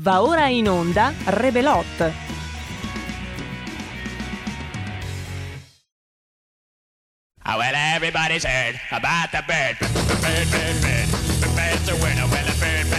Va 0.00 0.20
ora 0.22 0.46
in 0.48 0.68
onda 0.68 1.12
Rebelot. 1.24 1.84
Oh, 7.44 7.56
well, 7.56 7.74
everybody's 7.74 8.44
heard 8.44 8.78
about 8.92 9.32
the 9.32 9.42
bird. 9.48 9.76
Bird, 10.22 10.50
bird, 10.52 10.80
bird. 10.82 11.08
The 11.40 11.48
bird's 11.56 11.88
a 11.88 11.96
winner. 11.96 12.28
Well, 12.30 12.44
bird, 12.44 12.60
bird, 12.60 12.90
bird. 12.90 12.97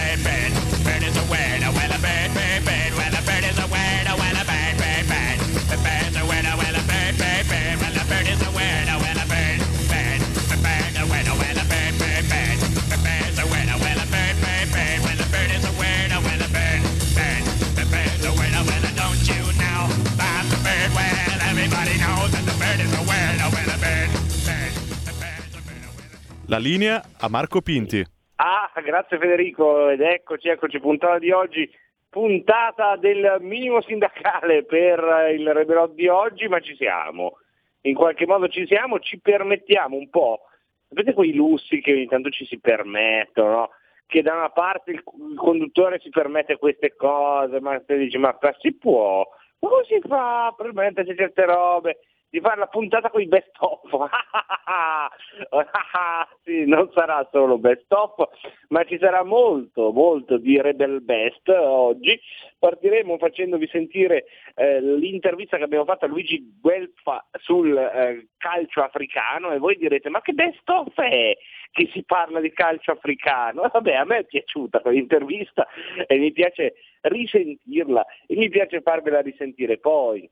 La 26.50 26.58
linea 26.58 27.00
a 27.20 27.28
Marco 27.28 27.60
Pinti. 27.60 28.04
Ah, 28.34 28.72
grazie 28.82 29.18
Federico 29.18 29.88
ed 29.88 30.00
eccoci, 30.00 30.48
eccoci, 30.48 30.80
puntata 30.80 31.20
di 31.20 31.30
oggi, 31.30 31.70
puntata 32.08 32.96
del 32.96 33.36
minimo 33.38 33.80
sindacale 33.82 34.64
per 34.64 34.98
il 35.32 35.48
Rebelot 35.48 35.94
di 35.94 36.08
oggi, 36.08 36.48
ma 36.48 36.58
ci 36.58 36.74
siamo, 36.74 37.38
in 37.82 37.94
qualche 37.94 38.26
modo 38.26 38.48
ci 38.48 38.66
siamo, 38.66 38.98
ci 38.98 39.20
permettiamo 39.20 39.94
un 39.94 40.10
po', 40.10 40.40
sapete 40.88 41.12
quei 41.12 41.34
lussi 41.34 41.80
che 41.80 41.92
ogni 41.92 42.06
tanto 42.06 42.30
ci 42.30 42.44
si 42.44 42.58
permettono, 42.58 43.50
no? 43.50 43.70
che 44.06 44.20
da 44.20 44.34
una 44.34 44.50
parte 44.50 44.90
il, 44.90 45.04
conduttore 45.04 46.00
si 46.00 46.08
permette 46.08 46.58
queste 46.58 46.96
cose, 46.96 47.60
ma 47.60 47.78
te 47.78 47.96
dici 47.96 48.18
ma 48.18 48.36
si 48.58 48.74
può, 48.74 49.24
ma 49.60 49.68
come 49.68 49.84
si 49.84 50.00
fa 50.04 50.46
a 50.46 50.52
permettersi 50.52 51.14
certe 51.14 51.44
robe? 51.44 51.98
Di 52.30 52.40
fare 52.40 52.60
la 52.60 52.68
puntata 52.68 53.10
con 53.10 53.20
i 53.20 53.26
best 53.26 53.50
of. 53.58 53.80
sì, 56.44 56.64
non 56.64 56.88
sarà 56.92 57.28
solo 57.32 57.58
best 57.58 57.92
of, 57.92 58.28
ma 58.68 58.84
ci 58.84 58.98
sarà 58.98 59.24
molto, 59.24 59.90
molto 59.90 60.38
di 60.38 60.60
Rebel 60.60 61.02
Best 61.02 61.48
oggi. 61.48 62.20
Partiremo 62.58 63.18
facendovi 63.18 63.66
sentire 63.66 64.26
eh, 64.54 64.80
l'intervista 64.80 65.56
che 65.56 65.64
abbiamo 65.64 65.84
fatto 65.84 66.04
a 66.04 66.08
Luigi 66.08 66.56
Guelfa 66.60 67.26
sul 67.32 67.76
eh, 67.76 68.28
calcio 68.36 68.82
africano 68.82 69.50
e 69.50 69.58
voi 69.58 69.76
direte 69.76 70.08
ma 70.08 70.20
che 70.20 70.32
best 70.32 70.68
of 70.68 70.94
è 70.94 71.36
che 71.72 71.88
si 71.92 72.04
parla 72.04 72.40
di 72.40 72.52
calcio 72.52 72.92
africano? 72.92 73.68
Vabbè, 73.72 73.94
a 73.94 74.04
me 74.04 74.18
è 74.18 74.24
piaciuta 74.24 74.80
quell'intervista 74.80 75.66
e 76.06 76.16
mi 76.18 76.30
piace 76.30 76.74
risentirla 77.00 78.06
e 78.26 78.36
mi 78.36 78.48
piace 78.48 78.82
farvela 78.82 79.20
risentire 79.20 79.78
poi 79.78 80.30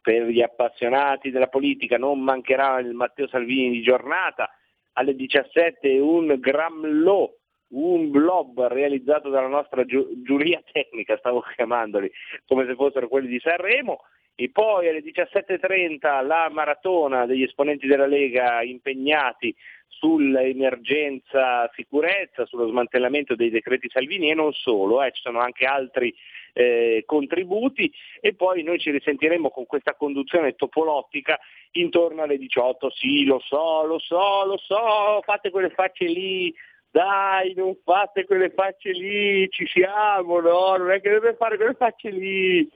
per 0.00 0.24
gli 0.24 0.40
appassionati 0.40 1.30
della 1.30 1.48
politica 1.48 1.98
non 1.98 2.20
mancherà 2.20 2.78
il 2.80 2.94
Matteo 2.94 3.28
Salvini 3.28 3.70
di 3.70 3.82
giornata. 3.82 4.50
Alle 4.94 5.14
17 5.14 5.98
un 5.98 6.36
Gramlo 6.38 7.36
un 7.70 8.10
blob 8.10 8.66
realizzato 8.66 9.28
dalla 9.28 9.46
nostra 9.46 9.84
giu- 9.84 10.22
giuria 10.22 10.62
tecnica, 10.72 11.16
stavo 11.18 11.42
chiamandoli 11.54 12.10
come 12.46 12.66
se 12.66 12.74
fossero 12.74 13.08
quelli 13.08 13.28
di 13.28 13.38
Sanremo, 13.38 14.00
e 14.40 14.48
poi 14.48 14.88
alle 14.88 15.02
17.30 15.02 16.24
la 16.24 16.48
maratona 16.50 17.26
degli 17.26 17.42
esponenti 17.42 17.86
della 17.86 18.06
Lega 18.06 18.62
impegnati 18.62 19.54
sull'emergenza 19.86 21.70
sicurezza, 21.74 22.46
sullo 22.46 22.66
smantellamento 22.66 23.34
dei 23.34 23.50
decreti 23.50 23.90
Salvini 23.90 24.30
e 24.30 24.34
non 24.34 24.54
solo, 24.54 25.02
eh, 25.02 25.12
ci 25.12 25.20
sono 25.20 25.40
anche 25.40 25.66
altri 25.66 26.14
eh, 26.54 27.02
contributi 27.04 27.92
e 28.18 28.34
poi 28.34 28.62
noi 28.62 28.78
ci 28.78 28.90
risentiremo 28.90 29.50
con 29.50 29.66
questa 29.66 29.94
conduzione 29.94 30.54
topolottica 30.54 31.38
intorno 31.72 32.22
alle 32.22 32.38
18. 32.38 32.88
Sì, 32.92 33.26
lo 33.26 33.40
so, 33.40 33.84
lo 33.84 33.98
so, 33.98 34.46
lo 34.46 34.56
so, 34.56 35.20
fate 35.22 35.50
quelle 35.50 35.68
facce 35.68 36.06
lì, 36.06 36.50
dai, 36.90 37.52
non 37.52 37.76
fate 37.84 38.24
quelle 38.24 38.48
facce 38.48 38.90
lì, 38.92 39.46
ci 39.50 39.66
siamo, 39.66 40.40
no? 40.40 40.76
Non 40.78 40.92
è 40.92 41.02
che 41.02 41.10
deve 41.10 41.34
fare 41.34 41.56
quelle 41.56 41.74
facce 41.74 42.08
lì. 42.08 42.66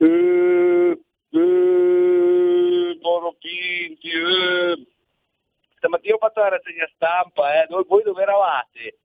Eh, 0.00 0.98
eh, 1.38 2.98
Toro 3.00 3.36
Pinti, 3.38 4.10
eh. 4.10 4.86
Stamattina 5.76 6.14
ho 6.14 6.18
fatto 6.18 6.40
la 6.40 6.48
rassegna 6.48 6.88
stampa, 6.94 7.62
eh. 7.62 7.66
Voi 7.68 8.02
dove 8.02 8.22
eravate? 8.22 8.98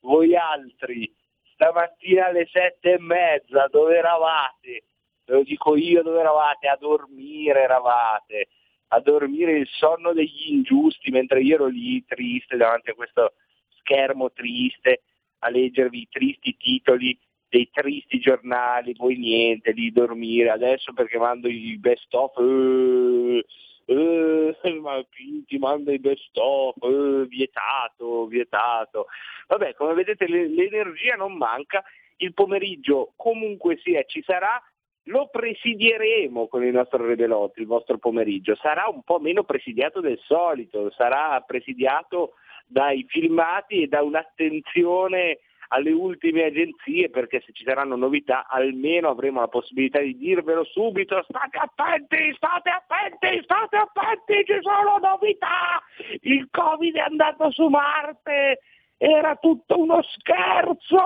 Voi 0.00 0.36
altri 0.36 1.12
stamattina 1.54 2.26
alle 2.26 2.46
sette 2.50 2.92
e 2.92 2.98
mezza, 3.00 3.68
dove 3.70 3.96
eravate? 3.96 4.84
Ve 5.24 5.34
lo 5.34 5.42
dico 5.42 5.76
io 5.76 6.02
dove 6.02 6.20
eravate, 6.20 6.68
a 6.68 6.76
dormire 6.76 7.62
eravate, 7.62 8.48
a 8.88 9.00
dormire 9.00 9.58
il 9.58 9.68
sonno 9.68 10.12
degli 10.12 10.48
ingiusti, 10.48 11.10
mentre 11.10 11.40
io 11.40 11.54
ero 11.54 11.66
lì 11.66 12.04
triste 12.04 12.56
davanti 12.56 12.90
a 12.90 12.94
questo 12.94 13.34
schermo 13.78 14.30
triste, 14.32 15.02
a 15.38 15.48
leggervi 15.48 16.00
i 16.00 16.08
tristi 16.10 16.56
titoli 16.56 17.18
dei 17.54 17.70
tristi 17.70 18.18
giornali, 18.18 18.96
poi 18.96 19.16
niente, 19.16 19.72
di 19.72 19.92
dormire, 19.92 20.50
adesso 20.50 20.92
perché 20.92 21.18
mando 21.18 21.46
i 21.46 21.78
best 21.78 22.12
of, 22.12 22.36
eh, 22.38 23.44
eh, 23.86 24.56
ma 24.82 25.04
ti 25.46 25.58
manda 25.58 25.92
i 25.92 26.00
best 26.00 26.36
of, 26.36 26.74
eh, 26.82 27.26
vietato, 27.28 28.26
vietato. 28.26 29.06
Vabbè, 29.46 29.74
come 29.74 29.94
vedete 29.94 30.26
le- 30.26 30.48
l'energia 30.48 31.14
non 31.14 31.36
manca, 31.36 31.84
il 32.16 32.34
pomeriggio 32.34 33.12
comunque 33.14 33.78
sia 33.84 34.02
ci 34.02 34.20
sarà, 34.26 34.60
lo 35.08 35.28
presidieremo 35.30 36.48
con 36.48 36.64
il 36.64 36.72
nostro 36.72 37.06
Rebelot, 37.06 37.56
il 37.58 37.66
vostro 37.66 37.98
pomeriggio, 37.98 38.56
sarà 38.56 38.88
un 38.88 39.02
po' 39.04 39.20
meno 39.20 39.44
presidiato 39.44 40.00
del 40.00 40.18
solito, 40.24 40.90
sarà 40.90 41.40
presidiato 41.46 42.32
dai 42.66 43.04
filmati 43.06 43.82
e 43.82 43.86
da 43.86 44.02
un'attenzione 44.02 45.38
alle 45.68 45.92
ultime 45.92 46.44
agenzie 46.44 47.10
perché 47.10 47.42
se 47.44 47.52
ci 47.52 47.64
saranno 47.64 47.96
novità 47.96 48.46
almeno 48.48 49.08
avremo 49.08 49.40
la 49.40 49.48
possibilità 49.48 50.00
di 50.00 50.16
dirvelo 50.16 50.64
subito. 50.64 51.24
State 51.28 51.58
attenti, 51.58 52.32
state 52.34 52.70
attenti, 52.70 53.42
state 53.42 53.76
attenti, 53.76 54.44
ci 54.44 54.58
sono 54.60 54.98
novità. 54.98 55.82
Il 56.20 56.48
covid 56.50 56.96
è 56.96 57.00
andato 57.00 57.50
su 57.50 57.66
Marte. 57.68 58.60
Era 58.96 59.34
tutto 59.36 59.78
uno 59.78 60.00
scherzo, 60.02 60.96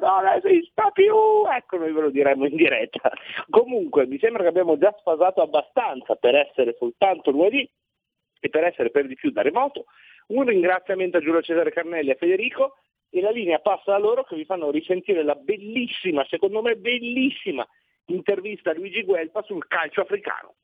non 0.00 0.26
esiste 0.34 0.82
più, 0.92 1.14
ecco 1.56 1.76
noi 1.78 1.92
ve 1.92 2.00
lo 2.00 2.10
diremo 2.10 2.44
in 2.44 2.56
diretta. 2.56 3.10
Comunque 3.48 4.06
mi 4.06 4.18
sembra 4.18 4.42
che 4.42 4.48
abbiamo 4.48 4.76
già 4.76 4.94
sfasato 4.98 5.40
abbastanza 5.42 6.16
per 6.16 6.34
essere 6.34 6.74
soltanto 6.76 7.30
lunedì 7.30 7.66
e 8.40 8.48
per 8.48 8.64
essere 8.64 8.90
per 8.90 9.06
di 9.06 9.14
più 9.14 9.30
da 9.30 9.42
remoto. 9.42 9.84
Un 10.28 10.44
ringraziamento 10.44 11.18
a 11.18 11.20
Giulio 11.20 11.40
Cesare 11.40 11.70
Carnelli 11.70 12.10
e 12.10 12.12
a 12.12 12.16
Federico 12.16 12.78
e 13.10 13.20
la 13.20 13.30
linea 13.30 13.58
passa 13.58 13.94
a 13.94 13.98
loro 13.98 14.24
che 14.24 14.36
vi 14.36 14.44
fanno 14.44 14.70
risentire 14.70 15.22
la 15.22 15.34
bellissima, 15.34 16.24
secondo 16.28 16.62
me 16.62 16.76
bellissima, 16.76 17.66
intervista 18.06 18.70
a 18.70 18.74
Luigi 18.74 19.02
Guelpa 19.02 19.42
sul 19.42 19.66
calcio 19.66 20.00
africano. 20.00 20.54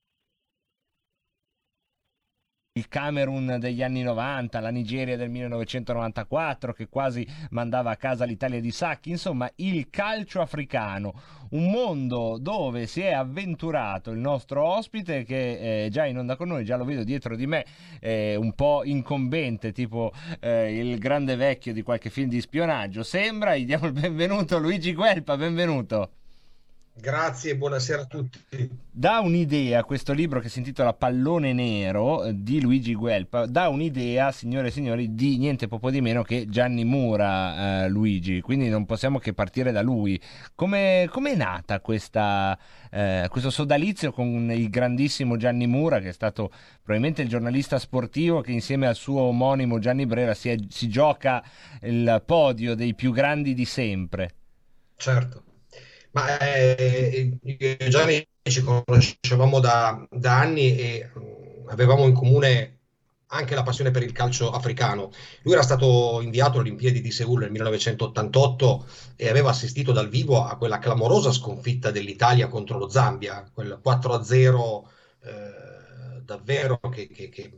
Il 2.75 2.89
Camerun 2.89 3.59
degli 3.61 3.83
anni 3.83 4.03
90, 4.03 4.59
la 4.59 4.71
Nigeria 4.71 5.15
del 5.19 5.29
1994 5.29 6.73
che 6.73 6.89
quasi 6.89 7.27
mandava 7.51 7.91
a 7.91 7.97
casa 7.97 8.25
l'Italia 8.25 8.63
di 8.63 8.71
Sacchi, 8.71 9.11
insomma 9.11 9.51
il 9.57 9.91
calcio 9.91 10.41
africano, 10.41 11.13
un 11.51 11.71
mondo 11.71 12.39
dove 12.41 12.87
si 12.87 13.03
è 13.03 13.13
avventurato 13.13 14.11
il 14.11 14.21
nostro 14.21 14.65
ospite 14.65 15.23
che 15.25 15.85
è 15.85 15.89
già 15.91 16.07
in 16.07 16.17
onda 16.17 16.37
con 16.37 16.49
noi, 16.49 16.65
già 16.65 16.77
lo 16.77 16.87
vedo 16.87 17.05
dietro 17.05 17.37
di 17.37 17.47
me, 17.47 17.67
eh, 18.01 18.37
un 18.37 18.55
po' 18.55 18.85
incombente, 18.85 19.73
tipo 19.73 20.11
eh, 20.41 20.75
il 20.75 20.99
grande 20.99 21.37
vecchio 21.37 21.75
di 21.75 21.83
qualche 21.83 22.09
film 22.09 22.31
di 22.31 22.41
spionaggio, 22.41 23.03
sembra, 23.03 23.55
gli 23.55 23.67
diamo 23.67 23.85
il 23.85 23.93
benvenuto 23.93 24.59
Luigi 24.59 24.95
Guelpa, 24.95 25.37
benvenuto. 25.37 26.22
Grazie 26.95 27.53
e 27.53 27.57
buonasera 27.57 28.03
a 28.03 28.05
tutti. 28.05 28.39
dà 28.91 29.21
un'idea, 29.21 29.83
questo 29.83 30.13
libro 30.13 30.41
che 30.41 30.51
si 30.51 30.59
intitola 30.59 30.93
Pallone 30.93 31.55
Nero 31.55 32.23
eh, 32.23 32.35
di 32.37 32.61
Luigi 32.61 32.95
Guelpa, 32.95 33.47
dà 33.47 33.69
un'idea, 33.69 34.31
signore 34.31 34.69
e 34.69 34.71
signori, 34.71 35.15
di 35.15 35.39
niente 35.39 35.69
poco 35.69 35.91
di 35.91 36.03
meno 36.03 36.23
che 36.23 36.47
Gianni 36.49 36.85
Mura, 36.85 37.85
eh, 37.85 37.89
Luigi, 37.89 38.43
quindi 38.43 38.69
non 38.69 38.85
possiamo 38.85 39.19
che 39.19 39.33
partire 39.33 39.73
da 39.73 39.81
lui. 39.81 40.21
Come 40.55 41.05
è 41.05 41.35
nata 41.35 41.81
questa, 41.81 42.57
eh, 42.91 43.27
questo 43.31 43.49
sodalizio 43.49 44.13
con 44.13 44.53
il 44.53 44.69
grandissimo 44.69 45.37
Gianni 45.39 45.67
Mura, 45.67 45.99
che 45.99 46.11
è 46.11 46.13
stato 46.13 46.51
probabilmente 46.83 47.23
il 47.23 47.29
giornalista 47.29 47.79
sportivo 47.79 48.43
che 48.43 48.53
insieme 48.53 48.87
al 48.87 48.97
suo 48.97 49.23
omonimo 49.23 49.79
Gianni 49.79 50.05
Brera 50.05 50.35
si, 50.35 50.51
è- 50.51 50.59
si 50.69 50.89
gioca 50.89 51.43
il 51.81 52.23
podio 52.25 52.75
dei 52.75 52.95
più 52.95 53.13
grandi 53.13 53.55
di 53.55 53.65
sempre? 53.65 54.35
Certo, 54.95 55.43
ma 56.13 56.39
eh, 56.39 57.39
io 57.43 57.57
e 57.59 57.89
Gianni 57.89 58.27
ci 58.43 58.63
conoscevamo 58.63 59.61
da, 59.61 60.07
da 60.11 60.39
anni 60.39 60.77
e 60.77 61.11
mm, 61.19 61.69
avevamo 61.69 62.07
in 62.07 62.13
comune 62.15 62.79
anche 63.33 63.55
la 63.55 63.63
passione 63.63 63.91
per 63.91 64.03
il 64.03 64.13
calcio 64.13 64.51
africano. 64.51 65.11
Lui 65.43 65.55
era 65.55 65.63
stato 65.63 66.21
inviato 66.21 66.59
alle 66.59 66.69
Olimpiadi 66.69 67.01
di 67.01 67.11
Seul 67.11 67.41
nel 67.41 67.51
1988 67.51 68.87
e 69.17 69.29
aveva 69.29 69.51
assistito 69.51 69.93
dal 69.93 70.09
vivo 70.09 70.45
a 70.45 70.57
quella 70.57 70.79
clamorosa 70.79 71.33
sconfitta 71.33 71.91
dell'Italia 71.91 72.49
contro 72.49 72.79
lo 72.79 72.89
Zambia, 72.89 73.49
quel 73.53 73.81
4-0 73.83 74.83
eh, 75.23 76.21
davvero 76.25 76.79
che, 76.91 77.09
che, 77.09 77.29
che 77.31 77.53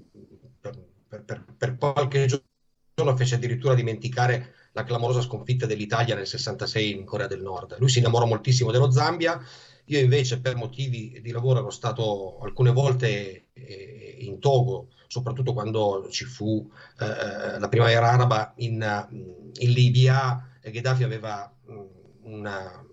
per, 0.60 0.78
per, 1.24 1.44
per, 1.56 1.76
qualche 1.76 2.26
giorno 2.26 3.16
fece 3.16 3.34
addirittura 3.34 3.74
dimenticare 3.74 4.54
la 4.75 4.82
clamorosa 4.82 5.21
sconfitta 5.21 5.67
dell'Italia 5.67 6.17
nel 6.17 6.26
66 6.26 6.91
in 6.91 7.05
Corea 7.05 7.29
del 7.29 7.43
Nord. 7.43 7.76
Lui 7.79 7.88
si 7.88 8.00
innamorò 8.00 8.26
moltissimo 8.26 8.73
dello 8.73 8.91
Zambia. 8.91 9.41
Io 9.87 10.00
invece 10.00 10.41
per 10.41 10.56
motivi 10.56 11.21
di 11.23 11.31
lavoro 11.31 11.61
ero 11.61 11.71
stato 11.71 12.38
alcune 12.41 12.73
volte 12.73 13.47
eh, 13.53 14.17
in 14.21 14.41
Togo, 14.41 14.88
soprattutto 15.06 15.53
quando 15.53 16.09
ci 16.11 16.25
fu 16.25 16.69
eh, 16.99 17.59
la 17.59 17.69
primavera 17.69 18.11
araba 18.11 18.53
in, 18.56 19.09
in 19.55 19.71
Libia. 19.71 20.50
Gheddafi 20.61 21.05
aveva 21.05 21.55
mm, 21.71 22.32
una, 22.35 22.85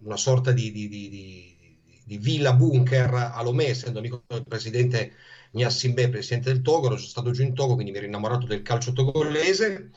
una 0.00 0.16
sorta 0.16 0.52
di, 0.52 0.72
di, 0.72 0.88
di, 0.88 1.78
di, 2.06 2.16
villa 2.16 2.54
bunker 2.54 3.12
a 3.34 3.42
Lomé, 3.42 3.66
essendo 3.66 3.98
amico 3.98 4.22
del 4.26 4.46
presidente 4.46 5.12
Gnassimbe, 5.50 6.08
presidente 6.08 6.50
del 6.50 6.62
Togo, 6.62 6.86
ero 6.86 6.96
stato 6.96 7.32
giù 7.32 7.42
in 7.42 7.52
Togo, 7.52 7.74
quindi 7.74 7.90
mi 7.90 7.98
ero 7.98 8.06
innamorato 8.06 8.46
del 8.46 8.62
calcio 8.62 8.92
togolese 8.92 9.90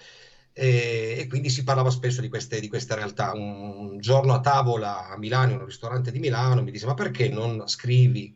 e, 0.61 1.15
e, 1.17 1.27
quindi 1.27 1.49
si 1.49 1.63
parlava 1.63 1.89
spesso 1.89 2.21
di 2.21 2.29
queste, 2.29 2.59
di 2.59 2.67
queste 2.67 2.93
realtà. 2.93 3.31
Un, 3.33 3.97
giorno 3.99 4.35
a 4.35 4.41
tavola 4.41 5.09
a 5.09 5.17
Milano, 5.17 5.53
in 5.53 5.59
un 5.59 5.65
ristorante 5.65 6.11
di 6.11 6.19
Milano, 6.19 6.61
mi 6.61 6.69
disse: 6.69 6.85
Ma 6.85 6.93
perché 6.93 7.29
non 7.29 7.67
scrivi 7.67 8.35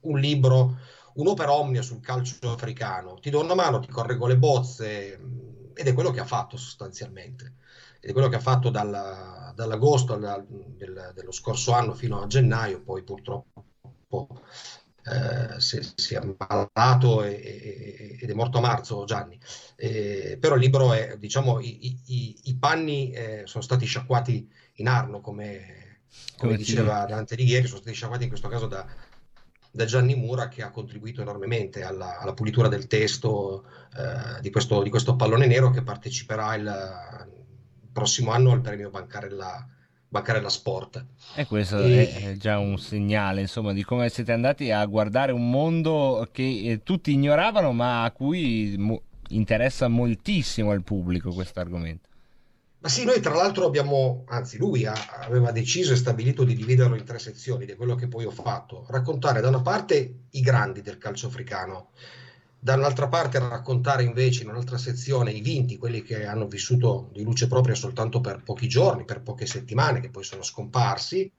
un 0.00 0.18
libro, 0.18 0.78
un'opera 1.16 1.52
omnia 1.52 1.82
sul 1.82 2.00
calcio 2.00 2.50
africano? 2.50 3.18
Ti 3.20 3.28
do 3.28 3.42
una 3.42 3.54
mano, 3.54 3.80
ti 3.80 3.88
correggo 3.88 4.26
le 4.26 4.38
bozze, 4.38 5.20
ed 5.74 5.86
è 5.86 5.92
quello 5.92 6.12
che 6.12 6.20
ha 6.20 6.24
fatto 6.24 6.56
sostanzialmente. 6.56 7.56
Ed 8.00 8.08
è 8.08 8.12
quello 8.14 8.28
che 8.28 8.36
ha 8.36 8.40
fatto 8.40 8.70
dalla, 8.70 9.52
dall'agosto 9.54 10.14
al, 10.14 10.46
del, 10.48 11.12
dello 11.14 11.32
scorso 11.32 11.72
anno 11.72 11.92
fino 11.92 12.22
a 12.22 12.26
gennaio, 12.26 12.80
poi 12.80 13.02
purtroppo 13.02 13.64
eh, 15.06 15.60
si, 15.60 15.80
si, 15.94 16.14
è 16.14 16.18
ammalato 16.18 17.22
e, 17.22 17.30
e, 17.32 18.18
ed 18.20 18.28
è 18.28 18.34
morto 18.34 18.58
a 18.58 18.60
marzo 18.60 19.04
Gianni. 19.04 19.38
Eh, 19.76 20.36
però 20.40 20.56
il 20.56 20.60
libro 20.60 20.92
è, 20.92 21.16
diciamo, 21.16 21.60
i, 21.60 22.00
i, 22.06 22.36
i 22.44 22.56
panni 22.56 23.12
eh, 23.12 23.42
sono 23.44 23.62
stati 23.62 23.86
sciacquati 23.86 24.50
in 24.74 24.88
Arno, 24.88 25.20
come, 25.20 26.00
come, 26.36 26.52
come 26.52 26.56
diceva 26.56 27.04
Dante 27.04 27.36
Righieri, 27.36 27.66
sono 27.66 27.80
stati 27.80 27.94
sciacquati 27.94 28.24
in 28.24 28.28
questo 28.30 28.48
caso 28.48 28.66
da, 28.66 28.84
da 29.70 29.84
Gianni 29.84 30.16
Mura 30.16 30.48
che 30.48 30.62
ha 30.62 30.70
contribuito 30.70 31.20
enormemente 31.20 31.84
alla, 31.84 32.18
alla 32.18 32.34
pulitura 32.34 32.68
del 32.68 32.86
testo 32.86 33.64
eh, 33.96 34.40
di 34.40 34.50
questo, 34.50 34.82
di, 34.82 34.90
questo, 34.90 35.14
pallone 35.14 35.46
nero 35.46 35.70
che 35.70 35.82
parteciperà 35.82 36.54
il, 36.56 36.64
il 37.82 37.88
prossimo 37.92 38.32
anno 38.32 38.50
al 38.50 38.60
premio 38.60 38.90
Bancarella 38.90 39.68
Bancarella 40.08 40.48
Sport. 40.48 41.04
E 41.34 41.46
questo 41.46 41.80
e... 41.80 42.12
è 42.12 42.36
già 42.36 42.58
un 42.58 42.78
segnale, 42.78 43.40
insomma, 43.40 43.72
di 43.72 43.84
come 43.84 44.08
siete 44.08 44.32
andati 44.32 44.70
a 44.70 44.84
guardare 44.86 45.32
un 45.32 45.50
mondo 45.50 46.28
che 46.32 46.42
eh, 46.42 46.82
tutti 46.82 47.12
ignoravano, 47.12 47.72
ma 47.72 48.04
a 48.04 48.10
cui 48.12 48.76
mo- 48.78 49.02
interessa 49.28 49.88
moltissimo 49.88 50.70
al 50.70 50.82
pubblico 50.82 51.32
questo 51.32 51.60
argomento. 51.60 52.08
Ma 52.78 52.88
sì, 52.88 53.04
noi 53.04 53.20
tra 53.20 53.34
l'altro 53.34 53.66
abbiamo, 53.66 54.24
anzi 54.28 54.58
lui 54.58 54.86
ha, 54.86 54.94
aveva 55.20 55.50
deciso 55.50 55.92
e 55.92 55.96
stabilito 55.96 56.44
di 56.44 56.54
dividerlo 56.54 56.94
in 56.94 57.04
tre 57.04 57.18
sezioni, 57.18 57.64
ed 57.64 57.70
è 57.70 57.76
quello 57.76 57.96
che 57.96 58.06
poi 58.06 58.24
ho 58.24 58.30
fatto. 58.30 58.86
Raccontare 58.88 59.40
da 59.40 59.48
una 59.48 59.62
parte 59.62 60.14
i 60.30 60.40
grandi 60.40 60.82
del 60.82 60.98
calcio 60.98 61.26
africano, 61.26 61.88
dall'altra 62.66 63.06
parte 63.06 63.38
raccontare 63.38 64.02
invece 64.02 64.42
in 64.42 64.48
un'altra 64.48 64.76
sezione 64.76 65.30
i 65.30 65.40
vinti, 65.40 65.76
quelli 65.76 66.02
che 66.02 66.26
hanno 66.26 66.48
vissuto 66.48 67.10
di 67.12 67.22
luce 67.22 67.46
propria 67.46 67.76
soltanto 67.76 68.20
per 68.20 68.42
pochi 68.42 68.66
giorni, 68.66 69.04
per 69.04 69.22
poche 69.22 69.46
settimane, 69.46 70.00
che 70.00 70.10
poi 70.10 70.24
sono 70.24 70.42
scomparsi, 70.42 71.30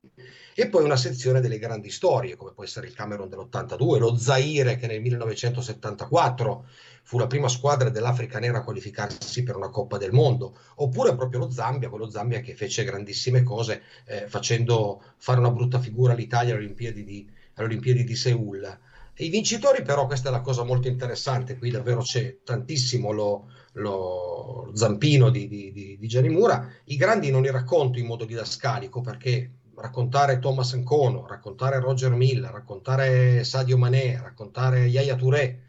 e 0.56 0.70
poi 0.70 0.86
una 0.86 0.96
sezione 0.96 1.42
delle 1.42 1.60
grandi 1.60 1.92
storie, 1.92 2.38
come 2.38 2.54
può 2.54 2.64
essere 2.64 2.88
il 2.88 2.94
Camerun 2.94 3.28
dell'82, 3.28 3.98
lo 3.98 4.16
Zaire 4.16 4.78
che 4.78 4.88
nel 4.88 5.02
1974 5.02 6.66
fu 7.04 7.18
la 7.18 7.28
prima 7.28 7.50
squadra 7.50 7.90
dell'Africa 7.90 8.40
nera 8.40 8.60
a 8.60 8.64
qualificarsi 8.64 9.44
per 9.44 9.58
una 9.58 9.68
Coppa 9.68 9.98
del 9.98 10.14
Mondo, 10.14 10.58
oppure 10.76 11.14
proprio 11.18 11.42
lo 11.42 11.52
Zambia, 11.52 11.90
quello 11.90 12.10
Zambia 12.10 12.40
che 12.40 12.56
fece 12.56 12.86
grandissime 12.86 13.44
cose 13.44 13.82
eh, 14.06 14.28
facendo 14.30 15.04
fare 15.18 15.40
una 15.40 15.52
brutta 15.52 15.82
figura 15.82 16.14
all'Italia 16.14 16.54
alle 16.54 16.64
Olimpiadi 16.64 17.04
di, 17.04 17.30
alle 17.56 17.68
Olimpiadi 17.68 18.06
di 18.06 18.16
Seul. 18.16 18.80
I 19.20 19.30
vincitori 19.30 19.82
però, 19.82 20.06
questa 20.06 20.30
è 20.30 20.32
la 20.32 20.42
cosa 20.42 20.64
molto 20.64 20.88
interessante, 20.88 21.58
qui 21.58 21.72
davvero 21.72 22.02
c'è 22.02 22.38
tantissimo 22.44 23.12
lo, 23.12 23.50
lo 23.74 24.72
zampino 24.76 25.30
di, 25.30 25.48
di, 25.48 25.72
di, 25.72 26.08
Gianni 26.08 26.30
Mura, 26.30 26.72
i 26.86 26.98
grandi 26.98 27.32
non 27.32 27.42
li 27.42 27.50
racconto 27.50 27.98
in 27.98 28.06
modo 28.06 28.26
didascalico 28.26 29.02
perché 29.02 29.52
raccontare 29.76 30.40
Thomas 30.40 30.74
Nkono, 30.74 31.26
raccontare 31.28 31.80
Roger 31.80 32.12
Miller, 32.12 32.52
raccontare 32.52 33.44
Sadio 33.44 33.78
Mané, 33.78 34.20
raccontare 34.22 34.86
Yaya 34.86 35.16
Touré, 35.16 35.64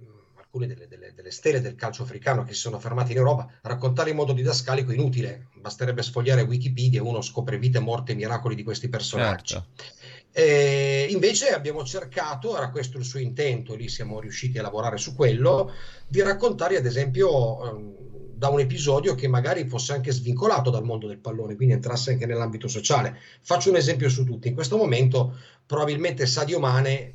mm, 0.00 0.06
alcune 0.36 0.66
delle, 0.66 0.86
delle, 0.86 1.12
delle, 1.14 1.30
stelle 1.30 1.60
del 1.60 1.74
calcio 1.74 2.04
africano 2.04 2.44
che 2.44 2.54
si 2.54 2.60
sono 2.60 2.78
fermate 2.78 3.12
in 3.12 3.18
Europa, 3.18 3.48
raccontare 3.62 4.10
in 4.10 4.16
modo 4.16 4.32
didascalico 4.32 4.92
è 4.92 4.94
inutile, 4.94 5.48
basterebbe 5.54 6.02
sfogliare 6.02 6.42
Wikipedia 6.42 7.00
e 7.00 7.02
uno 7.02 7.22
scopre 7.22 7.58
vite, 7.58 7.80
morte 7.80 8.12
e 8.12 8.14
miracoli 8.14 8.54
di 8.54 8.62
questi 8.62 8.88
personaggi. 8.88 9.54
Certo. 9.54 9.97
Eh, 10.32 11.08
invece 11.10 11.48
abbiamo 11.48 11.84
cercato, 11.84 12.56
era 12.56 12.70
questo 12.70 12.98
il 12.98 13.04
suo 13.04 13.18
intento, 13.18 13.74
lì 13.74 13.88
siamo 13.88 14.20
riusciti 14.20 14.58
a 14.58 14.62
lavorare 14.62 14.96
su 14.96 15.14
quello, 15.14 15.72
di 16.06 16.22
raccontare 16.22 16.76
ad 16.76 16.86
esempio 16.86 17.70
ehm, 17.70 17.96
da 18.34 18.48
un 18.48 18.60
episodio 18.60 19.16
che 19.16 19.26
magari 19.26 19.66
fosse 19.66 19.94
anche 19.94 20.12
svincolato 20.12 20.70
dal 20.70 20.84
mondo 20.84 21.08
del 21.08 21.18
pallone, 21.18 21.56
quindi 21.56 21.74
entrasse 21.74 22.12
anche 22.12 22.26
nell'ambito 22.26 22.68
sociale. 22.68 23.18
Faccio 23.42 23.70
un 23.70 23.76
esempio 23.76 24.08
su 24.08 24.24
tutti. 24.24 24.46
In 24.46 24.54
questo 24.54 24.76
momento 24.76 25.36
probabilmente 25.66 26.24
Sadio 26.24 26.60
Mane 26.60 27.14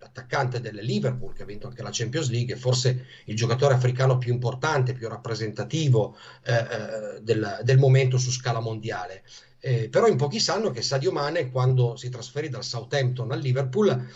attaccante 0.00 0.60
del 0.60 0.76
Liverpool 0.76 1.32
che 1.32 1.42
ha 1.42 1.46
vinto 1.46 1.66
anche 1.66 1.82
la 1.82 1.90
Champions 1.92 2.30
League, 2.30 2.56
forse 2.56 3.06
il 3.24 3.36
giocatore 3.36 3.74
africano 3.74 4.18
più 4.18 4.32
importante, 4.32 4.92
più 4.92 5.08
rappresentativo 5.08 6.16
eh, 6.44 6.54
eh 6.54 7.20
del, 7.22 7.60
del, 7.62 7.78
momento 7.78 8.18
su 8.18 8.30
scala 8.30 8.60
mondiale. 8.60 9.22
Eh, 9.60 9.88
però 9.90 10.06
in 10.06 10.16
pochi 10.16 10.40
sanno 10.40 10.70
che 10.70 10.82
Sadio 10.82 11.12
Mane, 11.12 11.50
quando 11.50 11.94
si 11.96 12.08
trasferì 12.08 12.48
dal 12.48 12.64
Southampton 12.64 13.30
al 13.30 13.40
Liverpool, 13.40 14.08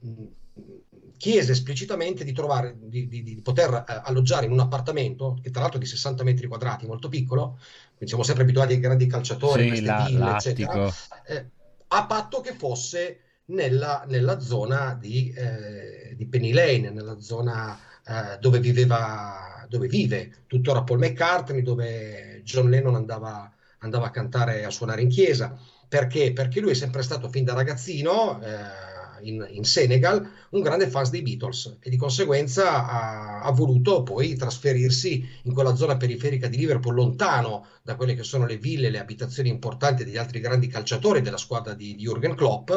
mh, 0.00 0.24
chiese 1.16 1.52
esplicitamente 1.52 2.24
di, 2.24 2.32
trovare, 2.32 2.74
di, 2.78 3.06
di, 3.06 3.22
di 3.22 3.40
poter 3.42 3.84
eh, 3.86 4.00
alloggiare 4.04 4.46
in 4.46 4.52
un 4.52 4.60
appartamento, 4.60 5.38
che 5.42 5.50
tra 5.50 5.60
l'altro 5.60 5.78
è 5.78 5.82
di 5.82 5.88
60 5.88 6.24
metri 6.24 6.46
quadrati, 6.46 6.86
molto 6.86 7.08
piccolo, 7.08 7.58
quindi 7.88 8.06
siamo 8.08 8.22
sempre 8.22 8.44
abituati 8.44 8.72
ai 8.72 8.80
grandi 8.80 9.06
calciatori, 9.06 9.76
sì, 9.76 9.82
la, 9.82 10.06
ville, 10.08 10.30
eccetera, 10.30 10.92
eh, 11.26 11.46
a 11.88 12.06
patto 12.06 12.40
che 12.40 12.54
fosse 12.54 13.20
nella, 13.46 14.04
nella 14.08 14.40
zona 14.40 14.96
di, 14.98 15.30
eh, 15.36 16.14
di, 16.16 16.26
Penny 16.26 16.52
Lane, 16.52 16.90
nella 16.90 17.20
zona 17.20 17.78
eh, 18.02 18.38
dove 18.40 18.58
viveva, 18.58 19.66
dove 19.68 19.88
vive 19.88 20.44
tuttora 20.46 20.82
Paul 20.82 21.00
McCartney, 21.00 21.62
dove 21.62 22.40
John 22.44 22.70
Lennon 22.70 22.94
andava 22.94 23.52
andava 23.80 24.06
a 24.06 24.10
cantare, 24.10 24.64
a 24.64 24.70
suonare 24.70 25.02
in 25.02 25.08
chiesa. 25.08 25.56
Perché? 25.88 26.32
Perché 26.32 26.60
lui 26.60 26.70
è 26.70 26.74
sempre 26.74 27.02
stato 27.02 27.28
fin 27.28 27.44
da 27.44 27.52
ragazzino 27.52 28.40
eh, 28.42 29.28
in, 29.28 29.46
in, 29.50 29.64
Senegal 29.64 30.28
un 30.50 30.60
grande 30.62 30.88
fan 30.88 31.08
dei 31.10 31.22
Beatles 31.22 31.78
e 31.80 31.90
di 31.90 31.96
conseguenza 31.96 32.86
ha, 32.86 33.40
ha, 33.42 33.50
voluto 33.50 34.02
poi 34.02 34.36
trasferirsi 34.36 35.26
in 35.42 35.52
quella 35.52 35.74
zona 35.74 35.96
periferica 35.96 36.46
di 36.46 36.56
Liverpool, 36.56 36.94
lontano 36.94 37.66
da 37.82 37.96
quelle 37.96 38.14
che 38.14 38.22
sono 38.22 38.46
le 38.46 38.56
ville, 38.56 38.90
le 38.90 38.98
abitazioni 38.98 39.48
importanti 39.48 40.04
degli 40.04 40.16
altri 40.16 40.40
grandi 40.40 40.68
calciatori 40.68 41.22
della 41.22 41.36
squadra 41.36 41.74
di, 41.74 41.94
di 41.96 42.06
Jürgen 42.06 42.34
Klopp 42.34 42.70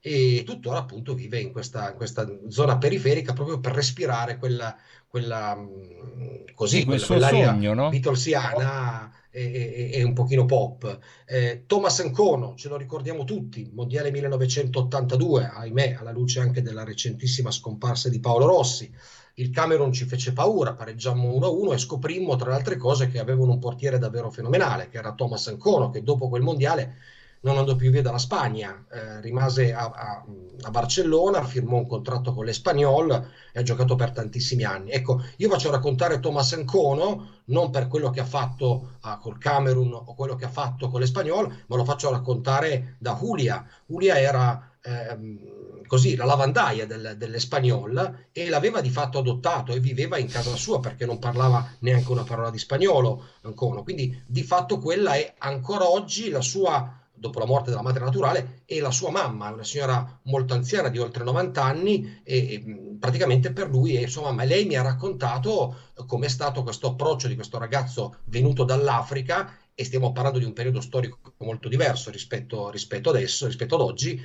e 0.00 0.42
tuttora 0.46 0.78
appunto 0.78 1.14
vive 1.14 1.40
in 1.40 1.52
questa, 1.52 1.90
in 1.90 1.96
questa, 1.96 2.26
zona 2.48 2.78
periferica 2.78 3.32
proprio 3.32 3.58
per 3.58 3.72
respirare 3.72 4.38
quella, 4.38 4.76
quella 5.06 5.56
mm, 5.56 6.54
così, 6.54 6.84
quella, 6.84 7.04
quell'aria 7.04 7.50
sogno, 7.50 7.74
no? 7.74 7.88
Beatlesiana 7.88 9.12
e, 9.30 9.90
e, 9.92 10.02
un 10.02 10.12
pochino 10.12 10.44
pop. 10.44 10.98
Eh, 11.26 11.64
Thomas 11.66 12.02
Nkono, 12.02 12.54
ce 12.56 12.68
lo 12.68 12.76
ricordiamo 12.76 13.24
tutti, 13.24 13.70
mondiale 13.72 14.10
1982, 14.10 15.50
ahimè, 15.52 15.96
alla 15.98 16.12
luce 16.12 16.40
anche 16.40 16.62
della 16.62 16.84
recentissima 16.84 17.50
scomparsa 17.50 18.08
di 18.08 18.20
Paolo 18.20 18.46
Rossi. 18.46 18.90
Il 19.34 19.50
Camerun 19.50 19.92
ci 19.92 20.04
fece 20.04 20.32
paura, 20.32 20.74
pareggiammo 20.74 21.30
1-1 21.38 21.72
e 21.72 21.78
scoprimmo, 21.78 22.36
tra 22.36 22.50
le 22.50 22.56
altre 22.56 22.76
cose, 22.76 23.08
che 23.08 23.20
avevano 23.20 23.52
un 23.52 23.58
portiere 23.58 23.98
davvero 23.98 24.30
fenomenale, 24.30 24.88
che 24.88 24.98
era 24.98 25.14
Thomas 25.14 25.48
Nkono, 25.48 25.90
che 25.90 26.02
dopo 26.02 26.28
quel 26.28 26.42
mondiale 26.42 26.96
non 27.40 27.58
andò 27.58 27.76
più 27.76 27.90
via 27.90 28.02
dalla 28.02 28.18
Spagna, 28.18 28.84
eh, 28.90 29.20
rimase 29.20 29.72
a, 29.72 29.90
a, 29.94 30.24
a, 30.62 30.70
Barcellona, 30.70 31.44
firmò 31.44 31.76
un 31.76 31.86
contratto 31.86 32.32
con 32.32 32.44
l'Espagnol 32.44 33.30
e 33.52 33.58
ha 33.58 33.62
giocato 33.62 33.94
per 33.94 34.12
tantissimi 34.12 34.64
anni. 34.64 34.90
Ecco, 34.90 35.22
io 35.36 35.48
faccio 35.48 35.70
raccontare 35.70 36.20
Thomas 36.20 36.52
Encono 36.52 37.36
non 37.46 37.70
per 37.70 37.86
quello 37.86 38.10
che 38.10 38.20
ha 38.20 38.24
fatto 38.24 38.96
ah, 39.00 39.18
col 39.18 39.38
Camerun 39.38 39.92
o 39.92 40.14
quello 40.14 40.34
che 40.34 40.46
ha 40.46 40.50
fatto 40.50 40.88
con 40.88 41.00
l'Espagnol, 41.00 41.64
ma 41.66 41.76
lo 41.76 41.84
faccio 41.84 42.10
raccontare 42.10 42.96
da 42.98 43.16
Julia. 43.18 43.64
Julia 43.86 44.18
era 44.18 44.70
ehm, 44.82 45.86
così 45.86 46.16
la 46.16 46.24
lavandaia 46.24 46.86
del, 46.86 47.14
dell'Espagnol 47.16 48.26
e 48.32 48.48
l'aveva 48.48 48.80
di 48.80 48.90
fatto 48.90 49.18
adottato 49.18 49.72
e 49.72 49.80
viveva 49.80 50.18
in 50.18 50.28
casa 50.28 50.54
sua 50.54 50.80
perché 50.80 51.06
non 51.06 51.18
parlava 51.18 51.66
neanche 51.80 52.12
una 52.12 52.24
parola 52.24 52.50
di 52.50 52.58
spagnolo. 52.58 53.24
Encono. 53.42 53.82
Quindi 53.82 54.22
di 54.26 54.42
fatto 54.42 54.78
quella 54.78 55.14
è 55.14 55.34
ancora 55.38 55.88
oggi 55.88 56.30
la 56.30 56.42
sua 56.42 56.96
dopo 57.18 57.38
la 57.38 57.46
morte 57.46 57.70
della 57.70 57.82
madre 57.82 58.04
naturale, 58.04 58.62
e 58.64 58.80
la 58.80 58.90
sua 58.90 59.10
mamma, 59.10 59.50
una 59.50 59.64
signora 59.64 60.20
molto 60.24 60.54
anziana 60.54 60.88
di 60.88 60.98
oltre 60.98 61.24
90 61.24 61.62
anni, 61.62 62.20
e, 62.22 62.52
e 62.54 62.96
praticamente 62.98 63.52
per 63.52 63.68
lui 63.68 63.96
e 63.96 64.06
sua 64.08 64.22
mamma. 64.22 64.44
lei 64.44 64.64
mi 64.66 64.76
ha 64.76 64.82
raccontato 64.82 65.76
com'è 66.06 66.28
stato 66.28 66.62
questo 66.62 66.88
approccio 66.88 67.28
di 67.28 67.34
questo 67.34 67.58
ragazzo 67.58 68.18
venuto 68.24 68.64
dall'Africa, 68.64 69.56
e 69.74 69.84
stiamo 69.84 70.12
parlando 70.12 70.40
di 70.40 70.44
un 70.44 70.52
periodo 70.52 70.80
storico 70.80 71.18
molto 71.38 71.68
diverso 71.68 72.10
rispetto, 72.10 72.68
rispetto 72.68 73.10
adesso, 73.10 73.46
rispetto 73.46 73.76
ad 73.76 73.80
oggi, 73.82 74.20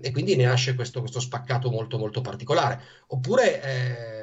e 0.00 0.10
quindi 0.10 0.36
ne 0.36 0.44
nasce 0.44 0.74
questo, 0.74 1.00
questo 1.00 1.20
spaccato 1.20 1.70
molto 1.70 1.98
molto 1.98 2.20
particolare. 2.20 2.80
Oppure 3.08 3.62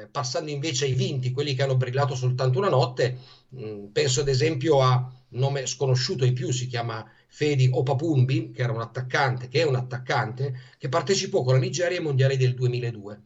eh, 0.02 0.06
passando 0.08 0.50
invece 0.50 0.86
ai 0.86 0.94
vinti, 0.94 1.32
quelli 1.32 1.54
che 1.54 1.62
hanno 1.62 1.76
brillato 1.76 2.14
soltanto 2.14 2.58
una 2.58 2.68
notte, 2.68 3.18
mh, 3.48 3.86
penso 3.92 4.20
ad 4.20 4.28
esempio 4.28 4.80
a 4.80 5.12
nome 5.30 5.66
sconosciuto 5.66 6.24
ai 6.24 6.32
più, 6.32 6.50
si 6.50 6.66
chiama 6.66 7.04
Fedi 7.30 7.68
Opapumbi, 7.72 8.50
che 8.50 8.62
era 8.62 8.72
un 8.72 8.80
attaccante, 8.80 9.48
che 9.48 9.60
è 9.60 9.64
un 9.64 9.76
attaccante, 9.76 10.54
che 10.76 10.88
partecipò 10.90 11.42
con 11.42 11.54
la 11.54 11.60
Nigeria 11.60 11.96
ai 11.96 12.04
mondiali 12.04 12.36
del 12.36 12.54
2002. 12.54 13.22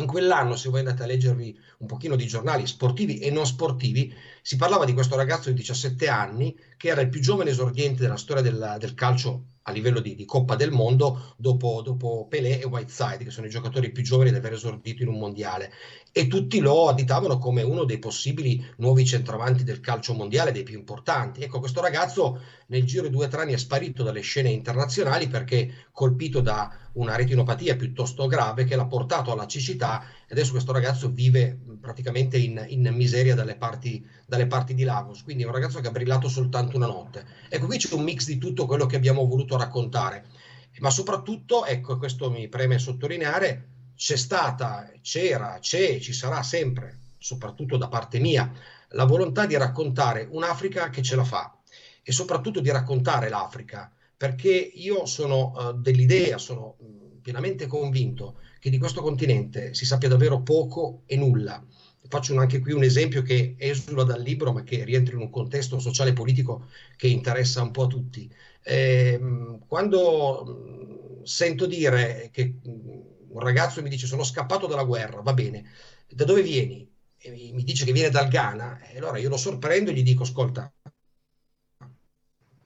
In 0.00 0.06
quell'anno, 0.06 0.56
se 0.56 0.70
voi 0.70 0.80
andate 0.80 1.04
a 1.04 1.06
leggervi 1.06 1.56
un 1.78 1.86
pochino 1.86 2.16
di 2.16 2.26
giornali 2.26 2.66
sportivi 2.66 3.18
e 3.18 3.30
non 3.30 3.46
sportivi, 3.46 4.12
si 4.42 4.56
parlava 4.56 4.84
di 4.84 4.92
questo 4.92 5.14
ragazzo 5.14 5.50
di 5.50 5.54
17 5.54 6.08
anni 6.08 6.56
che 6.76 6.88
era 6.88 7.00
il 7.00 7.08
più 7.08 7.20
giovane 7.20 7.50
esordiente 7.50 8.02
della 8.02 8.16
storia 8.16 8.42
del, 8.42 8.76
del 8.80 8.94
calcio 8.94 9.44
a 9.66 9.72
livello 9.72 10.00
di, 10.00 10.14
di, 10.14 10.24
Coppa 10.24 10.56
del 10.56 10.72
Mondo 10.72 11.34
dopo, 11.36 11.80
dopo, 11.80 12.26
Pelé 12.28 12.60
e 12.60 12.66
Whiteside, 12.66 13.24
che 13.24 13.30
sono 13.30 13.46
i 13.46 13.50
giocatori 13.50 13.92
più 13.92 14.02
giovani 14.02 14.30
ad 14.30 14.36
aver 14.36 14.54
esordito 14.54 15.02
in 15.02 15.08
un 15.08 15.18
mondiale. 15.18 15.70
E 16.10 16.26
tutti 16.26 16.58
lo 16.58 16.88
additavano 16.88 17.38
come 17.38 17.62
uno 17.62 17.84
dei 17.84 17.98
possibili 17.98 18.64
nuovi 18.78 19.06
centravanti 19.06 19.64
del 19.64 19.80
calcio 19.80 20.12
mondiale, 20.12 20.52
dei 20.52 20.64
più 20.64 20.76
importanti. 20.76 21.42
Ecco, 21.42 21.60
questo 21.60 21.80
ragazzo 21.80 22.40
nel 22.66 22.84
giro 22.84 23.04
di 23.04 23.10
due 23.10 23.26
o 23.26 23.28
tre 23.28 23.42
anni 23.42 23.52
è 23.52 23.58
sparito 23.58 24.02
dalle 24.02 24.20
scene 24.20 24.50
internazionali 24.50 25.28
perché 25.28 25.86
colpito 25.92 26.40
da 26.40 26.83
una 26.94 27.16
retinopatia 27.16 27.76
piuttosto 27.76 28.26
grave 28.26 28.64
che 28.64 28.76
l'ha 28.76 28.86
portato 28.86 29.32
alla 29.32 29.46
cecità 29.46 30.04
e 30.26 30.32
adesso 30.32 30.52
questo 30.52 30.72
ragazzo 30.72 31.10
vive 31.10 31.58
praticamente 31.80 32.36
in, 32.36 32.64
in 32.68 32.88
miseria 32.92 33.34
dalle 33.34 33.56
parti, 33.56 34.06
dalle 34.26 34.46
parti, 34.46 34.74
di 34.74 34.84
Lagos. 34.84 35.22
Quindi 35.22 35.42
è 35.42 35.46
un 35.46 35.52
ragazzo 35.52 35.80
che 35.80 35.88
ha 35.88 35.92
brillato 35.92 36.28
soltanto 36.28 36.76
una 36.76 36.86
notte. 36.86 37.24
Ecco, 37.48 37.66
qui 37.66 37.78
c'è 37.78 37.92
un 37.94 38.02
mix 38.02 38.26
di 38.26 38.38
tutto 38.38 38.66
quello 38.66 38.86
che 38.86 38.96
abbiamo 38.96 39.26
voluto 39.26 39.56
raccontare, 39.56 40.26
ma 40.78 40.90
soprattutto, 40.90 41.64
ecco, 41.64 41.98
questo 41.98 42.30
mi 42.30 42.48
preme 42.48 42.78
sottolineare, 42.78 43.68
c'è 43.96 44.16
stata, 44.16 44.90
c'era, 45.02 45.58
c'è, 45.60 45.98
ci 46.00 46.12
sarà 46.12 46.42
sempre, 46.42 46.98
soprattutto 47.18 47.76
da 47.76 47.88
parte 47.88 48.18
mia, 48.18 48.52
la 48.90 49.04
volontà 49.04 49.46
di 49.46 49.56
raccontare 49.56 50.26
un'Africa 50.30 50.90
che 50.90 51.02
ce 51.02 51.16
la 51.16 51.24
fa 51.24 51.56
e 52.02 52.12
soprattutto 52.12 52.60
di 52.60 52.70
raccontare 52.70 53.28
l'Africa, 53.28 53.90
perché 54.16 54.50
io 54.50 55.06
sono 55.06 55.52
uh, 55.54 55.72
dell'idea, 55.72 56.38
sono 56.38 56.76
pienamente 57.20 57.66
convinto 57.66 58.38
che 58.58 58.70
di 58.70 58.78
questo 58.78 59.02
continente 59.02 59.74
si 59.74 59.84
sappia 59.84 60.08
davvero 60.08 60.42
poco 60.42 61.02
e 61.06 61.16
nulla. 61.16 61.64
Faccio 62.06 62.38
anche 62.38 62.60
qui 62.60 62.72
un 62.72 62.82
esempio 62.82 63.22
che 63.22 63.54
esula 63.58 64.04
dal 64.04 64.20
libro, 64.20 64.52
ma 64.52 64.62
che 64.62 64.84
rientra 64.84 65.14
in 65.14 65.22
un 65.22 65.30
contesto 65.30 65.78
sociale 65.78 66.10
e 66.10 66.12
politico 66.12 66.68
che 66.96 67.08
interessa 67.08 67.62
un 67.62 67.70
po' 67.70 67.84
a 67.84 67.86
tutti. 67.86 68.30
Eh, 68.62 69.18
quando 69.66 71.20
sento 71.24 71.66
dire 71.66 72.28
che 72.30 72.56
un 72.62 73.40
ragazzo 73.40 73.82
mi 73.82 73.88
dice 73.88 74.06
sono 74.06 74.22
scappato 74.22 74.66
dalla 74.66 74.84
guerra, 74.84 75.22
va 75.22 75.32
bene, 75.32 75.64
da 76.08 76.24
dove 76.24 76.42
vieni? 76.42 76.86
E 77.16 77.30
mi 77.30 77.64
dice 77.64 77.86
che 77.86 77.92
viene 77.92 78.10
dal 78.10 78.28
Ghana, 78.28 78.80
e 78.82 78.98
allora 78.98 79.18
io 79.18 79.30
lo 79.30 79.38
sorprendo 79.38 79.90
e 79.90 79.94
gli 79.94 80.02
dico, 80.02 80.24
ascolta, 80.24 80.70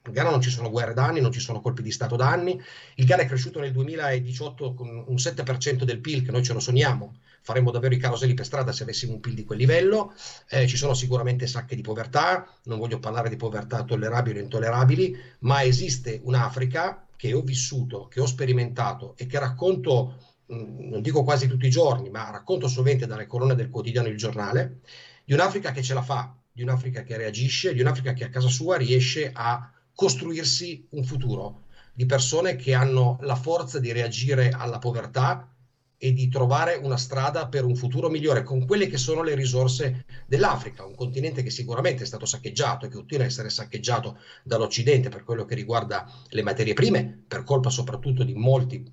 in 0.08 0.14
Ghana 0.14 0.30
non 0.30 0.40
ci 0.40 0.50
sono 0.50 0.70
guerre 0.70 0.94
da 0.94 1.06
anni, 1.06 1.20
non 1.20 1.32
ci 1.32 1.40
sono 1.40 1.60
colpi 1.60 1.82
di 1.82 1.90
Stato 1.90 2.16
da 2.16 2.28
anni. 2.28 2.60
Il 2.96 3.04
Ghana 3.04 3.22
è 3.22 3.26
cresciuto 3.26 3.60
nel 3.60 3.72
2018 3.72 4.74
con 4.74 5.04
un 5.06 5.14
7% 5.14 5.84
del 5.84 6.00
PIL, 6.00 6.24
che 6.24 6.30
noi 6.32 6.42
ce 6.42 6.52
lo 6.52 6.60
sogniamo. 6.60 7.16
Faremmo 7.42 7.70
davvero 7.70 7.94
i 7.94 7.98
caroselli 7.98 8.34
per 8.34 8.44
strada 8.44 8.72
se 8.72 8.82
avessimo 8.82 9.14
un 9.14 9.20
PIL 9.20 9.34
di 9.34 9.44
quel 9.44 9.58
livello. 9.58 10.12
Eh, 10.48 10.66
ci 10.66 10.76
sono 10.76 10.94
sicuramente 10.94 11.46
sacche 11.46 11.76
di 11.76 11.82
povertà, 11.82 12.46
non 12.64 12.78
voglio 12.78 12.98
parlare 12.98 13.28
di 13.28 13.36
povertà 13.36 13.84
tollerabili 13.84 14.38
o 14.38 14.42
intollerabili, 14.42 15.16
ma 15.40 15.62
esiste 15.62 16.20
un'Africa 16.22 17.06
che 17.16 17.32
ho 17.32 17.42
vissuto, 17.42 18.06
che 18.08 18.20
ho 18.20 18.26
sperimentato 18.26 19.14
e 19.16 19.26
che 19.26 19.38
racconto, 19.38 20.14
mh, 20.46 20.88
non 20.88 21.02
dico 21.02 21.24
quasi 21.24 21.48
tutti 21.48 21.66
i 21.66 21.70
giorni, 21.70 22.10
ma 22.10 22.30
racconto 22.30 22.68
sovente 22.68 23.06
dalle 23.06 23.26
colonne 23.26 23.54
del 23.54 23.70
quotidiano 23.70 24.08
Il 24.08 24.16
Giornale, 24.16 24.80
di 25.24 25.32
un'Africa 25.32 25.72
che 25.72 25.82
ce 25.82 25.94
la 25.94 26.02
fa, 26.02 26.36
di 26.52 26.62
un'Africa 26.62 27.02
che 27.02 27.16
reagisce, 27.16 27.72
di 27.72 27.80
un'Africa 27.80 28.12
che 28.12 28.24
a 28.24 28.28
casa 28.28 28.48
sua 28.48 28.76
riesce 28.76 29.30
a 29.32 29.72
costruirsi 29.98 30.86
un 30.90 31.02
futuro 31.02 31.64
di 31.92 32.06
persone 32.06 32.54
che 32.54 32.72
hanno 32.72 33.18
la 33.22 33.34
forza 33.34 33.80
di 33.80 33.90
reagire 33.90 34.50
alla 34.50 34.78
povertà 34.78 35.52
e 35.96 36.12
di 36.12 36.28
trovare 36.28 36.76
una 36.76 36.96
strada 36.96 37.48
per 37.48 37.64
un 37.64 37.74
futuro 37.74 38.08
migliore 38.08 38.44
con 38.44 38.64
quelle 38.64 38.86
che 38.86 38.96
sono 38.96 39.24
le 39.24 39.34
risorse 39.34 40.04
dell'Africa, 40.24 40.84
un 40.84 40.94
continente 40.94 41.42
che 41.42 41.50
sicuramente 41.50 42.04
è 42.04 42.06
stato 42.06 42.26
saccheggiato 42.26 42.86
e 42.86 42.88
che 42.90 42.94
continua 42.94 43.24
a 43.24 43.26
essere 43.26 43.50
saccheggiato 43.50 44.20
dall'Occidente 44.44 45.08
per 45.08 45.24
quello 45.24 45.44
che 45.44 45.56
riguarda 45.56 46.08
le 46.28 46.42
materie 46.44 46.74
prime, 46.74 47.24
per 47.26 47.42
colpa 47.42 47.68
soprattutto 47.68 48.22
di 48.22 48.34
molti 48.34 48.88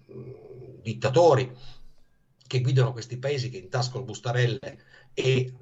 dittatori 0.81 1.55
che 2.47 2.62
guidano 2.62 2.93
questi 2.93 3.17
paesi, 3.17 3.51
che 3.51 3.57
intascano 3.57 4.05
bustarelle 4.05 4.59
e 5.13 5.24
eh, 5.24 5.53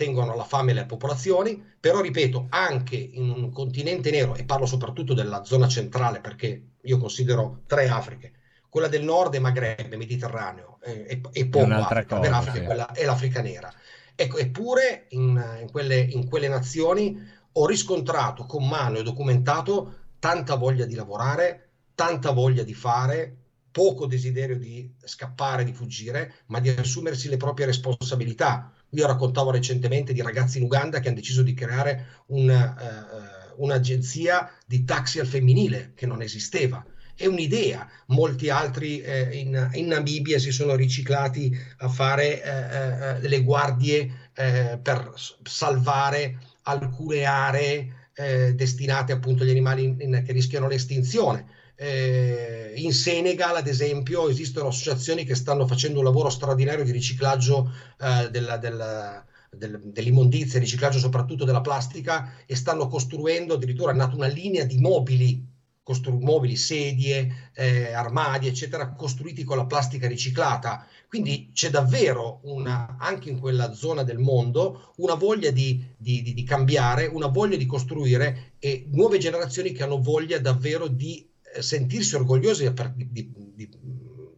tengono 0.00 0.32
alla 0.32 0.44
fame 0.44 0.72
le 0.72 0.86
popolazioni, 0.86 1.62
però 1.78 2.00
ripeto, 2.00 2.46
anche 2.48 2.96
in 2.96 3.28
un 3.28 3.52
continente 3.52 4.10
nero, 4.10 4.34
e 4.34 4.44
parlo 4.44 4.64
soprattutto 4.64 5.12
della 5.12 5.44
zona 5.44 5.68
centrale 5.68 6.20
perché 6.20 6.68
io 6.80 6.96
considero 6.96 7.64
tre 7.66 7.86
Afriche, 7.90 8.32
quella 8.70 8.88
del 8.88 9.04
nord 9.04 9.34
è 9.34 9.38
Maghreb, 9.38 9.92
Mediterraneo, 9.92 10.78
e, 10.82 11.04
e, 11.06 11.20
e 11.30 11.46
poco 11.48 11.70
Africa, 11.74 12.16
cosa, 12.16 12.52
sì. 12.52 12.62
quella, 12.62 12.90
è 12.92 13.04
l'Africa 13.04 13.42
nera. 13.42 13.70
Ecco, 14.14 14.38
eppure 14.38 15.04
in, 15.10 15.58
in, 15.60 15.70
quelle, 15.70 15.98
in 15.98 16.26
quelle 16.26 16.48
nazioni 16.48 17.22
ho 17.52 17.66
riscontrato 17.66 18.46
con 18.46 18.66
mano 18.66 18.96
e 18.96 19.02
documentato 19.02 19.96
tanta 20.18 20.54
voglia 20.54 20.86
di 20.86 20.94
lavorare, 20.94 21.72
tanta 21.94 22.30
voglia 22.30 22.62
di 22.62 22.72
fare, 22.72 23.36
poco 23.70 24.06
desiderio 24.06 24.56
di 24.56 24.90
scappare, 25.04 25.62
di 25.62 25.74
fuggire, 25.74 26.36
ma 26.46 26.58
di 26.58 26.70
assumersi 26.70 27.28
le 27.28 27.36
proprie 27.36 27.66
responsabilità 27.66 28.72
io 28.90 29.06
raccontavo 29.06 29.50
recentemente 29.50 30.12
di 30.12 30.22
ragazzi 30.22 30.58
in 30.58 30.64
Uganda 30.64 31.00
che 31.00 31.08
hanno 31.08 31.16
deciso 31.16 31.42
di 31.42 31.54
creare 31.54 32.22
un, 32.26 32.48
uh, 32.48 33.62
un'agenzia 33.62 34.50
di 34.66 34.84
taxi 34.84 35.20
al 35.20 35.26
femminile 35.26 35.92
che 35.94 36.06
non 36.06 36.22
esisteva. 36.22 36.84
È 37.14 37.26
un'idea. 37.26 37.86
Molti 38.06 38.48
altri 38.48 39.00
eh, 39.00 39.36
in, 39.36 39.70
in, 39.74 39.88
Namibia 39.88 40.38
si 40.38 40.50
sono 40.50 40.74
riciclati 40.74 41.54
a 41.78 41.88
fare 41.88 42.42
eh, 42.42 43.24
eh 43.24 43.28
le 43.28 43.42
guardie 43.42 44.30
eh, 44.34 44.78
per 44.82 45.12
salvare 45.42 46.38
alcune 46.62 47.24
aree 47.24 48.08
eh, 48.14 48.54
destinate 48.54 49.12
appunto 49.12 49.42
agli 49.42 49.50
animali 49.50 49.84
in, 49.84 49.96
in, 50.00 50.22
che 50.24 50.32
rischiano 50.32 50.66
l'estinzione 50.66 51.58
eh, 51.82 52.74
in 52.76 52.92
Senegal, 52.92 53.56
ad 53.56 53.66
esempio, 53.66 54.28
esistono 54.28 54.68
associazioni 54.68 55.24
che 55.24 55.34
stanno 55.34 55.66
facendo 55.66 55.98
un 56.00 56.04
lavoro 56.04 56.28
straordinario 56.28 56.84
di 56.84 56.90
riciclaggio 56.90 57.72
eh, 57.98 58.28
della, 58.28 58.58
della, 58.58 59.24
del, 59.50 59.80
dell'immondizia, 59.82 60.60
riciclaggio 60.60 60.98
soprattutto 60.98 61.46
della 61.46 61.62
plastica 61.62 62.34
e 62.44 62.54
stanno 62.54 62.86
costruendo, 62.86 63.54
addirittura 63.54 63.92
è 63.92 63.94
nata 63.94 64.14
una 64.14 64.26
linea 64.26 64.64
di 64.64 64.76
mobili, 64.76 65.42
costru- 65.82 66.20
mobili 66.20 66.54
sedie, 66.54 67.50
eh, 67.54 67.94
armadi, 67.94 68.46
eccetera, 68.46 68.92
costruiti 68.92 69.42
con 69.42 69.56
la 69.56 69.64
plastica 69.64 70.06
riciclata. 70.06 70.86
Quindi 71.08 71.48
c'è 71.54 71.70
davvero 71.70 72.40
una, 72.42 72.98
anche 72.98 73.30
in 73.30 73.40
quella 73.40 73.72
zona 73.72 74.02
del 74.02 74.18
mondo 74.18 74.92
una 74.96 75.14
voglia 75.14 75.50
di, 75.50 75.82
di, 75.96 76.20
di, 76.20 76.34
di 76.34 76.44
cambiare, 76.44 77.06
una 77.06 77.28
voglia 77.28 77.56
di 77.56 77.64
costruire 77.64 78.52
e 78.58 78.84
nuove 78.92 79.16
generazioni 79.16 79.72
che 79.72 79.82
hanno 79.82 79.98
voglia 79.98 80.38
davvero 80.38 80.86
di 80.86 81.28
sentirsi 81.58 82.14
orgogliosi 82.14 82.72
di, 82.72 83.08
di, 83.10 83.32
di 83.54 83.68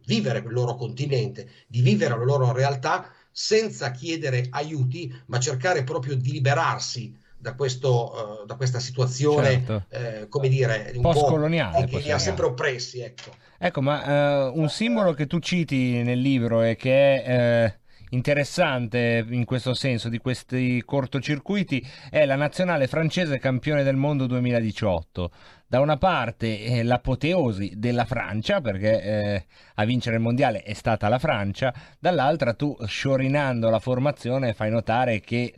vivere 0.05 0.39
il 0.39 0.51
loro 0.51 0.75
continente, 0.75 1.49
di 1.67 1.81
vivere 1.81 2.17
la 2.17 2.23
loro 2.23 2.51
realtà 2.51 3.09
senza 3.31 3.91
chiedere 3.91 4.47
aiuti, 4.49 5.13
ma 5.27 5.39
cercare 5.39 5.83
proprio 5.83 6.15
di 6.15 6.31
liberarsi 6.31 7.15
da, 7.37 7.55
questo, 7.55 8.41
uh, 8.41 8.45
da 8.45 8.55
questa 8.55 8.79
situazione, 8.79 9.63
Certo. 9.65 9.85
eh, 9.89 10.27
come 10.29 10.47
dire, 10.47 10.93
un 10.95 11.01
Postcoloniale, 11.01 11.85
po' 11.85 11.97
che 11.97 12.03
li 12.03 12.11
ha 12.11 12.17
sempre 12.17 12.45
oppressi, 12.45 13.01
ecco. 13.01 13.31
Ecco, 13.57 13.81
ma 13.81 14.03
eh, 14.05 14.51
un 14.55 14.69
simbolo 14.69 15.13
che 15.13 15.27
tu 15.27 15.39
citi 15.39 16.01
nel 16.03 16.19
libro 16.19 16.61
e 16.61 16.75
che 16.75 17.23
è 17.23 17.65
eh, 17.65 17.79
interessante 18.13 19.25
in 19.29 19.43
questo 19.45 19.73
senso 19.73 20.07
di 20.07 20.19
questi 20.19 20.81
cortocircuiti 20.85 21.85
è 22.09 22.25
la 22.25 22.35
nazionale 22.35 22.87
francese 22.87 23.39
campione 23.39 23.83
del 23.83 23.95
mondo 23.95 24.25
2018. 24.27 25.31
Da 25.67 25.79
una 25.79 25.97
parte 25.97 26.63
eh, 26.63 26.83
l'apoteosi 26.83 27.73
della 27.75 28.05
Francia, 28.05 28.61
perché 28.61 29.01
eh, 29.01 29.45
a 29.75 29.85
vincere 29.85 30.17
il 30.17 30.21
mondiale 30.21 30.61
è 30.61 30.73
stata 30.73 31.09
la 31.09 31.17
Francia, 31.17 31.73
dall'altra 31.99 32.53
tu, 32.53 32.77
sciorinando 32.85 33.69
la 33.69 33.79
formazione, 33.79 34.53
fai 34.53 34.69
notare 34.69 35.19
che 35.19 35.53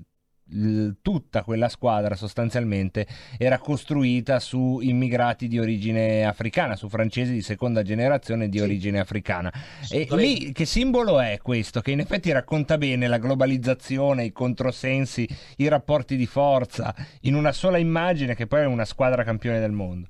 tutta 1.01 1.43
quella 1.43 1.69
squadra 1.69 2.15
sostanzialmente 2.15 3.07
era 3.37 3.57
costruita 3.57 4.39
su 4.39 4.79
immigrati 4.79 5.47
di 5.47 5.57
origine 5.57 6.23
africana, 6.23 6.75
su 6.75 6.87
francesi 6.87 7.31
di 7.33 7.41
seconda 7.41 7.81
generazione 7.81 8.47
di 8.47 8.57
Sì. 8.57 8.63
origine 8.63 8.99
africana. 8.99 9.51
E 9.89 10.07
lì 10.11 10.51
che 10.51 10.65
simbolo 10.65 11.19
è 11.19 11.39
questo? 11.41 11.81
Che 11.81 11.91
in 11.91 11.99
effetti 11.99 12.31
racconta 12.31 12.77
bene 12.77 13.07
la 13.07 13.17
globalizzazione, 13.17 14.25
i 14.25 14.31
controsensi, 14.31 15.27
i 15.57 15.67
rapporti 15.67 16.15
di 16.15 16.27
forza 16.27 16.93
in 17.21 17.33
una 17.33 17.51
sola 17.51 17.77
immagine 17.77 18.35
che 18.35 18.45
poi 18.45 18.61
è 18.61 18.65
una 18.65 18.85
squadra 18.85 19.23
campione 19.23 19.59
del 19.59 19.71
mondo. 19.71 20.07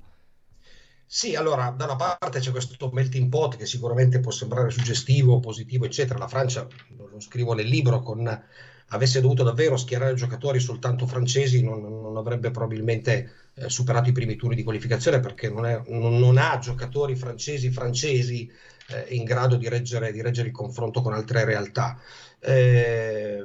Sì, 1.08 1.36
allora, 1.36 1.70
da 1.70 1.84
una 1.84 1.94
parte 1.94 2.40
c'è 2.40 2.50
questo 2.50 2.90
melting 2.92 3.28
pot 3.28 3.56
che 3.56 3.64
sicuramente 3.64 4.18
può 4.18 4.32
sembrare 4.32 4.70
suggestivo, 4.70 5.38
positivo, 5.38 5.84
eccetera. 5.84 6.18
La 6.18 6.26
Francia, 6.26 6.66
lo 6.96 7.20
scrivo 7.20 7.54
nel 7.54 7.68
libro, 7.68 8.00
con, 8.02 8.44
avesse 8.90 9.20
dovuto 9.20 9.42
davvero 9.42 9.76
schierare 9.76 10.14
giocatori 10.14 10.60
soltanto 10.60 11.06
francesi, 11.06 11.62
non, 11.62 11.80
non 11.82 12.16
avrebbe 12.16 12.50
probabilmente 12.50 13.30
eh, 13.54 13.68
superato 13.68 14.08
i 14.08 14.12
primi 14.12 14.36
turni 14.36 14.54
di 14.54 14.62
qualificazione 14.62 15.20
perché 15.20 15.48
non, 15.48 15.66
è- 15.66 15.82
non- 15.88 16.18
non 16.18 16.36
ha 16.38 16.58
giocatori 16.58 17.14
francesi 17.16 17.70
francesi 17.70 18.48
eh, 18.88 19.14
in 19.14 19.24
grado 19.24 19.56
di 19.56 19.68
reggere, 19.68 20.12
di 20.12 20.22
reggere 20.22 20.48
il 20.48 20.54
confronto 20.54 21.00
con 21.02 21.12
altre 21.12 21.44
realtà. 21.44 21.98
Eh, 22.38 23.44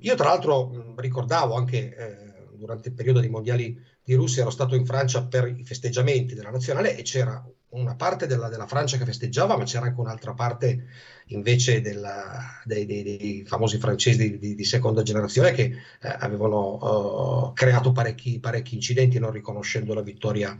io 0.00 0.14
tra 0.14 0.28
l'altro 0.28 0.94
ricordavo 0.96 1.54
anche 1.54 1.94
eh, 1.96 2.46
durante 2.56 2.88
il 2.88 2.94
periodo 2.94 3.20
dei 3.20 3.28
mondiali 3.28 3.76
di 4.02 4.14
Russia 4.14 4.42
ero 4.42 4.50
stato 4.50 4.74
in 4.74 4.84
Francia 4.86 5.24
per 5.26 5.46
i 5.48 5.64
festeggiamenti 5.64 6.34
della 6.34 6.50
nazionale 6.50 6.96
e 6.96 7.02
c'era 7.02 7.44
una 7.70 7.94
parte 7.96 8.26
della, 8.26 8.48
della 8.48 8.66
Francia 8.66 8.96
che 8.96 9.04
festeggiava, 9.04 9.56
ma 9.56 9.64
c'era 9.64 9.86
anche 9.86 10.00
un'altra 10.00 10.32
parte 10.34 10.86
invece 11.26 11.80
della- 11.80 12.60
dei, 12.64 12.86
dei- 12.86 13.02
dei 13.02 13.44
famosi 13.46 13.78
francesi 13.78 14.38
di, 14.38 14.54
di- 14.54 14.64
seconda 14.64 15.02
generazione 15.02 15.52
che 15.52 15.64
eh, 16.00 16.16
avevano 16.20 17.50
eh, 17.50 17.52
creato 17.54 17.92
parecchi, 17.92 18.40
parecchi 18.40 18.74
incidenti 18.74 19.18
non 19.18 19.30
riconoscendo 19.32 19.92
la 19.94 20.02
vittoria 20.02 20.56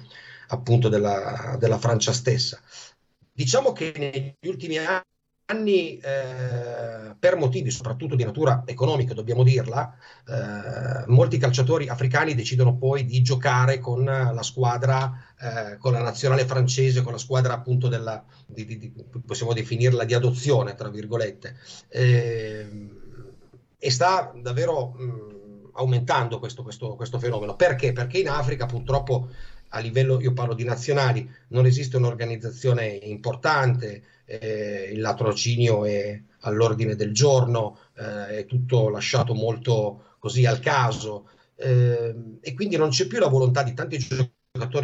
appunto 0.48 0.88
della, 0.88 1.56
della 1.58 1.78
Francia 1.78 2.12
stessa. 2.12 2.60
Diciamo 3.32 3.72
che 3.72 3.92
negli 3.96 4.48
ultimi 4.50 4.76
anni, 4.78 5.02
eh, 5.50 7.14
per 7.18 7.36
motivi 7.36 7.70
soprattutto 7.70 8.14
di 8.14 8.22
natura 8.24 8.64
economica, 8.66 9.14
dobbiamo 9.14 9.42
dirla, 9.42 9.94
eh, 10.26 11.04
molti 11.06 11.38
calciatori 11.38 11.88
africani 11.88 12.34
decidono 12.34 12.76
poi 12.76 13.06
di 13.06 13.22
giocare 13.22 13.78
con 13.78 14.04
la 14.04 14.42
squadra, 14.42 15.10
eh, 15.40 15.78
con 15.78 15.92
la 15.92 16.02
nazionale 16.02 16.44
francese, 16.44 17.00
con 17.00 17.12
la 17.12 17.18
squadra 17.18 17.54
appunto 17.54 17.88
della, 17.88 18.22
di- 18.46 18.66
di- 18.66 18.78
di- 18.78 18.92
possiamo 19.24 19.54
definirla 19.54 20.04
di 20.04 20.12
adozione, 20.12 20.74
tra 20.74 20.90
virgolette. 20.90 21.56
Eh, 21.88 22.88
e 23.78 23.90
sta 23.90 24.30
davvero 24.36 24.88
mh, 24.90 25.70
aumentando 25.76 26.38
questo, 26.40 26.62
questo- 26.62 26.94
questo 26.94 27.18
fenomeno. 27.18 27.56
Perché? 27.56 27.92
Perché 27.92 28.18
in 28.18 28.28
Africa 28.28 28.66
purtroppo 28.66 29.30
a 29.70 29.78
livello, 29.80 30.20
io 30.20 30.32
parlo 30.32 30.54
di 30.54 30.64
nazionali, 30.64 31.28
non 31.48 31.66
esiste 31.66 31.96
un'organizzazione 31.96 32.86
importante, 32.86 34.02
eh, 34.24 34.90
il 34.92 35.00
latrocinio 35.00 35.84
è 35.84 36.20
all'ordine 36.40 36.94
del 36.94 37.12
giorno, 37.12 37.78
eh, 37.96 38.38
è 38.38 38.46
tutto 38.46 38.88
lasciato 38.88 39.34
molto 39.34 40.16
così 40.18 40.46
al 40.46 40.60
caso. 40.60 41.28
Eh, 41.56 42.38
e 42.40 42.54
quindi 42.54 42.76
non 42.76 42.90
c'è 42.90 43.06
più 43.06 43.18
la 43.18 43.28
volontà 43.28 43.62
di 43.62 43.74
tanti 43.74 43.98
giocatori 43.98 44.36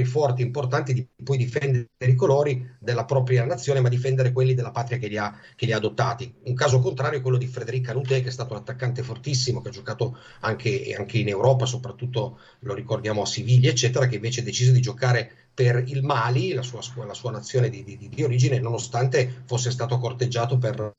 forti, 0.04 0.42
importanti, 0.42 0.92
di 0.92 1.06
poi 1.22 1.36
difendere 1.36 1.88
i 1.98 2.14
colori 2.14 2.76
della 2.78 3.04
propria 3.04 3.44
nazione, 3.44 3.80
ma 3.80 3.88
difendere 3.88 4.32
quelli 4.32 4.54
della 4.54 4.70
patria 4.70 4.98
che 4.98 5.08
li 5.08 5.16
ha, 5.16 5.36
che 5.56 5.66
li 5.66 5.72
ha 5.72 5.76
adottati. 5.76 6.32
Un 6.44 6.54
caso 6.54 6.78
contrario 6.78 7.18
è 7.18 7.22
quello 7.22 7.38
di 7.38 7.46
Frédéric 7.46 7.86
Canouté, 7.86 8.20
che 8.22 8.28
è 8.28 8.32
stato 8.32 8.52
un 8.52 8.60
attaccante 8.60 9.02
fortissimo, 9.02 9.60
che 9.60 9.68
ha 9.68 9.72
giocato 9.72 10.18
anche, 10.40 10.94
anche 10.96 11.18
in 11.18 11.28
Europa, 11.28 11.66
soprattutto 11.66 12.38
lo 12.60 12.74
ricordiamo 12.74 13.22
a 13.22 13.26
Siviglia, 13.26 13.70
eccetera, 13.70 14.06
che 14.06 14.16
invece 14.16 14.42
decise 14.42 14.72
di 14.72 14.80
giocare 14.80 15.48
per 15.54 15.82
il 15.86 16.02
Mali, 16.02 16.52
la 16.52 16.62
sua, 16.62 16.80
la 17.06 17.14
sua 17.14 17.30
nazione 17.30 17.70
di, 17.70 17.84
di- 17.84 18.08
di 18.08 18.22
origine, 18.22 18.58
nonostante 18.58 19.42
fosse 19.46 19.70
stato 19.70 19.98
corteggiato 19.98 20.58
per, 20.58 20.96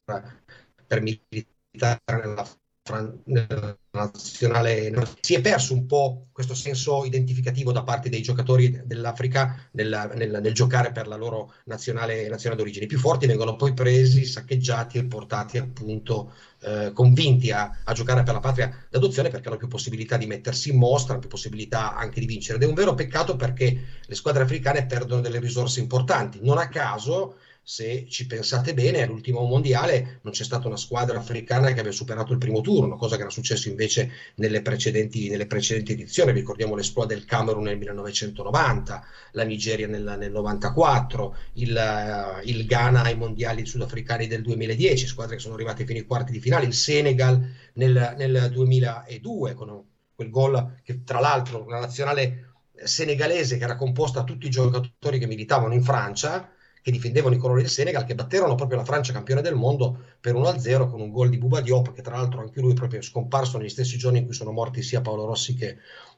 per 0.88 1.02
militare 1.02 2.00
nella, 2.08 2.48
Nella 2.88 3.76
nazionale. 3.90 4.94
Si 5.20 5.34
è 5.34 5.42
perso 5.42 5.74
un 5.74 5.88
po' 5.88 6.28
questo 6.32 6.54
senso 6.54 7.04
identificativo 7.04 7.72
da 7.72 7.82
parte 7.82 8.10
dei 8.10 8.22
giocatori 8.22 8.80
dell'Africa 8.86 9.60
nel, 9.72 10.12
nel- 10.14 10.40
nel 10.40 10.54
giocare 10.54 10.92
per 10.92 11.08
la 11.08 11.16
loro 11.16 11.52
nazionale, 11.64 12.28
nazionale 12.30 12.62
d'origine. 12.62 12.86
I 12.86 12.88
più 12.88 13.00
forti 13.00 13.26
vengono 13.26 13.56
poi 13.56 13.74
presi, 13.74 14.26
saccheggiati 14.26 15.00
e 15.00 15.06
portati 15.06 15.58
appunto 15.58 16.32
eh, 16.60 16.92
convinti 16.94 17.50
a, 17.50 17.80
a 17.84 17.94
giocare 17.94 18.22
per 18.22 18.36
la 18.36 18.40
patria 18.40 18.86
d'adozione 18.88 19.30
perché 19.30 19.48
hanno 19.48 19.58
più 19.58 19.68
possibilità 19.68 20.16
di 20.18 20.28
mettersi 20.28 20.70
in 20.70 20.78
mostra, 20.78 21.14
hanno 21.14 21.22
più 21.22 21.30
possibilità 21.30 21.96
anche 21.96 22.20
di 22.20 22.28
vincere. 22.28 22.58
Ed 22.58 22.66
è 22.66 22.68
un 22.68 22.76
vero 22.76 22.94
peccato 22.94 23.36
perché 23.36 23.84
le 24.06 24.16
squadre 24.16 24.44
africane 24.44 24.86
perdono 24.86 25.22
delle 25.22 25.40
risorse 25.40 25.80
importanti. 25.80 26.38
Non 26.44 26.60
a 26.60 26.68
caso, 26.68 27.38
se 27.68 28.06
ci 28.08 28.28
pensate 28.28 28.76
bene, 28.76 29.02
all'ultimo 29.02 29.42
mondiale 29.42 30.20
non 30.22 30.34
c'è 30.34 30.44
stata 30.44 30.68
una 30.68 30.78
squadra 30.78 31.18
africana 31.18 31.74
che 31.74 31.80
abbia 31.80 31.92
superato 31.92 32.32
il 32.32 32.38
primo 32.38 32.62
turno, 32.62 32.96
cosa 32.96 33.16
che 33.16 33.24
era 33.24 33.32
successo 33.32 33.70
invece 33.70 34.12
nelle 34.36 34.62
precedenti, 34.62 35.30
nelle 35.30 35.48
precedenti 35.48 35.94
edizioni. 35.94 36.32
Ricordiamo 36.32 36.76
l'esploit 36.76 37.10
del 37.10 37.26
Camerun 37.26 37.64
nel 37.64 37.80
1990, 37.80 39.04
la 39.32 39.44
Nigeria 39.44 39.88
nel, 39.88 40.16
nel 40.16 40.32
94, 40.32 41.38
il, 41.54 41.76
eh, 41.76 42.48
il 42.48 42.68
Ghana 42.68 43.02
ai 43.02 43.18
mondiali 43.18 43.66
sudafricani 43.66 44.28
del 44.28 44.44
2010, 44.44 45.08
squadre 45.08 45.38
che 45.38 45.42
sono 45.42 45.56
arrivate 45.56 45.86
fino 45.86 45.98
ai 45.98 46.06
quarti 46.06 46.32
di 46.32 46.40
finale, 46.40 46.68
il 46.68 46.74
Senegal 46.76 47.44
nel, 47.74 48.14
nel 48.16 48.52
2002 48.52 49.54
con 49.56 49.84
quel 50.14 50.30
gol 50.30 50.82
che 50.84 51.04
tra 51.04 51.20
l'altro 51.20 51.64
una 51.66 51.80
nazionale 51.80 52.54
senegalese 52.84 53.58
che 53.58 53.64
era 53.64 53.76
composta 53.76 54.20
da 54.20 54.26
tutti 54.26 54.46
i 54.46 54.52
giocatori 54.52 55.18
che 55.18 55.26
militavano 55.26 55.74
in 55.74 55.84
Francia, 55.84 56.50
che 56.86 56.92
difendevano 56.92 57.34
i 57.34 57.40
colori 57.40 57.64
del 57.64 57.72
Senegal, 57.72 58.06
che 58.06 58.14
batterono 58.14 58.54
proprio 58.54 58.78
la 58.78 58.86
Francia 58.86 59.12
campione 59.12 59.42
del 59.42 59.56
mondo 59.56 60.04
per 60.22 60.36
1-0 60.36 60.88
con 60.88 61.02
un 61.02 61.10
gol 61.10 61.30
di 61.30 61.40
Bouba 61.40 61.60
Diop, 61.60 61.94
che 61.94 62.04
tra 62.04 62.16
l'altro 62.16 62.42
anche 62.42 62.62
lui 62.62 62.74
è 62.74 62.76
proprio 62.76 63.02
scomparso 63.02 63.58
negli 63.58 63.70
stessi 63.70 63.98
giorni 63.98 64.20
in 64.20 64.26
cui 64.26 64.36
sono 64.36 64.52
morti 64.52 64.84
sia 64.84 65.02
Paolo 65.02 65.26
Rossi 65.26 65.56
che, 65.56 65.78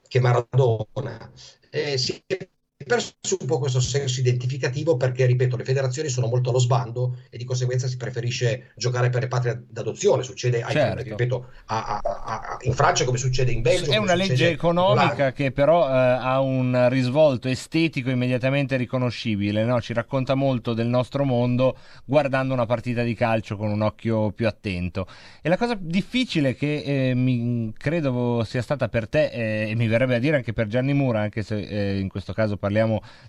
che 0.09 0.19
Maradona. 0.19 1.31
Eh, 1.69 1.97
si 1.97 2.21
è 2.25 2.49
perso 2.87 3.13
un 3.39 3.45
po' 3.45 3.59
questo 3.59 3.79
senso 3.79 4.19
identificativo 4.19 4.97
perché, 4.97 5.27
ripeto, 5.27 5.55
le 5.55 5.63
federazioni 5.63 6.09
sono 6.09 6.25
molto 6.25 6.49
allo 6.49 6.57
sbando 6.57 7.17
e 7.29 7.37
di 7.37 7.43
conseguenza 7.45 7.87
si 7.87 7.97
preferisce 7.97 8.71
giocare 8.75 9.09
per 9.09 9.21
le 9.21 9.27
patrie 9.27 9.65
d'adozione. 9.69 10.23
Succede, 10.23 10.63
ai- 10.63 10.71
Certo. 10.71 11.03
ripeto, 11.03 11.45
a- 11.65 11.99
a- 12.01 12.23
a- 12.23 12.57
in 12.61 12.73
Francia 12.73 13.05
come 13.05 13.19
succede 13.19 13.51
in 13.51 13.61
Belgio. 13.61 13.91
È 13.91 13.97
una 13.97 14.15
legge 14.15 14.49
economica 14.49 15.31
che 15.33 15.51
però 15.51 15.87
eh, 15.87 15.91
ha 15.91 16.39
un 16.39 16.87
risvolto 16.89 17.47
estetico 17.49 18.09
immediatamente 18.09 18.77
riconoscibile, 18.77 19.63
no? 19.65 19.79
Ci 19.81 19.93
racconta 19.93 20.33
molto 20.33 20.73
del 20.73 20.87
nostro 20.87 21.25
mondo 21.25 21.77
guardando 22.05 22.53
una 22.53 22.65
partita 22.65 23.03
di 23.03 23.13
calcio 23.13 23.57
con 23.57 23.69
un 23.69 23.81
occhio 23.81 24.31
più 24.31 24.47
attento. 24.47 25.05
E 25.41 25.49
la 25.49 25.57
cosa 25.57 25.77
difficile 25.77 26.55
che 26.55 27.09
eh, 27.09 27.13
mi 27.13 27.73
credo 27.77 28.43
sia 28.45 28.61
stata 28.61 28.87
per 28.87 29.09
te 29.09 29.29
eh, 29.29 29.69
e 29.69 29.75
mi 29.75 29.87
verrebbe 29.87 30.15
a 30.15 30.19
dire 30.19 30.37
anche 30.37 30.53
per 30.53 30.67
Gianni 30.67 30.93
Mura, 30.93 31.19
anche 31.19 31.43
se 31.43 31.59
eh, 31.59 31.99
in 31.99 32.07
questo 32.07 32.31
caso 32.31 32.55
parliamo 32.55 32.76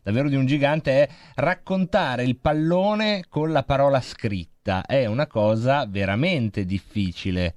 davvero 0.03 0.29
di 0.29 0.37
un 0.37 0.47
gigante, 0.47 1.03
è 1.05 1.09
raccontare 1.37 2.25
il 2.25 2.39
pallone 2.39 3.25
con 3.29 3.53
la 3.53 3.63
parola 3.63 4.01
scritta. 4.01 4.85
È 4.85 5.07
una 5.07 5.27
cosa 5.27 5.87
veramente 5.87 6.65
difficile 6.65 7.55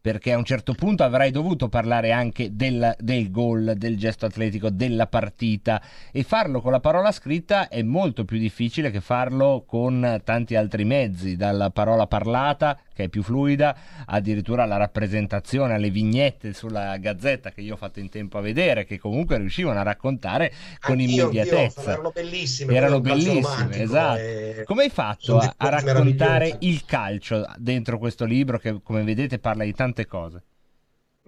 perché 0.00 0.32
a 0.32 0.38
un 0.38 0.44
certo 0.44 0.72
punto 0.72 1.02
avrai 1.02 1.30
dovuto 1.30 1.68
parlare 1.68 2.12
anche 2.12 2.54
del, 2.54 2.94
del 2.98 3.30
gol, 3.30 3.74
del 3.76 3.98
gesto 3.98 4.26
atletico, 4.26 4.70
della 4.70 5.06
partita 5.06 5.82
e 6.10 6.22
farlo 6.22 6.60
con 6.60 6.72
la 6.72 6.80
parola 6.80 7.12
scritta 7.12 7.68
è 7.68 7.82
molto 7.82 8.24
più 8.24 8.38
difficile 8.38 8.90
che 8.90 9.00
farlo 9.00 9.64
con 9.66 10.20
tanti 10.24 10.54
altri 10.54 10.84
mezzi, 10.84 11.36
dalla 11.36 11.70
parola 11.70 12.06
parlata 12.06 12.78
che 12.98 13.04
è 13.04 13.08
più 13.08 13.22
fluida, 13.22 13.76
addirittura 14.06 14.64
alla 14.64 14.76
rappresentazione, 14.76 15.74
alle 15.74 15.88
vignette 15.90 16.52
sulla 16.52 16.96
gazzetta 16.96 17.52
che 17.52 17.60
io 17.60 17.74
ho 17.74 17.76
fatto 17.76 18.00
in 18.00 18.08
tempo 18.08 18.38
a 18.38 18.40
vedere, 18.40 18.84
che 18.84 18.98
comunque 18.98 19.38
riuscivano 19.38 19.78
a 19.78 19.84
raccontare 19.84 20.52
con 20.80 20.98
Anch'io, 20.98 21.30
immediatezza. 21.30 21.92
erano 21.92 22.10
bellissime, 22.10 22.74
Erano 22.74 23.00
bellissime, 23.00 23.76
esatto. 23.82 24.18
e- 24.18 24.62
Come 24.64 24.82
hai 24.82 24.90
fatto 24.90 25.38
a, 25.38 25.54
a 25.56 25.68
raccontare 25.68 26.56
il 26.60 26.84
calcio 26.84 27.46
dentro 27.56 27.98
questo 27.98 28.24
libro 28.24 28.58
che, 28.58 28.80
come 28.82 29.04
vedete, 29.04 29.38
parla 29.38 29.62
di 29.62 29.72
tante 29.74 30.04
cose? 30.06 30.42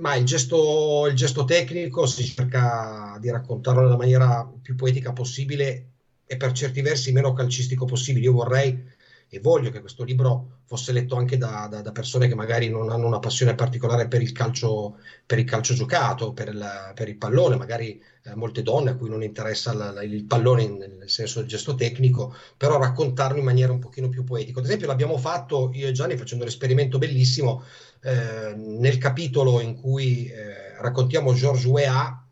Ma 0.01 0.15
il 0.17 0.25
gesto, 0.25 1.07
il 1.09 1.15
gesto 1.15 1.45
tecnico 1.45 2.07
si 2.07 2.25
cerca 2.25 3.19
di 3.21 3.31
raccontarlo 3.31 3.83
nella 3.83 3.97
maniera 3.99 4.51
più 4.63 4.75
poetica 4.75 5.13
possibile 5.13 5.91
e 6.25 6.37
per 6.39 6.53
certi 6.53 6.81
versi 6.81 7.13
meno 7.13 7.33
calcistico 7.35 7.85
possibile. 7.85 8.25
Io 8.25 8.33
vorrei 8.33 8.83
e 9.29 9.41
voglio 9.41 9.71
che 9.71 9.81
questo 9.81 10.03
libro 10.05 10.60
fosse 10.71 10.93
letto 10.93 11.17
anche 11.17 11.37
da, 11.37 11.67
da, 11.69 11.81
da, 11.81 11.91
persone 11.91 12.29
che 12.29 12.37
magari 12.37 12.69
non 12.69 12.91
hanno 12.91 13.09
una 13.09 13.19
passione 13.19 13.57
particolare 13.57 14.07
per 14.07 14.23
il 14.23 14.31
calcio, 14.31 14.99
per 15.27 15.41
il 15.41 15.45
calcio 15.45 15.75
giocato, 15.75 16.33
per 16.33 16.47
il, 16.47 16.93
per 16.95 17.09
il 17.09 17.17
pallone, 17.17 17.57
magari 17.57 18.01
eh, 18.23 18.37
molte 18.37 18.63
donne 18.63 18.91
a 18.91 18.95
cui 18.95 19.09
non 19.09 19.25
interessa 19.25 19.73
la, 19.73 19.91
la, 19.91 20.05
il 20.05 20.23
pallone 20.27 20.69
nel 20.69 21.11
senso 21.11 21.41
del 21.41 21.49
gesto 21.49 21.75
tecnico, 21.75 22.33
però 22.57 22.79
raccontarlo 22.79 23.39
in 23.39 23.47
maniera 23.47 23.73
un 23.73 23.81
pochino 23.81 24.09
più 24.09 24.23
poetica. 24.23 24.61
Ad 24.61 24.67
esempio 24.67 24.87
l'abbiamo 24.87 25.19
fatto 25.19 25.73
io 25.75 25.89
e 25.89 25.93
Gianni 25.93 26.17
facendo 26.17 26.45
un 26.45 26.51
esperimento 26.51 26.99
bellissimo 26.99 27.65
eh, 28.03 28.55
nel 28.55 28.99
capitolo 28.99 29.61
in 29.61 29.75
cui 29.75 30.29
eh, 30.29 30.81
raccontiamo 30.81 31.35
George 31.35 31.67
Weah, 31.67 32.29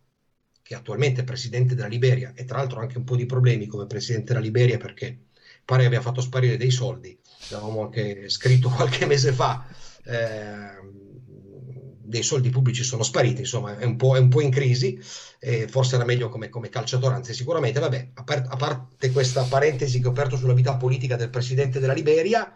che 0.63 0.75
attualmente 0.77 1.23
è 1.23 1.25
presidente 1.25 1.75
della 1.75 1.89
Liberia 1.89 2.33
e 2.37 2.45
tra 2.45 2.59
l'altro 2.59 2.79
ha 2.79 2.83
anche 2.83 2.99
un 2.99 3.05
po' 3.05 3.17
di 3.17 3.27
problemi 3.27 3.67
come 3.67 3.89
presidente 3.89 4.33
della 4.33 4.45
Liberia 4.45 4.79
perché 4.79 5.23
pare 5.65 5.85
abbia 5.85 6.01
fatto 6.01 6.21
sparire 6.21 6.57
dei 6.57 6.71
soldi, 6.71 7.19
l'avevamo 7.49 7.83
anche 7.83 8.29
scritto 8.29 8.69
qualche 8.69 9.07
mese 9.07 9.33
fa, 9.33 9.67
eh, 10.05 10.79
dei 12.09 12.23
soldi 12.23 12.49
pubblici 12.49 12.83
sono 12.83 13.03
spariti, 13.03 13.41
insomma 13.41 13.77
è 13.77 13.85
un 13.85 13.97
po', 13.97 14.17
è 14.17 14.19
un 14.19 14.29
po 14.29 14.41
in 14.41 14.51
crisi, 14.51 14.99
eh, 15.39 15.69
forse 15.69 15.97
era 15.97 16.05
meglio 16.05 16.31
come, 16.31 16.49
come, 16.49 16.71
calciatore, 16.71 17.15
anzi 17.15 17.35
sicuramente, 17.35 17.81
vabbè, 17.81 18.11
a, 18.15 18.25
par- 18.25 18.47
a, 18.49 18.57
parte 18.57 19.11
questa 19.13 19.43
parentesi 19.43 20.01
che 20.01 20.07
ho 20.07 20.11
aperto 20.11 20.37
sulla 20.37 20.55
vita 20.55 20.77
politica 20.77 21.17
del 21.17 21.29
presidente 21.29 21.81
della 21.81 21.93
Liberia, 21.93 22.51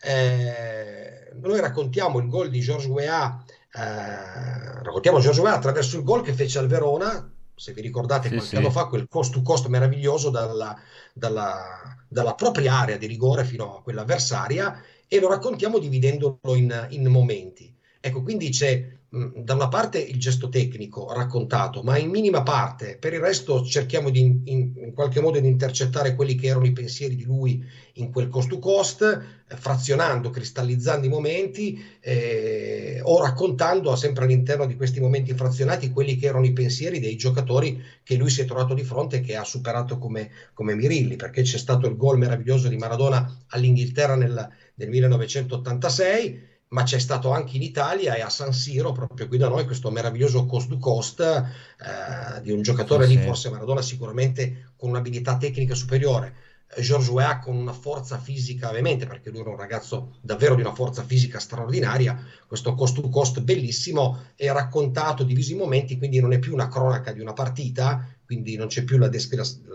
eh, 0.00 1.32
noi 1.40 1.60
raccontiamo 1.60 2.18
il 2.18 2.28
gol 2.28 2.50
di 2.50 2.60
George 2.60 2.88
Weah, 2.88 3.42
eh, 3.72 4.82
raccontiamo 4.82 5.20
George 5.20 5.40
Weah 5.40 5.54
attraverso 5.54 5.96
il 5.96 6.04
gol 6.04 6.22
che 6.22 6.34
fece 6.34 6.58
al 6.58 6.68
Verona, 6.68 7.32
se 7.58 7.72
vi 7.72 7.80
ricordate 7.80 8.28
sì, 8.28 8.34
qualche 8.34 8.50
sì. 8.50 8.56
anno 8.56 8.70
fa, 8.70 8.86
quel 8.86 9.08
cost 9.08 9.32
to 9.32 9.42
cost 9.42 9.66
meraviglioso 9.66 10.30
dalla, 10.30 10.76
dalla, 11.12 11.96
dalla, 12.08 12.34
propria 12.34 12.78
area 12.78 12.96
di 12.96 13.06
rigore 13.06 13.44
fino 13.44 13.76
a 13.76 13.82
quella 13.82 14.02
avversaria 14.02 14.82
e 15.06 15.18
lo 15.18 15.28
raccontiamo 15.28 15.78
dividendolo 15.78 16.38
in, 16.54 16.86
in 16.90 17.06
momenti. 17.08 17.74
Ecco, 18.00 18.22
quindi 18.22 18.50
c'è 18.50 18.97
da 19.10 19.54
una 19.54 19.68
parte 19.68 19.98
il 19.98 20.18
gesto 20.18 20.50
tecnico 20.50 21.10
raccontato, 21.14 21.82
ma 21.82 21.96
in 21.96 22.10
minima 22.10 22.42
parte, 22.42 22.98
per 22.98 23.14
il 23.14 23.20
resto 23.20 23.64
cerchiamo 23.64 24.10
di 24.10 24.20
in, 24.20 24.72
in, 24.76 24.92
qualche 24.92 25.22
modo 25.22 25.40
di 25.40 25.48
intercettare 25.48 26.14
quelli 26.14 26.34
che 26.34 26.48
erano 26.48 26.66
i 26.66 26.72
pensieri 26.72 27.16
di 27.16 27.24
lui 27.24 27.64
in 27.94 28.12
quel 28.12 28.28
cost 28.28 28.50
to 28.50 28.58
cost, 28.58 29.00
eh, 29.02 29.56
frazionando, 29.56 30.28
cristallizzando 30.28 31.06
i 31.06 31.08
momenti 31.08 31.82
eh, 32.00 33.00
o 33.02 33.22
raccontando 33.22 33.96
sempre 33.96 34.24
all'interno 34.24 34.66
di 34.66 34.76
questi 34.76 35.00
momenti 35.00 35.32
frazionati 35.32 35.90
quelli 35.90 36.16
che 36.16 36.26
erano 36.26 36.44
i 36.44 36.52
pensieri 36.52 37.00
dei 37.00 37.16
giocatori 37.16 37.82
che 38.02 38.16
lui 38.16 38.28
si 38.28 38.42
è 38.42 38.44
trovato 38.44 38.74
di 38.74 38.84
fronte 38.84 39.16
e 39.16 39.20
che 39.22 39.36
ha 39.36 39.44
superato 39.44 39.96
come, 39.96 40.30
come 40.52 40.74
Mirilli, 40.74 41.16
perché 41.16 41.40
c'è 41.40 41.56
stato 41.56 41.86
il 41.86 41.96
gol 41.96 42.18
meraviglioso 42.18 42.68
di 42.68 42.76
Maradona 42.76 43.44
all'Inghilterra 43.48 44.16
nel, 44.16 44.50
nel 44.74 44.88
1986 44.90 46.47
ma 46.70 46.82
c'è 46.82 46.98
stato 46.98 47.30
anche 47.30 47.56
in 47.56 47.62
Italia 47.62 48.14
e 48.14 48.20
a 48.20 48.28
San 48.28 48.52
Siro, 48.52 48.92
proprio 48.92 49.26
qui 49.28 49.38
da 49.38 49.48
noi, 49.48 49.64
questo 49.64 49.90
meraviglioso 49.90 50.46
cost 50.46 50.68
to 50.68 50.78
cost 50.78 51.20
eh, 51.20 52.40
di 52.42 52.50
un 52.50 52.62
giocatore 52.62 53.06
sì, 53.06 53.16
lì, 53.16 53.22
forse 53.22 53.50
Maradona 53.50 53.82
sicuramente 53.82 54.72
con 54.76 54.90
un'abilità 54.90 55.36
tecnica 55.36 55.74
superiore. 55.74 56.46
George 56.80 57.10
Weah 57.10 57.38
con 57.38 57.56
una 57.56 57.72
forza 57.72 58.18
fisica 58.18 58.68
ovviamente 58.68 59.06
perché 59.06 59.30
lui 59.30 59.40
era 59.40 59.48
un 59.48 59.56
ragazzo 59.56 60.18
davvero 60.20 60.54
di 60.54 60.60
una 60.60 60.74
forza 60.74 61.02
fisica 61.02 61.38
straordinaria 61.38 62.22
questo 62.46 62.74
cost 62.74 63.00
to 63.00 63.08
cost 63.08 63.40
bellissimo 63.40 64.24
è 64.36 64.50
raccontato 64.50 65.24
diviso 65.24 65.52
in 65.52 65.58
momenti 65.58 65.96
quindi 65.96 66.20
non 66.20 66.34
è 66.34 66.38
più 66.38 66.52
una 66.52 66.68
cronaca 66.68 67.12
di 67.12 67.20
una 67.20 67.32
partita 67.32 68.06
quindi 68.28 68.56
non 68.56 68.66
c'è 68.66 68.84
più 68.84 68.98
la, 68.98 69.08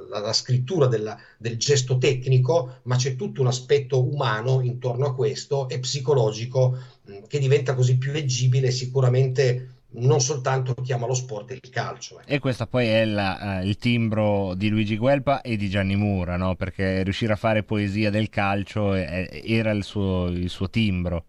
la, 0.09 0.19
la 0.19 0.31
scrittura 0.31 0.85
della, 0.85 1.17
del 1.39 1.57
gesto 1.57 1.97
tecnico, 1.97 2.81
ma 2.83 2.97
c'è 2.97 3.15
tutto 3.15 3.41
un 3.41 3.47
aspetto 3.47 4.07
umano 4.07 4.61
intorno 4.61 5.07
a 5.07 5.15
questo 5.15 5.67
e 5.67 5.79
psicologico 5.79 6.77
mh, 7.01 7.25
che 7.25 7.39
diventa 7.39 7.73
così 7.73 7.97
più 7.97 8.11
leggibile 8.11 8.69
sicuramente 8.69 9.69
non 9.95 10.21
soltanto 10.21 10.75
chi 10.75 10.93
ama 10.93 11.07
lo 11.07 11.15
sport 11.15 11.49
il 11.49 11.67
calcio. 11.71 12.19
Eh. 12.19 12.35
E 12.35 12.39
questo 12.39 12.67
poi 12.67 12.85
è 12.85 13.05
la, 13.05 13.59
uh, 13.59 13.65
il 13.65 13.75
timbro 13.77 14.53
di 14.53 14.69
Luigi 14.69 14.97
Guelpa 14.97 15.41
e 15.41 15.57
di 15.57 15.67
Gianni 15.67 15.95
Mura, 15.95 16.37
no? 16.37 16.55
perché 16.55 17.01
riuscire 17.01 17.33
a 17.33 17.37
fare 17.37 17.63
poesia 17.63 18.11
del 18.11 18.29
calcio 18.29 18.93
è, 18.93 19.41
era 19.43 19.71
il 19.71 19.83
suo, 19.83 20.27
il 20.27 20.51
suo, 20.51 20.69
timbro. 20.69 21.25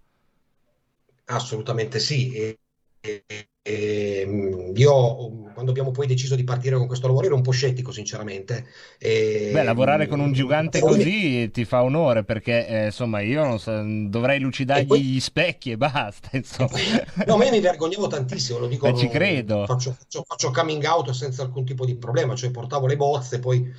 Assolutamente 1.24 1.98
sì. 1.98 2.34
E, 2.34 2.58
e, 3.00 3.24
e, 3.66 4.72
io 4.74 5.42
quando 5.54 5.70
abbiamo 5.70 5.90
poi 5.90 6.06
deciso 6.06 6.34
di 6.34 6.44
partire 6.44 6.76
con 6.76 6.86
questo 6.86 7.06
lavoro 7.06 7.24
ero 7.24 7.34
un 7.34 7.40
po' 7.40 7.52
scettico 7.52 7.92
sinceramente. 7.92 8.66
E... 8.98 9.48
Beh, 9.54 9.62
lavorare 9.62 10.06
con 10.06 10.20
un 10.20 10.32
gigante 10.34 10.80
così 10.80 11.50
ti 11.50 11.64
fa 11.64 11.82
onore 11.82 12.24
perché 12.24 12.66
eh, 12.66 12.84
insomma 12.86 13.20
io 13.20 13.56
so, 13.56 13.82
dovrei 13.82 14.38
lucidargli 14.38 14.86
poi... 14.86 15.02
gli 15.02 15.20
specchi 15.20 15.70
e 15.70 15.76
basta. 15.78 16.28
Insomma. 16.32 16.72
No, 17.26 17.38
ma 17.38 17.44
io 17.44 17.52
mi 17.52 17.60
vergognavo 17.60 18.06
tantissimo, 18.06 18.58
lo 18.58 18.66
dico. 18.66 18.90
Beh, 18.90 18.98
ci 18.98 19.08
credo. 19.08 19.64
Faccio, 19.64 19.96
faccio, 19.98 20.24
faccio, 20.26 20.50
coming 20.50 20.84
out 20.84 21.10
senza 21.12 21.42
alcun 21.42 21.64
tipo 21.64 21.86
di 21.86 21.96
problema, 21.96 22.34
cioè 22.34 22.50
portavo 22.50 22.86
le 22.86 22.96
bozze, 22.96 23.38
poi 23.38 23.72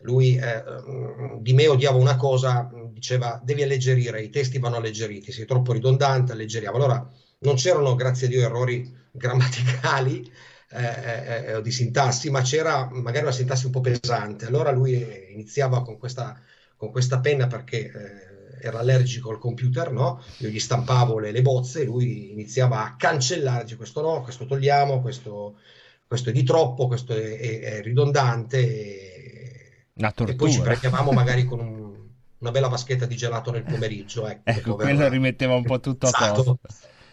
lui 0.00 0.36
eh, 0.36 0.62
di 1.40 1.52
me 1.52 1.66
odiava 1.66 1.98
una 1.98 2.16
cosa, 2.16 2.70
diceva 2.90 3.38
devi 3.44 3.62
alleggerire, 3.62 4.22
i 4.22 4.30
testi 4.30 4.58
vanno 4.58 4.76
alleggeriti, 4.76 5.30
sei 5.30 5.44
troppo 5.44 5.72
ridondante, 5.72 6.32
alleggeriamo. 6.32 6.76
Allora 6.76 7.10
non 7.38 7.56
c'erano, 7.56 7.94
grazie 7.94 8.26
a 8.26 8.30
Dio, 8.30 8.42
errori 8.42 8.94
grammaticali 9.10 10.30
eh, 10.68 10.84
eh, 10.84 11.44
eh, 11.46 11.54
o 11.54 11.60
di 11.60 11.70
sintassi, 11.70 12.30
ma 12.30 12.42
c'era 12.42 12.88
magari 12.90 13.24
una 13.24 13.32
sintassi 13.32 13.66
un 13.66 13.72
po' 13.72 13.80
pesante. 13.80 14.46
Allora 14.46 14.70
lui 14.70 14.92
iniziava 15.30 15.82
con 15.82 15.98
questa, 15.98 16.40
con 16.76 16.90
questa 16.90 17.20
penna 17.20 17.46
perché 17.46 17.86
eh, 17.86 18.66
era 18.66 18.80
allergico 18.80 19.30
al 19.30 19.38
computer, 19.38 19.92
no? 19.92 20.22
Io 20.38 20.48
gli 20.48 20.58
stampavo 20.58 21.18
le, 21.18 21.30
le 21.30 21.42
bozze 21.42 21.82
e 21.82 21.84
lui 21.84 22.32
iniziava 22.32 22.84
a 22.84 22.96
cancellare, 22.96 23.76
questo 23.76 24.00
no, 24.00 24.22
questo 24.22 24.46
togliamo, 24.46 25.00
questo, 25.00 25.58
questo 26.06 26.30
è 26.30 26.32
di 26.32 26.42
troppo, 26.42 26.86
questo 26.86 27.14
è, 27.14 27.38
è, 27.38 27.60
è 27.60 27.82
ridondante. 27.82 28.58
E, 28.58 29.86
e, 29.94 30.34
poi 30.34 30.52
ci 30.52 30.60
prendiamo 30.60 31.12
magari 31.12 31.44
con 31.44 31.60
un, 31.60 31.94
una 32.38 32.50
bella 32.50 32.68
vaschetta 32.68 33.06
di 33.06 33.16
gelato 33.16 33.50
nel 33.50 33.62
pomeriggio. 33.62 34.26
Ecco, 34.26 34.50
ecco 34.50 34.74
quello 34.74 35.08
rimetteva 35.08 35.54
un 35.54 35.64
po' 35.64 35.80
tutto 35.80 36.08
a 36.08 36.32
posto. 36.34 36.58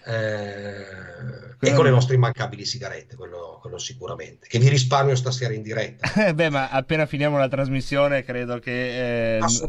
Eh, 0.06 1.54
e 1.70 1.74
con 1.74 1.86
le 1.86 1.92
nostre 1.92 2.16
immancabili 2.16 2.66
sigarette, 2.66 3.16
quello, 3.16 3.58
quello, 3.62 3.78
sicuramente, 3.78 4.48
che 4.50 4.60
vi 4.60 4.68
risparmio 4.68 5.16
stasera 5.16 5.54
in 5.54 5.62
diretta. 5.62 6.12
Eh, 6.24 6.34
beh, 6.34 6.50
ma 6.50 6.70
appena 6.70 7.06
finiamo 7.06 7.38
la 7.38 7.48
trasmissione 7.48 8.24
credo 8.24 8.60
che 8.60 9.38
eh, 9.38 9.48
sì, 9.48 9.66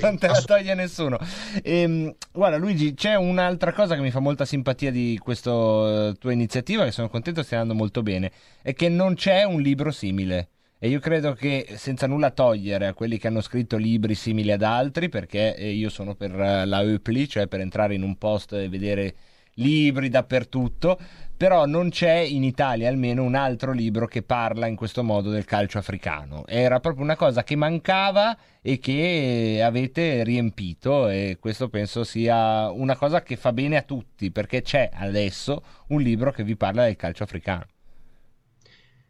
non 0.00 0.18
te 0.18 0.26
la 0.28 0.40
toglie 0.42 0.74
nessuno. 0.74 1.18
E, 1.62 1.80
ehm, 1.80 2.14
guarda 2.32 2.56
Luigi, 2.56 2.94
c'è 2.94 3.14
un'altra 3.16 3.72
cosa 3.72 3.94
che 3.94 4.00
mi 4.00 4.10
fa 4.10 4.20
molta 4.20 4.44
simpatia 4.44 4.90
di 4.90 5.18
questa 5.20 5.50
uh, 5.50 6.12
tua 6.14 6.32
iniziativa, 6.32 6.84
che 6.84 6.92
sono 6.92 7.08
contento 7.08 7.42
stia 7.42 7.60
andando 7.60 7.80
molto 7.80 8.02
bene, 8.02 8.30
è 8.62 8.74
che 8.74 8.88
non 8.88 9.14
c'è 9.14 9.44
un 9.44 9.60
libro 9.60 9.90
simile. 9.90 10.50
E 10.80 10.88
io 10.88 11.00
credo 11.00 11.32
che 11.32 11.66
senza 11.76 12.06
nulla 12.06 12.30
togliere 12.30 12.86
a 12.86 12.94
quelli 12.94 13.18
che 13.18 13.26
hanno 13.26 13.40
scritto 13.40 13.76
libri 13.76 14.14
simili 14.14 14.52
ad 14.52 14.62
altri, 14.62 15.08
perché 15.08 15.56
eh, 15.56 15.70
io 15.70 15.88
sono 15.88 16.14
per 16.14 16.32
la 16.32 16.82
EUPLI, 16.82 17.28
cioè 17.28 17.46
per 17.48 17.60
entrare 17.60 17.94
in 17.94 18.02
un 18.02 18.16
post 18.16 18.52
e 18.52 18.68
vedere 18.68 19.14
libri 19.58 20.08
dappertutto, 20.08 20.98
però 21.36 21.66
non 21.66 21.90
c'è 21.90 22.16
in 22.16 22.42
Italia 22.42 22.88
almeno 22.88 23.22
un 23.22 23.36
altro 23.36 23.72
libro 23.72 24.06
che 24.06 24.22
parla 24.22 24.66
in 24.66 24.74
questo 24.74 25.04
modo 25.04 25.30
del 25.30 25.44
calcio 25.44 25.78
africano. 25.78 26.44
Era 26.46 26.80
proprio 26.80 27.04
una 27.04 27.14
cosa 27.14 27.44
che 27.44 27.54
mancava 27.54 28.36
e 28.60 28.80
che 28.80 29.60
avete 29.62 30.24
riempito 30.24 31.08
e 31.08 31.36
questo 31.38 31.68
penso 31.68 32.02
sia 32.02 32.70
una 32.70 32.96
cosa 32.96 33.22
che 33.22 33.36
fa 33.36 33.52
bene 33.52 33.76
a 33.76 33.82
tutti 33.82 34.32
perché 34.32 34.62
c'è 34.62 34.90
adesso 34.92 35.62
un 35.88 36.00
libro 36.02 36.32
che 36.32 36.42
vi 36.42 36.56
parla 36.56 36.84
del 36.84 36.96
calcio 36.96 37.22
africano. 37.22 37.66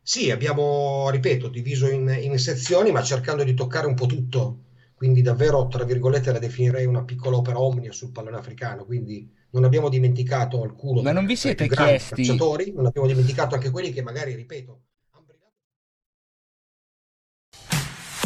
Sì, 0.03 0.31
abbiamo, 0.31 1.09
ripeto, 1.11 1.49
diviso 1.49 1.89
in, 1.89 2.15
in 2.23 2.39
sezioni 2.39 2.93
ma 2.93 3.03
cercando 3.03 3.43
di 3.43 3.55
toccare 3.55 3.87
un 3.87 3.95
po' 3.95 4.07
tutto, 4.07 4.65
quindi 4.95 5.23
davvero, 5.23 5.67
tra 5.69 5.85
virgolette, 5.85 6.33
la 6.33 6.39
definirei 6.39 6.85
una 6.87 7.05
piccola 7.05 7.37
opera 7.37 7.61
omnia 7.61 7.93
sul 7.93 8.11
pallone 8.11 8.37
africano, 8.37 8.85
quindi 8.85 9.31
non 9.51 9.65
abbiamo 9.65 9.89
dimenticato 9.89 10.63
alcuno 10.63 11.03
Ma 11.03 11.13
non 11.13 11.27
vi 11.27 11.37
siete 11.37 11.69
chiesti 11.69 12.27
non 12.27 12.87
abbiamo 12.87 13.07
dimenticato 13.07 13.55
anche 13.55 13.71
quelli 13.71 13.93
che 13.93 14.03
magari, 14.03 14.35
ripeto, 14.35 14.83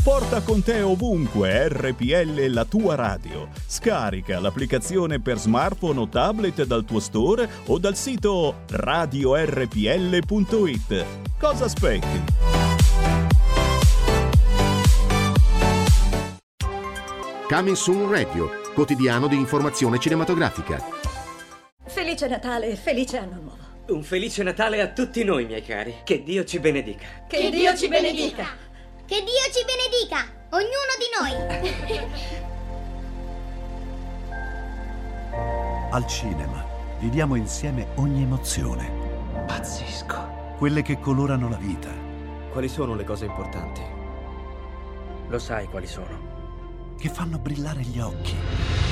Porta 0.02 0.42
con 0.42 0.64
te 0.64 0.82
ovunque 0.82 1.68
RPL 1.68 2.46
la 2.48 2.64
tua 2.64 2.96
radio. 2.96 3.48
Scarica 3.68 4.40
l'applicazione 4.40 5.20
per 5.20 5.38
smartphone 5.38 6.00
o 6.00 6.08
tablet 6.08 6.64
dal 6.64 6.85
tuo 6.85 6.98
store 6.98 7.48
o 7.66 7.78
dal 7.78 7.94
sito 7.94 8.62
radiorpl.it. 8.68 9.76
Cosa 11.38 11.66
aspetti? 11.66 12.20
Coming 17.48 17.76
Soon 17.76 18.11
Radio, 18.11 18.50
quotidiano 18.74 19.28
di 19.28 19.37
informazione 19.37 20.00
cinematografica. 20.00 21.12
Felice 21.92 22.26
Natale 22.26 22.68
e 22.68 22.76
felice 22.76 23.18
anno 23.18 23.38
nuovo. 23.38 23.59
Un 23.88 24.02
felice 24.02 24.42
Natale 24.42 24.81
a 24.81 24.88
tutti 24.88 25.22
noi, 25.24 25.44
miei 25.44 25.61
cari. 25.61 25.96
Che 26.05 26.22
Dio 26.22 26.42
ci 26.42 26.59
benedica. 26.59 27.05
Che 27.28 27.50
Dio 27.50 27.76
ci 27.76 27.87
benedica. 27.87 28.46
Che 29.05 29.16
Dio 29.16 29.52
ci 29.52 29.62
benedica, 29.66 30.24
ognuno 30.52 30.94
di 30.96 31.09
noi. 31.18 31.33
Al 35.92 36.07
cinema 36.07 36.64
viviamo 36.98 37.35
insieme 37.35 37.88
ogni 37.96 38.22
emozione. 38.22 38.90
Pazzesco. 39.46 40.55
Quelle 40.57 40.81
che 40.81 40.98
colorano 40.98 41.50
la 41.50 41.59
vita. 41.59 41.90
Quali 42.50 42.68
sono 42.68 42.94
le 42.94 43.05
cose 43.05 43.26
importanti? 43.26 43.83
Lo 45.28 45.38
sai 45.38 45.66
quali 45.66 45.87
sono. 45.87 46.94
Che 46.98 47.11
fanno 47.11 47.38
brillare 47.38 47.83
gli 47.83 48.00
occhi. 48.00 48.91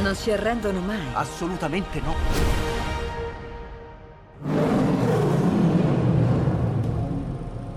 Non 0.00 0.14
si 0.14 0.30
arrendono 0.30 0.80
mai. 0.80 1.00
Assolutamente 1.12 2.00
no. 2.00 2.14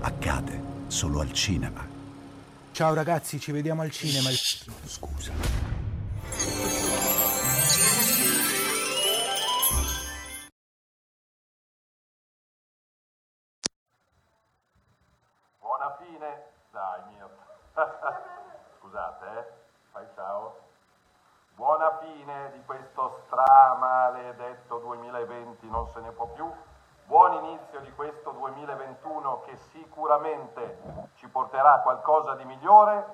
Accade 0.00 0.62
solo 0.88 1.20
al 1.20 1.32
cinema. 1.32 1.86
Ciao 2.72 2.94
ragazzi, 2.94 3.38
ci 3.38 3.52
vediamo 3.52 3.82
al 3.82 3.90
cinema. 3.90 4.28
Scusa. 4.30 5.32
Buona 15.58 15.96
fine. 15.98 16.42
Dai, 16.70 17.00
mio. 17.14 17.30
Scusate, 18.78 19.24
eh. 19.38 19.44
Fai 19.92 20.06
ciao. 20.14 20.65
Buona 21.56 21.96
fine 22.02 22.50
di 22.52 22.62
questo 22.66 23.22
stramaledetto 23.24 24.76
2020, 24.76 25.66
non 25.70 25.88
se 25.88 26.00
ne 26.00 26.10
può 26.10 26.26
più. 26.26 26.46
Buon 27.06 27.32
inizio 27.44 27.80
di 27.80 27.90
questo 27.94 28.32
2021 28.32 29.40
che 29.46 29.56
sicuramente 29.72 31.10
ci 31.14 31.26
porterà 31.28 31.76
a 31.76 31.80
qualcosa 31.80 32.34
di 32.34 32.44
migliore. 32.44 33.06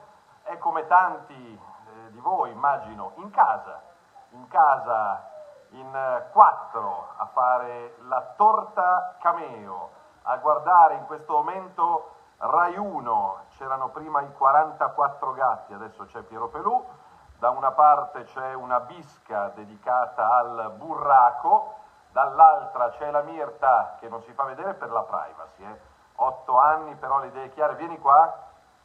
E 0.42 0.58
come 0.58 0.88
tanti 0.88 1.32
eh, 1.54 2.10
di 2.10 2.18
voi 2.18 2.50
immagino 2.50 3.12
in 3.18 3.30
casa, 3.30 3.80
in 4.30 4.48
casa 4.48 5.30
in 5.68 5.94
eh, 5.94 6.30
quattro 6.32 7.10
a 7.18 7.26
fare 7.26 7.94
la 8.08 8.32
torta 8.34 9.18
cameo, 9.20 9.90
a 10.22 10.36
guardare 10.38 10.94
in 10.94 11.06
questo 11.06 11.34
momento 11.34 12.14
Rai 12.38 12.76
1, 12.76 13.44
c'erano 13.50 13.90
prima 13.90 14.20
i 14.22 14.32
44 14.32 15.32
gatti, 15.32 15.74
adesso 15.74 16.06
c'è 16.06 16.22
Piero 16.22 16.48
Pelù, 16.48 16.84
da 17.42 17.50
una 17.50 17.72
parte 17.72 18.22
c'è 18.22 18.54
una 18.54 18.78
bisca 18.78 19.48
dedicata 19.48 20.28
al 20.28 20.74
burraco, 20.76 21.74
dall'altra 22.12 22.90
c'è 22.90 23.10
la 23.10 23.22
Mirta 23.22 23.96
che 23.98 24.08
non 24.08 24.22
si 24.22 24.32
fa 24.32 24.44
vedere 24.44 24.74
per 24.74 24.92
la 24.92 25.02
privacy, 25.02 25.64
eh. 25.64 25.80
otto 26.14 26.56
anni 26.60 26.94
però 26.94 27.18
le 27.18 27.26
idee 27.26 27.48
chiare, 27.48 27.74
vieni 27.74 27.98
qua, 27.98 28.32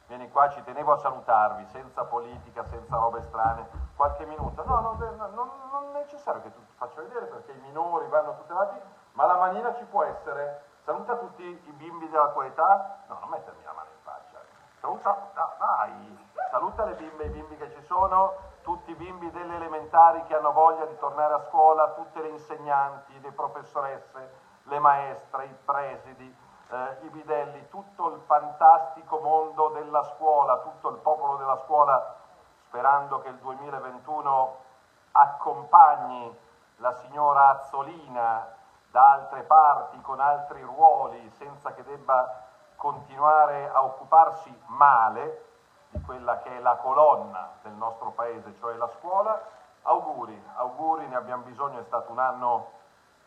vieni 0.08 0.28
qua, 0.32 0.48
ci 0.48 0.60
tenevo 0.64 0.92
a 0.92 0.96
salutarvi, 0.96 1.66
senza 1.66 2.02
politica, 2.06 2.64
senza 2.64 2.96
robe 2.96 3.22
strane, 3.22 3.68
qualche 3.94 4.26
minuto, 4.26 4.64
no, 4.64 4.80
no, 4.80 4.96
non, 4.98 5.30
non, 5.34 5.50
non 5.70 5.94
è 5.94 5.98
necessario 6.00 6.42
che 6.42 6.52
tu 6.52 6.58
ti 6.66 6.72
faccia 6.78 7.00
vedere 7.00 7.26
perché 7.26 7.52
i 7.52 7.60
minori 7.60 8.08
vanno 8.08 8.38
tutelati, 8.38 8.80
ma 9.12 9.24
la 9.24 9.36
manina 9.36 9.72
ci 9.74 9.84
può 9.84 10.02
essere, 10.02 10.64
saluta 10.82 11.14
tutti 11.14 11.44
i 11.44 11.72
bimbi 11.74 12.08
della 12.08 12.30
tua 12.30 12.46
età, 12.46 13.02
no, 13.06 13.18
non 13.20 13.28
mettermi 13.28 13.62
la 13.62 13.72
mano 13.72 13.88
in 13.88 14.02
faccia, 14.02 14.40
saluta, 14.80 15.30
no, 15.32 15.52
dai, 15.58 16.26
saluta 16.50 16.84
le 16.84 16.94
bimbe 16.94 17.24
e 17.24 17.26
i 17.26 17.30
bimbi 17.30 17.56
che 17.56 17.70
ci 17.70 17.82
sono, 17.82 18.34
tutti 18.62 18.90
i 18.90 18.94
bimbi 18.94 19.30
delle 19.30 19.56
elementari 19.56 20.24
che 20.24 20.36
hanno 20.36 20.52
voglia 20.52 20.84
di 20.86 20.96
tornare 20.98 21.34
a 21.34 21.44
scuola, 21.48 21.92
tutte 21.92 22.20
le 22.20 22.28
insegnanti, 22.28 23.20
le 23.20 23.32
professoresse, 23.32 24.32
le 24.64 24.78
maestre, 24.78 25.44
i 25.44 25.56
presidi, 25.64 26.36
eh, 26.70 26.98
i 27.02 27.08
bidelli, 27.08 27.68
tutto 27.68 28.08
il 28.08 28.20
fantastico 28.26 29.18
mondo 29.18 29.68
della 29.68 30.02
scuola, 30.02 30.58
tutto 30.58 30.88
il 30.90 30.96
popolo 30.96 31.36
della 31.36 31.56
scuola, 31.58 32.16
sperando 32.66 33.20
che 33.20 33.28
il 33.28 33.38
2021 33.38 34.56
accompagni 35.12 36.38
la 36.76 36.92
signora 36.92 37.48
Azzolina 37.48 38.54
da 38.90 39.10
altre 39.12 39.42
parti, 39.42 40.00
con 40.00 40.20
altri 40.20 40.62
ruoli, 40.62 41.30
senza 41.30 41.72
che 41.72 41.82
debba 41.84 42.46
continuare 42.76 43.68
a 43.70 43.82
occuparsi 43.82 44.56
male 44.66 45.47
di 45.90 46.00
quella 46.02 46.38
che 46.40 46.56
è 46.56 46.60
la 46.60 46.76
colonna 46.76 47.56
del 47.62 47.72
nostro 47.72 48.10
paese, 48.10 48.54
cioè 48.58 48.76
la 48.76 48.88
scuola. 48.98 49.56
Auguri, 49.82 50.40
auguri, 50.56 51.06
ne 51.06 51.16
abbiamo 51.16 51.44
bisogno, 51.44 51.80
è 51.80 51.84
stato 51.84 52.12
un 52.12 52.18
anno 52.18 52.72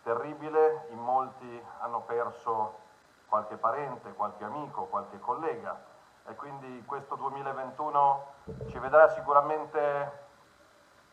terribile, 0.04 0.88
in 0.89 1.00
molti 1.00 1.65
hanno 1.80 2.02
perso 2.02 2.80
qualche 3.28 3.56
parente, 3.56 4.13
qualche 4.13 4.43
amico, 4.43 4.86
qualche 4.86 5.19
collega 5.19 5.89
e 6.26 6.36
quindi 6.36 6.84
questo 6.86 7.15
2021 7.15 8.26
ci 8.67 8.78
vedrà 8.78 9.08
sicuramente 9.10 10.28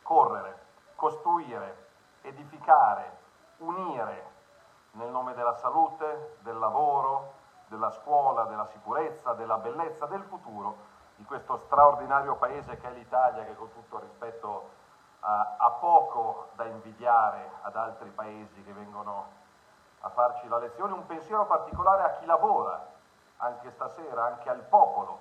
correre, 0.02 0.66
costruire, 0.96 1.87
edificare, 2.22 3.16
unire 3.58 4.37
nel 4.92 5.08
nome 5.08 5.34
della 5.34 5.54
salute, 5.54 6.38
del 6.40 6.58
lavoro, 6.58 7.34
della 7.68 7.90
scuola, 7.90 8.44
della 8.44 8.66
sicurezza, 8.66 9.32
della 9.34 9.58
bellezza, 9.58 10.06
del 10.06 10.22
futuro 10.22 10.96
di 11.18 11.24
questo 11.24 11.62
straordinario 11.66 12.37
paese 12.37 12.78
che 12.78 12.87
è 12.87 12.92
l'Italia, 12.92 13.44
che 13.44 13.57
con 13.57 13.72
tutto 13.72 13.98
rispetto 13.98 14.70
ha, 15.20 15.57
ha 15.59 15.70
poco 15.72 16.50
da 16.54 16.64
invidiare 16.64 17.50
ad 17.62 17.74
altri 17.74 18.09
paesi 18.11 18.62
che 18.62 18.72
vengono 18.72 19.26
a 20.00 20.11
farci 20.11 20.46
la 20.46 20.59
lezione. 20.59 20.92
Un 20.92 21.07
pensiero 21.07 21.44
particolare 21.46 22.04
a 22.04 22.11
chi 22.18 22.24
lavora, 22.24 22.87
anche 23.38 23.72
stasera, 23.72 24.26
anche 24.26 24.48
al 24.48 24.61
popolo, 24.61 25.20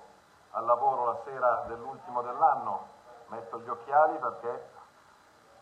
al 0.52 0.64
lavoro 0.64 1.04
la 1.06 1.18
sera 1.24 1.64
dell'ultimo 1.66 2.22
dell'anno. 2.22 2.96
Metto 3.26 3.58
gli 3.58 3.68
occhiali 3.68 4.18
perché 4.18 4.70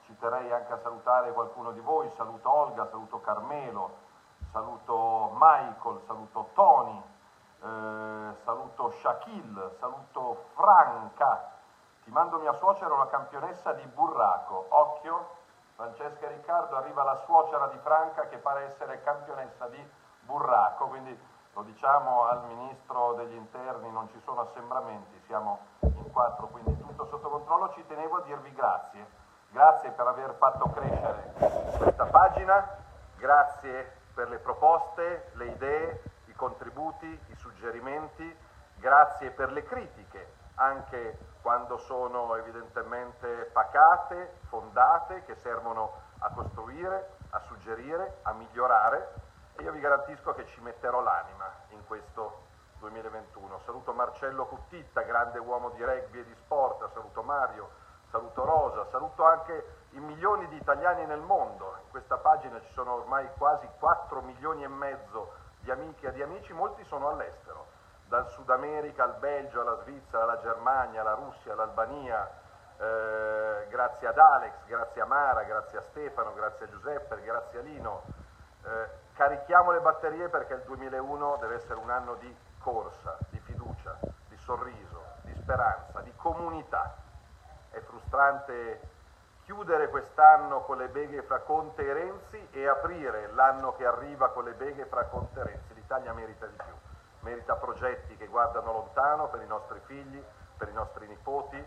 ci 0.05 0.18
terrei 0.18 0.53
anche 0.53 0.75
a 0.75 0.79
salutare 0.83 1.33
qualcuno 1.33 1.72
di 1.72 1.81
voi. 1.81 2.11
Saluto 2.11 2.53
Olga, 2.53 2.87
saluto 2.90 3.22
Carmelo, 3.22 3.96
saluto 4.53 5.31
Michael, 5.33 6.03
saluto 6.07 6.51
Tony, 6.53 7.03
eh, 7.62 8.35
saluto 8.45 8.90
Shaquille, 8.90 9.77
saluto 9.79 10.47
Franca. 10.55 11.53
Ti 12.05 12.11
mando 12.11 12.38
mia 12.38 12.53
suocera 12.55 12.95
una 12.95 13.09
campionessa 13.09 13.73
di 13.73 13.85
burraco. 13.87 14.66
Occhio, 14.69 15.31
Francesca 15.75 16.27
e 16.27 16.29
Riccardo, 16.29 16.77
arriva 16.77 17.03
la 17.03 17.16
suocera 17.25 17.66
di 17.69 17.79
Franca 17.79 18.29
che 18.29 18.38
pare 18.38 18.64
essere 18.64 19.03
campionessa 19.03 19.66
di 19.69 19.90
burraco, 20.21 20.87
quindi 20.87 21.19
lo 21.53 21.62
diciamo 21.62 22.25
al 22.25 22.45
ministro 22.45 23.14
degli 23.14 23.35
interni, 23.35 23.90
non 23.90 24.09
ci 24.11 24.21
sono 24.25 24.42
assembramenti, 24.42 25.21
siamo 25.27 25.59
in 25.81 26.12
quattro, 26.12 26.49
quindi 26.49 26.77
tutto 26.79 27.07
sotto 27.07 27.29
controllo. 27.29 27.73
Ci 27.73 27.87
tenevo 27.87 28.19
a 28.19 28.23
dirvi 28.23 28.53
grazie. 28.53 29.25
Grazie 29.51 29.90
per 29.90 30.07
aver 30.07 30.35
fatto 30.35 30.69
crescere 30.71 31.33
questa 31.79 32.05
pagina, 32.07 32.77
grazie 33.16 34.01
per 34.12 34.29
le 34.29 34.38
proposte, 34.38 35.31
le 35.35 35.47
idee, 35.47 36.03
contributi, 36.37 37.07
i 37.07 37.35
suggerimenti, 37.37 38.37
grazie 38.77 39.31
per 39.31 39.51
le 39.53 39.64
critiche, 39.64 40.35
anche 40.57 41.18
quando 41.42 41.79
sono 41.79 42.35
evidentemente 42.37 43.51
pacate, 43.53 44.38
fondate, 44.49 45.25
che 45.25 45.35
servono 45.37 45.92
a 46.20 46.31
costruire, 46.31 47.16
a 47.31 47.40
suggerire, 47.40 48.18
a 48.22 48.33
migliorare 48.33 49.14
e 49.57 49.62
io 49.62 49.72
vi 49.72 49.81
garantisco 49.81 50.35
che 50.35 50.46
ci 50.46 50.61
metterò 50.61 51.01
l'anima 51.01 51.51
in 51.68 51.85
questo 51.87 52.44
2021. 52.79 53.61
Saluto 53.64 53.92
Marcello 53.92 54.46
Cuttitta, 54.46 55.01
grande 55.03 55.38
uomo 55.38 55.70
di 55.70 55.83
rugby 55.83 56.20
e 56.20 56.25
di 56.25 56.35
sport, 56.35 56.90
saluto 56.92 57.22
Mario, 57.22 57.70
saluto 58.11 58.44
Rosa, 58.44 58.87
saluto 58.90 59.25
anche 59.25 59.85
i 59.90 60.01
milioni 60.01 60.46
di 60.49 60.57
italiani 60.57 61.07
nel 61.07 61.20
mondo. 61.20 61.77
In 61.85 61.90
questa 61.90 62.18
pagina 62.18 62.61
ci 62.61 62.72
sono 62.72 62.94
ormai 62.94 63.29
quasi 63.38 63.66
4 63.79 64.20
milioni 64.22 64.64
e 64.64 64.68
mezzo 64.68 65.33
di 65.66 65.72
amiche 65.72 66.07
e 66.07 66.12
di 66.12 66.22
amici, 66.22 66.52
molti 66.52 66.85
sono 66.85 67.09
all'estero, 67.09 67.66
dal 68.07 68.31
Sud 68.31 68.48
America 68.50 69.02
al 69.02 69.16
Belgio, 69.18 69.62
alla 69.62 69.76
Svizzera, 69.83 70.22
alla 70.22 70.40
Germania, 70.40 71.00
alla 71.00 71.14
Russia, 71.14 71.55
all'Albania, 71.55 72.24
eh, 72.79 73.66
grazie 73.68 74.07
ad 74.07 74.16
Alex, 74.16 74.64
grazie 74.66 75.02
a 75.02 75.07
Mara, 75.07 75.42
grazie 75.42 75.79
a 75.79 75.83
Stefano, 75.90 76.33
grazie 76.35 76.66
a 76.66 76.68
Giuseppe, 76.68 77.20
grazie 77.20 77.59
a 77.59 77.62
Lino. 77.62 78.02
Eh, 78.64 78.88
carichiamo 79.14 79.72
le 79.72 79.81
batterie 79.81 80.29
perché 80.29 80.55
il 80.55 80.62
2001 80.66 81.37
deve 81.40 81.57
essere 81.57 81.81
un 81.81 81.90
anno 81.90 82.14
di 82.14 82.37
corsa, 82.61 83.18
di 83.31 83.40
fiducia, 83.40 83.98
di 84.29 84.37
sorriso, 84.37 85.02
di 85.22 85.35
speranza, 85.35 86.00
di 86.00 86.12
comunità. 86.14 86.94
È 87.70 87.81
frustrante 87.81 88.81
chiudere 89.46 89.90
quest'anno 89.90 90.62
con 90.62 90.76
le 90.76 90.88
beghe 90.88 91.22
fra 91.22 91.38
Conte 91.38 91.87
e 91.87 91.92
Renzi 91.92 92.48
e 92.50 92.66
aprire 92.66 93.28
l'anno 93.32 93.74
che 93.76 93.87
arriva 93.87 94.30
con 94.30 94.42
le 94.42 94.54
beghe 94.54 94.87
fra 94.87 95.04
Conte 95.04 95.38
e 95.38 95.44
Renzi. 95.44 95.72
L'Italia 95.74 96.12
merita 96.12 96.46
di 96.46 96.56
più, 96.56 96.74
merita 97.20 97.54
progetti 97.54 98.16
che 98.16 98.26
guardano 98.26 98.72
lontano 98.72 99.28
per 99.28 99.42
i 99.42 99.46
nostri 99.46 99.78
figli, 99.85 100.20
per 100.59 100.68
i 100.68 100.72
nostri 100.72 101.06
nipoti. 101.06 101.64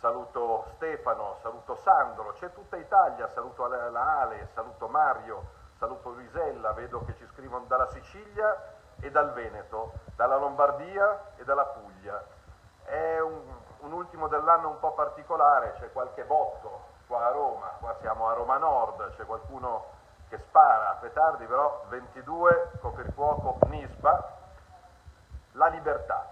Saluto 0.00 0.64
Stefano, 0.74 1.36
saluto 1.42 1.76
Sandro, 1.76 2.32
c'è 2.32 2.52
tutta 2.52 2.76
Italia, 2.76 3.28
saluto 3.28 3.68
la 3.68 4.20
Ale, 4.20 4.48
saluto 4.52 4.88
Mario, 4.88 5.44
saluto 5.78 6.10
Luisella, 6.10 6.72
vedo 6.72 7.04
che 7.04 7.14
ci 7.14 7.26
scrivono 7.26 7.66
dalla 7.66 7.88
Sicilia 7.90 8.78
e 8.98 9.12
dal 9.12 9.32
Veneto, 9.32 9.92
dalla 10.16 10.38
Lombardia 10.38 11.34
e 11.36 11.44
dalla 11.44 11.66
Puglia. 11.66 12.20
È 12.82 13.20
un, 13.20 13.42
un 13.78 13.92
ultimo 13.92 14.26
dell'anno 14.26 14.70
un 14.70 14.80
po' 14.80 14.92
particolare, 14.92 15.74
c'è 15.78 15.92
qualche 15.92 16.24
botto 16.24 16.91
qua 17.12 17.26
a 17.26 17.30
Roma, 17.30 17.66
qua 17.78 17.94
siamo 18.00 18.26
a 18.26 18.32
Roma 18.32 18.56
Nord, 18.56 19.14
c'è 19.16 19.26
qualcuno 19.26 19.84
che 20.30 20.38
spara 20.38 20.92
a 20.92 20.94
petardi, 20.94 21.44
però 21.44 21.84
22, 21.88 22.70
coprifuoco, 22.80 23.58
Nisba, 23.66 24.38
la 25.52 25.66
libertà, 25.66 26.26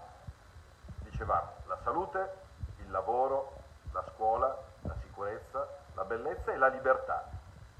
dicevamo, 1.03 1.51
la 1.67 1.77
salute, 1.83 2.33
il 2.77 2.89
lavoro, 2.89 3.51
la 3.91 4.03
scuola, 4.11 4.57
la 4.81 4.95
sicurezza, 5.03 5.67
la 5.93 6.03
bellezza 6.03 6.51
e 6.51 6.57
la 6.57 6.69
libertà. 6.69 7.29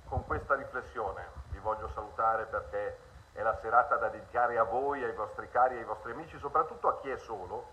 Con 0.07 0.23
questa 0.27 0.53
riflessione 0.53 1.25
vi 1.49 1.57
voglio 1.57 1.89
salutare 1.95 2.45
perché 2.45 2.99
è 3.31 3.41
la 3.41 3.57
serata 3.61 3.95
da 3.95 4.09
dedicare 4.09 4.59
a 4.59 4.63
voi, 4.63 5.03
ai 5.03 5.15
vostri 5.15 5.49
cari, 5.49 5.77
ai 5.77 5.85
vostri 5.85 6.11
amici, 6.11 6.37
soprattutto 6.37 6.87
a 6.87 6.99
chi 6.99 7.09
è 7.09 7.17
solo, 7.17 7.65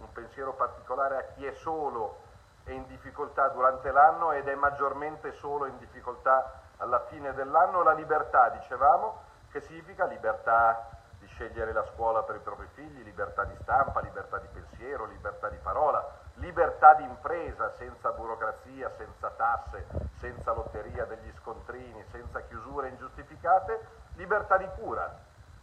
un 0.00 0.12
pensiero 0.12 0.52
particolare 0.52 1.16
a 1.16 1.22
chi 1.34 1.46
è 1.46 1.54
solo 1.54 2.25
e 2.66 2.74
in 2.74 2.86
difficoltà 2.86 3.48
durante 3.48 3.90
l'anno 3.92 4.32
ed 4.32 4.48
è 4.48 4.54
maggiormente 4.56 5.32
solo 5.34 5.66
in 5.66 5.78
difficoltà 5.78 6.60
alla 6.78 7.00
fine 7.08 7.32
dell'anno, 7.32 7.82
la 7.82 7.92
libertà, 7.92 8.50
dicevamo, 8.50 9.22
che 9.50 9.60
significa? 9.60 10.04
Libertà 10.06 10.90
di 11.18 11.26
scegliere 11.28 11.72
la 11.72 11.84
scuola 11.94 12.22
per 12.24 12.36
i 12.36 12.40
propri 12.40 12.66
figli, 12.74 13.02
libertà 13.02 13.44
di 13.44 13.54
stampa, 13.62 14.00
libertà 14.00 14.38
di 14.38 14.48
pensiero, 14.52 15.06
libertà 15.06 15.48
di 15.48 15.58
parola, 15.62 16.04
libertà 16.34 16.94
di 16.94 17.04
impresa 17.04 17.70
senza 17.78 18.10
burocrazia, 18.10 18.90
senza 18.96 19.30
tasse, 19.30 19.86
senza 20.18 20.52
lotteria 20.52 21.04
degli 21.04 21.32
scontrini, 21.38 22.04
senza 22.10 22.40
chiusure 22.42 22.88
ingiustificate, 22.88 23.86
libertà 24.14 24.56
di 24.56 24.68
cura, 24.76 25.10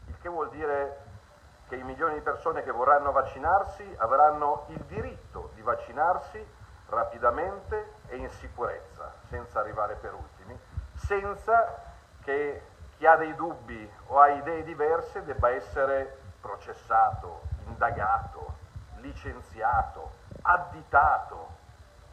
il 0.07 0.17
che 0.19 0.29
vuol 0.29 0.49
dire 0.49 1.11
che 1.67 1.75
i 1.75 1.83
milioni 1.83 2.15
di 2.15 2.21
persone 2.21 2.63
che 2.63 2.71
vorranno 2.71 3.11
vaccinarsi 3.11 3.95
avranno 3.99 4.65
il 4.67 4.83
diritto 4.85 5.51
di 5.53 5.61
vaccinarsi 5.61 6.61
rapidamente 6.87 7.93
e 8.07 8.17
in 8.17 8.29
sicurezza, 8.29 9.13
senza 9.27 9.59
arrivare 9.59 9.95
per 9.95 10.13
ultimi, 10.13 10.57
senza 10.95 11.91
che 12.21 12.61
chi 12.97 13.05
ha 13.05 13.15
dei 13.15 13.35
dubbi 13.35 13.91
o 14.07 14.19
ha 14.19 14.29
idee 14.29 14.63
diverse 14.63 15.23
debba 15.23 15.49
essere 15.49 16.17
processato, 16.39 17.41
indagato, 17.65 18.53
licenziato, 18.97 20.11
additato. 20.41 21.61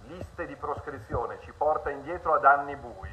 Liste 0.05 0.47
di 0.47 0.57
proscrizione 0.57 1.39
ci 1.41 1.53
porta 1.53 1.91
indietro 1.91 2.35
ad 2.35 2.45
anni 2.45 2.75
bui. 2.75 3.09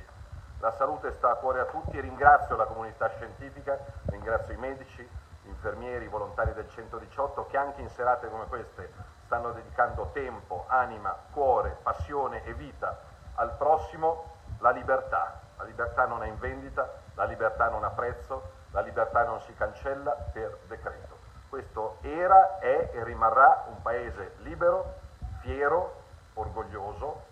La 0.60 0.72
salute 0.72 1.12
sta 1.12 1.32
a 1.32 1.36
cuore 1.36 1.60
a 1.60 1.66
tutti, 1.66 2.00
ringrazio 2.00 2.56
la 2.56 2.66
comunità 2.66 3.10
scientifica, 3.10 3.78
ringrazio 4.06 4.54
i 4.54 4.58
medici, 4.58 5.08
gli 5.44 5.48
infermieri, 5.50 6.06
i 6.06 6.10
volontari 6.10 6.54
del 6.54 6.70
118 6.70 7.46
che 7.46 7.58
anche 7.58 7.82
in 7.82 7.90
serate 7.90 8.30
come 8.30 8.46
queste 8.46 8.92
stanno 9.28 9.52
dedicando 9.52 10.10
tempo, 10.14 10.64
anima, 10.68 11.14
cuore, 11.32 11.78
passione 11.84 12.46
e 12.46 12.54
vita 12.54 12.98
al 13.36 13.52
prossimo, 13.58 14.36
la 14.60 14.72
libertà. 14.72 15.42
La 15.58 15.66
libertà 15.66 16.06
non 16.06 16.24
è 16.24 16.28
in 16.28 16.40
vendita, 16.40 16.90
la 17.16 17.26
libertà 17.26 17.68
non 17.68 17.84
ha 17.84 17.90
prezzo, 17.90 18.52
la 18.72 18.80
libertà 18.80 19.26
non 19.26 19.42
si 19.42 19.54
cancella 19.54 20.12
per 20.12 20.58
decreto. 20.68 21.18
Questo 21.50 21.98
era, 22.02 22.60
è 22.60 22.92
e 22.94 23.04
rimarrà 23.04 23.66
un 23.68 23.82
paese 23.82 24.36
libero, 24.38 24.96
fiero, 25.42 26.04
orgoglioso, 26.36 27.26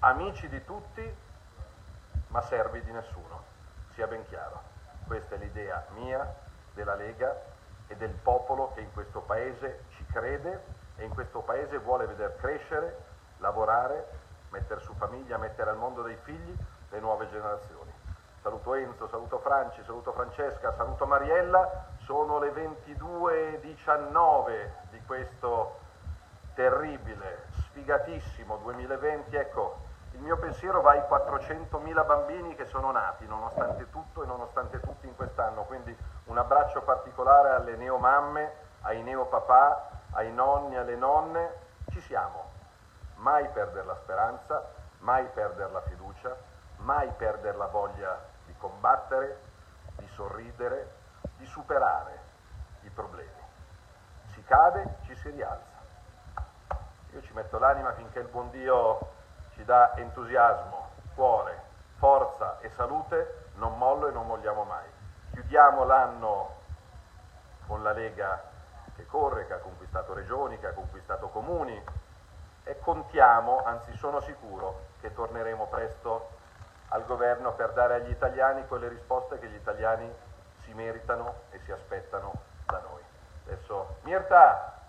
amici 0.00 0.48
di 0.48 0.64
tutti, 0.64 1.16
ma 2.28 2.40
servi 2.42 2.82
di 2.82 2.90
nessuno. 2.90 3.44
Sia 3.94 4.08
ben 4.08 4.26
chiaro. 4.26 4.62
Questa 5.06 5.36
è 5.36 5.38
l'idea 5.38 5.84
mia, 5.90 6.28
della 6.74 6.94
Lega 6.96 7.40
e 7.86 7.94
del 7.96 8.10
popolo 8.10 8.72
che 8.74 8.80
in 8.80 8.92
questo 8.92 9.20
paese 9.20 9.84
ci 9.90 10.04
crede 10.06 10.75
e 10.96 11.04
in 11.04 11.14
questo 11.14 11.40
paese 11.40 11.78
vuole 11.78 12.06
veder 12.06 12.36
crescere, 12.36 13.04
lavorare, 13.38 14.06
mettere 14.50 14.80
su 14.80 14.92
famiglia, 14.94 15.38
mettere 15.38 15.70
al 15.70 15.76
mondo 15.76 16.02
dei 16.02 16.16
figli 16.22 16.54
le 16.90 17.00
nuove 17.00 17.28
generazioni. 17.28 17.92
Saluto 18.42 18.74
Enzo, 18.74 19.08
saluto 19.08 19.38
Franci, 19.38 19.82
saluto 19.84 20.12
Francesca, 20.12 20.74
saluto 20.74 21.06
Mariella, 21.06 21.86
sono 22.04 22.38
le 22.38 22.50
22.19 22.50 24.68
di 24.90 25.02
questo 25.04 25.78
terribile, 26.54 27.46
sfigatissimo 27.50 28.58
2020, 28.58 29.34
ecco, 29.36 29.84
il 30.12 30.20
mio 30.20 30.36
pensiero 30.38 30.80
va 30.80 30.92
ai 30.92 31.00
400.000 31.00 32.06
bambini 32.06 32.54
che 32.54 32.64
sono 32.64 32.92
nati 32.92 33.26
nonostante 33.26 33.90
tutto 33.90 34.22
e 34.22 34.26
nonostante 34.26 34.80
tutti 34.80 35.06
in 35.06 35.14
quest'anno, 35.16 35.64
quindi 35.64 35.94
un 36.24 36.38
abbraccio 36.38 36.80
particolare 36.82 37.50
alle 37.50 37.76
neomamme, 37.76 38.52
ai 38.82 39.02
neopapà, 39.02 39.95
ai 40.12 40.32
nonni, 40.32 40.76
alle 40.76 40.96
nonne, 40.96 41.54
ci 41.90 42.00
siamo. 42.00 42.50
Mai 43.16 43.48
perdere 43.48 43.84
la 43.84 43.96
speranza, 43.96 44.64
mai 44.98 45.24
perdere 45.26 45.70
la 45.72 45.80
fiducia, 45.82 46.36
mai 46.78 47.10
perdere 47.16 47.56
la 47.56 47.66
voglia 47.66 48.18
di 48.46 48.54
combattere, 48.58 49.40
di 49.96 50.06
sorridere, 50.08 50.94
di 51.36 51.46
superare 51.46 52.18
i 52.82 52.90
problemi. 52.90 53.30
Si 54.32 54.42
cade, 54.44 54.96
ci 55.04 55.14
si 55.16 55.30
rialza. 55.30 55.74
Io 57.12 57.22
ci 57.22 57.32
metto 57.32 57.58
l'anima 57.58 57.92
finché 57.92 58.20
il 58.20 58.28
buon 58.28 58.50
Dio 58.50 59.12
ci 59.54 59.64
dà 59.64 59.96
entusiasmo, 59.96 60.90
cuore, 61.14 61.62
forza 61.96 62.58
e 62.60 62.70
salute, 62.76 63.50
non 63.54 63.78
mollo 63.78 64.08
e 64.08 64.12
non 64.12 64.26
molliamo 64.26 64.64
mai. 64.64 64.86
Chiudiamo 65.32 65.84
l'anno 65.84 66.54
con 67.66 67.82
la 67.82 67.92
Lega 67.92 68.54
che 68.96 69.06
corre, 69.06 69.46
che 69.46 69.52
ha 69.52 69.58
conquistato 69.58 70.14
regioni, 70.14 70.58
che 70.58 70.66
ha 70.66 70.72
conquistato 70.72 71.28
comuni 71.28 71.80
e 72.64 72.78
contiamo, 72.80 73.62
anzi 73.64 73.94
sono 73.96 74.20
sicuro, 74.20 74.86
che 75.00 75.14
torneremo 75.14 75.66
presto 75.66 76.30
al 76.88 77.04
governo 77.04 77.52
per 77.52 77.72
dare 77.72 77.94
agli 77.94 78.10
italiani 78.10 78.66
quelle 78.66 78.88
risposte 78.88 79.38
che 79.38 79.46
gli 79.48 79.54
italiani 79.54 80.12
si 80.62 80.72
meritano 80.72 81.42
e 81.50 81.60
si 81.60 81.70
aspettano 81.70 82.32
da 82.64 82.80
noi. 82.80 83.02
Adesso 83.46 83.96
Mirta, 84.02 84.80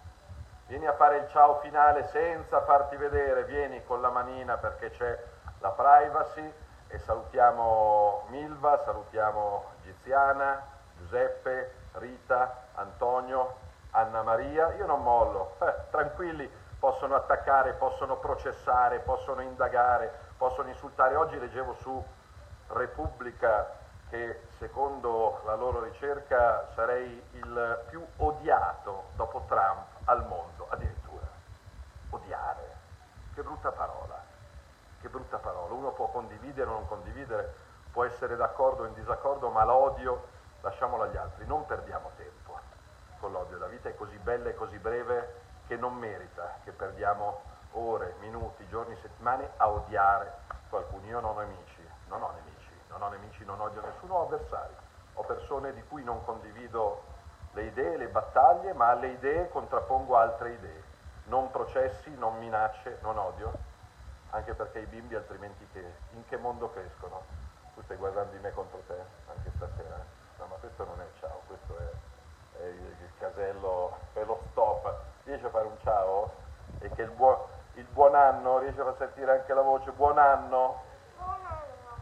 vieni 0.66 0.88
a 0.88 0.94
fare 0.94 1.18
il 1.18 1.30
ciao 1.30 1.60
finale 1.60 2.08
senza 2.08 2.62
farti 2.62 2.96
vedere, 2.96 3.44
vieni 3.44 3.84
con 3.86 4.02
la 4.02 4.10
manina 4.10 4.58
perché 4.58 4.90
c'è 4.92 5.24
la 5.60 5.70
privacy 5.70 6.54
e 6.88 7.00
salutiamo 7.00 8.26
Milva, 8.30 8.82
salutiamo 8.84 9.66
Giziana, 9.84 10.66
Giuseppe, 10.98 11.74
Rita, 11.94 12.64
Antonio, 12.76 13.66
Anna 13.98 14.22
Maria, 14.22 14.76
io 14.76 14.86
non 14.86 15.02
mollo, 15.02 15.56
eh, 15.60 15.74
tranquilli, 15.90 16.48
possono 16.78 17.16
attaccare, 17.16 17.74
possono 17.74 18.18
processare, 18.18 19.00
possono 19.00 19.42
indagare, 19.42 20.14
possono 20.38 20.70
insultare. 20.70 21.16
Oggi 21.16 21.40
leggevo 21.40 21.74
su 21.74 22.06
Repubblica 22.68 23.76
che 24.10 24.42
secondo 24.60 25.42
la 25.46 25.56
loro 25.56 25.82
ricerca 25.82 26.68
sarei 26.76 27.24
il 27.32 27.86
più 27.90 28.06
odiato 28.18 29.06
dopo 29.16 29.46
Trump 29.48 29.88
al 30.06 30.28
mondo, 30.28 30.68
addirittura. 30.70 31.26
Odiare. 32.12 32.76
Che 33.34 33.42
brutta 33.42 33.72
parola, 33.72 34.22
che 35.02 35.10
brutta 35.10 35.38
parola. 35.38 35.74
Uno 35.74 35.90
può 35.90 36.06
condividere 36.10 36.70
o 36.70 36.74
non 36.74 36.88
condividere, 36.88 37.52
può 37.92 38.04
essere 38.04 38.36
d'accordo 38.36 38.84
o 38.84 38.86
in 38.86 38.94
disaccordo, 38.94 39.50
ma 39.50 39.64
l'odio 39.64 40.28
lasciamolo 40.62 41.04
agli 41.04 41.18
altri, 41.18 41.48
non 41.48 41.66
perdiamo 41.66 42.12
tempo 42.16 42.37
l'odio. 43.28 43.58
La 43.58 43.68
vita 43.68 43.90
è 43.90 43.96
così 43.96 44.18
bella 44.18 44.50
e 44.50 44.56
così 44.56 44.78
breve 44.78 45.42
che 45.68 45.76
non 45.76 45.96
merita 45.96 46.60
che 46.64 46.72
perdiamo 46.72 47.42
ore, 47.72 48.16
minuti, 48.20 48.68
giorni, 48.68 48.96
settimane 49.02 49.52
a 49.58 49.70
odiare 49.70 50.34
qualcuno. 50.70 51.06
Io 51.06 51.20
non 51.20 51.38
ho 51.38 51.42
amici, 51.42 51.88
non 52.08 52.22
ho 52.24 52.32
nemici, 52.32 52.74
non 52.90 53.02
ho 53.02 53.10
nemici, 53.10 53.46
non 53.46 53.60
odio 53.60 53.82
nessuno, 53.82 54.16
ho 54.16 54.24
avversari. 54.24 54.74
Ho 55.14 55.24
persone 55.24 55.74
di 55.74 55.84
cui 55.84 56.04
non 56.04 56.24
condivido 56.24 57.04
le 57.54 57.64
idee, 57.64 57.98
le 57.98 58.08
battaglie, 58.08 58.74
ma 58.74 58.90
alle 58.90 59.08
idee 59.08 59.50
contrappongo 59.50 60.16
altre 60.16 60.52
idee. 60.52 60.84
Non 61.26 61.52
processi, 61.52 62.16
non 62.16 62.38
minacce, 62.38 63.00
non 63.02 63.18
odio, 63.18 63.52
anche 64.32 64.54
perché 64.54 64.80
i 64.80 64.86
bimbi 64.86 65.16
altrimenti 65.16 65.68
che, 65.74 65.94
in 66.12 66.26
che 66.26 66.38
mondo 66.38 66.72
crescono? 66.72 67.24
Tu 67.74 67.82
stai 67.84 67.98
guardando 67.98 68.32
di 68.32 68.40
me 68.40 68.52
contro 68.54 68.82
te 68.88 68.98
anche 69.28 69.52
stasera? 69.56 69.96
eh? 69.98 70.40
No, 70.40 70.46
ma 70.46 70.56
questo 70.56 70.86
non 70.86 71.02
è 71.02 71.06
ciao, 71.20 71.42
questo 71.48 71.78
è 71.78 71.97
il, 72.68 72.96
il 73.02 73.12
casello, 73.20 73.98
è 74.14 74.24
lo 74.24 74.40
stop. 74.52 74.94
Riesci 75.24 75.46
a 75.46 75.50
fare 75.50 75.66
un 75.66 75.78
ciao? 75.84 76.32
E 76.80 76.90
che 76.90 77.02
il 77.04 77.12
buon, 77.12 77.38
il 77.74 77.86
buon 77.86 78.16
anno, 78.16 78.60
riesci 78.60 78.80
a 78.80 78.84
far 78.84 78.96
sentire 78.98 79.32
anche 79.32 79.54
la 79.54 79.62
voce? 79.62 79.92
Buon 79.92 80.18
anno? 80.18 80.84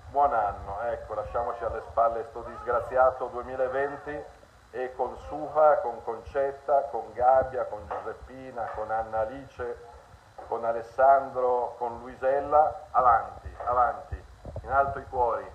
Buon 0.09 0.33
anno, 0.33 0.79
ecco, 0.83 1.13
lasciamoci 1.13 1.63
alle 1.65 1.81
spalle 1.89 2.23
sto 2.29 2.41
disgraziato 2.43 3.25
2020 3.27 4.23
e 4.71 4.93
con 4.95 5.15
Suha, 5.27 5.79
con 5.81 6.03
Concetta, 6.03 6.83
con 6.91 7.11
Gabbia, 7.13 7.65
con 7.65 7.85
Giuseppina, 7.85 8.69
con 8.75 8.91
Anna 8.91 9.19
Alice, 9.19 9.77
con 10.47 10.63
Alessandro, 10.63 11.75
con 11.77 11.99
Luisella, 11.99 12.87
avanti, 12.91 13.53
avanti, 13.65 14.23
in 14.63 14.69
alto 14.69 14.99
i 14.99 15.05
cuori, 15.09 15.45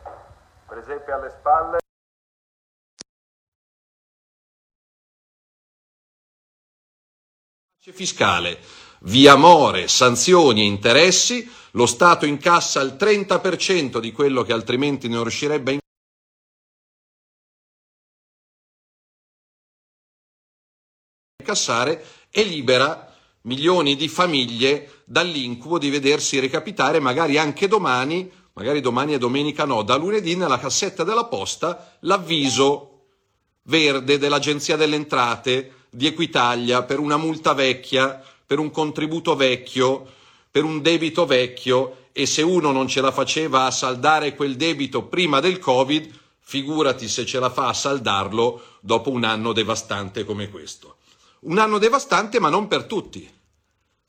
presepe 0.67 1.11
alle 1.13 1.31
spalle. 1.31 1.80
Fiscale. 7.93 8.61
Via 9.05 9.37
more, 9.37 9.89
sanzioni 9.89 10.61
e 10.61 10.65
interessi, 10.65 11.51
lo 11.73 11.87
Stato 11.87 12.27
incassa 12.27 12.83
il 12.83 12.97
30% 12.99 13.99
di 13.99 14.13
quello 14.13 14.43
che 14.43 14.53
altrimenti 14.53 15.09
non 15.09 15.23
riuscirebbe 15.23 15.73
a 15.73 15.79
incassare 21.41 22.05
e 22.31 22.43
libera 22.43 23.07
milioni 23.43 23.97
di 23.97 24.09
famiglie 24.09 25.03
dall'incubo 25.07 25.79
di 25.79 25.89
vedersi 25.89 26.39
recapitare 26.39 27.01
magari 27.01 27.39
anche 27.39 27.67
domani, 27.67 28.31
magari 28.53 28.83
domani 28.83 29.15
e 29.15 29.19
domenica 29.19 29.65
no, 29.65 29.83
da 29.83 29.97
lunedì 29.97 30.37
nella 30.37 30.59
cassetta 30.59 31.03
della 31.03 31.25
posta 31.25 31.97
l'avviso 32.01 32.89
verde 33.63 34.19
dell'Agenzia 34.19 34.77
delle 34.77 34.97
Entrate 34.97 35.80
di 35.91 36.07
Equitalia 36.07 36.85
per 36.85 36.99
una 36.99 37.17
multa 37.17 37.53
vecchia, 37.53 38.23
per 38.47 38.59
un 38.59 38.71
contributo 38.71 39.37
vecchio, 39.37 40.07
per 40.51 40.65
un 40.65 40.81
debito 40.81 41.27
vecchio 41.27 42.07
e 42.13 42.27
se 42.27 42.43
uno 42.43 42.73
non 42.73 42.89
ce 42.89 43.01
la 43.01 43.13
faceva 43.13 43.65
a 43.65 43.71
saldare 43.71 44.35
quel 44.35 44.57
debito 44.57 45.05
prima 45.05 45.41
del 45.41 45.59
Covid, 45.59 46.11
figurati 46.41 47.09
se 47.09 47.25
ce 47.25 47.39
la 47.39 47.51
fa 47.51 47.69
a 47.69 47.73
saldarlo 47.73 48.63
dopo 48.81 49.11
un 49.11 49.25
anno 49.25 49.53
devastante 49.53 50.25
come 50.25 50.49
questo. 50.49 50.97
Un 51.41 51.59
anno 51.59 51.79
devastante 51.79 52.41
ma 52.41 52.49
non 52.49 52.67
per 52.67 52.85
tutti. 52.85 53.29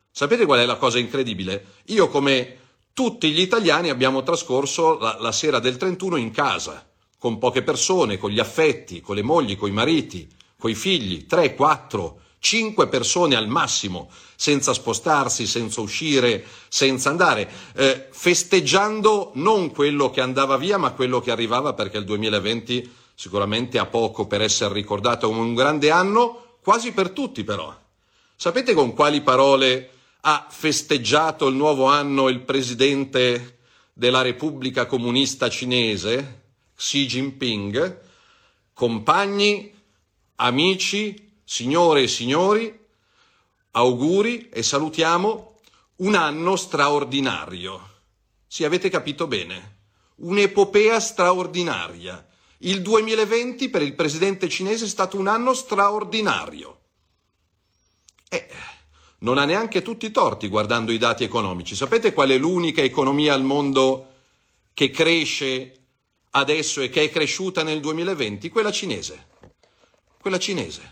Sapete 0.09 0.45
qual 0.45 0.59
è 0.59 0.65
la 0.65 0.77
cosa 0.77 0.99
incredibile? 0.99 1.65
Io 1.85 2.09
come 2.09 2.57
tutti 2.93 3.31
gli 3.31 3.39
italiani 3.39 3.89
abbiamo 3.89 4.23
trascorso 4.23 4.97
la, 4.97 5.17
la 5.19 5.31
sera 5.31 5.59
del 5.59 5.77
31 5.77 6.17
in 6.17 6.31
casa, 6.31 6.85
con 7.17 7.37
poche 7.37 7.61
persone, 7.61 8.17
con 8.17 8.31
gli 8.31 8.39
affetti, 8.39 8.99
con 8.99 9.15
le 9.15 9.21
mogli, 9.21 9.55
con 9.55 9.69
i 9.69 9.73
mariti, 9.73 10.27
coi 10.61 10.75
figli, 10.75 11.25
3, 11.25 11.55
4, 11.55 12.19
5 12.37 12.87
persone 12.87 13.35
al 13.35 13.47
massimo, 13.47 14.11
senza 14.35 14.73
spostarsi, 14.73 15.47
senza 15.47 15.81
uscire, 15.81 16.45
senza 16.67 17.09
andare, 17.09 17.49
eh, 17.73 18.09
festeggiando 18.11 19.31
non 19.35 19.71
quello 19.71 20.11
che 20.11 20.21
andava 20.21 20.57
via, 20.57 20.77
ma 20.77 20.91
quello 20.91 21.19
che 21.19 21.31
arrivava, 21.31 21.73
perché 21.73 21.97
il 21.97 22.03
2020 22.05 22.93
sicuramente 23.15 23.79
ha 23.79 23.87
poco 23.87 24.27
per 24.27 24.41
essere 24.41 24.75
ricordato 24.75 25.29
come 25.29 25.39
un 25.39 25.55
grande 25.55 25.89
anno, 25.89 26.57
quasi 26.61 26.91
per 26.91 27.09
tutti 27.09 27.43
però. 27.43 27.75
Sapete 28.35 28.75
con 28.75 28.93
quali 28.93 29.21
parole 29.21 29.89
ha 30.21 30.45
festeggiato 30.47 31.47
il 31.47 31.55
nuovo 31.55 31.85
anno 31.85 32.29
il 32.29 32.41
presidente 32.41 33.57
della 33.93 34.21
Repubblica 34.21 34.85
Comunista 34.85 35.49
Cinese, 35.49 36.41
Xi 36.75 37.07
Jinping? 37.07 37.99
Compagni, 38.73 39.80
amici, 40.41 41.33
signore 41.43 42.03
e 42.03 42.07
signori, 42.07 42.79
auguri 43.71 44.49
e 44.49 44.63
salutiamo 44.63 45.59
un 45.97 46.15
anno 46.15 46.55
straordinario. 46.55 47.89
Sì, 48.47 48.63
avete 48.63 48.89
capito 48.89 49.27
bene. 49.27 49.79
Un'epopea 50.15 50.99
straordinaria. 50.99 52.25
Il 52.59 52.81
2020 52.81 53.69
per 53.69 53.81
il 53.81 53.95
presidente 53.95 54.49
cinese 54.49 54.85
è 54.85 54.87
stato 54.87 55.17
un 55.17 55.27
anno 55.27 55.53
straordinario. 55.53 56.79
E 58.29 58.47
non 59.19 59.37
ha 59.37 59.45
neanche 59.45 59.81
tutti 59.81 60.07
i 60.07 60.11
torti 60.11 60.47
guardando 60.47 60.91
i 60.91 60.97
dati 60.97 61.23
economici. 61.23 61.75
Sapete 61.75 62.13
qual 62.13 62.29
è 62.29 62.37
l'unica 62.37 62.81
economia 62.81 63.33
al 63.33 63.43
mondo 63.43 64.07
che 64.73 64.89
cresce 64.89 65.79
adesso 66.31 66.81
e 66.81 66.89
che 66.89 67.03
è 67.03 67.09
cresciuta 67.09 67.63
nel 67.63 67.79
2020? 67.79 68.49
Quella 68.49 68.71
cinese. 68.71 69.29
Quella 70.21 70.37
cinese. 70.37 70.91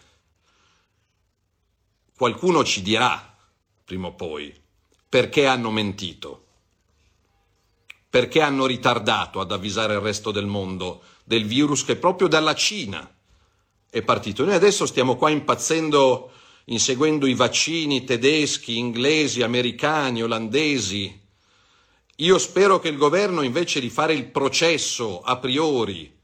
Qualcuno 2.17 2.63
ci 2.63 2.82
dirà, 2.82 3.38
prima 3.86 4.07
o 4.07 4.15
poi, 4.15 4.51
perché 5.07 5.45
hanno 5.45 5.69
mentito, 5.69 6.45
perché 8.09 8.41
hanno 8.41 8.65
ritardato 8.65 9.39
ad 9.39 9.51
avvisare 9.51 9.93
il 9.93 9.99
resto 9.99 10.32
del 10.32 10.47
mondo 10.47 11.03
del 11.23 11.45
virus 11.45 11.86
che 11.86 11.95
proprio 11.95 12.27
dalla 12.27 12.55
Cina 12.55 13.07
è 13.88 14.01
partito. 14.01 14.43
Noi 14.43 14.55
adesso 14.55 14.88
stiamo 14.88 15.15
qua 15.15 15.30
impazzendo, 15.30 16.32
inseguendo 16.65 17.27
i 17.27 17.36
vaccini 17.36 18.03
tedeschi, 18.03 18.80
inglesi, 18.80 19.43
americani, 19.43 20.23
olandesi. 20.23 21.21
Io 22.15 22.38
spero 22.39 22.80
che 22.80 22.88
il 22.88 22.97
governo, 22.97 23.43
invece 23.43 23.80
di 23.80 23.91
fare 23.91 24.15
il 24.15 24.25
processo 24.25 25.21
a 25.21 25.38
priori 25.38 26.17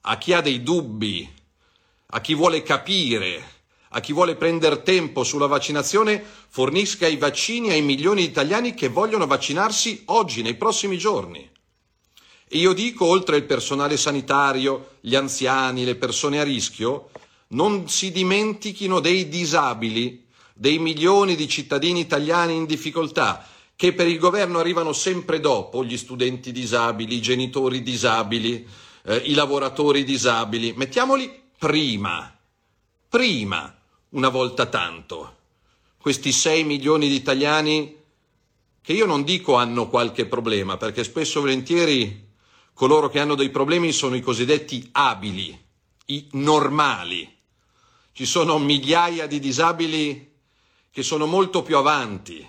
a 0.00 0.16
chi 0.16 0.32
ha 0.32 0.40
dei 0.40 0.62
dubbi, 0.62 1.36
a 2.10 2.20
chi 2.22 2.34
vuole 2.34 2.62
capire, 2.62 3.56
a 3.90 4.00
chi 4.00 4.14
vuole 4.14 4.34
prendere 4.34 4.82
tempo 4.82 5.24
sulla 5.24 5.46
vaccinazione, 5.46 6.24
fornisca 6.48 7.06
i 7.06 7.16
vaccini 7.16 7.70
ai 7.70 7.82
milioni 7.82 8.22
di 8.22 8.28
italiani 8.28 8.72
che 8.72 8.88
vogliono 8.88 9.26
vaccinarsi 9.26 10.04
oggi, 10.06 10.40
nei 10.40 10.54
prossimi 10.54 10.96
giorni. 10.96 11.50
E 12.48 12.56
io 12.56 12.72
dico, 12.72 13.04
oltre 13.04 13.36
il 13.36 13.44
personale 13.44 13.98
sanitario, 13.98 14.92
gli 15.00 15.14
anziani, 15.14 15.84
le 15.84 15.96
persone 15.96 16.40
a 16.40 16.44
rischio, 16.44 17.10
non 17.48 17.90
si 17.90 18.10
dimentichino 18.10 19.00
dei 19.00 19.28
disabili, 19.28 20.26
dei 20.54 20.78
milioni 20.78 21.36
di 21.36 21.46
cittadini 21.46 22.00
italiani 22.00 22.54
in 22.54 22.64
difficoltà, 22.64 23.46
che 23.76 23.92
per 23.92 24.08
il 24.08 24.18
governo 24.18 24.58
arrivano 24.58 24.94
sempre 24.94 25.40
dopo, 25.40 25.84
gli 25.84 25.98
studenti 25.98 26.52
disabili, 26.52 27.16
i 27.16 27.20
genitori 27.20 27.82
disabili, 27.82 28.66
eh, 29.04 29.16
i 29.16 29.34
lavoratori 29.34 30.04
disabili. 30.04 30.72
Mettiamoli 30.74 31.46
prima, 31.58 32.38
prima, 33.08 33.76
una 34.10 34.28
volta 34.28 34.66
tanto. 34.66 35.36
Questi 35.98 36.30
6 36.30 36.62
milioni 36.62 37.08
di 37.08 37.16
italiani 37.16 37.96
che 38.80 38.92
io 38.92 39.06
non 39.06 39.24
dico 39.24 39.56
hanno 39.56 39.88
qualche 39.88 40.26
problema, 40.26 40.76
perché 40.76 41.02
spesso 41.02 41.38
e 41.38 41.40
volentieri 41.40 42.28
coloro 42.72 43.08
che 43.08 43.18
hanno 43.18 43.34
dei 43.34 43.50
problemi 43.50 43.90
sono 43.90 44.14
i 44.14 44.20
cosiddetti 44.20 44.88
abili, 44.92 45.66
i 46.06 46.28
normali. 46.32 47.36
Ci 48.12 48.24
sono 48.24 48.58
migliaia 48.58 49.26
di 49.26 49.40
disabili 49.40 50.36
che 50.92 51.02
sono 51.02 51.26
molto 51.26 51.62
più 51.62 51.76
avanti, 51.76 52.48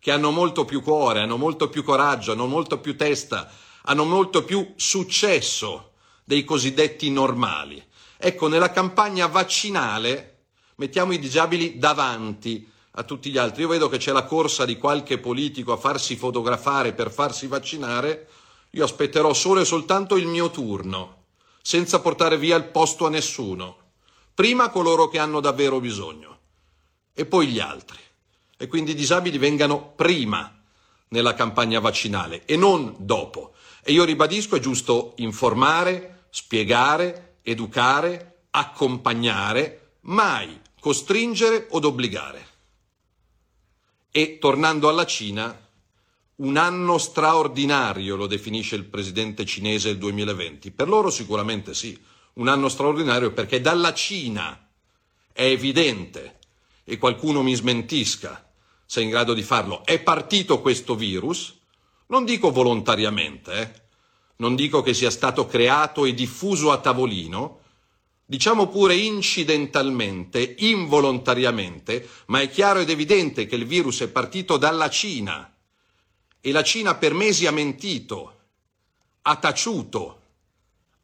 che 0.00 0.10
hanno 0.10 0.32
molto 0.32 0.64
più 0.64 0.82
cuore, 0.82 1.20
hanno 1.20 1.36
molto 1.36 1.68
più 1.68 1.84
coraggio, 1.84 2.32
hanno 2.32 2.46
molto 2.46 2.80
più 2.80 2.96
testa, 2.96 3.48
hanno 3.82 4.04
molto 4.04 4.44
più 4.44 4.72
successo 4.74 5.92
dei 6.24 6.44
cosiddetti 6.44 7.10
normali. 7.10 7.82
Ecco, 8.22 8.48
nella 8.48 8.70
campagna 8.70 9.28
vaccinale 9.28 10.42
mettiamo 10.76 11.12
i 11.12 11.18
disabili 11.18 11.78
davanti 11.78 12.70
a 12.92 13.02
tutti 13.02 13.30
gli 13.30 13.38
altri. 13.38 13.62
Io 13.62 13.68
vedo 13.68 13.88
che 13.88 13.96
c'è 13.96 14.12
la 14.12 14.24
corsa 14.24 14.66
di 14.66 14.76
qualche 14.76 15.16
politico 15.16 15.72
a 15.72 15.78
farsi 15.78 16.16
fotografare 16.16 16.92
per 16.92 17.10
farsi 17.10 17.46
vaccinare. 17.46 18.28
Io 18.72 18.84
aspetterò 18.84 19.32
solo 19.32 19.60
e 19.60 19.64
soltanto 19.64 20.18
il 20.18 20.26
mio 20.26 20.50
turno, 20.50 21.24
senza 21.62 22.00
portare 22.00 22.36
via 22.36 22.56
il 22.56 22.64
posto 22.64 23.06
a 23.06 23.08
nessuno. 23.08 23.76
Prima 24.34 24.68
coloro 24.68 25.08
che 25.08 25.18
hanno 25.18 25.40
davvero 25.40 25.80
bisogno 25.80 26.38
e 27.14 27.24
poi 27.24 27.46
gli 27.46 27.58
altri. 27.58 27.98
E 28.58 28.66
quindi 28.66 28.90
i 28.90 28.94
disabili 28.94 29.38
vengano 29.38 29.94
prima 29.96 30.60
nella 31.08 31.32
campagna 31.32 31.80
vaccinale 31.80 32.44
e 32.44 32.58
non 32.58 32.96
dopo. 32.98 33.54
E 33.82 33.92
io 33.92 34.04
ribadisco, 34.04 34.56
è 34.56 34.60
giusto 34.60 35.14
informare, 35.16 36.26
spiegare, 36.28 37.29
educare, 37.50 38.44
accompagnare, 38.50 39.96
mai 40.02 40.60
costringere 40.80 41.66
od 41.70 41.84
obbligare. 41.84 42.46
E 44.10 44.38
tornando 44.38 44.88
alla 44.88 45.06
Cina, 45.06 45.68
un 46.36 46.56
anno 46.56 46.98
straordinario 46.98 48.16
lo 48.16 48.26
definisce 48.26 48.76
il 48.76 48.84
presidente 48.84 49.44
cinese 49.44 49.90
il 49.90 49.98
2020. 49.98 50.70
Per 50.70 50.88
loro 50.88 51.10
sicuramente 51.10 51.74
sì, 51.74 51.98
un 52.34 52.48
anno 52.48 52.68
straordinario 52.68 53.32
perché 53.32 53.60
dalla 53.60 53.92
Cina 53.92 54.68
è 55.32 55.44
evidente, 55.44 56.38
e 56.84 56.98
qualcuno 56.98 57.42
mi 57.42 57.54
smentisca 57.54 58.50
se 58.84 59.00
è 59.00 59.04
in 59.04 59.10
grado 59.10 59.34
di 59.34 59.42
farlo, 59.42 59.84
è 59.84 60.00
partito 60.00 60.60
questo 60.60 60.96
virus, 60.96 61.56
non 62.06 62.24
dico 62.24 62.50
volontariamente, 62.50 63.52
eh, 63.52 63.82
non 64.40 64.54
dico 64.54 64.82
che 64.82 64.94
sia 64.94 65.10
stato 65.10 65.46
creato 65.46 66.04
e 66.04 66.14
diffuso 66.14 66.72
a 66.72 66.78
tavolino, 66.78 67.60
diciamo 68.24 68.68
pure 68.68 68.94
incidentalmente, 68.94 70.54
involontariamente, 70.58 72.08
ma 72.26 72.40
è 72.40 72.48
chiaro 72.48 72.80
ed 72.80 72.88
evidente 72.88 73.46
che 73.46 73.56
il 73.56 73.66
virus 73.66 74.00
è 74.00 74.08
partito 74.08 74.56
dalla 74.56 74.88
Cina. 74.88 75.54
E 76.40 76.52
la 76.52 76.62
Cina 76.62 76.94
per 76.94 77.12
mesi 77.12 77.46
ha 77.46 77.50
mentito, 77.50 78.38
ha 79.22 79.36
taciuto, 79.36 80.22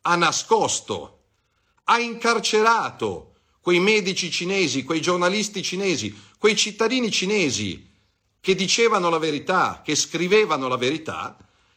ha 0.03 0.17
nascosto, 0.17 1.19
ha 1.85 2.01
incarcerato 2.01 3.35
quei 3.61 3.81
medici 3.81 4.31
cinesi, 4.31 4.83
quei 4.83 5.03
giornalisti 5.03 5.63
cinesi, 5.63 6.17
quei 6.39 6.57
cittadini 6.57 7.11
cinesi 7.11 7.93
che 8.41 8.55
dicevano 8.55 9.11
la 9.11 9.19
verità, 9.19 9.83
che 9.85 9.95
scrivevano 9.95 10.69
la 10.69 10.77
verità, 10.77 11.37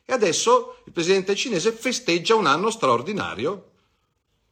e 0.10 0.14
adesso 0.14 0.78
il 0.86 0.92
presidente 0.92 1.36
cinese 1.36 1.72
festeggia 1.72 2.34
un 2.34 2.48
anno 2.48 2.72
straordinario 2.72 3.74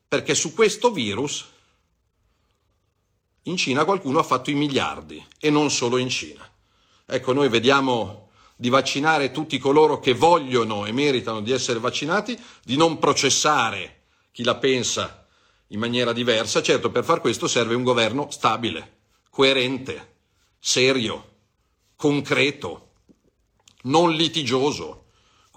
perché 0.08 0.36
su 0.36 0.54
questo 0.54 0.92
virus 0.92 1.48
in 3.42 3.58
Cina 3.58 3.84
qualcuno 3.84 4.20
ha 4.20 4.24
fatto 4.24 4.52
i 4.52 4.54
miliardi 4.54 5.26
e 5.40 5.50
non 5.50 5.72
solo 5.72 5.98
in 5.98 6.10
Cina. 6.10 6.48
Ecco, 7.08 7.34
noi 7.34 7.50
vediamo 7.50 8.30
di 8.56 8.70
vaccinare 8.70 9.32
tutti 9.32 9.58
coloro 9.58 10.00
che 10.00 10.14
vogliono 10.14 10.86
e 10.86 10.92
meritano 10.92 11.42
di 11.42 11.52
essere 11.52 11.80
vaccinati, 11.80 12.40
di 12.64 12.78
non 12.78 13.00
processare 13.00 14.02
chi 14.32 14.44
la 14.44 14.58
pensa 14.58 15.28
in 15.70 15.80
maniera 15.80 16.14
diversa. 16.14 16.62
Certo, 16.62 16.92
per 16.92 17.04
far 17.04 17.20
questo 17.20 17.48
serve 17.48 17.74
un 17.74 17.82
governo 17.82 18.30
stabile, 18.30 18.98
coerente, 19.32 20.18
serio, 20.60 21.30
concreto, 21.96 22.90
non 23.86 24.12
litigioso. 24.12 25.06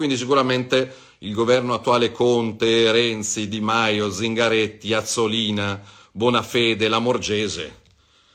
Quindi 0.01 0.17
sicuramente 0.17 0.95
il 1.19 1.35
governo 1.35 1.75
attuale 1.75 2.11
Conte, 2.11 2.91
Renzi, 2.91 3.49
Di 3.49 3.61
Maio, 3.61 4.11
Zingaretti, 4.11 4.95
Azzolina, 4.95 5.79
Bonafede, 6.11 6.89
Lamorgese. 6.89 7.83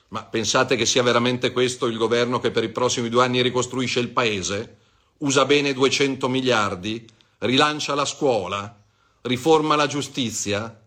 Ma 0.10 0.24
pensate 0.26 0.76
che 0.76 0.86
sia 0.86 1.02
veramente 1.02 1.52
questo 1.52 1.88
il 1.88 1.98
governo 1.98 2.40
che 2.40 2.52
per 2.52 2.64
i 2.64 2.70
prossimi 2.70 3.10
due 3.10 3.24
anni 3.24 3.42
ricostruisce 3.42 4.00
il 4.00 4.10
paese? 4.10 4.78
Usa 5.18 5.46
bene 5.46 5.74
200 5.74 6.30
miliardi? 6.30 7.04
Rilancia 7.40 7.96
la 7.96 8.06
scuola? 8.06 8.84
Riforma 9.22 9.76
la 9.76 9.88
giustizia? 9.88 10.82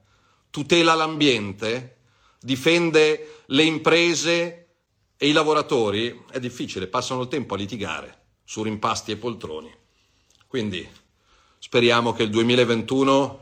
tutela 0.51 0.95
l'ambiente, 0.95 1.97
difende 2.41 3.43
le 3.47 3.65
imprese 3.65 4.69
e 5.17 5.27
i 5.27 5.33
lavoratori, 5.33 6.25
è 6.31 6.39
difficile, 6.39 6.87
passano 6.87 7.23
il 7.23 7.29
tempo 7.29 7.55
a 7.55 7.57
litigare 7.57 8.27
su 8.45 8.63
rimpasti 8.63 9.11
e 9.11 9.17
poltroni. 9.17 9.78
Quindi 10.49 10.89
speriamo 11.59 12.13
che 12.13 12.25
il 12.25 12.31
2021 12.31 13.41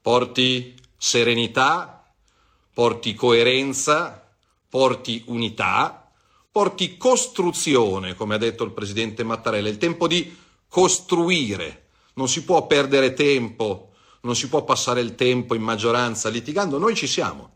porti 0.00 0.74
serenità, 0.96 2.04
porti 2.72 3.14
coerenza, 3.14 4.24
porti 4.68 5.24
unità, 5.26 6.12
porti 6.52 6.96
costruzione, 6.96 8.14
come 8.14 8.36
ha 8.36 8.38
detto 8.38 8.62
il 8.62 8.70
presidente 8.70 9.24
Mattarella, 9.24 9.68
il 9.68 9.78
tempo 9.78 10.06
di 10.06 10.36
costruire. 10.68 11.86
Non 12.14 12.28
si 12.28 12.44
può 12.44 12.66
perdere 12.66 13.12
tempo 13.14 13.88
non 14.24 14.34
si 14.34 14.48
può 14.48 14.64
passare 14.64 15.00
il 15.00 15.14
tempo 15.14 15.54
in 15.54 15.62
maggioranza 15.62 16.28
litigando, 16.28 16.78
noi 16.78 16.94
ci 16.94 17.06
siamo. 17.06 17.52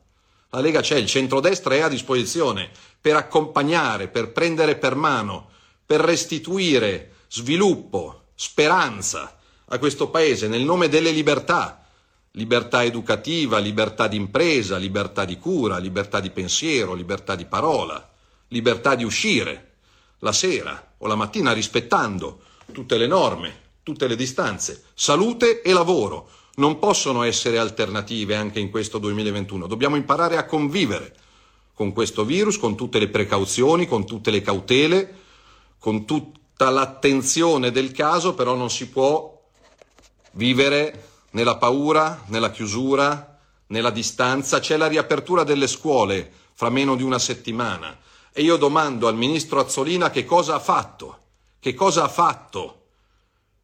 La 0.51 0.61
Lega 0.61 0.80
c'è, 0.80 0.97
il 0.97 1.07
centrodestra 1.07 1.74
è 1.74 1.80
a 1.80 1.89
disposizione 1.89 2.70
per 3.01 3.16
accompagnare, 3.16 4.09
per 4.09 4.32
prendere 4.32 4.76
per 4.76 4.95
mano, 4.95 5.51
per 5.84 6.01
restituire 6.01 7.12
sviluppo, 7.28 8.28
speranza 8.41 9.36
a 9.64 9.78
questo 9.80 10.11
Paese 10.11 10.47
nel 10.47 10.62
nome 10.62 10.89
delle 10.89 11.11
libertà, 11.11 11.84
libertà 12.32 12.84
educativa, 12.84 13.59
libertà 13.59 14.07
di 14.07 14.14
impresa, 14.14 14.76
libertà 14.76 15.24
di 15.24 15.39
cura, 15.39 15.78
libertà 15.78 16.20
di 16.20 16.30
pensiero, 16.30 16.95
libertà 16.95 17.34
di 17.34 17.47
parola, 17.47 18.09
libertà 18.49 18.95
di 18.95 19.03
uscire 19.03 19.72
la 20.20 20.30
sera 20.30 20.95
o 20.99 21.09
la 21.09 21.16
mattina 21.16 21.53
rispettando 21.53 22.43
tutte 22.70 22.97
le 22.97 23.09
norme, 23.09 23.61
tutte 23.82 24.07
le 24.07 24.14
distanze, 24.14 24.84
salute 24.95 25.61
e 25.61 25.72
lavoro 25.72 26.30
non 26.59 26.78
possono 26.78 27.24
essere 27.24 27.59
alternative 27.59 28.36
anche 28.36 28.61
in 28.61 28.70
questo 28.70 28.99
2021. 28.99 29.66
Dobbiamo 29.66 29.97
imparare 29.97 30.36
a 30.36 30.45
convivere 30.45 31.12
con 31.74 31.93
questo 31.93 32.24
virus, 32.24 32.57
con 32.57 32.76
tutte 32.76 33.01
le 33.01 33.09
precauzioni, 33.09 33.89
con 33.89 34.07
tutte 34.07 34.30
le 34.30 34.43
cautele, 34.43 35.14
con 35.80 36.05
tutta 36.59 36.70
l'attenzione 36.72 37.70
del 37.70 37.92
caso, 37.92 38.34
però 38.34 38.56
non 38.56 38.68
si 38.68 38.88
può 38.88 39.40
vivere 40.32 41.11
nella 41.30 41.56
paura, 41.56 42.24
nella 42.26 42.50
chiusura, 42.50 43.38
nella 43.68 43.90
distanza. 43.90 44.59
C'è 44.59 44.76
la 44.76 44.88
riapertura 44.88 45.44
delle 45.44 45.68
scuole 45.68 46.28
fra 46.54 46.68
meno 46.68 46.96
di 46.96 47.04
una 47.04 47.20
settimana 47.20 47.96
e 48.32 48.42
io 48.42 48.56
domando 48.56 49.06
al 49.06 49.14
ministro 49.14 49.61
Azzolina 49.61 50.11
che 50.11 50.24
cosa 50.24 50.56
ha 50.56 50.59
fatto, 50.59 51.18
che 51.61 51.74
cosa 51.74 52.02
ha 52.02 52.09
fatto 52.09 52.86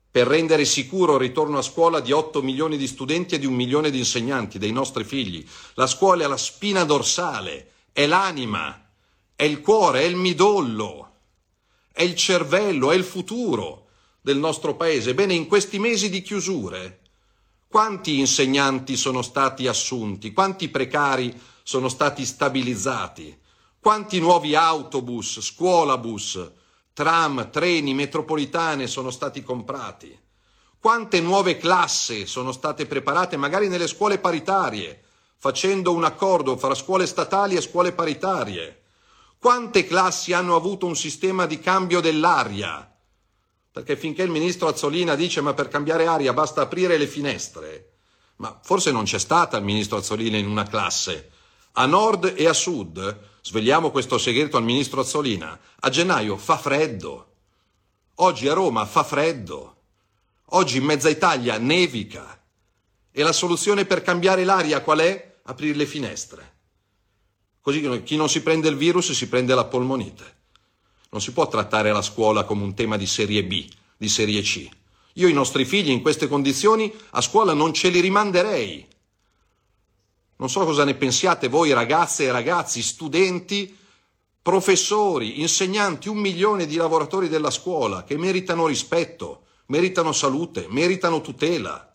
per 0.09 0.29
rendere 0.29 0.65
sicuro 0.65 1.15
il 1.15 1.21
ritorno 1.21 1.59
a 1.59 1.63
scuola 1.63 1.99
di 1.99 2.13
8 2.13 2.43
milioni 2.43 2.77
di 2.77 2.87
studenti 2.87 3.35
e 3.35 3.41
di 3.41 3.47
un 3.47 3.55
milione 3.55 3.91
di 3.91 3.99
insegnanti, 3.99 4.57
dei 4.57 4.71
nostri 4.71 5.03
figli. 5.03 5.45
La 5.75 5.89
scuola 5.89 6.23
è 6.23 6.29
la 6.29 6.37
spina 6.37 6.85
dorsale, 6.85 7.73
è 7.91 8.07
l'anima, 8.07 8.89
è 9.35 9.43
il 9.43 9.61
cuore, 9.61 10.03
è 10.03 10.05
il 10.05 10.15
midollo, 10.15 11.14
è 11.97 12.03
il 12.03 12.17
cervello, 12.17 12.91
è 12.91 12.97
il 12.97 13.05
futuro 13.05 13.87
del 14.21 14.37
nostro 14.37 14.75
paese. 14.75 15.15
Bene, 15.15 15.33
in 15.33 15.47
questi 15.47 15.79
mesi 15.79 16.11
di 16.11 16.23
chiusure, 16.23 17.03
quanti 17.69 18.19
insegnanti 18.19 18.97
sono 18.97 19.23
stati 19.23 19.69
assunti, 19.69 20.33
quanti 20.33 20.69
precari 20.71 21.33
sono 21.63 21.89
stati 21.89 22.25
stabilizzati, 22.25 23.39
quanti 23.79 24.19
nuovi 24.19 24.57
autobus, 24.57 25.41
scuolabus, 25.41 26.51
tram, 26.93 27.49
treni, 27.51 27.95
metropolitane 27.95 28.89
sono 28.89 29.11
stati 29.11 29.45
comprati, 29.45 30.19
quante 30.81 31.21
nuove 31.21 31.59
classi 31.59 32.27
sono 32.27 32.51
state 32.51 32.87
preparate 32.87 33.37
magari 33.37 33.69
nelle 33.69 33.87
scuole 33.87 34.19
paritarie, 34.19 35.01
facendo 35.37 35.93
un 35.93 36.03
accordo 36.03 36.57
fra 36.57 36.75
scuole 36.75 37.07
statali 37.07 37.55
e 37.55 37.61
scuole 37.61 37.93
paritarie, 37.93 38.84
quante 39.45 39.85
classi 39.85 40.33
hanno 40.33 40.57
avuto 40.57 40.87
un 40.87 40.97
sistema 40.97 41.45
di 41.45 41.61
cambio 41.61 42.01
dell'aria, 42.01 42.91
perché 43.71 43.95
finché 43.95 44.23
il 44.23 44.31
ministro 44.31 44.69
Azzolina 44.69 45.15
dice 45.17 45.43
ma 45.43 45.53
per 45.53 45.69
cambiare 45.69 46.07
aria 46.07 46.33
basta 46.33 46.63
aprire 46.63 46.97
le 46.97 47.07
finestre, 47.07 47.91
ma 48.37 48.59
forse 48.63 48.91
non 48.91 49.05
c'è 49.05 49.19
stata 49.19 49.59
il 49.59 49.65
ministro 49.65 49.99
Azzolina 49.99 50.39
in 50.39 50.49
una 50.49 50.63
classe, 50.63 51.31
a 51.73 51.85
nord 51.85 52.33
e 52.35 52.47
a 52.47 52.55
sud, 52.55 53.19
svegliamo 53.43 53.91
questo 53.91 54.17
segreto 54.17 54.57
al 54.57 54.65
ministro 54.65 55.03
Azzolina, 55.03 55.61
a 55.81 55.91
gennaio 55.91 56.39
fa 56.39 56.57
freddo. 56.57 57.33
Oggi 58.15 58.49
a 58.49 58.55
Roma 58.55 58.87
fa 58.87 59.05
freddo. 59.05 59.77
Oggi 60.53 60.79
in 60.79 60.85
mezza 60.85 61.11
Italia 61.11 61.59
nevica. 61.59 62.43
E 63.13 63.23
la 63.23 63.33
soluzione 63.33 63.85
per 63.85 64.01
cambiare 64.01 64.43
l'aria 64.43 64.81
qual 64.81 65.01
è? 65.01 65.41
Aprire 65.43 65.77
le 65.77 65.85
finestre. 65.85 66.54
Così 67.65 68.03
chi 68.03 68.17
non 68.17 68.29
si 68.29 68.43
prende 68.43 68.69
il 68.69 68.77
virus 68.77 69.13
si 69.13 69.27
prende 69.27 69.55
la 69.55 69.65
polmonite. 69.65 70.37
Non 71.09 71.23
si 71.23 71.33
può 71.33 71.49
trattare 71.49 71.93
la 71.93 72.03
scuola 72.03 72.45
come 72.45 72.63
un 72.63 72.75
tema 72.75 72.99
di 72.99 73.07
serie 73.07 73.43
B, 73.43 73.67
di 73.97 74.09
serie 74.11 74.43
C. 74.43 74.69
Io 75.15 75.29
i 75.29 75.33
nostri 75.33 75.65
figli 75.65 75.89
in 75.89 76.03
queste 76.03 76.29
condizioni 76.29 76.93
a 77.13 77.23
scuola 77.23 77.55
non 77.55 77.73
ce 77.73 77.89
li 77.89 78.01
rimanderei. 78.01 78.87
Non 80.37 80.51
so 80.51 80.63
cosa 80.67 80.85
ne 80.85 80.95
pensiate 80.95 81.49
voi 81.49 81.73
ragazze 81.73 82.25
e 82.25 82.33
ragazzi, 82.33 82.83
studenti, 82.83 83.75
professori, 84.43 85.41
insegnanti, 85.41 86.11
un 86.11 86.19
milione 86.19 86.67
di 86.67 86.77
lavoratori 86.77 87.31
della 87.31 87.51
scuola 87.51 88.05
che 88.05 88.19
meritano 88.19 88.67
rispetto, 88.67 89.45
meritano 89.69 90.13
salute, 90.13 90.67
meritano 90.69 91.23
tutela. 91.23 91.95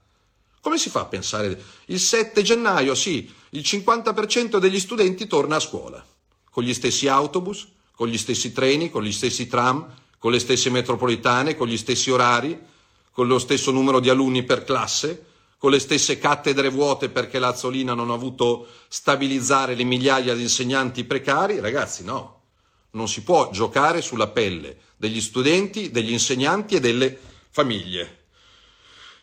Come 0.62 0.80
si 0.80 0.90
fa 0.90 1.02
a 1.02 1.06
pensare? 1.06 1.64
Il 1.86 2.00
7 2.00 2.42
gennaio, 2.42 2.96
sì, 2.96 3.32
il 3.52 3.62
50% 3.62 4.58
degli 4.58 4.80
studenti 4.80 5.28
torna 5.28 5.56
a 5.56 5.60
scuola, 5.60 6.06
con 6.52 6.64
gli 6.64 6.74
stessi 6.74 7.08
autobus, 7.08 7.68
con 7.96 8.08
gli 8.08 8.18
stessi 8.18 8.52
treni, 8.52 8.90
con 8.90 9.04
gli 9.04 9.12
stessi 9.12 9.48
tram, 9.48 9.92
con 10.18 10.32
le 10.32 10.40
stesse 10.40 10.70
metropolitane, 10.70 11.56
con 11.56 11.68
gli 11.68 11.78
stessi 11.78 12.12
orari, 12.12 12.60
con 13.12 13.28
lo 13.28 13.40
stesso 13.40 13.72
numero 13.72 14.00
di 14.00 14.10
alunni 14.10 14.44
per 14.44 14.64
classe, 14.64 15.26
con 15.58 15.72
le 15.72 15.80
stesse 15.80 16.18
cattedre 16.18 16.70
vuote 16.70 17.10
perché 17.10 17.40
l'Azzolina 17.40 17.94
non 17.94 18.12
ha 18.12 18.14
avuto 18.14 18.68
stabilizzare 18.88 19.76
le 19.76 19.84
migliaia 19.84 20.34
di 20.34 20.44
insegnanti 20.44 21.04
precari? 21.04 21.60
Ragazzi, 21.60 22.04
no. 22.04 22.42
Non 22.92 23.08
si 23.10 23.24
può 23.24 23.50
giocare 23.52 24.02
sulla 24.02 24.28
pelle 24.28 24.78
degli 24.96 25.22
studenti, 25.22 25.92
degli 25.92 26.12
insegnanti 26.12 26.76
e 26.76 26.80
delle 26.80 27.18
famiglie. 27.50 28.26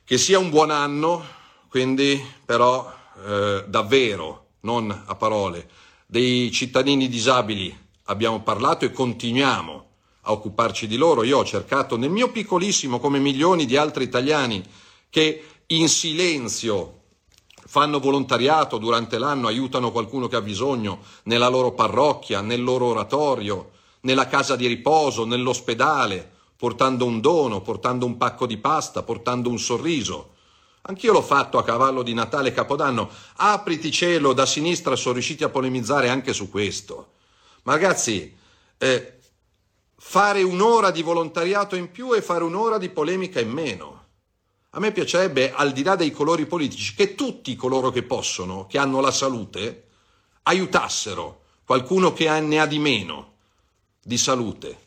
Che 0.04 0.18
sia 0.18 0.38
un 0.38 0.50
buon 0.50 0.70
anno, 0.70 1.26
quindi 1.68 2.22
però 2.44 2.95
eh, 3.24 3.64
davvero, 3.66 4.46
non 4.60 4.90
a 4.90 5.14
parole, 5.14 5.68
dei 6.06 6.50
cittadini 6.50 7.08
disabili 7.08 7.76
abbiamo 8.04 8.42
parlato 8.42 8.84
e 8.84 8.92
continuiamo 8.92 9.84
a 10.22 10.32
occuparci 10.32 10.86
di 10.86 10.96
loro. 10.96 11.22
Io 11.22 11.38
ho 11.38 11.44
cercato 11.44 11.96
nel 11.96 12.10
mio 12.10 12.30
piccolissimo, 12.30 12.98
come 12.98 13.18
milioni 13.18 13.64
di 13.64 13.76
altri 13.76 14.04
italiani, 14.04 14.62
che 15.08 15.44
in 15.66 15.88
silenzio 15.88 16.92
fanno 17.66 17.98
volontariato 17.98 18.78
durante 18.78 19.18
l'anno, 19.18 19.48
aiutano 19.48 19.90
qualcuno 19.90 20.28
che 20.28 20.36
ha 20.36 20.40
bisogno 20.40 21.00
nella 21.24 21.48
loro 21.48 21.72
parrocchia, 21.72 22.40
nel 22.40 22.62
loro 22.62 22.86
oratorio, 22.86 23.70
nella 24.00 24.28
casa 24.28 24.54
di 24.56 24.66
riposo, 24.66 25.24
nell'ospedale, 25.24 26.30
portando 26.56 27.04
un 27.04 27.20
dono, 27.20 27.60
portando 27.60 28.06
un 28.06 28.16
pacco 28.16 28.46
di 28.46 28.56
pasta, 28.56 29.02
portando 29.02 29.50
un 29.50 29.58
sorriso. 29.58 30.34
Anch'io 30.88 31.12
l'ho 31.12 31.22
fatto 31.22 31.58
a 31.58 31.64
cavallo 31.64 32.02
di 32.02 32.14
Natale 32.14 32.50
e 32.50 32.52
Capodanno. 32.52 33.10
Apriti 33.36 33.90
cielo, 33.90 34.32
da 34.32 34.46
sinistra 34.46 34.94
sono 34.94 35.14
riusciti 35.14 35.42
a 35.42 35.48
polemizzare 35.48 36.08
anche 36.08 36.32
su 36.32 36.48
questo. 36.48 37.14
Ma 37.64 37.72
ragazzi, 37.72 38.36
eh, 38.78 39.18
fare 39.96 40.42
un'ora 40.44 40.92
di 40.92 41.02
volontariato 41.02 41.74
in 41.74 41.90
più 41.90 42.14
e 42.14 42.22
fare 42.22 42.44
un'ora 42.44 42.78
di 42.78 42.88
polemica 42.88 43.40
in 43.40 43.50
meno. 43.50 44.04
A 44.70 44.78
me 44.78 44.92
piacerebbe, 44.92 45.52
al 45.52 45.72
di 45.72 45.82
là 45.82 45.96
dei 45.96 46.12
colori 46.12 46.46
politici, 46.46 46.94
che 46.94 47.16
tutti 47.16 47.56
coloro 47.56 47.90
che 47.90 48.04
possono, 48.04 48.66
che 48.66 48.78
hanno 48.78 49.00
la 49.00 49.10
salute, 49.10 49.86
aiutassero 50.42 51.42
qualcuno 51.64 52.12
che 52.12 52.28
ne 52.40 52.60
ha 52.60 52.66
di 52.66 52.78
meno 52.78 53.32
di 54.00 54.18
salute 54.18 54.84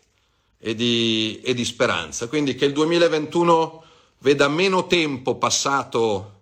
e 0.60 0.76
di, 0.76 1.42
e 1.44 1.54
di 1.54 1.66
speranza. 1.66 2.30
Quindi 2.30 2.56
che 2.56 2.64
il 2.64 2.72
2021 2.72 3.84
veda 4.20 4.48
meno 4.48 4.88
tempo 4.88 5.38
passato 5.38 6.38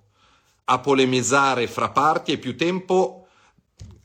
a 0.65 0.79
polemizzare 0.79 1.67
fra 1.67 1.89
parti 1.89 2.33
e 2.33 2.37
più 2.37 2.55
tempo 2.57 3.27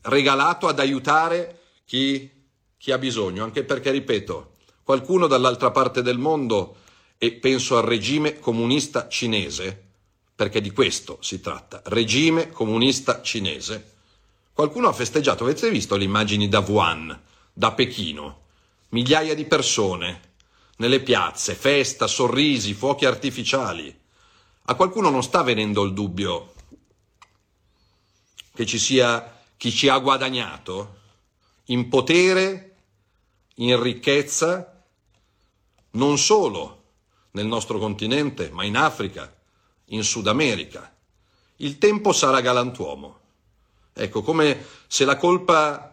regalato 0.03 0.67
ad 0.67 0.79
aiutare 0.79 1.59
chi, 1.85 2.29
chi 2.77 2.91
ha 2.91 2.97
bisogno, 2.97 3.43
anche 3.43 3.63
perché, 3.63 3.91
ripeto, 3.91 4.51
qualcuno 4.83 5.27
dall'altra 5.27 5.71
parte 5.71 6.01
del 6.01 6.17
mondo 6.17 6.77
e 7.17 7.33
penso 7.33 7.77
al 7.77 7.83
regime 7.83 8.39
comunista 8.39 9.07
cinese, 9.07 9.81
perché 10.35 10.61
di 10.61 10.71
questo 10.71 11.17
si 11.21 11.39
tratta, 11.39 11.81
regime 11.85 12.51
comunista 12.51 13.21
cinese. 13.21 13.91
Qualcuno 14.53 14.87
ha 14.87 14.93
festeggiato, 14.93 15.43
avete 15.43 15.69
visto 15.69 15.95
le 15.95 16.03
immagini 16.03 16.47
da 16.47 16.59
Wuhan, 16.59 17.19
da 17.51 17.71
Pechino? 17.71 18.41
Migliaia 18.89 19.33
di 19.33 19.45
persone 19.45 20.32
nelle 20.77 21.01
piazze, 21.01 21.55
festa, 21.55 22.07
sorrisi, 22.07 22.73
fuochi 22.73 23.05
artificiali. 23.05 24.01
A 24.65 24.75
qualcuno 24.75 25.09
non 25.09 25.23
sta 25.23 25.43
venendo 25.43 25.83
il 25.83 25.93
dubbio 25.93 26.53
che 28.53 28.65
ci 28.65 28.77
sia 28.77 29.41
chi 29.57 29.71
ci 29.71 29.87
ha 29.87 29.97
guadagnato 29.97 30.99
in 31.65 31.89
potere, 31.89 32.75
in 33.55 33.81
ricchezza, 33.81 34.83
non 35.91 36.17
solo 36.17 36.81
nel 37.31 37.45
nostro 37.45 37.79
continente, 37.79 38.49
ma 38.49 38.63
in 38.63 38.77
Africa, 38.77 39.33
in 39.85 40.03
Sud 40.03 40.27
America. 40.27 40.93
Il 41.57 41.77
tempo 41.77 42.11
sarà 42.11 42.41
galantuomo. 42.41 43.19
Ecco, 43.93 44.21
come 44.21 44.65
se 44.87 45.05
la 45.05 45.17
colpa 45.17 45.92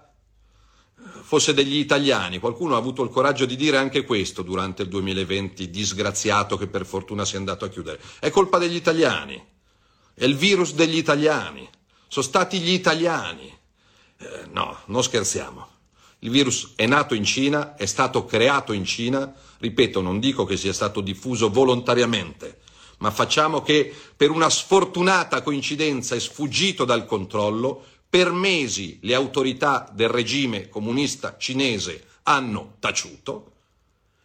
fosse 1.30 1.54
degli 1.54 1.76
italiani. 1.76 2.40
Qualcuno 2.40 2.74
ha 2.74 2.78
avuto 2.78 3.04
il 3.04 3.08
coraggio 3.08 3.46
di 3.46 3.54
dire 3.54 3.76
anche 3.76 4.02
questo 4.04 4.42
durante 4.42 4.82
il 4.82 4.88
2020, 4.88 5.70
disgraziato 5.70 6.56
che 6.56 6.66
per 6.66 6.84
fortuna 6.84 7.24
si 7.24 7.36
è 7.36 7.38
andato 7.38 7.64
a 7.64 7.68
chiudere. 7.68 8.00
È 8.18 8.30
colpa 8.30 8.58
degli 8.58 8.74
italiani. 8.74 9.40
È 10.12 10.24
il 10.24 10.34
virus 10.34 10.72
degli 10.74 10.96
italiani. 10.96 11.70
Sono 12.08 12.26
stati 12.26 12.58
gli 12.58 12.72
italiani. 12.72 13.48
Eh, 14.18 14.46
no, 14.50 14.76
non 14.86 15.04
scherziamo. 15.04 15.68
Il 16.18 16.30
virus 16.30 16.72
è 16.74 16.86
nato 16.86 17.14
in 17.14 17.22
Cina, 17.22 17.76
è 17.76 17.86
stato 17.86 18.24
creato 18.24 18.72
in 18.72 18.84
Cina, 18.84 19.32
ripeto, 19.58 20.00
non 20.00 20.18
dico 20.18 20.44
che 20.44 20.56
sia 20.56 20.72
stato 20.72 21.00
diffuso 21.00 21.48
volontariamente, 21.48 22.58
ma 22.98 23.12
facciamo 23.12 23.62
che 23.62 23.94
per 24.16 24.32
una 24.32 24.50
sfortunata 24.50 25.42
coincidenza 25.42 26.16
è 26.16 26.18
sfuggito 26.18 26.84
dal 26.84 27.06
controllo, 27.06 27.84
per 28.10 28.32
mesi 28.32 28.98
le 29.02 29.14
autorità 29.14 29.88
del 29.92 30.08
regime 30.08 30.68
comunista 30.68 31.36
cinese 31.38 32.04
hanno 32.24 32.74
taciuto 32.80 33.52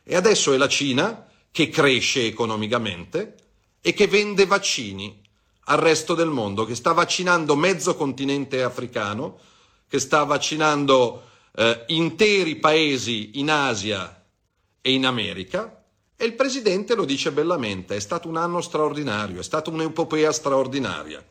e 0.03 0.15
adesso 0.15 0.53
è 0.53 0.57
la 0.57 0.67
Cina 0.67 1.27
che 1.51 1.69
cresce 1.69 2.25
economicamente 2.25 3.35
e 3.79 3.93
che 3.93 4.07
vende 4.07 4.47
vaccini 4.47 5.21
al 5.67 5.77
resto 5.77 6.15
del 6.15 6.29
mondo, 6.29 6.65
che 6.65 6.75
sta 6.75 6.91
vaccinando 6.91 7.55
mezzo 7.55 7.95
continente 7.95 8.61
africano, 8.61 9.39
che 9.87 9.99
sta 9.99 10.23
vaccinando 10.23 11.29
eh, 11.55 11.85
interi 11.87 12.55
paesi 12.57 13.39
in 13.39 13.49
Asia 13.49 14.23
e 14.81 14.91
in 14.91 15.05
America 15.05 15.83
e 16.17 16.25
il 16.25 16.33
presidente 16.33 16.95
lo 16.95 17.05
dice 17.05 17.31
bellamente, 17.31 17.95
è 17.95 17.99
stato 17.99 18.27
un 18.27 18.37
anno 18.37 18.61
straordinario, 18.61 19.39
è 19.39 19.43
stata 19.43 19.69
un'epopea 19.69 20.31
straordinaria. 20.31 21.23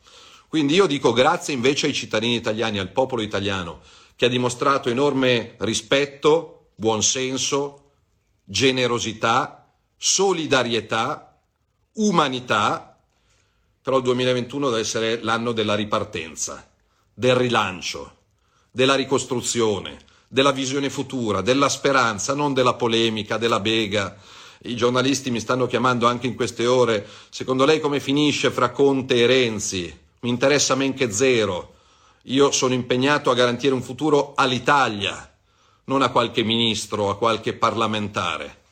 Quindi 0.54 0.74
io 0.74 0.86
dico 0.86 1.12
grazie 1.12 1.52
invece 1.52 1.86
ai 1.86 1.92
cittadini 1.92 2.36
italiani, 2.36 2.78
al 2.78 2.92
popolo 2.92 3.22
italiano, 3.22 3.80
che 4.14 4.26
ha 4.26 4.28
dimostrato 4.28 4.88
enorme 4.88 5.56
rispetto, 5.58 6.68
buonsenso, 6.76 7.90
generosità, 8.44 9.68
solidarietà, 9.96 11.40
umanità, 11.94 12.96
però 13.82 13.96
il 13.96 14.04
2021 14.04 14.68
deve 14.68 14.80
essere 14.80 15.20
l'anno 15.24 15.50
della 15.50 15.74
ripartenza, 15.74 16.70
del 17.12 17.34
rilancio, 17.34 18.18
della 18.70 18.94
ricostruzione, 18.94 19.98
della 20.28 20.52
visione 20.52 20.88
futura, 20.88 21.40
della 21.40 21.68
speranza, 21.68 22.32
non 22.32 22.54
della 22.54 22.74
polemica, 22.74 23.38
della 23.38 23.58
bega. 23.58 24.16
I 24.62 24.76
giornalisti 24.76 25.32
mi 25.32 25.40
stanno 25.40 25.66
chiamando 25.66 26.06
anche 26.06 26.28
in 26.28 26.36
queste 26.36 26.64
ore. 26.64 27.04
Secondo 27.30 27.64
lei 27.64 27.80
come 27.80 27.98
finisce 27.98 28.52
fra 28.52 28.70
Conte 28.70 29.16
e 29.16 29.26
Renzi? 29.26 30.02
Mi 30.24 30.30
interessa 30.30 30.74
men 30.74 30.94
che 30.94 31.12
zero. 31.12 31.74
Io 32.28 32.50
sono 32.50 32.72
impegnato 32.72 33.30
a 33.30 33.34
garantire 33.34 33.74
un 33.74 33.82
futuro 33.82 34.32
all'Italia, 34.34 35.36
non 35.84 36.00
a 36.00 36.08
qualche 36.08 36.42
ministro, 36.42 37.10
a 37.10 37.18
qualche 37.18 37.52
parlamentare. 37.52 38.62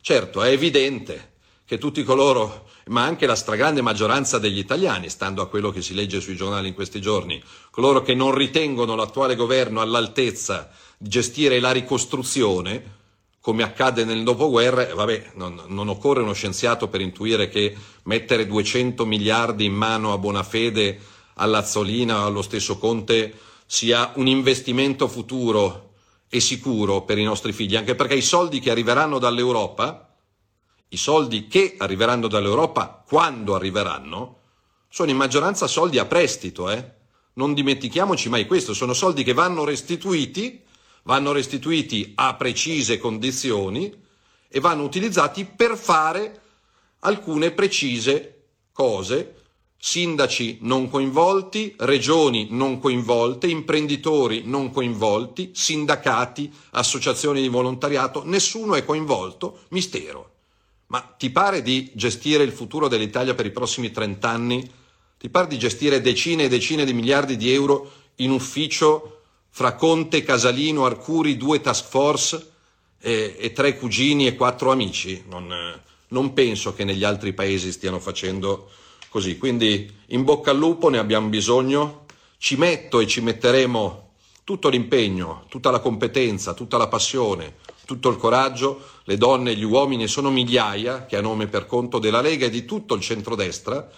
Certo, 0.00 0.40
è 0.40 0.50
evidente 0.50 1.32
che 1.64 1.78
tutti 1.78 2.04
coloro, 2.04 2.68
ma 2.86 3.02
anche 3.02 3.26
la 3.26 3.34
stragrande 3.34 3.82
maggioranza 3.82 4.38
degli 4.38 4.58
italiani, 4.58 5.08
stando 5.08 5.42
a 5.42 5.48
quello 5.48 5.72
che 5.72 5.82
si 5.82 5.94
legge 5.94 6.20
sui 6.20 6.36
giornali 6.36 6.68
in 6.68 6.74
questi 6.74 7.00
giorni, 7.00 7.42
coloro 7.72 8.00
che 8.02 8.14
non 8.14 8.32
ritengono 8.32 8.94
l'attuale 8.94 9.34
governo 9.34 9.80
all'altezza 9.80 10.70
gestire 10.96 11.58
la 11.58 11.72
ricostruzione, 11.72 13.02
come 13.44 13.62
accade 13.62 14.06
nel 14.06 14.22
dopoguerra, 14.22 14.94
vabbè, 14.94 15.32
non, 15.34 15.64
non, 15.66 15.88
occorre 15.88 16.22
uno 16.22 16.32
scienziato 16.32 16.88
per 16.88 17.02
intuire 17.02 17.50
che 17.50 17.76
mettere 18.04 18.46
200 18.46 19.04
miliardi 19.04 19.66
in 19.66 19.74
mano 19.74 20.14
a 20.14 20.18
buona 20.18 20.42
fede 20.42 20.98
all'Azzolina 21.34 22.22
o 22.22 22.24
allo 22.24 22.40
stesso 22.40 22.78
Conte 22.78 23.34
sia 23.66 24.12
un 24.14 24.28
investimento 24.28 25.08
futuro 25.08 25.96
e 26.30 26.40
sicuro 26.40 27.02
per 27.02 27.18
i 27.18 27.22
nostri 27.22 27.52
figli, 27.52 27.76
anche 27.76 27.94
perché 27.94 28.14
i 28.14 28.22
soldi 28.22 28.60
che 28.60 28.70
arriveranno 28.70 29.18
dall'Europa, 29.18 30.16
i 30.88 30.96
soldi 30.96 31.46
che 31.46 31.74
arriveranno 31.76 32.28
dall'Europa 32.28 33.04
quando 33.06 33.54
arriveranno, 33.54 34.38
sono 34.88 35.10
in 35.10 35.18
maggioranza 35.18 35.66
soldi 35.66 35.98
a 35.98 36.06
prestito, 36.06 36.70
eh? 36.70 36.92
Non 37.34 37.52
dimentichiamoci 37.52 38.30
mai 38.30 38.46
questo, 38.46 38.72
sono 38.72 38.94
soldi 38.94 39.22
che 39.22 39.34
vanno 39.34 39.64
restituiti 39.64 40.63
vanno 41.04 41.32
restituiti 41.32 42.12
a 42.14 42.34
precise 42.34 42.98
condizioni 42.98 43.92
e 44.48 44.60
vanno 44.60 44.84
utilizzati 44.84 45.44
per 45.44 45.76
fare 45.76 46.40
alcune 47.00 47.50
precise 47.50 48.42
cose. 48.72 49.36
Sindaci 49.76 50.58
non 50.62 50.88
coinvolti, 50.88 51.74
regioni 51.78 52.48
non 52.50 52.78
coinvolte, 52.78 53.48
imprenditori 53.48 54.42
non 54.44 54.70
coinvolti, 54.70 55.50
sindacati, 55.52 56.50
associazioni 56.70 57.42
di 57.42 57.48
volontariato, 57.48 58.22
nessuno 58.24 58.76
è 58.76 58.84
coinvolto, 58.84 59.60
mistero. 59.68 60.30
Ma 60.86 61.00
ti 61.00 61.28
pare 61.30 61.60
di 61.60 61.90
gestire 61.94 62.44
il 62.44 62.52
futuro 62.52 62.88
dell'Italia 62.88 63.34
per 63.34 63.44
i 63.44 63.50
prossimi 63.50 63.90
30 63.90 64.28
anni? 64.28 64.70
Ti 65.18 65.28
pare 65.28 65.48
di 65.48 65.58
gestire 65.58 66.00
decine 66.00 66.44
e 66.44 66.48
decine 66.48 66.86
di 66.86 66.94
miliardi 66.94 67.36
di 67.36 67.52
euro 67.52 67.90
in 68.16 68.30
ufficio 68.30 69.23
fra 69.56 69.74
Conte, 69.76 70.24
Casalino, 70.24 70.84
Arcuri, 70.84 71.36
due 71.36 71.60
task 71.60 71.86
force 71.86 72.50
e, 73.00 73.36
e 73.38 73.52
tre 73.52 73.78
cugini 73.78 74.26
e 74.26 74.34
quattro 74.34 74.72
amici. 74.72 75.22
Non, 75.28 75.80
non 76.08 76.32
penso 76.32 76.74
che 76.74 76.82
negli 76.82 77.04
altri 77.04 77.32
paesi 77.34 77.70
stiano 77.70 78.00
facendo 78.00 78.68
così. 79.08 79.38
Quindi 79.38 79.88
in 80.06 80.24
bocca 80.24 80.50
al 80.50 80.58
lupo, 80.58 80.88
ne 80.88 80.98
abbiamo 80.98 81.28
bisogno. 81.28 82.06
Ci 82.36 82.56
metto 82.56 82.98
e 82.98 83.06
ci 83.06 83.20
metteremo 83.20 84.08
tutto 84.42 84.68
l'impegno, 84.68 85.44
tutta 85.48 85.70
la 85.70 85.78
competenza, 85.78 86.52
tutta 86.52 86.76
la 86.76 86.88
passione, 86.88 87.58
tutto 87.84 88.08
il 88.08 88.16
coraggio. 88.16 88.82
Le 89.04 89.16
donne 89.16 89.52
e 89.52 89.54
gli 89.54 89.62
uomini 89.62 90.08
sono 90.08 90.32
migliaia 90.32 91.06
che 91.06 91.16
a 91.16 91.20
nome 91.20 91.46
per 91.46 91.66
conto 91.66 92.00
della 92.00 92.20
Lega 92.20 92.46
e 92.46 92.50
di 92.50 92.64
tutto 92.64 92.94
il 92.94 93.02
centrodestra 93.02 93.88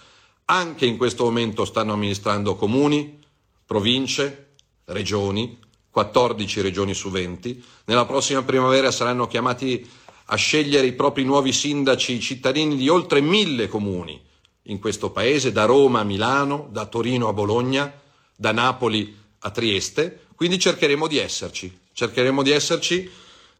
anche 0.49 0.85
in 0.85 0.97
questo 0.97 1.23
momento 1.23 1.65
stanno 1.65 1.93
amministrando 1.93 2.55
comuni, 2.55 3.19
province, 3.65 4.46
regioni, 4.87 5.57
14 5.89 6.61
regioni 6.61 6.93
su 6.93 7.09
20. 7.09 7.63
Nella 7.85 8.05
prossima 8.05 8.43
primavera 8.43 8.91
saranno 8.91 9.27
chiamati 9.27 9.87
a 10.25 10.35
scegliere 10.35 10.87
i 10.87 10.93
propri 10.93 11.23
nuovi 11.23 11.53
sindaci 11.53 12.13
i 12.13 12.19
cittadini 12.19 12.75
di 12.75 12.89
oltre 12.89 13.21
mille 13.21 13.67
comuni 13.67 14.21
in 14.63 14.79
questo 14.79 15.11
paese, 15.11 15.51
da 15.51 15.65
Roma 15.65 16.01
a 16.01 16.03
Milano, 16.03 16.67
da 16.71 16.85
Torino 16.85 17.27
a 17.29 17.33
Bologna, 17.33 17.93
da 18.35 18.51
Napoli 18.51 19.15
a 19.39 19.49
Trieste. 19.49 20.27
Quindi 20.35 20.59
cercheremo 20.59 21.07
di 21.07 21.17
esserci, 21.17 21.79
cercheremo 21.93 22.43
di 22.43 22.51
esserci 22.51 23.09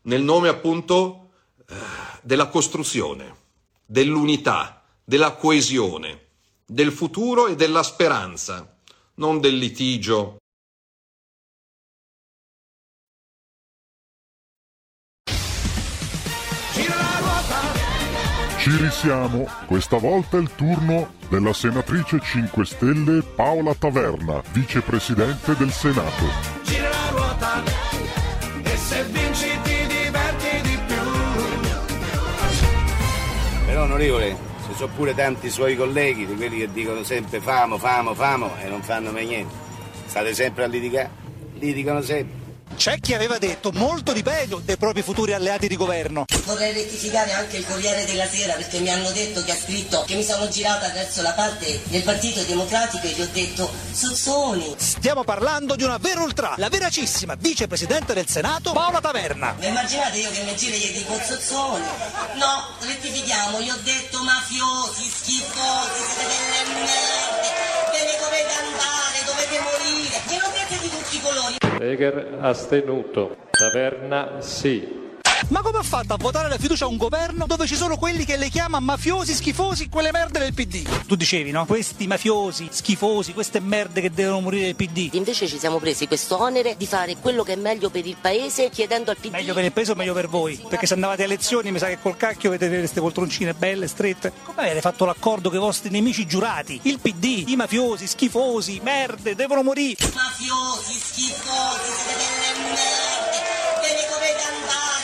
nel 0.03 0.21
nome 0.21 0.49
appunto 0.49 1.29
eh, 1.67 1.75
della 2.21 2.47
costruzione, 2.47 3.35
dell'unità, 3.85 4.83
della 5.03 5.31
coesione 5.31 6.25
del 6.69 6.91
futuro 6.91 7.47
e 7.47 7.55
della 7.55 7.81
speranza, 7.81 8.77
non 9.15 9.39
del 9.39 9.57
litigio. 9.57 10.37
Ci 18.67 18.75
risiamo, 18.83 19.47
questa 19.65 19.95
volta 19.95 20.35
è 20.35 20.41
il 20.41 20.53
turno 20.53 21.13
della 21.29 21.53
senatrice 21.53 22.19
5 22.19 22.65
Stelle 22.65 23.21
Paola 23.21 23.73
Taverna, 23.73 24.43
vicepresidente 24.51 25.55
del 25.55 25.71
Senato. 25.71 26.25
Gira 26.63 26.89
la 26.89 27.09
ruota 27.11 27.63
e 28.63 28.75
se 28.75 29.05
vinci 29.05 29.47
ti 29.63 29.87
diverti 29.87 30.61
di 30.63 30.77
più. 30.85 30.95
Però 33.67 33.83
onorevole, 33.83 34.35
ci 34.67 34.73
sono 34.75 34.91
pure 34.93 35.15
tanti 35.15 35.49
suoi 35.49 35.77
colleghi 35.77 36.25
di 36.25 36.35
quelli 36.35 36.57
che 36.57 36.69
dicono 36.69 37.03
sempre 37.03 37.39
famo, 37.39 37.77
famo, 37.77 38.13
famo 38.13 38.53
e 38.61 38.67
non 38.67 38.81
fanno 38.81 39.13
mai 39.13 39.27
niente. 39.27 39.53
State 40.07 40.33
sempre 40.33 40.65
a 40.65 40.67
litigare, 40.67 41.09
litigano 41.59 42.01
sempre. 42.01 42.46
C'è 42.75 42.99
chi 42.99 43.13
aveva 43.13 43.37
detto 43.37 43.71
molto 43.71 44.13
di 44.13 44.21
peggio 44.21 44.61
dei 44.63 44.77
propri 44.77 45.01
futuri 45.01 45.33
alleati 45.33 45.67
di 45.67 45.75
governo. 45.75 46.25
Vorrei 46.45 46.73
rettificare 46.73 47.31
anche 47.33 47.57
il 47.57 47.65
Corriere 47.65 48.05
della 48.05 48.27
Sera 48.27 48.53
perché 48.53 48.79
mi 48.79 48.89
hanno 48.89 49.11
detto 49.11 49.43
che 49.43 49.51
ha 49.51 49.55
scritto 49.55 50.03
che 50.05 50.15
mi 50.15 50.23
sono 50.23 50.47
girata 50.47 50.89
verso 50.89 51.21
la 51.21 51.31
parte 51.31 51.81
del 51.85 52.03
Partito 52.03 52.41
Democratico 52.43 53.05
e 53.07 53.09
gli 53.11 53.21
ho 53.21 53.29
detto 53.31 53.71
Sozzoni. 53.91 54.75
Stiamo 54.77 55.23
parlando 55.23 55.75
di 55.75 55.83
una 55.83 55.97
vera 55.97 56.21
ultra, 56.21 56.53
la 56.57 56.69
veracissima 56.69 57.35
vicepresidente 57.35 58.13
del 58.13 58.27
Senato 58.27 58.73
Paola 58.73 59.01
Taverna. 59.01 59.55
Ma 59.57 59.65
immaginate 59.65 60.17
io 60.19 60.29
che 60.31 60.43
mi 60.43 60.55
giro 60.55 60.75
e 60.75 60.79
gli 60.79 60.91
dico 60.97 61.19
Sozzoni? 61.19 61.83
No, 62.35 62.63
rettifichiamo, 62.79 63.59
gli 63.59 63.69
ho 63.69 63.77
detto 63.83 64.21
mafiosi, 64.23 65.09
schifosi, 65.09 66.01
siete 66.15 66.35
delle 66.51 66.79
merde, 66.79 67.49
ve 67.91 68.03
ne 68.05 68.17
dovete 68.19 68.53
andare, 68.61 69.17
dovete 69.25 69.59
morire, 69.59 70.21
glielo 70.27 70.47
dite 70.53 70.81
di 70.81 70.89
tutti 70.89 71.15
i 71.15 71.21
colori. 71.21 71.66
Eger 71.79 72.37
astenuto. 72.41 73.35
Taverna 73.51 74.41
sì. 74.41 75.06
Ma 75.49 75.61
come 75.61 75.77
ha 75.77 75.83
fatto 75.83 76.13
a 76.13 76.17
votare 76.17 76.49
la 76.49 76.57
fiducia 76.57 76.85
a 76.85 76.87
un 76.87 76.97
governo 76.97 77.45
dove 77.45 77.67
ci 77.67 77.75
sono 77.75 77.97
quelli 77.97 78.25
che 78.25 78.37
le 78.37 78.49
chiama 78.49 78.79
mafiosi, 78.79 79.33
schifosi, 79.33 79.87
quelle 79.87 80.11
merde 80.11 80.39
del 80.39 80.53
PD? 80.53 81.05
Tu 81.05 81.15
dicevi, 81.15 81.51
no? 81.51 81.65
Questi 81.65 82.07
mafiosi, 82.07 82.67
schifosi, 82.71 83.33
queste 83.33 83.59
merde 83.59 84.01
che 84.01 84.11
devono 84.11 84.41
morire 84.41 84.65
del 84.65 84.75
PD. 84.75 85.13
Invece 85.13 85.47
ci 85.47 85.59
siamo 85.59 85.79
presi 85.79 86.07
questo 86.07 86.41
onere 86.41 86.75
di 86.75 86.85
fare 86.87 87.17
quello 87.17 87.43
che 87.43 87.53
è 87.53 87.55
meglio 87.55 87.89
per 87.89 88.05
il 88.05 88.17
paese 88.19 88.69
chiedendo 88.69 89.11
al 89.11 89.17
PD. 89.17 89.31
Meglio 89.31 89.53
per 89.53 89.63
il 89.63 89.71
paese 89.71 89.91
o 89.91 89.95
meglio 89.95 90.13
per 90.13 90.27
voi? 90.27 90.61
Perché 90.67 90.85
se 90.87 90.93
andavate 90.95 91.21
a 91.21 91.25
elezioni 91.25 91.71
mi 91.71 91.79
sa 91.79 91.87
che 91.87 91.99
col 92.01 92.17
cacchio 92.17 92.49
vedete 92.49 92.77
queste 92.79 92.99
poltroncine 92.99 93.53
belle, 93.53 93.87
strette. 93.87 94.33
Come 94.43 94.61
avete 94.61 94.81
fatto 94.81 95.05
l'accordo 95.05 95.49
con 95.49 95.57
i 95.57 95.61
vostri 95.61 95.89
nemici 95.89 96.25
giurati? 96.25 96.79
Il 96.83 96.99
PD, 96.99 97.43
i 97.47 97.55
mafiosi, 97.55 98.07
schifosi, 98.07 98.79
merde, 98.83 99.35
devono 99.35 99.61
morire. 99.63 100.03
Mafiosi, 100.13 100.99
schifosi, 100.99 101.91
siete 102.03 102.25
delle 102.53 102.69
merde, 102.69 103.39
ve 103.81 103.93
ne 103.93 104.07
dovete 104.09 104.43
andare, 104.43 104.55
dovete 104.57 104.65
morire. 104.65 104.96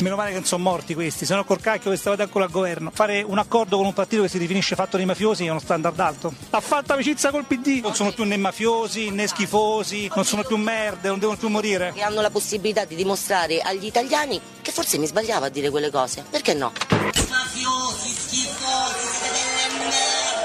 Meno 0.00 0.16
male 0.16 0.30
che 0.30 0.36
non 0.36 0.44
sono 0.44 0.64
morti 0.64 0.94
questi, 0.94 1.24
se 1.24 1.34
no 1.34 1.44
col 1.44 1.60
cacchio 1.60 1.90
che 1.90 1.96
stavate 1.96 2.22
ancora 2.22 2.46
al 2.46 2.50
governo. 2.50 2.90
Fare 2.92 3.22
un 3.22 3.38
accordo 3.38 3.76
con 3.76 3.86
un 3.86 3.92
partito 3.92 4.22
che 4.22 4.28
si 4.28 4.38
definisce 4.38 4.74
fatto 4.74 4.96
dei 4.96 5.06
mafiosi 5.06 5.46
è 5.46 5.48
uno 5.48 5.60
standard 5.60 5.98
alto. 6.00 6.32
Ha 6.50 6.60
fatto 6.60 6.92
amicizia 6.92 7.30
col 7.30 7.44
PD. 7.44 7.80
Non 7.82 7.94
sono 7.94 8.10
più 8.12 8.24
né 8.24 8.36
mafiosi 8.36 9.10
né 9.10 9.28
schifosi, 9.28 10.10
non 10.14 10.24
sono 10.24 10.42
più 10.42 10.56
merde, 10.56 11.08
non 11.08 11.20
devono 11.20 11.38
più 11.38 11.48
morire. 11.48 11.92
Che 11.94 12.02
hanno 12.02 12.20
la 12.20 12.30
possibilità 12.30 12.84
di 12.84 12.96
dimostrare 12.96 13.60
agli 13.60 13.86
italiani 13.86 14.40
che 14.60 14.72
forse 14.72 14.98
mi 14.98 15.06
sbagliavo 15.06 15.44
a 15.44 15.48
dire 15.48 15.70
quelle 15.70 15.90
cose. 15.90 16.24
Perché 16.28 16.54
no? 16.54 16.72
Mafiosi, 16.90 18.08
schifosi, 18.08 19.06
siete 19.20 19.38
delle 19.68 19.84
merde, 19.84 20.41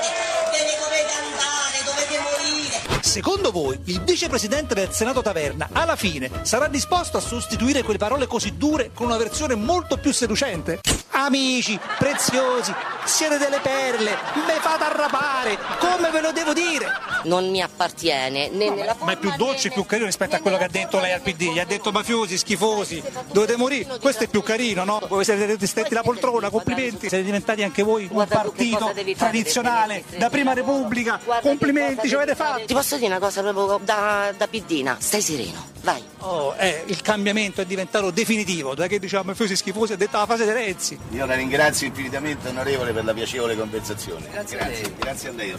Secondo 3.07 3.51
voi 3.51 3.79
il 3.85 4.01
vicepresidente 4.01 4.75
del 4.75 4.91
Senato 4.91 5.21
Taverna 5.21 5.69
alla 5.71 5.95
fine 5.95 6.29
sarà 6.41 6.67
disposto 6.67 7.15
a 7.15 7.21
sostituire 7.21 7.81
quelle 7.81 7.97
parole 7.97 8.27
così 8.27 8.57
dure 8.57 8.91
con 8.93 9.07
una 9.07 9.15
versione 9.15 9.55
molto 9.55 9.95
più 9.95 10.11
seducente? 10.11 10.81
Amici, 11.11 11.79
preziosi, 11.97 12.71
siete 13.05 13.37
delle 13.37 13.59
perle, 13.59 14.11
me 14.11 14.53
fate 14.59 14.83
arrapare, 14.83 15.57
come 15.79 16.11
ve 16.11 16.21
lo 16.21 16.31
devo 16.31 16.53
dire? 16.53 16.85
Non 17.23 17.49
mi 17.49 17.61
appartiene 17.61 18.49
né 18.49 18.69
nella 18.69 18.95
Ma 18.99 19.13
è 19.13 19.17
più 19.17 19.33
dolce 19.35 19.69
e 19.69 19.71
più 19.71 19.85
carino 19.85 20.05
rispetto 20.05 20.35
a 20.35 20.39
quello 20.39 20.57
che 20.57 20.65
ha 20.65 20.69
detto 20.69 20.99
lei 20.99 21.13
al 21.13 21.21
PD. 21.21 21.53
Gli 21.53 21.59
ha 21.59 21.65
detto 21.65 21.91
mafiosi, 21.91 22.37
schifosi, 22.37 23.01
dovete 23.31 23.57
morire. 23.57 23.97
Questo 23.99 24.25
è 24.25 24.27
più 24.27 24.43
carino, 24.43 24.83
no? 24.83 25.01
Voi 25.07 25.25
siete 25.25 25.65
stretti 25.65 25.95
la 25.95 26.03
poltrona, 26.03 26.49
complimenti. 26.49 27.09
Siete 27.09 27.23
diventati 27.23 27.63
anche 27.63 27.81
voi 27.81 28.07
un 28.11 28.25
partito 28.27 28.93
tradizionale 29.17 30.03
da 30.17 30.29
prima 30.29 30.53
Repubblica. 30.53 31.19
Complimenti, 31.41 32.07
ci 32.07 32.15
avete 32.15 32.35
fatto. 32.35 32.65
Posso 32.97 33.09
dire 33.09 33.19
una 33.19 33.19
cosa 33.19 33.41
proprio 33.43 33.79
da, 33.85 34.33
da 34.35 34.47
piddina? 34.47 34.97
Stai 34.99 35.21
sereno, 35.21 35.67
vai. 35.81 36.01
Oh, 36.21 36.55
eh, 36.57 36.81
il 36.87 36.99
cambiamento 37.03 37.61
è 37.61 37.65
diventato 37.65 38.09
definitivo. 38.09 38.73
Da 38.73 38.87
che 38.87 38.97
diciamo 38.97 39.25
mafiosi 39.25 39.55
schifosi 39.55 39.93
è 39.93 39.97
detta 39.97 40.17
la 40.17 40.25
fase 40.25 40.45
di 40.45 40.51
Renzi. 40.51 40.97
Io 41.11 41.27
la 41.27 41.35
ringrazio 41.35 41.85
infinitamente 41.85 42.47
onorevole 42.47 42.93
per 42.93 43.05
la 43.05 43.13
piacevole 43.13 43.55
conversazione. 43.55 44.27
Grazie 44.31 44.59
a 44.59 44.65
lei. 44.65 44.95
grazie 44.97 45.29
a 45.29 45.31
lei. 45.33 45.55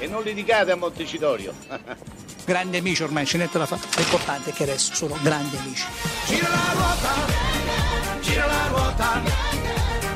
E 0.00 0.06
non 0.06 0.22
litigate 0.22 0.72
a 0.72 0.76
Montecitorio. 0.76 1.54
Grandi 2.44 2.76
amici 2.76 3.02
ormai, 3.04 3.24
ce 3.24 3.38
n'è 3.38 3.48
da 3.50 3.64
fare. 3.64 3.80
L'importante 3.96 4.50
è 4.50 4.52
che 4.52 4.64
adesso 4.64 4.94
sono 4.94 5.16
grandi 5.22 5.56
amici. 5.56 5.86
Gira 6.26 6.48
la 6.48 6.72
ruota, 6.74 8.20
gira 8.20 8.46
la 8.46 8.66
ruota, 8.66 9.22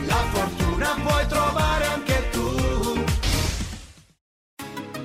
la 0.06 0.24
fortuna 0.30 0.94
puoi 1.02 1.13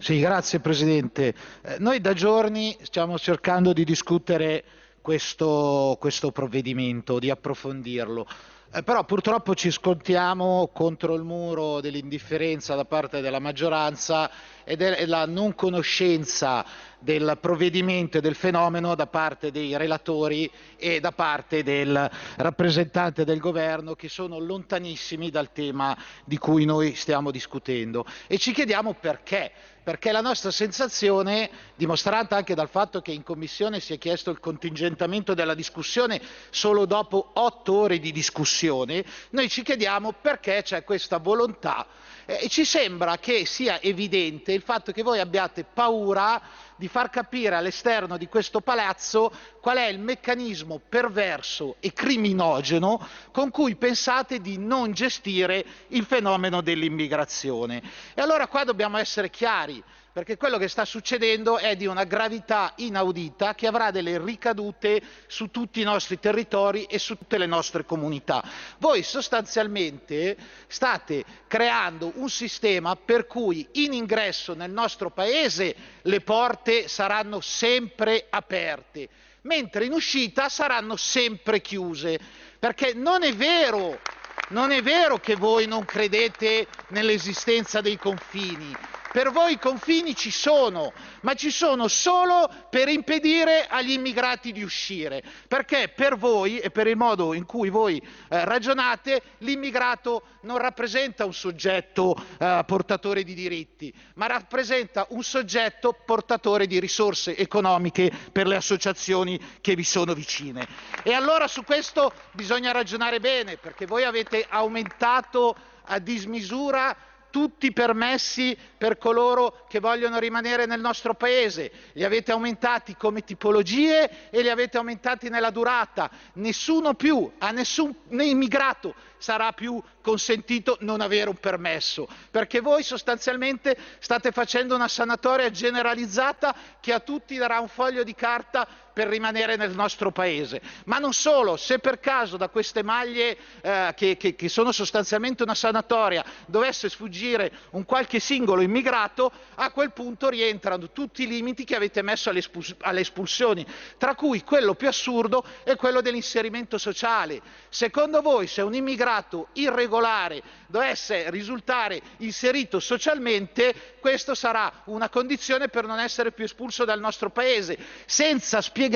Sì, 0.00 0.20
grazie 0.20 0.60
Presidente. 0.60 1.34
Eh, 1.60 1.76
noi 1.80 2.00
da 2.00 2.12
giorni 2.12 2.76
stiamo 2.82 3.18
cercando 3.18 3.72
di 3.72 3.82
discutere 3.82 4.62
questo, 5.00 5.96
questo 5.98 6.30
provvedimento, 6.30 7.18
di 7.18 7.30
approfondirlo. 7.30 8.24
Eh, 8.70 8.82
però 8.84 9.02
purtroppo 9.04 9.56
ci 9.56 9.72
scontiamo 9.72 10.70
contro 10.72 11.14
il 11.14 11.24
muro 11.24 11.80
dell'indifferenza 11.80 12.76
da 12.76 12.84
parte 12.84 13.20
della 13.20 13.40
maggioranza 13.40 14.30
e 14.62 14.76
della 14.76 15.26
non 15.26 15.54
conoscenza 15.54 16.64
del 17.00 17.38
provvedimento 17.40 18.18
e 18.18 18.20
del 18.20 18.34
fenomeno 18.34 18.94
da 18.94 19.06
parte 19.06 19.50
dei 19.50 19.76
relatori 19.76 20.50
e 20.76 21.00
da 21.00 21.12
parte 21.12 21.62
del 21.62 22.10
rappresentante 22.36 23.24
del 23.24 23.38
governo 23.38 23.94
che 23.94 24.08
sono 24.08 24.38
lontanissimi 24.38 25.30
dal 25.30 25.50
tema 25.52 25.96
di 26.24 26.36
cui 26.36 26.66
noi 26.66 26.94
stiamo 26.94 27.30
discutendo 27.30 28.04
e 28.26 28.36
ci 28.36 28.52
chiediamo 28.52 28.94
perché 29.00 29.50
perché 29.88 30.12
la 30.12 30.20
nostra 30.20 30.50
sensazione, 30.50 31.48
dimostrata 31.74 32.36
anche 32.36 32.54
dal 32.54 32.68
fatto 32.68 33.00
che 33.00 33.10
in 33.12 33.22
Commissione 33.22 33.80
si 33.80 33.94
è 33.94 33.98
chiesto 33.98 34.28
il 34.30 34.38
contingentamento 34.38 35.32
della 35.32 35.54
discussione 35.54 36.20
solo 36.50 36.84
dopo 36.84 37.30
otto 37.32 37.72
ore 37.72 37.98
di 37.98 38.12
discussione, 38.12 39.02
noi 39.30 39.48
ci 39.48 39.62
chiediamo 39.62 40.12
perché 40.20 40.60
c'è 40.62 40.84
questa 40.84 41.16
volontà 41.16 41.86
e 42.30 42.50
ci 42.50 42.66
sembra 42.66 43.16
che 43.16 43.46
sia 43.46 43.80
evidente 43.80 44.52
il 44.52 44.60
fatto 44.60 44.92
che 44.92 45.02
voi 45.02 45.18
abbiate 45.18 45.64
paura 45.64 46.38
di 46.76 46.86
far 46.86 47.08
capire 47.08 47.54
all'esterno 47.54 48.18
di 48.18 48.26
questo 48.26 48.60
palazzo 48.60 49.32
qual 49.62 49.78
è 49.78 49.86
il 49.86 49.98
meccanismo 49.98 50.78
perverso 50.86 51.76
e 51.80 51.94
criminogeno 51.94 53.00
con 53.32 53.50
cui 53.50 53.76
pensate 53.76 54.42
di 54.42 54.58
non 54.58 54.92
gestire 54.92 55.64
il 55.88 56.04
fenomeno 56.04 56.60
dell'immigrazione. 56.60 57.82
E 58.12 58.20
allora 58.20 58.46
qua 58.46 58.62
dobbiamo 58.62 58.98
essere 58.98 59.30
chiari 59.30 59.82
perché 60.18 60.36
quello 60.36 60.58
che 60.58 60.66
sta 60.66 60.84
succedendo 60.84 61.58
è 61.58 61.76
di 61.76 61.86
una 61.86 62.02
gravità 62.02 62.72
inaudita 62.78 63.54
che 63.54 63.68
avrà 63.68 63.92
delle 63.92 64.18
ricadute 64.18 65.00
su 65.28 65.52
tutti 65.52 65.80
i 65.80 65.84
nostri 65.84 66.18
territori 66.18 66.86
e 66.86 66.98
su 66.98 67.16
tutte 67.16 67.38
le 67.38 67.46
nostre 67.46 67.84
comunità. 67.84 68.42
Voi 68.78 69.04
sostanzialmente 69.04 70.36
state 70.66 71.24
creando 71.46 72.10
un 72.16 72.28
sistema 72.28 72.96
per 72.96 73.28
cui 73.28 73.64
in 73.74 73.92
ingresso 73.92 74.54
nel 74.54 74.72
nostro 74.72 75.10
paese 75.10 75.76
le 76.02 76.20
porte 76.20 76.88
saranno 76.88 77.40
sempre 77.40 78.26
aperte, 78.28 79.08
mentre 79.42 79.84
in 79.84 79.92
uscita 79.92 80.48
saranno 80.48 80.96
sempre 80.96 81.60
chiuse, 81.60 82.18
perché 82.58 82.92
non 82.92 83.22
è 83.22 83.32
vero 83.36 84.00
non 84.48 84.70
è 84.72 84.82
vero 84.82 85.18
che 85.18 85.36
voi 85.36 85.66
non 85.66 85.84
credete 85.84 86.66
nell'esistenza 86.88 87.82
dei 87.82 87.98
confini, 87.98 88.74
per 89.12 89.30
voi 89.30 89.52
i 89.52 89.58
confini 89.58 90.14
ci 90.14 90.30
sono, 90.30 90.92
ma 91.22 91.34
ci 91.34 91.50
sono 91.50 91.88
solo 91.88 92.50
per 92.70 92.88
impedire 92.88 93.66
agli 93.66 93.92
immigrati 93.92 94.52
di 94.52 94.62
uscire, 94.62 95.22
perché 95.46 95.92
per 95.94 96.16
voi 96.16 96.58
e 96.58 96.70
per 96.70 96.86
il 96.86 96.96
modo 96.96 97.32
in 97.32 97.46
cui 97.46 97.70
voi 97.70 97.98
eh, 97.98 98.44
ragionate 98.44 99.22
l'immigrato 99.38 100.22
non 100.42 100.58
rappresenta 100.58 101.24
un 101.24 101.32
soggetto 101.32 102.14
eh, 102.38 102.62
portatore 102.66 103.22
di 103.22 103.34
diritti, 103.34 103.92
ma 104.14 104.26
rappresenta 104.26 105.06
un 105.10 105.22
soggetto 105.22 105.96
portatore 106.04 106.66
di 106.66 106.78
risorse 106.78 107.36
economiche 107.36 108.10
per 108.32 108.46
le 108.46 108.56
associazioni 108.56 109.40
che 109.60 109.74
vi 109.74 109.84
sono 109.84 110.12
vicine. 110.14 110.66
E 111.02 111.12
allora 111.12 111.48
su 111.48 111.64
questo 111.64 112.12
bisogna 112.32 112.72
ragionare 112.72 113.20
bene, 113.20 113.56
perché 113.56 113.86
voi 113.86 114.04
avete 114.04 114.46
aumentato 114.48 115.56
a 115.90 115.98
dismisura 115.98 116.94
tutti 117.30 117.66
i 117.66 117.72
permessi 117.72 118.56
per 118.76 118.98
coloro 118.98 119.64
che 119.68 119.80
vogliono 119.80 120.18
rimanere 120.18 120.66
nel 120.66 120.80
nostro 120.80 121.14
paese, 121.14 121.70
li 121.92 122.04
avete 122.04 122.32
aumentati 122.32 122.96
come 122.96 123.24
tipologie 123.24 124.30
e 124.30 124.42
li 124.42 124.50
avete 124.50 124.76
aumentati 124.78 125.28
nella 125.28 125.50
durata. 125.50 126.10
Nessuno 126.34 126.94
più, 126.94 127.30
a 127.38 127.50
nessun 127.50 127.94
immigrato 128.10 128.94
sarà 129.18 129.52
più 129.52 129.82
consentito 130.00 130.76
non 130.80 131.00
avere 131.00 131.28
un 131.28 131.36
permesso, 131.36 132.08
perché 132.30 132.60
voi 132.60 132.82
sostanzialmente 132.82 133.76
state 133.98 134.30
facendo 134.30 134.74
una 134.74 134.88
sanatoria 134.88 135.50
generalizzata 135.50 136.54
che 136.80 136.92
a 136.92 137.00
tutti 137.00 137.36
darà 137.36 137.58
un 137.58 137.68
foglio 137.68 138.04
di 138.04 138.14
carta 138.14 138.66
per 138.98 139.06
rimanere 139.06 139.54
nel 139.54 139.76
nostro 139.76 140.10
paese. 140.10 140.60
Ma 140.86 140.98
non 140.98 141.12
solo, 141.12 141.56
se 141.56 141.78
per 141.78 142.00
caso 142.00 142.36
da 142.36 142.48
queste 142.48 142.82
maglie 142.82 143.38
eh, 143.60 143.94
che, 143.94 144.16
che, 144.16 144.34
che 144.34 144.48
sono 144.48 144.72
sostanzialmente 144.72 145.44
una 145.44 145.54
sanatoria 145.54 146.24
dovesse 146.46 146.88
sfuggire 146.88 147.52
un 147.70 147.84
qualche 147.84 148.18
singolo 148.18 148.60
immigrato, 148.60 149.30
a 149.54 149.70
quel 149.70 149.92
punto 149.92 150.28
rientrano 150.28 150.90
tutti 150.90 151.22
i 151.22 151.28
limiti 151.28 151.62
che 151.62 151.76
avete 151.76 152.02
messo 152.02 152.28
alle, 152.28 152.40
espus- 152.40 152.74
alle 152.80 153.02
espulsioni, 153.02 153.64
tra 153.98 154.16
cui 154.16 154.42
quello 154.42 154.74
più 154.74 154.88
assurdo 154.88 155.44
è 155.62 155.76
quello 155.76 156.00
dell'inserimento 156.00 156.76
sociale. 156.76 157.40
Secondo 157.68 158.20
voi 158.20 158.48
se 158.48 158.62
un 158.62 158.74
immigrato 158.74 159.50
irregolare 159.52 160.42
dovesse 160.66 161.30
risultare 161.30 162.00
inserito 162.16 162.80
socialmente, 162.80 163.96
questo 164.00 164.34
sarà 164.34 164.82
una 164.86 165.08
condizione 165.08 165.68
per 165.68 165.86
non 165.86 166.00
essere 166.00 166.32
più 166.32 166.42
espulso 166.42 166.84
dal 166.84 166.98
nostro 166.98 167.30
paese, 167.30 167.78
senza 168.04 168.60
spiegare 168.60 168.86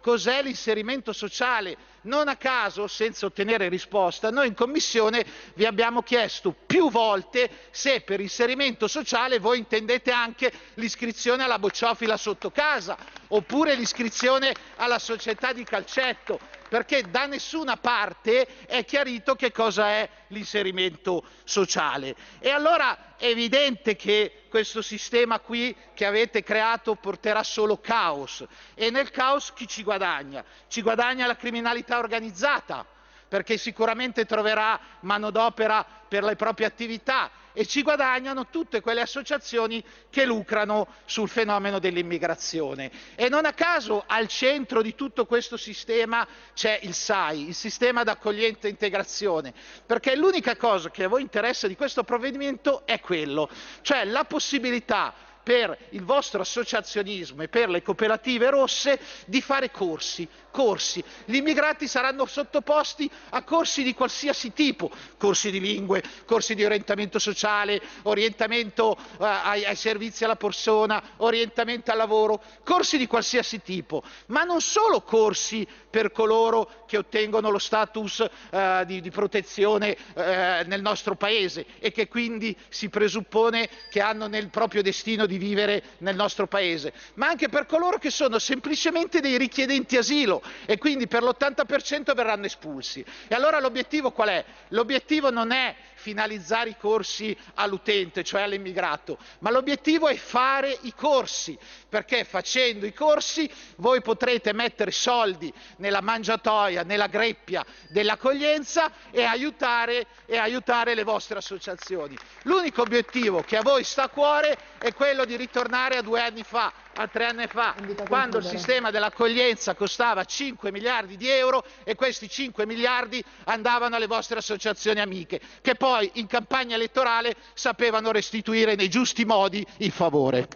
cos'è 0.00 0.42
l'inserimento 0.42 1.12
sociale. 1.12 1.92
Non 2.02 2.28
a 2.28 2.36
caso, 2.36 2.86
senza 2.86 3.24
ottenere 3.24 3.70
risposta, 3.70 4.30
noi 4.30 4.48
in 4.48 4.54
Commissione 4.54 5.24
vi 5.54 5.64
abbiamo 5.64 6.02
chiesto 6.02 6.54
più 6.66 6.90
volte 6.90 7.48
se 7.70 8.02
per 8.02 8.20
inserimento 8.20 8.86
sociale 8.88 9.38
voi 9.38 9.56
intendete 9.58 10.10
anche 10.10 10.52
l'iscrizione 10.74 11.44
alla 11.44 11.58
bocciofila 11.58 12.18
sotto 12.18 12.50
casa 12.50 12.98
oppure 13.28 13.74
l'iscrizione 13.74 14.54
alla 14.76 14.98
società 14.98 15.54
di 15.54 15.64
calcetto, 15.64 16.38
perché 16.74 17.08
da 17.08 17.26
nessuna 17.26 17.76
parte 17.76 18.66
è 18.66 18.84
chiarito 18.84 19.36
che 19.36 19.52
cosa 19.52 19.90
è 19.90 20.10
l'inserimento 20.28 21.22
sociale. 21.44 22.16
E 22.40 22.50
allora 22.50 23.14
è 23.16 23.26
evidente 23.26 23.94
che 23.94 24.46
questo 24.48 24.82
sistema 24.82 25.38
qui 25.38 25.72
che 25.94 26.04
avete 26.04 26.42
creato 26.42 26.96
porterà 26.96 27.44
solo 27.44 27.78
caos 27.78 28.44
e 28.74 28.90
nel 28.90 29.12
caos 29.12 29.52
chi 29.52 29.68
ci 29.68 29.84
guadagna? 29.84 30.44
Ci 30.66 30.82
guadagna 30.82 31.28
la 31.28 31.36
criminalità 31.36 31.98
organizzata 31.98 32.84
perché 33.28 33.56
sicuramente 33.56 34.24
troverà 34.24 34.80
manodopera 35.02 35.86
per 36.08 36.24
le 36.24 36.34
proprie 36.34 36.66
attività 36.66 37.30
e 37.54 37.64
ci 37.66 37.82
guadagnano 37.82 38.48
tutte 38.48 38.80
quelle 38.80 39.00
associazioni 39.00 39.82
che 40.10 40.26
lucrano 40.26 40.88
sul 41.06 41.28
fenomeno 41.28 41.78
dell'immigrazione. 41.78 42.90
E 43.14 43.28
non 43.28 43.46
a 43.46 43.52
caso 43.52 44.02
al 44.06 44.26
centro 44.26 44.82
di 44.82 44.94
tutto 44.94 45.24
questo 45.24 45.56
sistema 45.56 46.26
c'è 46.52 46.80
il 46.82 46.92
SAI, 46.92 47.48
il 47.48 47.54
sistema 47.54 48.02
d'accoglienza 48.02 48.66
e 48.66 48.70
integrazione, 48.70 49.54
perché 49.86 50.16
l'unica 50.16 50.56
cosa 50.56 50.90
che 50.90 51.04
a 51.04 51.08
voi 51.08 51.22
interessa 51.22 51.68
di 51.68 51.76
questo 51.76 52.02
provvedimento 52.02 52.84
è 52.84 52.98
quello, 53.00 53.48
cioè 53.82 54.04
la 54.04 54.24
possibilità 54.24 55.14
per 55.44 55.76
il 55.90 56.02
vostro 56.02 56.40
associazionismo 56.40 57.42
e 57.42 57.48
per 57.48 57.68
le 57.68 57.82
cooperative 57.82 58.50
rosse 58.50 58.98
di 59.26 59.42
fare 59.42 59.70
corsi, 59.70 60.26
corsi. 60.50 61.04
Gli 61.26 61.36
immigrati 61.36 61.86
saranno 61.86 62.24
sottoposti 62.24 63.08
a 63.30 63.42
corsi 63.42 63.82
di 63.82 63.92
qualsiasi 63.92 64.52
tipo, 64.52 64.90
corsi 65.18 65.50
di 65.50 65.60
lingue, 65.60 66.02
corsi 66.24 66.54
di 66.54 66.64
orientamento 66.64 67.18
sociale, 67.18 67.80
orientamento 68.02 68.96
eh, 68.96 69.24
ai, 69.24 69.64
ai 69.64 69.76
servizi 69.76 70.24
alla 70.24 70.36
persona, 70.36 71.02
orientamento 71.18 71.90
al 71.90 71.98
lavoro, 71.98 72.42
corsi 72.64 72.96
di 72.96 73.06
qualsiasi 73.06 73.60
tipo, 73.60 74.02
ma 74.26 74.44
non 74.44 74.62
solo 74.62 75.02
corsi 75.02 75.66
per 75.90 76.10
coloro 76.10 76.84
che 76.86 76.96
ottengono 76.96 77.50
lo 77.50 77.58
status 77.58 78.24
eh, 78.50 78.82
di, 78.86 79.00
di, 79.00 79.10
protezione 79.10 79.96
eh, 80.14 80.64
nel 80.66 80.80
nostro 80.80 81.14
paese 81.14 81.66
e 81.78 81.92
che 81.92 82.08
quindi 82.08 82.56
si 82.68 82.88
presuppone 82.88 83.68
che 83.90 84.00
hanno 84.00 84.26
nel 84.26 84.48
proprio 84.48 84.82
destino 84.82 85.26
di 85.26 85.33
vivere 85.38 85.82
nel 85.98 86.14
nostro 86.14 86.46
paese, 86.46 86.92
ma 87.14 87.28
anche 87.28 87.48
per 87.48 87.66
coloro 87.66 87.98
che 87.98 88.10
sono 88.10 88.38
semplicemente 88.38 89.20
dei 89.20 89.38
richiedenti 89.38 89.96
asilo 89.96 90.42
e 90.66 90.78
quindi 90.78 91.06
per 91.06 91.22
l'80% 91.22 92.14
verranno 92.14 92.46
espulsi. 92.46 93.04
E 93.28 93.34
allora 93.34 93.60
l'obiettivo 93.60 94.10
qual 94.10 94.28
è? 94.28 94.44
L'obiettivo 94.68 95.30
non 95.30 95.52
è 95.52 95.74
finalizzare 96.04 96.68
i 96.68 96.76
corsi 96.76 97.34
all'utente, 97.54 98.22
cioè 98.22 98.42
all'immigrato, 98.42 99.16
ma 99.38 99.50
l'obiettivo 99.50 100.06
è 100.06 100.16
fare 100.16 100.76
i 100.82 100.92
corsi, 100.94 101.58
perché 101.88 102.24
facendo 102.24 102.84
i 102.84 102.92
corsi 102.92 103.50
voi 103.76 104.02
potrete 104.02 104.52
mettere 104.52 104.90
soldi 104.90 105.50
nella 105.78 106.02
mangiatoia, 106.02 106.82
nella 106.82 107.06
greppia 107.06 107.64
dell'accoglienza 107.88 108.92
e 109.10 109.24
aiutare, 109.24 110.06
e 110.26 110.36
aiutare 110.36 110.94
le 110.94 111.04
vostre 111.04 111.38
associazioni. 111.38 112.14
L'unico 112.42 112.82
obiettivo 112.82 113.40
che 113.40 113.56
a 113.56 113.62
voi 113.62 113.82
sta 113.82 114.02
a 114.02 114.08
cuore 114.10 114.58
è 114.76 114.92
quello 114.92 115.24
di 115.24 115.36
ritornare 115.36 115.96
a 115.96 116.02
due 116.02 116.20
anni 116.20 116.42
fa, 116.42 116.70
a 116.96 117.08
tre 117.08 117.26
anni 117.26 117.46
fa, 117.48 117.74
quando 118.08 118.38
il 118.38 118.44
sistema 118.44 118.90
dell'accoglienza 118.90 119.74
costava 119.74 120.24
5 120.24 120.70
miliardi 120.70 121.16
di 121.16 121.28
euro 121.28 121.64
e 121.82 121.94
questi 121.96 122.28
5 122.28 122.66
miliardi 122.66 123.22
andavano 123.44 123.96
alle 123.96 124.06
vostre 124.06 124.38
associazioni 124.38 125.00
amiche, 125.00 125.40
che 125.60 125.74
poi 125.74 126.10
in 126.14 126.26
campagna 126.26 126.76
elettorale 126.76 127.34
sapevano 127.54 128.12
restituire 128.12 128.76
nei 128.76 128.88
giusti 128.88 129.24
modi 129.24 129.66
il 129.78 129.90
favore. 129.90 130.48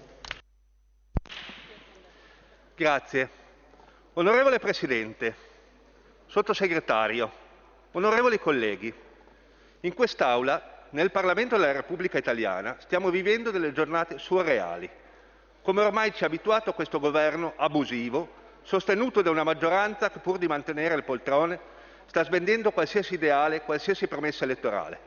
Grazie. 2.77 3.31
Onorevole 4.15 4.59
Presidente, 4.61 5.35
Sottosegretario, 6.27 7.33
onorevoli 7.93 8.39
colleghi, 8.39 8.93
in 9.81 9.95
quest'Aula, 9.95 10.87
nel 10.91 11.11
Parlamento 11.11 11.57
della 11.57 11.73
Repubblica 11.73 12.19
Italiana, 12.19 12.77
stiamo 12.81 13.11
vivendo 13.11 13.51
delle 13.51 13.73
giornate 13.73 14.19
surreali 14.19 14.89
come 15.69 15.83
ormai 15.83 16.15
ci 16.15 16.23
ha 16.25 16.29
abituato 16.29 16.73
questo 16.73 16.99
governo 16.99 17.53
abusivo, 17.57 18.27
sostenuto 18.63 19.21
da 19.21 19.29
una 19.29 19.45
maggioranza 19.45 20.11
che 20.11 20.19
pur 20.19 20.39
di 20.39 20.47
mantenere 20.47 20.95
il 20.95 21.05
poltrone 21.05 21.61
sta 22.07 22.25
svendendo 22.25 22.71
qualsiasi 22.71 23.13
ideale, 23.13 23.61
qualsiasi 23.61 24.07
promessa 24.07 24.45
elettorale. 24.45 24.99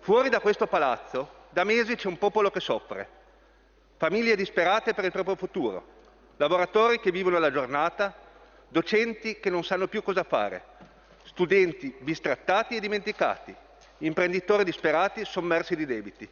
Fuori 0.00 0.28
da 0.28 0.40
questo 0.40 0.66
palazzo 0.66 1.46
da 1.48 1.64
mesi 1.64 1.94
c'è 1.94 2.08
un 2.08 2.18
popolo 2.18 2.50
che 2.50 2.60
soffre, 2.60 3.08
famiglie 3.96 4.36
disperate 4.36 4.92
per 4.92 5.06
il 5.06 5.12
proprio 5.12 5.34
futuro, 5.34 5.86
lavoratori 6.36 7.00
che 7.00 7.10
vivono 7.10 7.38
la 7.38 7.50
giornata, 7.50 8.14
docenti 8.68 9.40
che 9.40 9.48
non 9.48 9.64
sanno 9.64 9.88
più 9.88 10.02
cosa 10.02 10.24
fare, 10.24 10.62
studenti 11.22 11.90
bistrattati 12.00 12.76
e 12.76 12.80
dimenticati, 12.80 13.56
imprenditori 14.00 14.62
disperati 14.62 15.24
sommersi 15.24 15.74
di 15.74 15.86
debiti. 15.86 16.28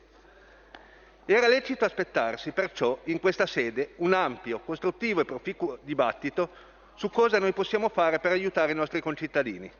Era 1.24 1.46
lecito 1.46 1.84
aspettarsi 1.84 2.50
perciò 2.50 2.98
in 3.04 3.20
questa 3.20 3.46
sede 3.46 3.92
un 3.98 4.12
ampio, 4.12 4.58
costruttivo 4.58 5.20
e 5.20 5.24
proficuo 5.24 5.78
dibattito 5.82 6.50
su 6.96 7.10
cosa 7.10 7.38
noi 7.38 7.52
possiamo 7.52 7.88
fare 7.88 8.18
per 8.18 8.32
aiutare 8.32 8.72
i 8.72 8.74
nostri 8.74 9.00
concittadini. 9.00 9.70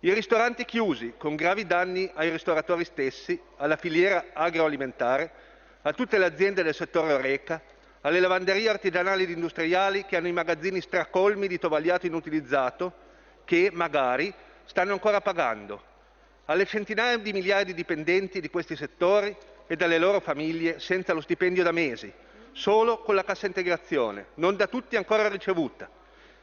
I 0.00 0.12
ristoranti 0.12 0.66
chiusi, 0.66 1.14
con 1.16 1.36
gravi 1.36 1.66
danni 1.66 2.10
ai 2.14 2.28
ristoratori 2.28 2.84
stessi, 2.84 3.40
alla 3.56 3.76
filiera 3.76 4.26
agroalimentare, 4.34 5.30
a 5.82 5.92
tutte 5.94 6.18
le 6.18 6.26
aziende 6.26 6.62
del 6.62 6.74
settore 6.74 7.14
oreca, 7.14 7.60
alle 8.02 8.20
lavanderie 8.20 8.68
artigianali 8.68 9.22
ed 9.22 9.30
industriali 9.30 10.04
che 10.04 10.16
hanno 10.16 10.28
i 10.28 10.32
magazzini 10.32 10.82
stracolmi 10.82 11.46
di 11.46 11.58
tovagliato 11.58 12.06
inutilizzato, 12.06 12.92
che 13.44 13.70
magari 13.72 14.32
stanno 14.64 14.92
ancora 14.92 15.22
pagando, 15.22 15.82
alle 16.46 16.66
centinaia 16.66 17.16
di 17.16 17.32
migliaia 17.32 17.64
di 17.64 17.72
dipendenti 17.74 18.40
di 18.40 18.50
questi 18.50 18.76
settori 18.76 19.34
e 19.72 19.76
dalle 19.76 19.96
loro 19.96 20.20
famiglie 20.20 20.78
senza 20.80 21.14
lo 21.14 21.22
stipendio 21.22 21.62
da 21.62 21.72
mesi, 21.72 22.12
solo 22.52 22.98
con 22.98 23.14
la 23.14 23.24
cassa 23.24 23.46
integrazione, 23.46 24.26
non 24.34 24.54
da 24.54 24.66
tutti 24.66 24.96
ancora 24.96 25.26
ricevuta, 25.30 25.88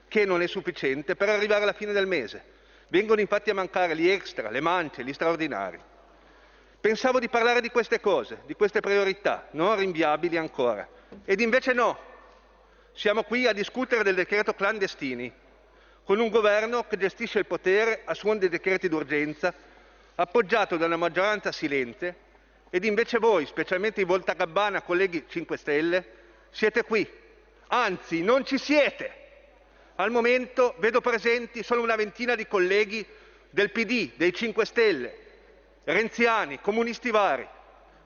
che 0.07 0.25
non 0.25 0.41
è 0.41 0.47
sufficiente 0.47 1.15
per 1.15 1.29
arrivare 1.29 1.61
alla 1.61 1.73
fine 1.73 1.91
del 1.91 2.07
mese. 2.07 2.43
Vengono 2.87 3.21
infatti 3.21 3.51
a 3.51 3.53
mancare 3.53 3.95
gli 3.95 4.09
extra, 4.09 4.49
le 4.49 4.61
mance, 4.61 5.03
gli 5.03 5.13
straordinari. 5.13 5.79
Pensavo 6.81 7.19
di 7.19 7.29
parlare 7.29 7.61
di 7.61 7.69
queste 7.69 7.99
cose, 7.99 8.41
di 8.47 8.55
queste 8.55 8.79
priorità, 8.79 9.47
non 9.51 9.75
rinviabili 9.75 10.35
ancora. 10.35 10.89
Ed 11.23 11.39
invece 11.39 11.73
no. 11.73 11.99
Siamo 12.93 13.21
qui 13.21 13.45
a 13.45 13.53
discutere 13.53 14.01
del 14.01 14.15
decreto 14.15 14.55
clandestini, 14.55 15.31
con 16.03 16.19
un 16.19 16.29
governo 16.29 16.87
che 16.87 16.97
gestisce 16.97 17.37
il 17.37 17.45
potere 17.45 18.01
a 18.05 18.15
suon 18.15 18.39
dei 18.39 18.49
decreti 18.49 18.89
d'urgenza, 18.89 19.53
appoggiato 20.15 20.77
da 20.77 20.87
una 20.87 20.97
maggioranza 20.97 21.51
silente 21.51 22.25
ed 22.69 22.83
invece 22.83 23.17
voi, 23.17 23.45
specialmente 23.45 24.01
i 24.01 24.05
Voltagabbana, 24.05 24.81
colleghi 24.81 25.25
5 25.27 25.57
Stelle, 25.57 26.05
siete 26.51 26.83
qui. 26.83 27.07
Anzi, 27.67 28.21
non 28.21 28.45
ci 28.45 28.57
siete. 28.57 29.13
Al 29.95 30.11
momento 30.11 30.75
vedo 30.77 31.01
presenti 31.01 31.63
solo 31.63 31.81
una 31.81 31.95
ventina 31.95 32.35
di 32.35 32.47
colleghi 32.47 33.05
del 33.49 33.71
PD, 33.71 34.11
dei 34.15 34.33
5 34.33 34.65
Stelle, 34.65 35.17
renziani, 35.83 36.59
comunisti 36.61 37.09
vari. 37.09 37.47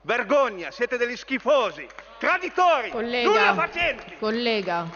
Vergogna, 0.02 0.70
siete 0.70 0.96
degli 0.96 1.16
schifosi, 1.16 1.86
traditori, 2.18 2.90
collega, 2.90 3.28
nulla 3.28 3.54
facenti. 3.54 4.16
Collega, 4.18 4.86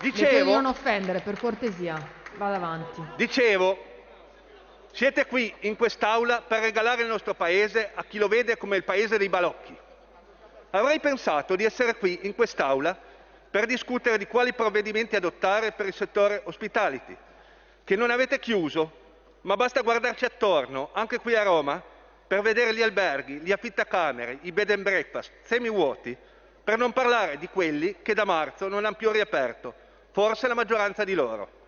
dicevo, 0.00 0.54
non 0.54 0.66
offendere, 0.66 1.20
per 1.20 1.38
cortesia, 1.38 2.00
vada 2.36 2.56
avanti. 2.56 3.00
Dicevo, 3.16 3.92
siete 4.94 5.26
qui 5.26 5.52
in 5.60 5.74
quest'Aula 5.74 6.42
per 6.42 6.60
regalare 6.60 7.02
il 7.02 7.08
nostro 7.08 7.34
Paese 7.34 7.90
a 7.94 8.04
chi 8.04 8.16
lo 8.16 8.28
vede 8.28 8.56
come 8.56 8.76
il 8.76 8.84
Paese 8.84 9.18
dei 9.18 9.28
balocchi. 9.28 9.76
Avrei 10.70 11.00
pensato 11.00 11.56
di 11.56 11.64
essere 11.64 11.96
qui 11.96 12.20
in 12.22 12.34
quest'Aula 12.36 12.96
per 13.50 13.66
discutere 13.66 14.18
di 14.18 14.28
quali 14.28 14.52
provvedimenti 14.52 15.16
adottare 15.16 15.72
per 15.72 15.86
il 15.86 15.94
settore 15.94 16.42
hospitality, 16.44 17.16
che 17.82 17.96
non 17.96 18.10
avete 18.10 18.38
chiuso, 18.38 19.02
ma 19.42 19.56
basta 19.56 19.80
guardarci 19.80 20.26
attorno, 20.26 20.90
anche 20.92 21.18
qui 21.18 21.34
a 21.34 21.42
Roma, 21.42 21.82
per 22.26 22.40
vedere 22.40 22.72
gli 22.72 22.82
alberghi, 22.82 23.40
gli 23.40 23.50
affittacamere, 23.50 24.38
i 24.42 24.52
bed 24.52 24.70
and 24.70 24.82
breakfast 24.84 25.32
semivuoti, 25.42 26.16
per 26.62 26.78
non 26.78 26.92
parlare 26.92 27.36
di 27.38 27.48
quelli 27.48 27.96
che 28.00 28.14
da 28.14 28.24
marzo 28.24 28.68
non 28.68 28.84
hanno 28.84 28.94
più 28.94 29.10
riaperto, 29.10 29.74
forse 30.12 30.46
la 30.46 30.54
maggioranza 30.54 31.02
di 31.02 31.14
loro. 31.14 31.62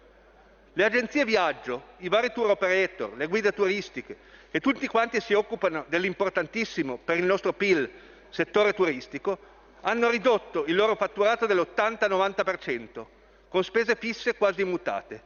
Le 0.78 0.84
agenzie 0.84 1.24
viaggio, 1.24 1.94
i 2.00 2.10
vari 2.10 2.30
tour 2.32 2.50
operator, 2.50 3.16
le 3.16 3.28
guide 3.28 3.54
turistiche 3.54 4.14
e 4.50 4.60
tutti 4.60 4.86
quanti 4.88 5.22
si 5.22 5.32
occupano 5.32 5.86
dell'importantissimo 5.88 6.98
per 7.02 7.16
il 7.16 7.24
nostro 7.24 7.54
PIL 7.54 7.90
settore 8.28 8.74
turistico 8.74 9.38
hanno 9.80 10.10
ridotto 10.10 10.66
il 10.66 10.74
loro 10.74 10.94
fatturato 10.94 11.46
dell'80-90%, 11.46 13.06
con 13.48 13.64
spese 13.64 13.96
fisse 13.96 14.36
quasi 14.36 14.60
immutate. 14.60 15.22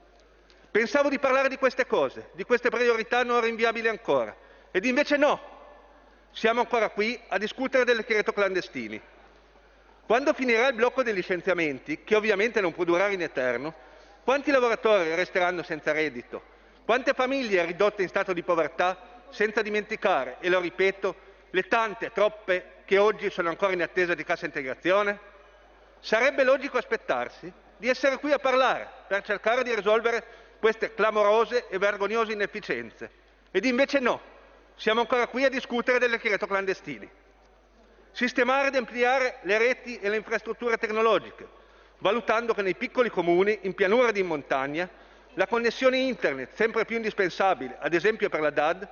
Pensavo 0.71 1.09
di 1.09 1.19
parlare 1.19 1.49
di 1.49 1.57
queste 1.57 1.85
cose, 1.85 2.29
di 2.35 2.45
queste 2.45 2.69
priorità 2.69 3.25
non 3.25 3.41
rinviabili 3.41 3.89
ancora, 3.89 4.33
ed 4.71 4.85
invece 4.85 5.17
no. 5.17 5.41
Siamo 6.31 6.61
ancora 6.61 6.91
qui 6.91 7.21
a 7.27 7.39
discutere 7.39 7.83
del 7.83 7.97
decreto 7.97 8.33
clandestini. 8.33 9.01
Quando 10.07 10.33
finirà 10.33 10.69
il 10.69 10.75
blocco 10.75 11.03
dei 11.03 11.13
licenziamenti, 11.13 12.05
che 12.05 12.15
ovviamente 12.15 12.61
non 12.61 12.73
può 12.73 12.85
durare 12.85 13.15
in 13.15 13.23
eterno, 13.23 13.89
quanti 14.25 14.51
lavoratori 14.51 15.15
resteranno 15.15 15.63
senza 15.63 15.93
reddito? 15.93 16.43
Quante 16.85 17.13
famiglie 17.15 17.65
ridotte 17.65 18.03
in 18.03 18.09
stato 18.09 18.33
di 18.33 18.43
povertà? 18.43 19.09
Senza 19.31 19.63
dimenticare, 19.63 20.37
e 20.41 20.49
lo 20.49 20.61
ripeto, 20.61 21.15
le 21.51 21.63
tante, 21.69 22.11
troppe 22.13 22.79
che 22.85 22.99
oggi 22.99 23.31
sono 23.31 23.49
ancora 23.49 23.73
in 23.73 23.83
attesa 23.83 24.15
di 24.15 24.25
cassa 24.25 24.47
integrazione? 24.47 25.19
Sarebbe 26.01 26.43
logico 26.43 26.79
aspettarsi 26.79 27.53
di 27.77 27.89
essere 27.89 28.19
qui 28.19 28.33
a 28.33 28.39
parlare 28.39 28.89
per 29.07 29.23
cercare 29.23 29.63
di 29.63 29.75
risolvere 29.75 30.25
queste 30.59 30.95
clamorose 30.95 31.69
e 31.69 31.79
vergognose 31.79 32.33
inefficienze. 32.33 33.11
Ed 33.51 33.65
invece 33.65 33.99
no, 34.01 34.21
siamo 34.75 35.01
ancora 35.01 35.27
qui 35.27 35.45
a 35.45 35.49
discutere 35.49 35.99
del 35.99 36.11
decreto 36.11 36.47
clandestini. 36.47 37.09
Sistemare 38.13 38.69
ed 38.69 38.77
ampliare 38.77 39.39
le 39.43 39.59
reti 39.59 39.99
e 39.99 40.09
le 40.09 40.17
infrastrutture 40.17 40.77
tecnologiche, 40.77 41.47
valutando 42.01 42.53
che 42.53 42.63
nei 42.63 42.75
piccoli 42.75 43.09
comuni, 43.09 43.59
in 43.63 43.75
pianura 43.75 44.09
ed 44.09 44.17
in 44.17 44.27
montagna, 44.27 44.89
la 45.35 45.47
connessione 45.47 45.99
internet, 45.99 46.55
sempre 46.55 46.85
più 46.85 46.97
indispensabile, 46.97 47.77
ad 47.79 47.95
esempio 47.95 48.29
per 48.29 48.41
la 48.41 48.51
DAD, 48.51 48.89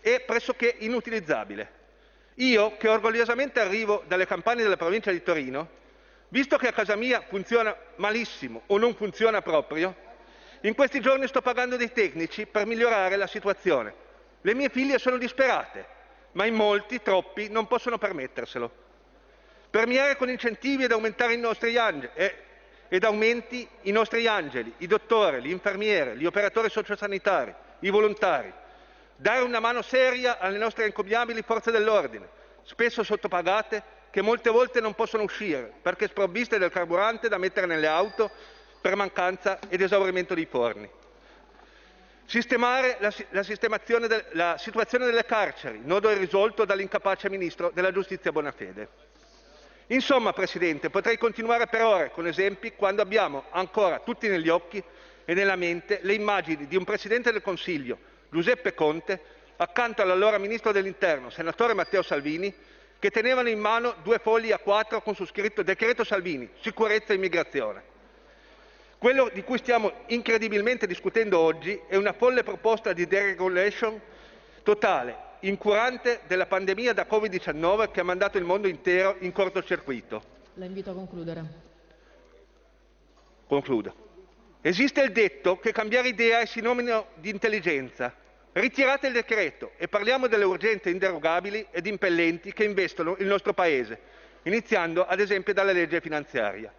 è 0.00 0.20
pressoché 0.20 0.76
inutilizzabile. 0.78 1.82
Io, 2.34 2.76
che 2.76 2.88
orgogliosamente 2.88 3.60
arrivo 3.60 4.02
dalle 4.06 4.26
campagne 4.26 4.62
della 4.62 4.76
provincia 4.76 5.10
di 5.10 5.22
Torino, 5.22 5.82
visto 6.28 6.56
che 6.56 6.68
a 6.68 6.72
casa 6.72 6.96
mia 6.96 7.22
funziona 7.26 7.74
malissimo 7.96 8.62
o 8.66 8.78
non 8.78 8.94
funziona 8.94 9.40
proprio, 9.40 9.94
in 10.60 10.74
questi 10.74 11.00
giorni 11.00 11.26
sto 11.26 11.42
pagando 11.42 11.76
dei 11.76 11.92
tecnici 11.92 12.46
per 12.46 12.66
migliorare 12.66 13.16
la 13.16 13.26
situazione. 13.26 14.02
Le 14.40 14.54
mie 14.54 14.68
figlie 14.68 14.98
sono 14.98 15.16
disperate, 15.16 15.86
ma 16.32 16.44
in 16.44 16.54
molti, 16.54 17.02
troppi, 17.02 17.48
non 17.48 17.66
possono 17.66 17.98
permetterselo. 17.98 18.82
Premiare 19.74 20.14
con 20.14 20.30
incentivi 20.30 20.84
ed 20.84 20.92
angeli, 21.76 22.08
eh, 22.14 22.34
ed 22.86 23.02
aumenti 23.02 23.68
i 23.80 23.90
nostri 23.90 24.24
angeli, 24.28 24.72
i 24.76 24.86
dottori, 24.86 25.42
gli 25.42 25.50
infermieri, 25.50 26.16
gli 26.16 26.26
operatori 26.26 26.70
sociosanitari, 26.70 27.52
i 27.80 27.90
volontari. 27.90 28.52
Dare 29.16 29.40
una 29.42 29.58
mano 29.58 29.82
seria 29.82 30.38
alle 30.38 30.58
nostre 30.58 30.84
encomiabili 30.84 31.42
forze 31.42 31.72
dell'ordine, 31.72 32.28
spesso 32.62 33.02
sottopagate, 33.02 33.82
che 34.10 34.22
molte 34.22 34.48
volte 34.48 34.80
non 34.80 34.94
possono 34.94 35.24
uscire 35.24 35.72
perché 35.82 36.06
sprovviste 36.06 36.56
del 36.56 36.70
carburante 36.70 37.28
da 37.28 37.36
mettere 37.36 37.66
nelle 37.66 37.88
auto 37.88 38.30
per 38.80 38.94
mancanza 38.94 39.58
ed 39.68 39.80
esaurimento 39.80 40.34
dei 40.34 40.46
forni. 40.46 40.88
Sistemare 42.26 42.98
la, 43.00 43.12
la, 43.30 43.42
del, 44.06 44.24
la 44.34 44.56
situazione 44.56 45.04
delle 45.04 45.24
carceri, 45.24 45.80
nodo 45.82 46.10
irrisolto 46.10 46.64
dall'incapace 46.64 47.28
Ministro 47.28 47.72
della 47.74 47.90
Giustizia 47.90 48.30
Bonafede. 48.30 49.03
Insomma, 49.88 50.32
Presidente, 50.32 50.88
potrei 50.88 51.18
continuare 51.18 51.66
per 51.66 51.82
ore 51.82 52.10
con 52.10 52.26
esempi 52.26 52.72
quando 52.74 53.02
abbiamo 53.02 53.44
ancora 53.50 53.98
tutti 53.98 54.28
negli 54.28 54.48
occhi 54.48 54.82
e 55.26 55.34
nella 55.34 55.56
mente 55.56 55.98
le 56.02 56.14
immagini 56.14 56.66
di 56.66 56.76
un 56.76 56.84
Presidente 56.84 57.32
del 57.32 57.42
Consiglio, 57.42 57.98
Giuseppe 58.30 58.72
Conte, 58.72 59.20
accanto 59.56 60.00
all'allora 60.00 60.38
Ministro 60.38 60.72
dell'Interno, 60.72 61.28
Senatore 61.28 61.74
Matteo 61.74 62.02
Salvini, 62.02 62.52
che 62.98 63.10
tenevano 63.10 63.50
in 63.50 63.58
mano 63.58 63.96
due 64.02 64.18
fogli 64.18 64.52
a 64.52 64.58
quattro 64.58 65.02
con 65.02 65.14
su 65.14 65.26
scritto 65.26 65.62
Decreto 65.62 66.02
Salvini, 66.02 66.48
sicurezza 66.60 67.12
e 67.12 67.16
immigrazione. 67.16 67.92
Quello 68.96 69.30
di 69.30 69.44
cui 69.44 69.58
stiamo 69.58 69.92
incredibilmente 70.06 70.86
discutendo 70.86 71.38
oggi 71.38 71.78
è 71.88 71.96
una 71.96 72.14
folle 72.14 72.42
proposta 72.42 72.94
di 72.94 73.06
deregulation 73.06 74.00
totale, 74.62 75.14
incurante 75.44 76.20
della 76.26 76.46
pandemia 76.46 76.92
da 76.92 77.06
Covid-19 77.08 77.90
che 77.90 78.00
ha 78.00 78.04
mandato 78.04 78.38
il 78.38 78.44
mondo 78.44 78.68
intero 78.68 79.16
in 79.20 79.32
cortocircuito. 79.32 80.22
La 80.54 80.64
invito 80.64 80.90
a 80.90 80.94
concludere. 80.94 81.44
Concludo. 83.46 84.02
Esiste 84.62 85.02
il 85.02 85.12
detto 85.12 85.58
che 85.58 85.72
cambiare 85.72 86.08
idea 86.08 86.40
è 86.40 86.46
sinonimo 86.46 87.08
di 87.16 87.28
intelligenza. 87.28 88.14
Ritirate 88.52 89.08
il 89.08 89.12
decreto 89.12 89.72
e 89.76 89.88
parliamo 89.88 90.28
delle 90.28 90.44
urgenze 90.44 90.88
inderogabili 90.88 91.66
ed 91.70 91.86
impellenti 91.86 92.52
che 92.52 92.64
investono 92.64 93.16
il 93.18 93.26
nostro 93.26 93.52
Paese, 93.52 93.98
iniziando 94.44 95.04
ad 95.04 95.20
esempio 95.20 95.52
dalla 95.52 95.72
legge 95.72 96.00
finanziaria. 96.00 96.72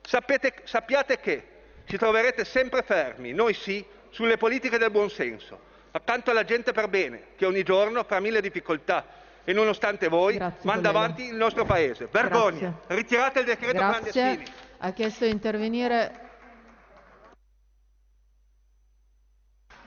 Sapete, 0.00 0.54
sappiate 0.64 1.20
che 1.20 1.42
ci 1.84 1.98
troverete 1.98 2.44
sempre 2.44 2.82
fermi, 2.82 3.32
noi 3.32 3.54
sì, 3.54 3.84
sulle 4.10 4.36
politiche 4.36 4.78
del 4.78 4.90
buonsenso 4.90 5.72
accanto 5.96 6.32
alla 6.32 6.42
gente 6.44 6.72
per 6.72 6.88
bene, 6.88 7.22
che 7.36 7.46
ogni 7.46 7.62
giorno 7.62 8.02
fa 8.02 8.18
mille 8.18 8.40
difficoltà 8.40 9.06
e 9.44 9.52
nonostante 9.52 10.08
voi 10.08 10.34
Grazie, 10.34 10.60
manda 10.64 10.90
collega. 10.90 11.04
avanti 11.04 11.26
il 11.28 11.36
nostro 11.36 11.64
Paese. 11.64 12.08
Vergogna! 12.10 12.70
Grazie. 12.70 12.96
Ritirate 12.96 13.38
il 13.40 13.44
decreto 13.44 13.72
Grazie. 13.74 14.10
clandestini. 14.10 14.56
Ha 14.78 14.90
chiesto 14.92 15.24
di 15.24 15.30
intervenire. 15.30 16.20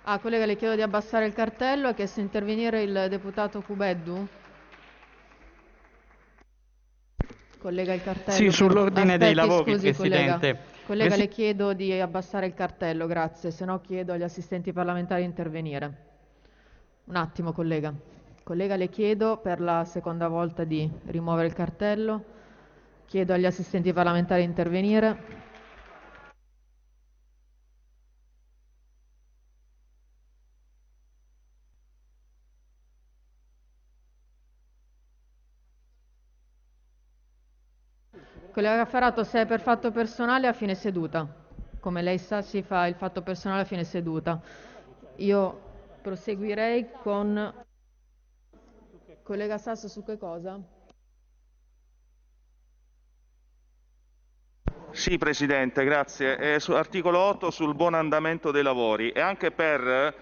Ah, 0.03 0.19
collega, 0.19 0.45
le 0.45 0.55
chiedo 0.55 0.75
di 0.75 0.81
abbassare 0.81 1.25
il 1.25 1.33
cartello. 1.33 1.89
Ha 1.89 1.93
chiesto 1.93 2.19
di 2.21 2.25
intervenire 2.25 2.83
il 2.83 3.07
deputato 3.09 3.61
Cubeddu. 3.61 4.27
Collega 7.57 7.93
il 7.93 8.01
cartello. 8.01 8.37
Sì, 8.37 8.49
sull'ordine 8.49 9.17
dei 9.17 9.33
lavori, 9.33 9.73
scusi, 9.73 9.89
Presidente. 9.91 10.39
Collega, 10.39 10.75
collega 10.87 11.15
Presi- 11.15 11.21
le 11.23 11.27
chiedo 11.27 11.73
di 11.73 11.91
abbassare 11.99 12.45
il 12.45 12.53
cartello, 12.53 13.07
grazie, 13.07 13.51
se 13.51 13.65
no 13.65 13.81
chiedo 13.81 14.13
agli 14.13 14.23
assistenti 14.23 14.71
parlamentari 14.71 15.21
di 15.21 15.27
intervenire. 15.27 16.05
Un 17.03 17.17
attimo, 17.17 17.51
collega. 17.51 17.93
Collega, 18.41 18.77
le 18.77 18.87
chiedo 18.87 19.35
per 19.35 19.59
la 19.59 19.83
seconda 19.83 20.29
volta 20.29 20.63
di 20.63 20.89
rimuovere 21.07 21.47
il 21.47 21.53
cartello. 21.53 22.23
Chiedo 23.05 23.33
agli 23.33 23.45
assistenti 23.45 23.91
parlamentari 23.91 24.43
di 24.43 24.47
intervenire. 24.47 25.36
Collega 38.57 38.77
Caffarato, 38.77 39.23
se 39.23 39.41
è 39.41 39.45
per 39.45 39.61
fatto 39.61 39.91
personale 39.91 40.47
a 40.47 40.51
fine 40.51 40.73
seduta. 40.73 41.27
Come 41.79 42.01
lei 42.01 42.17
sa, 42.17 42.41
si 42.41 42.63
fa 42.63 42.87
il 42.87 42.95
fatto 42.95 43.21
personale 43.21 43.61
a 43.61 43.65
fine 43.65 43.83
seduta. 43.83 44.41
Io 45.17 45.61
proseguirei 46.01 46.89
con... 47.03 47.53
Collega 49.21 49.59
Sasso, 49.59 49.87
su 49.87 50.03
che 50.03 50.17
cosa? 50.17 50.59
Sì, 54.89 55.19
Presidente, 55.19 55.83
grazie. 55.83 56.59
Su 56.59 56.71
articolo 56.71 57.19
8 57.19 57.51
sul 57.51 57.75
buon 57.75 57.93
andamento 57.93 58.49
dei 58.49 58.63
lavori 58.63 59.11
e 59.11 59.19
anche 59.19 59.51
per 59.51 60.15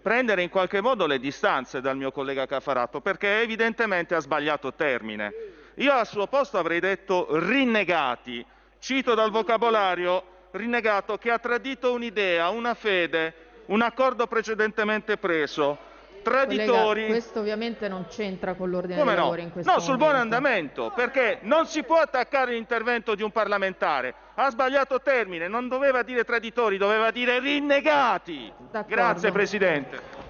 prendere 0.00 0.42
in 0.42 0.48
qualche 0.48 0.80
modo 0.80 1.04
le 1.04 1.18
distanze 1.18 1.82
dal 1.82 1.98
mio 1.98 2.12
collega 2.12 2.46
Cafarato, 2.46 3.02
perché 3.02 3.42
evidentemente 3.42 4.14
ha 4.14 4.20
sbagliato 4.20 4.72
termine. 4.72 5.53
Io 5.76 5.92
al 5.92 6.06
suo 6.06 6.26
posto 6.26 6.58
avrei 6.58 6.78
detto 6.80 7.26
rinnegati. 7.30 8.44
Cito 8.78 9.14
dal 9.14 9.30
vocabolario 9.30 10.22
rinnegato 10.52 11.18
che 11.18 11.30
ha 11.30 11.38
tradito 11.38 11.92
un'idea, 11.92 12.48
una 12.50 12.74
fede, 12.74 13.34
un 13.66 13.82
accordo 13.82 14.26
precedentemente 14.26 15.16
preso. 15.16 15.92
Traditori. 16.22 16.68
Collega, 17.02 17.06
questo 17.08 17.40
ovviamente 17.40 17.86
non 17.88 18.06
c'entra 18.08 18.54
con 18.54 18.70
l'ordine 18.70 18.98
Come 18.98 19.10
dei 19.10 19.16
no? 19.18 19.22
lavori 19.24 19.42
in 19.42 19.52
questo 19.52 19.70
No, 19.70 19.78
sul 19.78 19.98
buon 19.98 20.14
andamento, 20.14 20.90
perché 20.94 21.38
non 21.42 21.66
si 21.66 21.82
può 21.82 21.98
attaccare 21.98 22.52
l'intervento 22.52 23.14
di 23.14 23.22
un 23.22 23.30
parlamentare. 23.30 24.14
Ha 24.34 24.48
sbagliato 24.50 25.02
termine, 25.02 25.48
non 25.48 25.68
doveva 25.68 26.02
dire 26.02 26.24
traditori, 26.24 26.78
doveva 26.78 27.10
dire 27.10 27.40
rinnegati. 27.40 28.50
Grazie 28.86 29.32
Presidente. 29.32 30.23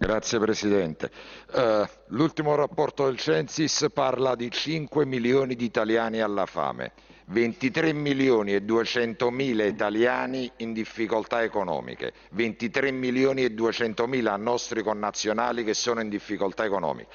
Grazie 0.00 0.38
Presidente. 0.38 1.10
Eh, 1.52 1.88
l'ultimo 2.10 2.54
rapporto 2.54 3.06
del 3.06 3.18
Censis 3.18 3.88
parla 3.92 4.36
di 4.36 4.48
5 4.48 5.04
milioni 5.04 5.56
di 5.56 5.64
italiani 5.64 6.20
alla 6.20 6.46
fame, 6.46 6.92
23 7.30 7.92
milioni 7.92 8.54
e 8.54 8.62
200 8.62 9.30
mila 9.30 9.64
italiani 9.64 10.50
in 10.58 10.72
difficoltà 10.72 11.42
economiche, 11.42 12.14
23 12.30 12.90
milioni 12.90 13.44
e 13.44 13.50
200 13.50 14.06
mila 14.06 14.34
nostri 14.36 14.82
connazionali 14.82 15.62
che 15.62 15.74
sono 15.74 16.00
in 16.00 16.08
difficoltà 16.08 16.64
economiche. 16.64 17.10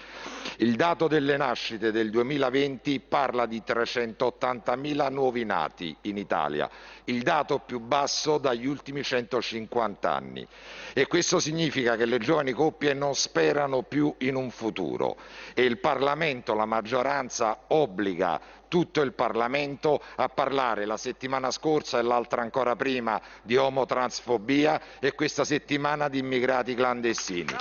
Il 0.58 0.76
dato 0.76 1.08
delle 1.08 1.36
nascite 1.36 1.92
del 1.92 2.12
2020 2.12 3.00
parla 3.00 3.48
di 3.48 3.64
380 3.64 4.76
mila 4.76 5.10
nuovi 5.10 5.46
nati 5.46 5.96
in 6.02 6.18
Italia, 6.18 6.70
il 7.06 7.24
dato 7.24 7.58
più 7.66 7.80
basso 7.80 8.38
dagli 8.38 8.68
ultimi 8.68 9.02
150 9.02 10.14
anni. 10.14 10.48
E 10.94 11.08
questo 11.08 11.40
significa 11.40 11.96
che 11.96 12.06
le 12.06 12.20
giovani 12.20 12.52
coppie 12.52 12.94
non 12.94 13.16
sperano 13.16 13.82
più 13.82 14.14
in 14.20 14.36
un 14.36 14.52
futuro 14.52 15.18
e 15.56 15.64
il 15.64 15.80
Parlamento, 15.80 16.54
la 16.54 16.66
maggioranza 16.66 17.64
obbliga 17.70 18.62
tutto 18.74 19.02
il 19.02 19.14
Parlamento 19.14 20.02
a 20.16 20.30
parlare 20.30 20.86
la 20.86 20.98
settimana 20.98 21.52
scorsa 21.52 22.00
e 22.00 22.02
l'altra 22.02 22.42
ancora 22.42 22.76
prima 22.76 23.22
di 23.44 23.56
omotransfobia 23.56 24.82
e 25.00 25.14
questa 25.14 25.44
settimana 25.44 26.10
di 26.10 26.18
immigrati 26.18 26.74
clandestini. 26.74 27.54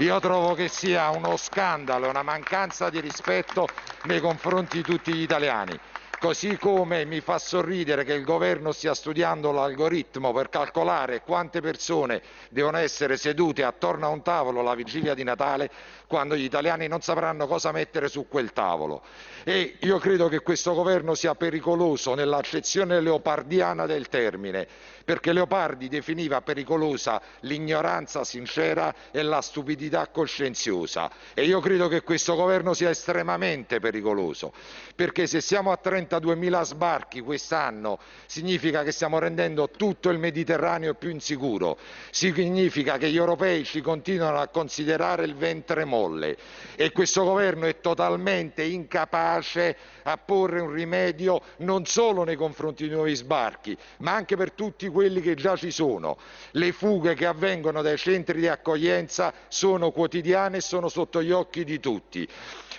Io 0.00 0.20
trovo 0.20 0.52
che 0.52 0.68
sia 0.68 1.08
uno 1.08 1.38
scandalo, 1.38 2.10
una 2.10 2.22
mancanza 2.22 2.90
di 2.90 3.00
rispetto 3.00 3.66
nei 4.04 4.20
confronti 4.20 4.76
di 4.76 4.82
tutti 4.82 5.10
gli 5.14 5.22
italiani. 5.22 5.80
Così 6.20 6.56
come 6.56 7.04
mi 7.04 7.20
fa 7.20 7.38
sorridere 7.38 8.02
che 8.02 8.12
il 8.12 8.24
governo 8.24 8.72
stia 8.72 8.92
studiando 8.92 9.52
l'algoritmo 9.52 10.32
per 10.32 10.48
calcolare 10.48 11.22
quante 11.22 11.60
persone 11.60 12.20
devono 12.50 12.78
essere 12.78 13.16
sedute 13.16 13.62
attorno 13.62 14.06
a 14.06 14.08
un 14.08 14.22
tavolo 14.22 14.60
la 14.60 14.74
vigilia 14.74 15.14
di 15.14 15.22
Natale 15.22 15.70
quando 16.08 16.34
gli 16.34 16.42
italiani 16.42 16.88
non 16.88 17.02
sapranno 17.02 17.46
cosa 17.46 17.70
mettere 17.70 18.08
su 18.08 18.26
quel 18.26 18.52
tavolo. 18.52 19.02
E 19.44 19.76
io 19.78 19.98
credo 19.98 20.26
che 20.26 20.40
questo 20.40 20.74
governo 20.74 21.14
sia 21.14 21.36
pericoloso 21.36 22.14
nell'accezione 22.14 23.00
leopardiana 23.00 23.86
del 23.86 24.08
termine, 24.08 24.66
perché 25.08 25.32
Leopardi 25.32 25.88
definiva 25.88 26.42
pericolosa 26.42 27.18
l'ignoranza 27.40 28.24
sincera 28.24 28.94
e 29.10 29.22
la 29.22 29.40
stupidità 29.40 30.08
coscienziosa. 30.08 31.10
E 31.32 31.44
io 31.44 31.60
credo 31.60 31.88
che 31.88 32.02
questo 32.02 32.34
governo 32.34 32.74
sia 32.74 32.90
estremamente 32.90 33.80
pericoloso, 33.80 34.52
perché 34.94 35.26
se 35.26 35.40
siamo 35.40 35.72
a 35.72 35.78
30 35.78 36.18
32.000 36.18 36.62
sbarchi 36.62 37.20
quest'anno 37.20 37.98
significa 38.26 38.82
che 38.82 38.92
stiamo 38.92 39.18
rendendo 39.18 39.68
tutto 39.70 40.10
il 40.10 40.18
Mediterraneo 40.18 40.94
più 40.94 41.10
insicuro, 41.10 41.78
significa 42.10 42.98
che 42.98 43.10
gli 43.10 43.16
europei 43.16 43.64
ci 43.64 43.80
continuano 43.80 44.38
a 44.38 44.48
considerare 44.48 45.24
il 45.24 45.34
ventre 45.34 45.84
molle 45.84 46.36
e 46.76 46.92
questo 46.92 47.24
governo 47.24 47.66
è 47.66 47.80
totalmente 47.80 48.62
incapace 48.62 49.76
a 50.02 50.16
porre 50.16 50.60
un 50.60 50.72
rimedio 50.72 51.40
non 51.58 51.84
solo 51.84 52.24
nei 52.24 52.36
confronti 52.36 52.88
di 52.88 52.94
nuovi 52.94 53.14
sbarchi, 53.14 53.76
ma 53.98 54.14
anche 54.14 54.36
per 54.36 54.52
tutti 54.52 54.88
quelli 54.98 55.20
che 55.20 55.36
già 55.36 55.54
ci 55.54 55.70
sono. 55.70 56.18
Le 56.50 56.72
fughe 56.72 57.14
che 57.14 57.24
avvengono 57.24 57.82
dai 57.82 57.96
centri 57.96 58.40
di 58.40 58.48
accoglienza 58.48 59.32
sono 59.46 59.92
quotidiane 59.92 60.56
e 60.56 60.60
sono 60.60 60.88
sotto 60.88 61.22
gli 61.22 61.30
occhi 61.30 61.62
di 61.62 61.78
tutti. 61.78 62.28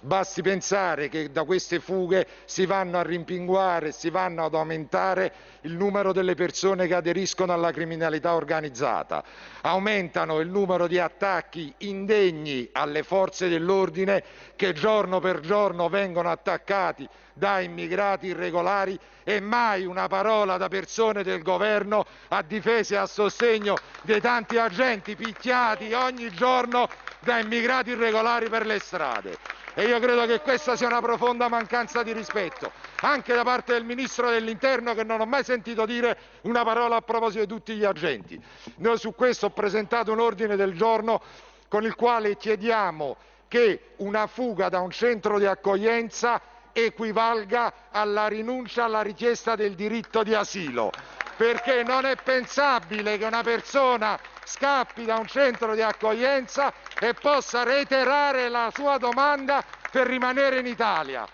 Basti 0.02 0.42
pensare 0.42 1.08
che 1.08 1.32
da 1.32 1.46
queste 1.46 1.80
fughe 1.80 2.28
si 2.44 2.66
vanno 2.66 2.98
a 2.98 3.04
rimpinguare, 3.04 3.94
si 3.94 4.10
vanno 4.10 4.44
ad 4.44 4.54
aumentare 4.54 5.32
il 5.62 5.74
numero 5.74 6.12
delle 6.12 6.36
persone 6.36 6.88
che 6.88 6.94
aderiscono 6.94 7.54
alla 7.54 7.72
criminalità 7.72 8.36
organizzata, 8.36 9.24
aumentano 9.62 10.40
il 10.40 10.50
numero 10.50 10.88
di 10.88 11.00
attacchi 11.00 11.74
indegni 11.80 12.68
alle 12.74 13.04
forze 13.04 13.48
dell'ordine 13.48 14.24
che 14.58 14.74
giorno 14.74 15.22
per 15.22 15.40
giorno 15.40 15.88
vengono 15.88 16.30
attaccati 16.30 17.08
da 17.40 17.62
immigrati 17.62 18.28
irregolari 18.28 19.00
e 19.24 19.40
mai 19.40 19.86
una 19.86 20.08
parola 20.08 20.58
da 20.58 20.68
persone 20.68 21.24
del 21.24 21.42
governo 21.42 22.06
a 22.28 22.44
difesa 22.44 22.96
e 22.96 22.98
a 22.98 23.06
sostegno 23.08 23.78
dei 24.04 24.20
tanti 24.20 24.58
agenti 24.58 25.16
picchiati 25.16 25.94
ogni 25.94 26.30
giorno 26.32 26.88
da 27.22 27.40
immigrati 27.40 27.92
irregolari 27.92 28.50
per 28.50 28.66
le 28.66 28.80
strade 28.80 29.38
e 29.74 29.86
io 29.86 30.00
credo 30.00 30.26
che 30.26 30.42
questa 30.42 30.76
sia 30.76 30.88
una 30.88 31.00
profonda 31.00 31.48
mancanza 31.48 32.04
di 32.04 32.12
rispetto 32.12 32.72
anche 33.02 33.34
da 33.34 33.44
parte 33.44 33.74
del 33.74 33.86
ministro 33.86 34.30
dell'interno 34.30 34.94
che 34.94 35.04
non 35.06 35.22
ho 35.22 35.26
mai 35.26 35.44
sentito 35.46 35.86
dire 35.86 36.18
una 36.42 36.64
parola 36.64 36.98
a 36.98 37.02
proposito 37.02 37.46
di 37.46 37.48
tutti 37.48 37.76
gli 37.76 37.86
agenti. 37.86 38.42
Noi 38.78 38.98
su 38.98 39.16
questo 39.16 39.46
ho 39.46 39.50
presentato 39.52 40.12
un 40.12 40.20
ordine 40.20 40.58
del 40.58 40.76
giorno 40.76 41.22
con 41.70 41.84
il 41.86 41.96
quale 41.96 42.36
chiediamo 42.36 43.16
che 43.48 43.94
una 43.98 44.28
fuga 44.28 44.68
da 44.68 44.80
un 44.80 44.92
centro 44.92 45.40
di 45.40 45.46
accoglienza 45.46 46.42
equivalga 46.74 47.74
alla 47.92 48.28
rinuncia 48.28 48.86
alla 48.86 49.02
richiesta 49.02 49.56
del 49.56 49.76
diritto 49.76 50.24
di 50.24 50.34
asilo 50.34 50.92
perché 51.40 51.84
non 51.84 52.04
è 52.04 52.18
pensabile 52.18 53.18
che 53.18 53.24
una 53.24 53.44
persona 53.44 54.20
scappi 54.44 55.06
da 55.06 55.16
un 55.16 55.26
centro 55.26 55.74
di 55.74 55.82
accoglienza 55.82 56.74
e 57.00 57.14
possa 57.14 57.64
reiterare 57.64 58.50
la 58.50 58.70
sua 58.76 58.98
domanda 58.98 59.64
per 59.90 60.06
rimanere 60.06 60.60
in 60.60 60.66
Italia. 60.66 61.26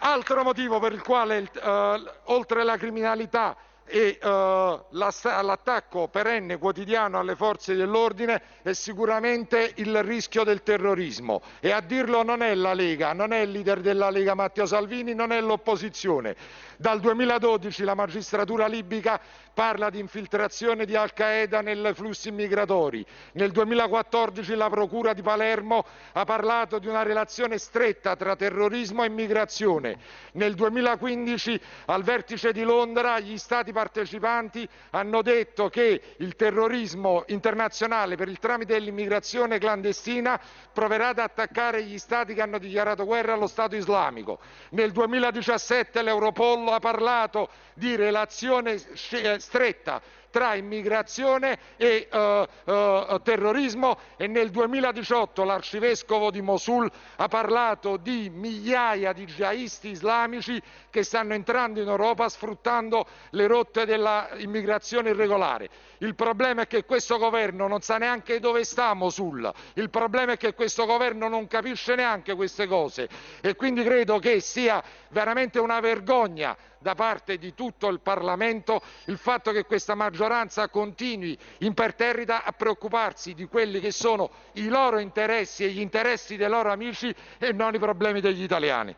Altro 0.00 0.42
motivo 0.42 0.80
per 0.80 0.92
il 0.92 1.00
quale, 1.00 1.50
eh, 1.50 2.02
oltre 2.24 2.60
alla 2.60 2.76
criminalità 2.76 3.56
e 3.86 4.18
eh, 4.20 4.80
l'attacco 4.90 6.08
perenne 6.08 6.58
quotidiano 6.58 7.18
alle 7.18 7.36
forze 7.36 7.74
dell'ordine 7.74 8.42
è 8.62 8.72
sicuramente 8.72 9.72
il 9.76 10.02
rischio 10.02 10.42
del 10.42 10.62
terrorismo 10.62 11.42
e 11.60 11.70
a 11.70 11.80
dirlo 11.80 12.22
non 12.22 12.42
è 12.42 12.54
la 12.54 12.72
Lega, 12.72 13.12
non 13.12 13.32
è 13.32 13.40
il 13.40 13.50
leader 13.50 13.80
della 13.80 14.10
Lega 14.10 14.34
Matteo 14.34 14.66
Salvini, 14.66 15.14
non 15.14 15.32
è 15.32 15.40
l'opposizione. 15.40 16.34
Dal 16.76 16.98
2012 16.98 17.84
la 17.84 17.94
magistratura 17.94 18.66
libica 18.66 19.20
parla 19.54 19.90
di 19.90 20.00
infiltrazione 20.00 20.84
di 20.84 20.96
Al-Qaeda 20.96 21.60
nei 21.60 21.94
flussi 21.94 22.32
migratori. 22.32 23.06
Nel 23.32 23.52
2014 23.52 24.54
la 24.56 24.68
Procura 24.68 25.12
di 25.12 25.22
Palermo 25.22 25.84
ha 26.12 26.24
parlato 26.24 26.80
di 26.80 26.88
una 26.88 27.02
relazione 27.02 27.58
stretta 27.58 28.16
tra 28.16 28.34
terrorismo 28.34 29.04
e 29.04 29.06
immigrazione. 29.06 29.98
Nel 30.32 30.54
2015 30.54 31.60
al 31.86 32.02
vertice 32.02 32.52
di 32.52 32.62
Londra 32.64 33.20
gli 33.20 33.38
Stati 33.38 33.70
partecipanti 33.70 34.68
hanno 34.90 35.22
detto 35.22 35.68
che 35.68 36.00
il 36.16 36.34
terrorismo 36.34 37.22
internazionale 37.28 38.16
per 38.16 38.28
il 38.28 38.40
tramite 38.40 38.72
dell'immigrazione 38.72 39.58
clandestina 39.58 40.40
proverà 40.72 41.08
ad 41.08 41.20
attaccare 41.20 41.84
gli 41.84 41.98
Stati 41.98 42.34
che 42.34 42.42
hanno 42.42 42.58
dichiarato 42.58 43.04
guerra 43.04 43.34
allo 43.34 43.46
Stato 43.46 43.76
islamico. 43.76 44.40
Nel 44.70 44.90
2017 44.90 46.02
l'Europol 46.02 46.62
ha 46.72 46.78
parlato 46.80 47.48
di 47.74 47.96
relazione 47.96 48.78
stretta 48.78 50.00
tra 50.34 50.54
immigrazione 50.56 51.56
e 51.76 52.08
eh, 52.10 52.48
eh, 52.64 53.20
terrorismo 53.22 53.96
e 54.16 54.26
nel 54.26 54.50
2018 54.50 55.44
l'arcivescovo 55.44 56.32
di 56.32 56.42
Mosul 56.42 56.90
ha 57.14 57.28
parlato 57.28 57.96
di 57.96 58.32
migliaia 58.34 59.12
di 59.12 59.26
jihadisti 59.26 59.90
islamici 59.90 60.60
che 60.90 61.04
stanno 61.04 61.34
entrando 61.34 61.80
in 61.80 61.86
Europa 61.86 62.28
sfruttando 62.28 63.06
le 63.30 63.46
rotte 63.46 63.84
dell'immigrazione 63.84 65.10
irregolare. 65.10 65.70
Il 65.98 66.16
problema 66.16 66.62
è 66.62 66.66
che 66.66 66.84
questo 66.84 67.16
governo 67.16 67.68
non 67.68 67.80
sa 67.80 67.98
neanche 67.98 68.40
dove 68.40 68.64
sta 68.64 68.92
Mosul, 68.92 69.48
il 69.74 69.88
problema 69.88 70.32
è 70.32 70.36
che 70.36 70.52
questo 70.52 70.84
governo 70.84 71.28
non 71.28 71.46
capisce 71.46 71.94
neanche 71.94 72.34
queste 72.34 72.66
cose 72.66 73.08
e 73.40 73.54
quindi 73.54 73.84
credo 73.84 74.18
che 74.18 74.40
sia 74.40 74.82
veramente 75.10 75.60
una 75.60 75.78
vergogna 75.78 76.56
da 76.84 76.94
parte 76.94 77.38
di 77.38 77.54
tutto 77.54 77.88
il 77.88 78.00
Parlamento 78.00 78.82
il 79.06 79.16
fatto 79.16 79.52
che 79.52 79.64
questa 79.64 79.94
maggioranza 79.94 80.68
continui 80.68 81.36
imperterrita 81.60 82.44
a 82.44 82.52
preoccuparsi 82.52 83.32
di 83.32 83.46
quelli 83.46 83.80
che 83.80 83.90
sono 83.90 84.30
i 84.52 84.68
loro 84.68 84.98
interessi 84.98 85.64
e 85.64 85.70
gli 85.70 85.80
interessi 85.80 86.36
dei 86.36 86.48
loro 86.50 86.70
amici 86.70 87.12
e 87.38 87.52
non 87.52 87.74
i 87.74 87.78
problemi 87.78 88.20
degli 88.20 88.42
italiani. 88.42 88.94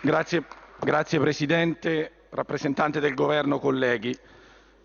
Grazie, 0.00 0.44
grazie 0.78 1.18
Presidente, 1.18 2.26
rappresentante 2.30 3.00
del 3.00 3.14
Governo, 3.14 3.58
colleghi. 3.58 4.16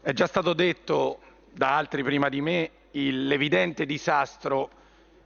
È 0.02 0.12
già 0.12 0.26
stato 0.26 0.54
detto 0.54 1.20
da 1.52 1.78
altri 1.78 2.02
prima 2.02 2.30
di 2.30 2.42
me 2.42 2.72
l'evidente 2.94 3.86
disastro 3.86 4.72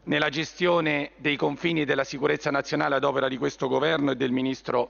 nella 0.04 0.30
gestione 0.30 1.12
dei 1.18 1.38
confini 1.38 1.82
e 1.82 1.86
della 1.86 2.04
sicurezza 2.04 2.50
nazionale 2.52 2.96
ad 2.96 3.04
opera 3.06 3.28
di 3.30 3.38
questo 3.38 3.68
Governo 3.68 4.12
e 4.12 4.16
del 4.16 4.32
Ministro 4.32 4.90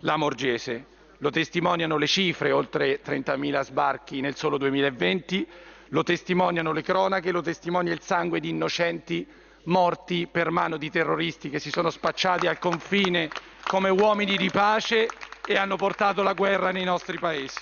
Lamorgese. 0.00 0.96
Lo 1.18 1.30
testimoniano 1.30 1.96
le 1.96 2.06
cifre, 2.06 2.52
oltre 2.52 3.00
30.000 3.04 3.62
sbarchi 3.62 4.20
nel 4.20 4.36
solo 4.36 4.56
2020, 4.56 5.46
lo 5.88 6.02
testimoniano 6.02 6.72
le 6.72 6.82
cronache, 6.82 7.32
lo 7.32 7.40
testimonia 7.40 7.92
il 7.92 8.00
sangue 8.00 8.40
di 8.40 8.50
innocenti 8.50 9.26
morti 9.64 10.26
per 10.26 10.50
mano 10.50 10.76
di 10.76 10.90
terroristi 10.90 11.50
che 11.50 11.58
si 11.58 11.70
sono 11.70 11.90
spacciati 11.90 12.46
al 12.46 12.58
confine 12.58 13.28
come 13.66 13.90
uomini 13.90 14.36
di 14.36 14.50
pace 14.50 15.08
e 15.46 15.56
hanno 15.56 15.76
portato 15.76 16.22
la 16.22 16.32
guerra 16.34 16.70
nei 16.70 16.84
nostri 16.84 17.18
paesi. 17.18 17.58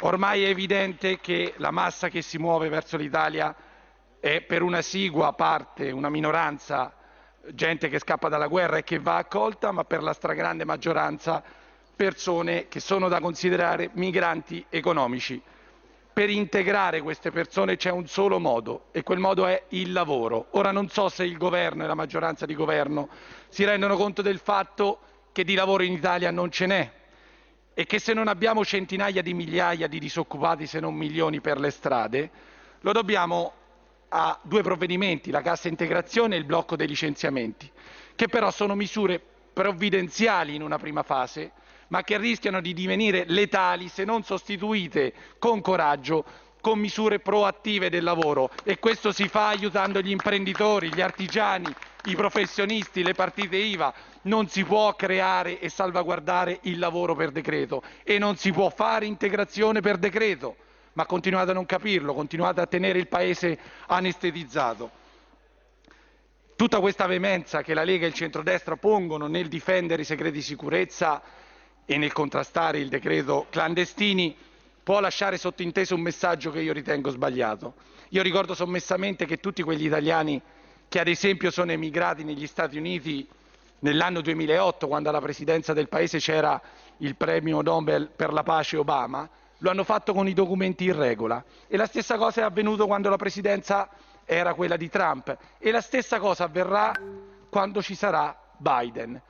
Ormai 0.00 0.44
è 0.44 0.48
evidente 0.48 1.18
che 1.18 1.54
la 1.56 1.70
massa 1.70 2.08
che 2.08 2.22
si 2.22 2.38
muove 2.38 2.68
verso 2.68 2.96
l'Italia 2.96 3.54
è 4.20 4.40
per 4.42 4.62
una 4.62 4.82
sigua 4.82 5.32
parte, 5.32 5.90
una 5.90 6.08
minoranza 6.08 6.94
gente 7.52 7.88
che 7.88 7.98
scappa 7.98 8.28
dalla 8.28 8.46
guerra 8.46 8.78
e 8.78 8.84
che 8.84 8.98
va 8.98 9.16
accolta, 9.16 9.72
ma 9.72 9.84
per 9.84 10.02
la 10.02 10.12
stragrande 10.12 10.64
maggioranza 10.64 11.42
persone 11.94 12.68
che 12.68 12.80
sono 12.80 13.08
da 13.08 13.20
considerare 13.20 13.90
migranti 13.94 14.64
economici. 14.68 15.40
Per 16.12 16.30
integrare 16.30 17.00
queste 17.00 17.30
persone 17.30 17.76
c'è 17.76 17.90
un 17.90 18.06
solo 18.06 18.38
modo 18.38 18.86
e 18.92 19.02
quel 19.02 19.18
modo 19.18 19.46
è 19.46 19.64
il 19.70 19.92
lavoro. 19.92 20.46
Ora 20.50 20.70
non 20.70 20.88
so 20.88 21.08
se 21.08 21.24
il 21.24 21.36
governo 21.36 21.84
e 21.84 21.86
la 21.86 21.94
maggioranza 21.94 22.46
di 22.46 22.54
governo 22.54 23.08
si 23.48 23.64
rendono 23.64 23.96
conto 23.96 24.22
del 24.22 24.38
fatto 24.38 25.00
che 25.32 25.42
di 25.42 25.54
lavoro 25.54 25.82
in 25.82 25.92
Italia 25.92 26.30
non 26.30 26.50
ce 26.50 26.66
n'è 26.66 26.92
e 27.74 27.86
che 27.86 27.98
se 27.98 28.12
non 28.14 28.28
abbiamo 28.28 28.64
centinaia 28.64 29.20
di 29.20 29.34
migliaia 29.34 29.88
di 29.88 29.98
disoccupati, 29.98 30.66
se 30.66 30.78
non 30.78 30.94
milioni 30.94 31.40
per 31.40 31.58
le 31.58 31.70
strade, 31.70 32.30
lo 32.80 32.92
dobbiamo 32.92 33.52
a 34.16 34.38
due 34.42 34.62
provvedimenti, 34.62 35.32
la 35.32 35.42
cassa 35.42 35.66
integrazione 35.66 36.36
e 36.36 36.38
il 36.38 36.44
blocco 36.44 36.76
dei 36.76 36.86
licenziamenti, 36.86 37.68
che 38.14 38.28
però 38.28 38.52
sono 38.52 38.76
misure 38.76 39.20
provvidenziali 39.52 40.54
in 40.54 40.62
una 40.62 40.78
prima 40.78 41.02
fase, 41.02 41.50
ma 41.88 42.02
che 42.02 42.16
rischiano 42.16 42.60
di 42.60 42.72
divenire 42.74 43.24
letali 43.26 43.88
se 43.88 44.04
non 44.04 44.22
sostituite 44.22 45.12
con 45.40 45.60
coraggio 45.60 46.24
con 46.60 46.78
misure 46.78 47.18
proattive 47.18 47.90
del 47.90 48.04
lavoro 48.04 48.48
e 48.62 48.78
questo 48.78 49.12
si 49.12 49.28
fa 49.28 49.48
aiutando 49.48 50.00
gli 50.00 50.10
imprenditori, 50.10 50.94
gli 50.94 51.02
artigiani, 51.02 51.66
i 52.04 52.14
professionisti, 52.14 53.02
le 53.02 53.12
partite 53.12 53.56
IVA. 53.56 53.92
Non 54.22 54.48
si 54.48 54.64
può 54.64 54.94
creare 54.94 55.58
e 55.58 55.68
salvaguardare 55.68 56.60
il 56.62 56.78
lavoro 56.78 57.14
per 57.14 57.32
decreto 57.32 57.82
e 58.02 58.18
non 58.18 58.36
si 58.36 58.50
può 58.52 58.70
fare 58.70 59.04
integrazione 59.04 59.80
per 59.80 59.98
decreto 59.98 60.56
ma 60.94 61.06
continuate 61.06 61.50
a 61.50 61.54
non 61.54 61.66
capirlo, 61.66 62.14
continuate 62.14 62.60
a 62.60 62.66
tenere 62.66 62.98
il 62.98 63.08
Paese 63.08 63.58
anestetizzato. 63.86 65.02
Tutta 66.56 66.80
questa 66.80 67.06
veemenza 67.06 67.62
che 67.62 67.74
la 67.74 67.84
Lega 67.84 68.04
e 68.04 68.08
il 68.08 68.14
centrodestra 68.14 68.76
pongono 68.76 69.26
nel 69.26 69.48
difendere 69.48 70.02
i 70.02 70.04
segreti 70.04 70.36
di 70.36 70.42
sicurezza 70.42 71.20
e 71.84 71.98
nel 71.98 72.12
contrastare 72.12 72.78
il 72.78 72.88
decreto 72.88 73.46
clandestini 73.50 74.36
può 74.82 75.00
lasciare 75.00 75.36
sottinteso 75.36 75.94
un 75.94 76.02
messaggio 76.02 76.50
che 76.50 76.60
io 76.60 76.72
ritengo 76.72 77.10
sbagliato. 77.10 77.74
Io 78.10 78.22
ricordo 78.22 78.54
sommessamente 78.54 79.26
che 79.26 79.38
tutti 79.38 79.62
quegli 79.62 79.86
italiani 79.86 80.40
che 80.88 81.00
ad 81.00 81.08
esempio 81.08 81.50
sono 81.50 81.72
emigrati 81.72 82.22
negli 82.22 82.46
Stati 82.46 82.78
Uniti 82.78 83.26
nell'anno 83.80 84.20
2008, 84.20 84.86
quando 84.86 85.08
alla 85.08 85.20
presidenza 85.20 85.72
del 85.72 85.88
Paese 85.88 86.18
c'era 86.18 86.60
il 86.98 87.16
premio 87.16 87.60
Nobel 87.62 88.08
per 88.14 88.32
la 88.32 88.44
pace 88.44 88.76
Obama, 88.76 89.28
lo 89.58 89.70
hanno 89.70 89.84
fatto 89.84 90.12
con 90.12 90.28
i 90.28 90.32
documenti 90.32 90.84
in 90.84 90.96
regola. 90.96 91.42
E 91.66 91.76
la 91.76 91.86
stessa 91.86 92.16
cosa 92.16 92.40
è 92.40 92.44
avvenuto 92.44 92.86
quando 92.86 93.08
la 93.08 93.16
presidenza 93.16 93.88
era 94.24 94.54
quella 94.54 94.76
di 94.76 94.88
Trump. 94.88 95.36
E 95.58 95.70
la 95.70 95.80
stessa 95.80 96.18
cosa 96.18 96.44
avverrà 96.44 96.92
quando 97.48 97.82
ci 97.82 97.94
sarà 97.94 98.36
Biden 98.56 99.20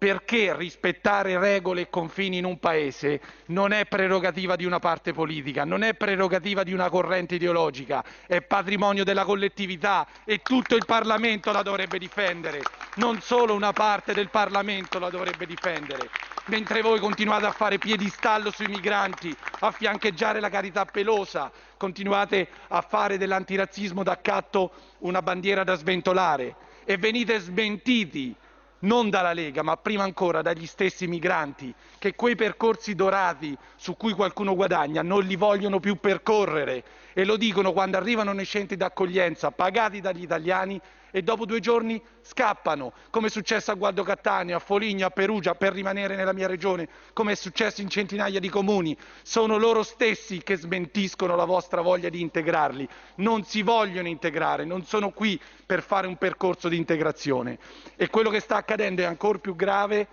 perché 0.00 0.56
rispettare 0.56 1.38
regole 1.38 1.82
e 1.82 1.90
confini 1.90 2.38
in 2.38 2.46
un 2.46 2.58
paese 2.58 3.20
non 3.48 3.70
è 3.72 3.84
prerogativa 3.84 4.56
di 4.56 4.64
una 4.64 4.78
parte 4.78 5.12
politica, 5.12 5.66
non 5.66 5.82
è 5.82 5.92
prerogativa 5.92 6.62
di 6.62 6.72
una 6.72 6.88
corrente 6.88 7.34
ideologica, 7.34 8.02
è 8.26 8.40
patrimonio 8.40 9.04
della 9.04 9.26
collettività 9.26 10.06
e 10.24 10.38
tutto 10.38 10.74
il 10.74 10.86
Parlamento 10.86 11.52
la 11.52 11.60
dovrebbe 11.60 11.98
difendere, 11.98 12.62
non 12.94 13.20
solo 13.20 13.52
una 13.52 13.74
parte 13.74 14.14
del 14.14 14.30
Parlamento 14.30 14.98
la 14.98 15.10
dovrebbe 15.10 15.44
difendere. 15.44 16.08
Mentre 16.46 16.80
voi 16.80 16.98
continuate 16.98 17.44
a 17.44 17.52
fare 17.52 17.76
piedistallo 17.76 18.50
sui 18.50 18.68
migranti, 18.68 19.36
a 19.58 19.70
fiancheggiare 19.70 20.40
la 20.40 20.48
carità 20.48 20.86
pelosa, 20.86 21.52
continuate 21.76 22.48
a 22.68 22.80
fare 22.80 23.18
dell'antirazzismo 23.18 24.02
d'accatto 24.02 24.72
una 25.00 25.20
bandiera 25.20 25.62
da 25.62 25.74
sventolare 25.74 26.56
e 26.86 26.96
venite 26.96 27.38
smentiti 27.38 28.34
non 28.80 29.10
dalla 29.10 29.32
Lega, 29.32 29.62
ma 29.62 29.76
prima 29.76 30.04
ancora 30.04 30.42
dagli 30.42 30.66
stessi 30.66 31.06
migranti, 31.06 31.74
che 31.98 32.14
quei 32.14 32.36
percorsi 32.36 32.94
dorati 32.94 33.56
su 33.76 33.96
cui 33.96 34.12
qualcuno 34.12 34.54
guadagna 34.54 35.02
non 35.02 35.22
li 35.24 35.36
vogliono 35.36 35.80
più 35.80 35.96
percorrere 35.96 36.84
e 37.12 37.24
lo 37.24 37.36
dicono 37.36 37.72
quando 37.72 37.96
arrivano 37.96 38.32
nei 38.32 38.46
centri 38.46 38.76
d'accoglienza 38.76 39.50
pagati 39.50 40.00
dagli 40.00 40.22
italiani 40.22 40.80
e 41.12 41.22
dopo 41.22 41.44
due 41.44 41.60
giorni 41.60 42.00
scappano, 42.22 42.92
come 43.10 43.26
è 43.26 43.30
successo 43.30 43.72
a 43.72 43.74
Gualdo 43.74 44.02
Cattaneo, 44.02 44.56
a 44.56 44.60
Foligno, 44.60 45.06
a 45.06 45.10
Perugia, 45.10 45.54
per 45.54 45.72
rimanere 45.72 46.14
nella 46.14 46.32
mia 46.32 46.46
regione, 46.46 46.88
come 47.12 47.32
è 47.32 47.34
successo 47.34 47.80
in 47.80 47.88
centinaia 47.88 48.38
di 48.38 48.48
comuni. 48.48 48.96
Sono 49.22 49.56
loro 49.56 49.82
stessi 49.82 50.42
che 50.42 50.56
smentiscono 50.56 51.34
la 51.34 51.44
vostra 51.44 51.80
voglia 51.80 52.08
di 52.08 52.20
integrarli. 52.20 52.88
Non 53.16 53.44
si 53.44 53.62
vogliono 53.62 54.08
integrare, 54.08 54.64
non 54.64 54.84
sono 54.84 55.10
qui 55.10 55.40
per 55.66 55.82
fare 55.82 56.06
un 56.06 56.16
percorso 56.16 56.68
di 56.68 56.76
integrazione. 56.76 57.58
E 57.96 58.08
quello 58.08 58.30
che 58.30 58.40
sta 58.40 58.56
accadendo 58.56 59.02
è 59.02 59.06
ancora 59.06 59.38
più 59.38 59.56
grave 59.56 60.06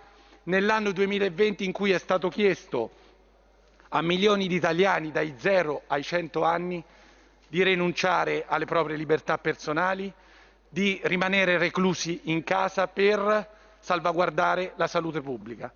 nell'anno 0.44 0.90
2020 0.92 1.64
in 1.64 1.72
cui 1.72 1.92
è 1.92 1.98
stato 1.98 2.28
chiesto 2.28 2.90
a 3.90 4.02
milioni 4.02 4.48
di 4.48 4.54
italiani 4.54 5.10
dai 5.10 5.34
0 5.38 5.82
ai 5.86 6.02
100 6.02 6.42
anni 6.42 6.82
di 7.48 7.62
rinunciare 7.62 8.44
alle 8.46 8.66
proprie 8.66 8.96
libertà 8.96 9.38
personali, 9.38 10.12
di 10.68 11.00
rimanere 11.04 11.56
reclusi 11.56 12.20
in 12.24 12.44
casa 12.44 12.86
per 12.88 13.48
salvaguardare 13.78 14.72
la 14.76 14.86
salute 14.86 15.22
pubblica. 15.22 15.72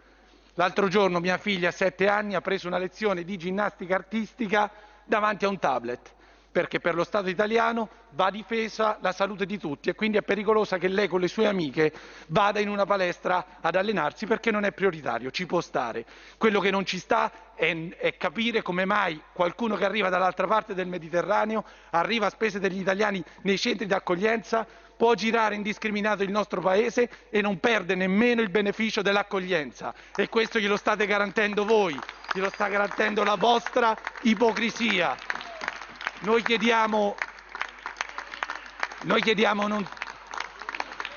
L'altro 0.55 0.89
giorno 0.89 1.18
mia 1.18 1.39
figlia, 1.39 1.68
a 1.70 1.72
sette 1.72 2.09
anni, 2.09 2.34
ha 2.34 2.43
preso 2.43 2.66
una 2.66 2.76
lezione 2.76 3.24
di 3.24 3.39
ginnastica 3.39 3.94
artistica 3.94 4.70
davanti 5.05 5.47
a 5.47 5.48
un 5.48 5.59
tablet 5.59 6.12
perché 6.52 6.78
per 6.78 6.94
lo 6.94 7.02
Stato 7.02 7.30
italiano 7.30 7.88
va 8.10 8.30
difesa 8.30 8.98
la 9.00 9.10
salute 9.10 9.46
di 9.46 9.58
tutti 9.58 9.88
e 9.88 9.94
quindi 9.94 10.18
è 10.18 10.22
pericolosa 10.22 10.76
che 10.76 10.88
lei 10.88 11.08
con 11.08 11.18
le 11.18 11.28
sue 11.28 11.46
amiche 11.46 11.92
vada 12.28 12.60
in 12.60 12.68
una 12.68 12.84
palestra 12.84 13.58
ad 13.60 13.74
allenarsi 13.74 14.26
perché 14.26 14.50
non 14.50 14.64
è 14.64 14.72
prioritario, 14.72 15.30
ci 15.30 15.46
può 15.46 15.62
stare. 15.62 16.04
Quello 16.36 16.60
che 16.60 16.70
non 16.70 16.84
ci 16.84 16.98
sta 16.98 17.32
è, 17.54 17.74
è 17.96 18.16
capire 18.18 18.60
come 18.60 18.84
mai 18.84 19.20
qualcuno 19.32 19.76
che 19.76 19.86
arriva 19.86 20.10
dall'altra 20.10 20.46
parte 20.46 20.74
del 20.74 20.86
Mediterraneo, 20.86 21.64
arriva 21.90 22.26
a 22.26 22.30
spese 22.30 22.60
degli 22.60 22.80
italiani 22.80 23.24
nei 23.42 23.58
centri 23.58 23.86
di 23.86 23.94
accoglienza, 23.94 24.66
può 24.94 25.14
girare 25.14 25.54
indiscriminato 25.54 26.22
il 26.22 26.30
nostro 26.30 26.60
Paese 26.60 27.08
e 27.30 27.40
non 27.40 27.58
perde 27.58 27.94
nemmeno 27.94 28.42
il 28.42 28.50
beneficio 28.50 29.00
dell'accoglienza. 29.00 29.94
E 30.14 30.28
questo 30.28 30.58
glielo 30.60 30.76
state 30.76 31.06
garantendo 31.06 31.64
voi, 31.64 31.98
glielo 32.32 32.50
sta 32.50 32.68
garantendo 32.68 33.24
la 33.24 33.36
vostra 33.36 33.96
ipocrisia. 34.22 35.31
Noi 36.22 36.40
chiediamo, 36.44 37.16
noi 39.02 39.20
chiediamo, 39.20 39.66
non, 39.66 39.84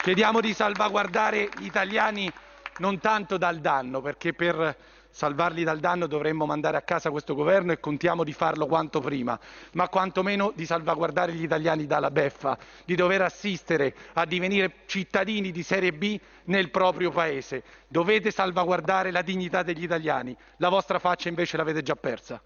chiediamo 0.02 0.41
di 0.41 0.52
salvaguardare 0.52 1.48
gli 1.60 1.65
italiani 1.65 2.32
non 2.77 2.98
tanto 2.98 3.38
dal 3.38 3.60
danno, 3.60 4.02
perché 4.02 4.34
per 4.34 4.76
salvarli 5.11 5.64
dal 5.64 5.77
danno 5.77 6.07
dovremmo 6.07 6.48
mandare 6.48 6.77
a 6.77 6.82
casa 6.82 7.11
questo 7.11 7.36
governo 7.36 7.72
e 7.72 7.80
contiamo 7.80 8.23
di 8.23 8.34
farlo 8.34 8.65
quanto 8.65 8.99
prima, 8.99 9.40
ma 9.73 9.88
quantomeno 9.90 10.52
di 10.56 10.65
salvaguardare 10.65 11.34
gli 11.34 11.44
italiani 11.44 11.86
dalla 11.86 12.10
beffa, 12.10 12.57
di 12.84 12.95
dover 12.95 13.22
assistere 13.22 13.94
a 14.14 14.26
divenire 14.26 14.73
cittadini 14.88 15.52
di 15.52 15.61
serie 15.61 15.94
B 15.94 16.19
nel 16.45 16.72
proprio 16.72 17.11
paese. 17.11 17.61
Dovete 17.88 18.32
salvaguardare 18.32 19.11
la 19.11 19.22
dignità 19.22 19.61
degli 19.61 19.84
italiani, 19.84 20.36
la 20.57 20.69
vostra 20.69 20.98
faccia 20.98 21.30
invece 21.30 21.57
l'avete 21.57 21.84
già 21.84 21.95
persa. 21.95 22.41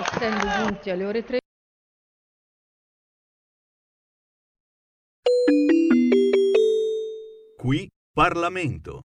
Essendo 0.00 0.46
giunti 0.56 0.88
alle 0.88 1.04
ore 1.04 1.22
3. 1.24 1.38
Qui 7.58 7.86
Parlamento. 8.10 9.02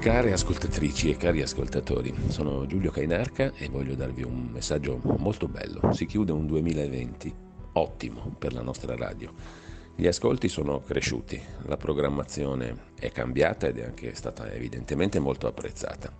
Care 0.00 0.32
ascoltatrici 0.32 1.10
e 1.10 1.16
cari 1.16 1.42
ascoltatori, 1.42 2.12
sono 2.30 2.66
Giulio 2.66 2.90
Cainarca 2.90 3.52
e 3.54 3.68
voglio 3.68 3.94
darvi 3.94 4.24
un 4.24 4.48
messaggio 4.52 5.00
molto 5.18 5.46
bello. 5.46 5.92
Si 5.92 6.04
chiude 6.06 6.32
un 6.32 6.46
2020 6.46 7.34
ottimo 7.74 8.34
per 8.36 8.52
la 8.52 8.62
nostra 8.62 8.96
radio. 8.96 9.65
Gli 9.98 10.06
ascolti 10.06 10.48
sono 10.48 10.82
cresciuti, 10.82 11.40
la 11.62 11.78
programmazione 11.78 12.92
è 13.00 13.10
cambiata 13.10 13.66
ed 13.66 13.78
è 13.78 13.84
anche 13.84 14.14
stata 14.14 14.52
evidentemente 14.52 15.18
molto 15.18 15.46
apprezzata. 15.46 16.12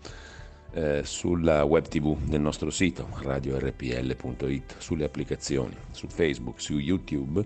Eh, 0.73 1.03
sulla 1.05 1.63
web 1.65 1.87
tv 1.87 2.17
del 2.23 2.41
nostro 2.41 2.71
sito 2.71 3.07
radiorpl.it, 3.21 4.77
sulle 4.79 5.05
applicazioni, 5.05 5.77
su 5.91 6.07
Facebook, 6.07 6.59
su 6.59 6.79
YouTube, 6.79 7.45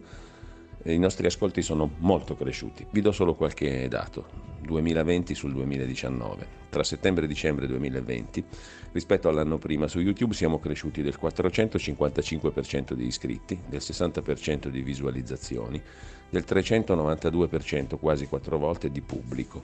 i 0.85 0.99
nostri 0.99 1.27
ascolti 1.27 1.63
sono 1.63 1.91
molto 1.99 2.37
cresciuti. 2.37 2.87
Vi 2.89 3.01
do 3.01 3.11
solo 3.11 3.35
qualche 3.35 3.89
dato. 3.89 4.51
2020 4.61 5.35
sul 5.35 5.53
2019. 5.53 6.59
Tra 6.71 6.85
settembre 6.85 7.25
e 7.25 7.29
dicembre 7.29 7.67
2020, 7.67 8.45
rispetto 8.93 9.29
all'anno 9.29 9.59
prima, 9.59 9.89
su 9.89 9.99
YouTube 9.99 10.35
siamo 10.35 10.61
cresciuti 10.61 11.03
del 11.03 11.19
455% 11.21 12.93
di 12.93 13.07
iscritti, 13.07 13.61
del 13.67 13.81
60% 13.81 14.69
di 14.69 14.81
visualizzazioni, 14.83 15.83
del 16.31 16.45
392%, 16.49 17.99
quasi 17.99 18.27
quattro 18.27 18.57
volte, 18.57 18.91
di 18.91 19.01
pubblico. 19.01 19.63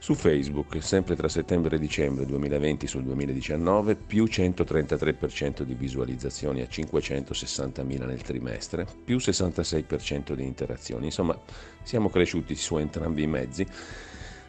Su 0.00 0.14
Facebook, 0.14 0.80
sempre 0.80 1.16
tra 1.16 1.28
settembre 1.28 1.74
e 1.74 1.78
dicembre 1.80 2.24
2020 2.24 2.86
sul 2.86 3.02
2019, 3.02 3.96
più 3.96 4.24
133% 4.24 5.62
di 5.62 5.74
visualizzazioni 5.74 6.60
a 6.60 6.68
560.000 6.70 8.06
nel 8.06 8.22
trimestre, 8.22 8.86
più 9.04 9.16
66% 9.16 10.34
di 10.34 10.44
interazioni. 10.44 11.06
Insomma, 11.06 11.36
siamo 11.82 12.10
cresciuti 12.10 12.54
su 12.54 12.76
entrambi 12.76 13.24
i 13.24 13.26
mezzi 13.26 13.66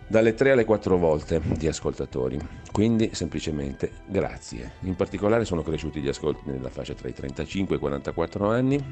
dalle 0.06 0.34
3 0.36 0.52
alle 0.52 0.66
4 0.66 0.98
volte 0.98 1.42
di 1.58 1.68
ascoltatori. 1.68 2.40
Quindi 2.72 3.10
semplicemente 3.14 3.92
grazie. 4.06 4.74
In 4.82 4.96
particolare 4.96 5.46
sono 5.46 5.64
cresciuti 5.64 6.00
gli 6.00 6.10
ascolti 6.10 6.42
nella 6.46 6.70
fascia 6.70 6.94
tra 6.94 7.08
i 7.10 7.14
35 7.14 7.74
e 7.74 7.78
i 7.78 7.82
44 7.82 8.50
anni 8.50 8.84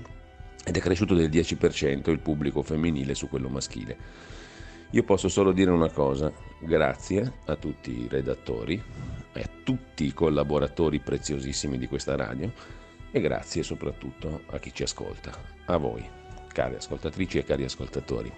ed 0.67 0.75
è 0.75 0.81
cresciuto 0.81 1.15
del 1.15 1.29
10% 1.29 2.09
il 2.09 2.19
pubblico 2.19 2.61
femminile 2.61 3.15
su 3.15 3.29
quello 3.29 3.47
maschile. 3.47 3.95
Io 4.91 5.03
posso 5.03 5.29
solo 5.29 5.53
dire 5.53 5.71
una 5.71 5.89
cosa, 5.89 6.29
grazie 6.59 7.39
a 7.45 7.55
tutti 7.55 8.01
i 8.01 8.07
redattori, 8.09 8.81
a 9.33 9.49
tutti 9.63 10.03
i 10.03 10.13
collaboratori 10.13 10.99
preziosissimi 10.99 11.77
di 11.77 11.87
questa 11.87 12.17
radio 12.17 12.51
e 13.11 13.21
grazie 13.21 13.63
soprattutto 13.63 14.41
a 14.47 14.59
chi 14.59 14.73
ci 14.73 14.83
ascolta, 14.83 15.31
a 15.67 15.77
voi, 15.77 16.05
cari 16.51 16.75
ascoltatrici 16.75 17.37
e 17.37 17.45
cari 17.45 17.63
ascoltatori. 17.63 18.29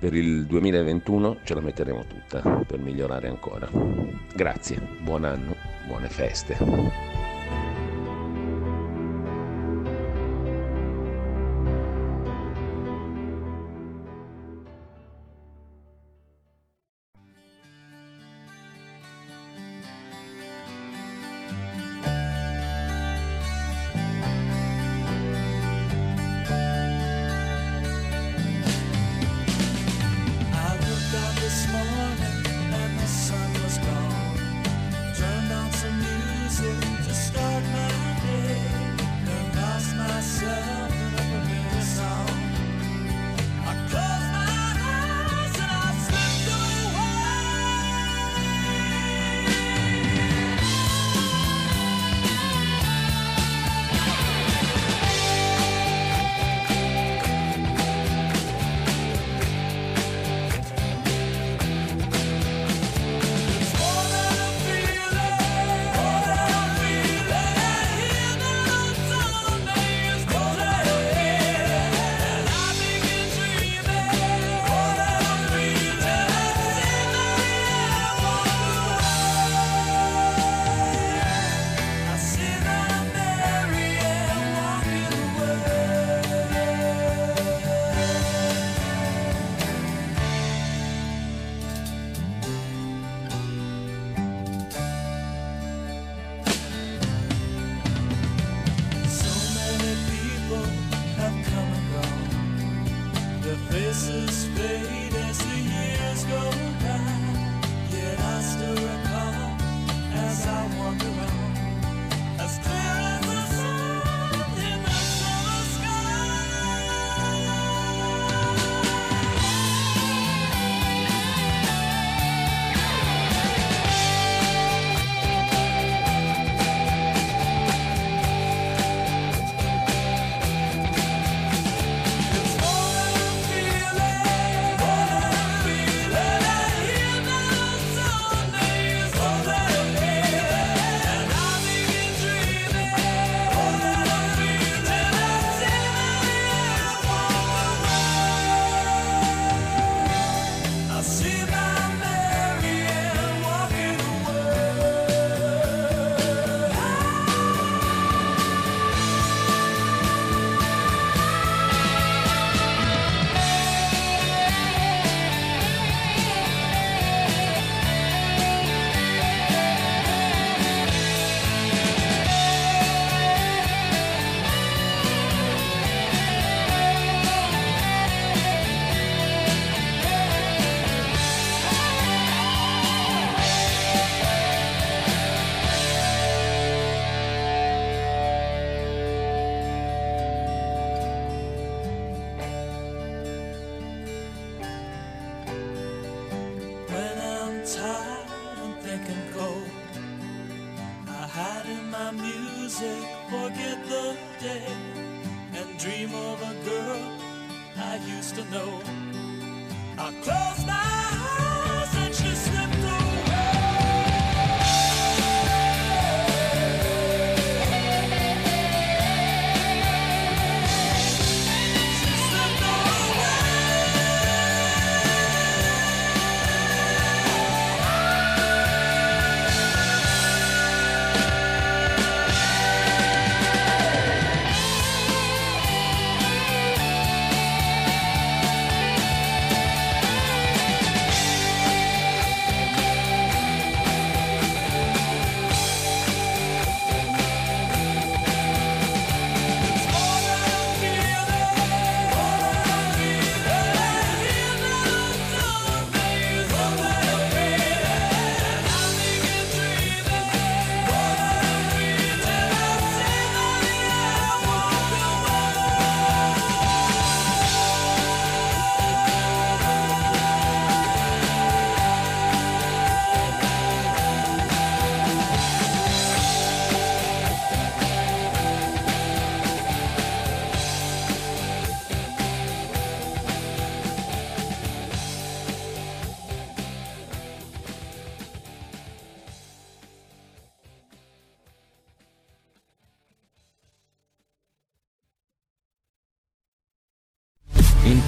Per 0.00 0.14
il 0.14 0.46
2021 0.46 1.38
ce 1.44 1.54
la 1.54 1.60
metteremo 1.60 2.04
tutta 2.06 2.40
per 2.66 2.80
migliorare 2.80 3.28
ancora. 3.28 3.70
Grazie, 4.34 4.80
buon 5.00 5.24
anno, 5.24 5.54
buone 5.86 6.08
feste. 6.08 7.21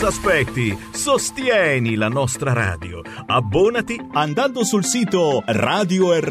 Cosa 0.00 0.16
aspetti? 0.16 0.74
Sostieni 0.92 1.94
la 1.94 2.08
nostra 2.08 2.54
radio. 2.54 3.02
Abbonati 3.26 4.00
andando 4.12 4.64
sul 4.64 4.82
sito 4.82 5.42
radiorpl.it. 5.44 6.22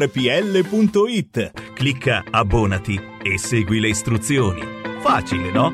Clicca 1.74 2.24
abbonati 2.28 3.00
e 3.22 3.38
segui 3.38 3.78
le 3.78 3.90
istruzioni. 3.90 4.60
Facile, 5.00 5.52
no? 5.52 5.72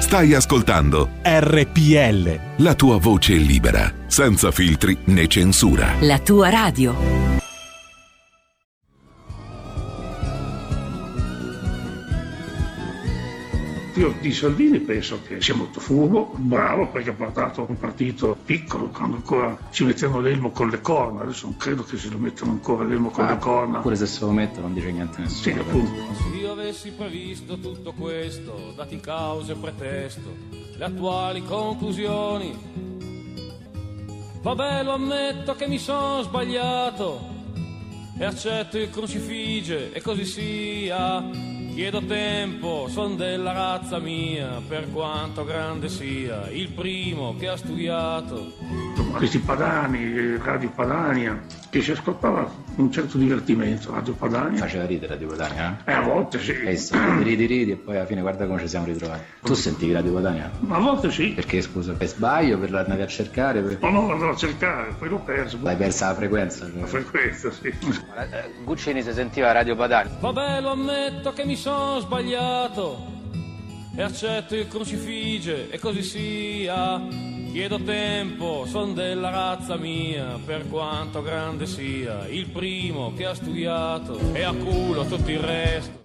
Stai 0.00 0.34
ascoltando 0.34 1.08
RPL. 1.22 2.40
la 2.56 2.74
tua 2.74 2.98
voce 2.98 3.32
libera, 3.36 3.90
senza 4.06 4.50
filtri 4.50 4.98
né 5.04 5.26
censura. 5.28 5.94
La 6.00 6.18
tua 6.18 6.50
radio. 6.50 6.94
Io 13.94 14.14
di 14.20 14.32
Salvini 14.32 14.80
penso 14.80 15.20
che 15.20 15.42
sia 15.42 15.54
molto 15.54 15.78
furbo, 15.78 16.32
bravo 16.36 16.88
perché 16.88 17.10
ha 17.10 17.12
portato 17.12 17.66
un 17.68 17.76
partito 17.78 18.38
piccolo 18.42 18.86
quando 18.86 19.16
ancora 19.16 19.58
ci 19.70 19.84
mettevano 19.84 20.22
l'elmo 20.22 20.50
con 20.50 20.70
le 20.70 20.80
corna, 20.80 21.20
adesso 21.20 21.44
non 21.46 21.58
credo 21.58 21.84
che 21.84 21.98
se 21.98 22.08
lo 22.08 22.16
mettano 22.16 22.52
ancora 22.52 22.84
l'elmo 22.84 23.10
con 23.10 23.26
le 23.26 23.36
corna. 23.36 23.80
Pure 23.80 23.96
se 23.96 24.06
se 24.06 24.24
lo 24.24 24.30
mettono 24.30 24.68
non 24.68 24.74
dice 24.74 24.90
niente 24.90 25.18
a 25.18 25.20
nessuno. 25.24 25.54
Sì, 25.54 25.60
appunto. 25.60 26.14
Se 26.14 26.36
io 26.36 26.52
avessi 26.52 26.90
previsto 26.92 27.58
tutto 27.58 27.92
questo, 27.92 28.72
dati 28.74 28.98
cause 28.98 29.52
e 29.52 29.56
pretesto, 29.56 30.36
le 30.74 30.84
attuali 30.84 31.44
conclusioni, 31.44 32.56
vabbè 34.40 34.84
lo 34.84 34.92
ammetto 34.92 35.54
che 35.54 35.68
mi 35.68 35.78
sono 35.78 36.22
sbagliato 36.22 37.28
e 38.18 38.24
accetto 38.24 38.78
il 38.78 38.88
crucifige 38.88 39.92
e 39.92 40.00
così 40.00 40.24
sia. 40.24 41.60
Chiedo 41.74 42.02
tempo, 42.02 42.86
son 42.88 43.16
della 43.16 43.52
razza 43.52 43.98
mia, 43.98 44.60
per 44.68 44.90
quanto 44.92 45.42
grande 45.42 45.88
sia, 45.88 46.50
il 46.50 46.68
primo 46.68 47.34
che 47.38 47.48
ha 47.48 47.56
studiato. 47.56 48.52
Questi 49.16 49.38
Padani, 49.38 50.36
Radio 50.36 50.70
Padania, 50.70 51.42
che 51.72 51.80
si 51.80 51.90
ascoltava 51.92 52.46
un 52.76 52.92
certo 52.92 53.16
divertimento, 53.16 53.90
Radio 53.94 54.12
Padania. 54.12 54.58
Faceva 54.58 54.84
ridere 54.84 55.14
Radio 55.14 55.28
Padania, 55.28 55.78
Eh, 55.86 55.92
a 55.92 56.02
volte 56.02 56.38
sì. 56.38 56.52
eh? 56.52 56.72
E 56.72 56.76
sì, 56.76 56.94
ridi 57.22 57.46
ridi 57.46 57.70
e 57.70 57.76
poi 57.76 57.96
alla 57.96 58.04
fine 58.04 58.20
guarda 58.20 58.46
come 58.46 58.60
ci 58.60 58.68
siamo 58.68 58.84
ritrovati. 58.84 59.22
Tu 59.42 59.54
sentivi 59.54 59.94
Radio 59.94 60.12
Padania? 60.12 60.50
Ma 60.60 60.76
a 60.76 60.80
volte 60.80 61.10
sì. 61.10 61.28
Perché 61.30 61.62
scusa, 61.62 61.94
per 61.94 62.08
sbaglio, 62.08 62.58
per 62.58 62.70
l'andavi 62.72 63.00
a 63.00 63.06
cercare? 63.06 63.62
Per... 63.62 63.78
Ma 63.80 63.88
no, 63.88 64.10
andavo 64.12 64.32
a 64.32 64.36
cercare, 64.36 64.92
poi 64.98 65.08
l'ho 65.08 65.20
perso. 65.20 65.58
L'hai 65.62 65.76
persa 65.76 66.08
la 66.08 66.14
frequenza? 66.14 66.66
cioè. 66.70 66.78
La 66.80 66.86
frequenza, 66.86 67.50
sì. 67.50 67.72
Guccini 68.64 69.02
si 69.02 69.12
sentiva 69.14 69.50
Radio 69.52 69.74
Padania. 69.74 70.12
Vabbè 70.20 70.60
lo 70.60 70.72
ammetto 70.72 71.32
che 71.32 71.46
mi 71.46 71.56
sono 71.56 72.00
sbagliato 72.00 73.20
e 73.94 74.02
accetto 74.02 74.54
il 74.54 74.68
crucifige 74.68 75.70
e 75.70 75.78
così 75.78 76.02
sia. 76.02 77.06
Chiedo 77.52 77.82
tempo, 77.82 78.64
son 78.66 78.94
della 78.94 79.28
razza 79.28 79.76
mia, 79.76 80.40
per 80.42 80.66
quanto 80.68 81.20
grande 81.20 81.66
sia, 81.66 82.26
il 82.26 82.48
primo 82.48 83.12
che 83.14 83.26
ha 83.26 83.34
studiato 83.34 84.18
e 84.32 84.42
a 84.42 84.54
culo 84.54 85.04
tutto 85.04 85.30
il 85.30 85.38
resto. 85.38 86.01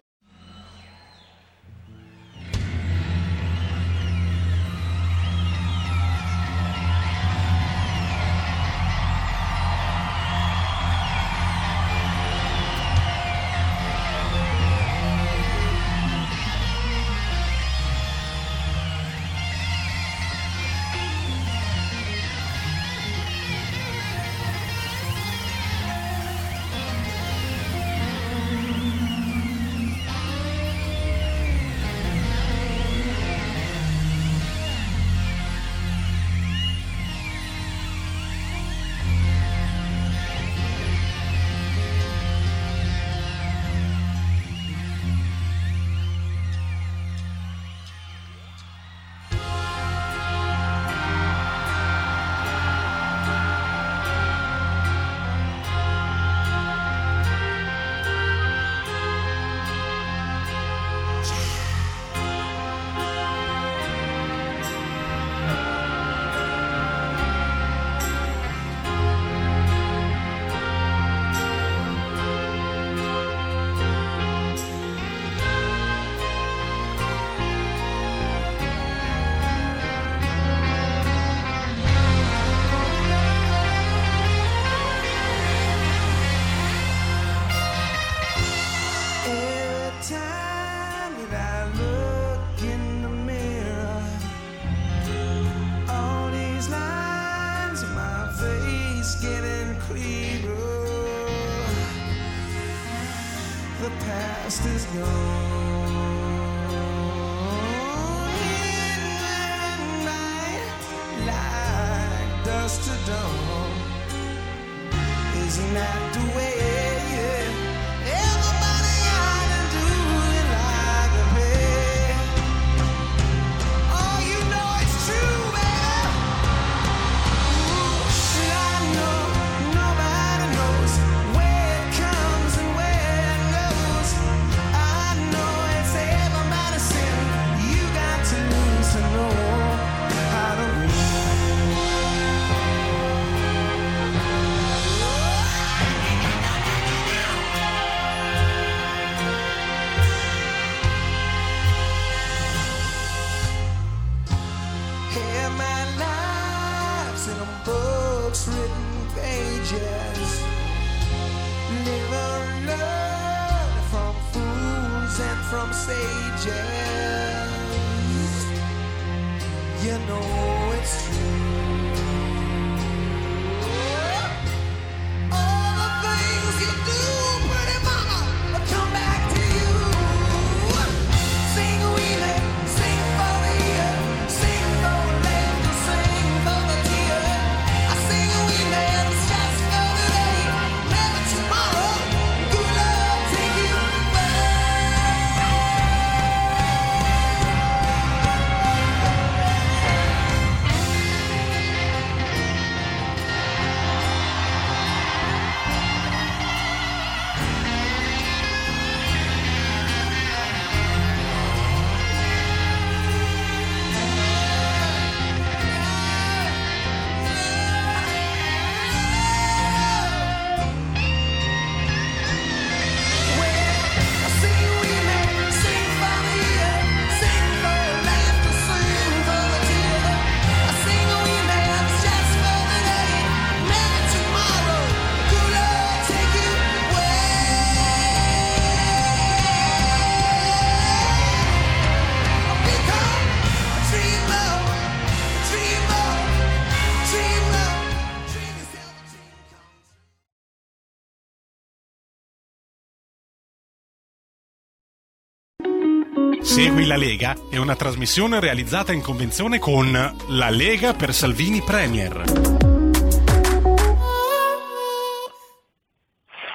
Segui 256.58 256.88
la 256.88 256.98
Lega 256.98 257.36
è 257.52 257.58
una 257.58 257.76
trasmissione 257.76 258.40
realizzata 258.40 258.92
in 258.92 259.04
convenzione 259.04 259.60
con 259.60 259.94
La 259.94 260.50
Lega 260.50 260.96
per 260.98 261.14
Salvini 261.14 261.62
Premier. 261.62 262.24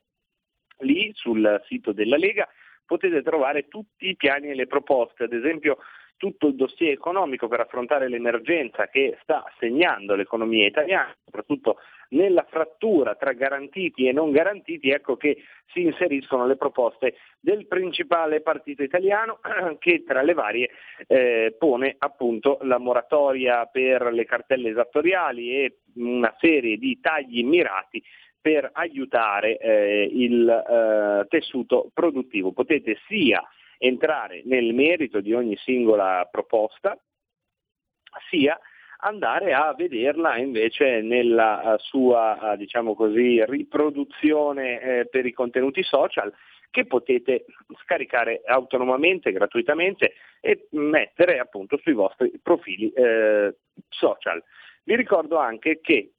Lì 0.80 1.10
sul 1.14 1.62
sito 1.66 1.92
della 1.92 2.16
Lega 2.16 2.48
potete 2.84 3.22
trovare 3.22 3.68
tutti 3.68 4.08
i 4.08 4.16
piani 4.16 4.48
e 4.48 4.54
le 4.54 4.66
proposte, 4.66 5.24
ad 5.24 5.32
esempio 5.32 5.78
tutto 6.16 6.46
il 6.46 6.54
dossier 6.54 6.92
economico 6.92 7.48
per 7.48 7.60
affrontare 7.60 8.08
l'emergenza 8.08 8.88
che 8.88 9.18
sta 9.22 9.44
segnando 9.58 10.14
l'economia 10.14 10.66
italiana, 10.66 11.14
soprattutto 11.24 11.78
nella 12.10 12.46
frattura 12.48 13.14
tra 13.14 13.32
garantiti 13.32 14.06
e 14.06 14.12
non 14.12 14.30
garantiti, 14.30 14.90
ecco 14.90 15.16
che 15.16 15.38
si 15.72 15.82
inseriscono 15.82 16.46
le 16.46 16.56
proposte 16.56 17.16
del 17.40 17.66
principale 17.66 18.40
partito 18.40 18.82
italiano 18.82 19.38
che 19.78 20.04
tra 20.04 20.22
le 20.22 20.34
varie 20.34 20.70
eh, 21.06 21.54
pone 21.58 21.94
appunto 21.98 22.58
la 22.62 22.78
moratoria 22.78 23.66
per 23.66 24.12
le 24.12 24.24
cartelle 24.24 24.70
esattoriali 24.70 25.50
e 25.50 25.78
una 25.94 26.34
serie 26.38 26.76
di 26.76 26.98
tagli 27.00 27.42
mirati 27.42 28.02
per 28.40 28.70
aiutare 28.74 29.58
eh, 29.58 30.08
il 30.12 30.48
eh, 30.48 31.26
tessuto 31.28 31.90
produttivo. 31.92 32.52
Potete 32.52 32.98
sia 33.08 33.42
entrare 33.78 34.42
nel 34.44 34.72
merito 34.72 35.20
di 35.20 35.32
ogni 35.32 35.56
singola 35.56 36.28
proposta, 36.30 36.96
sia 38.30 38.58
andare 38.98 39.52
a 39.52 39.74
vederla 39.74 40.36
invece 40.36 41.01
nella 41.01 41.74
uh, 41.74 41.78
sua, 41.78 42.39
uh, 42.40 42.56
diciamo 42.56 42.94
così, 42.94 43.44
riproduzione 43.44 44.81
eh, 44.81 45.06
per 45.06 45.27
i 45.27 45.32
contenuti 45.32 45.82
social 45.82 46.32
che 46.70 46.85
potete 46.85 47.47
scaricare 47.82 48.43
autonomamente, 48.44 49.32
gratuitamente 49.32 50.12
e 50.40 50.68
mettere 50.73 51.39
appunto 51.39 51.78
sui 51.78 51.94
vostri 51.94 52.32
profili 52.43 52.90
eh, 52.90 53.56
social. 53.89 54.43
Vi 54.85 54.94
ricordo 54.94 55.39
anche 55.39 55.81
che 55.81 56.12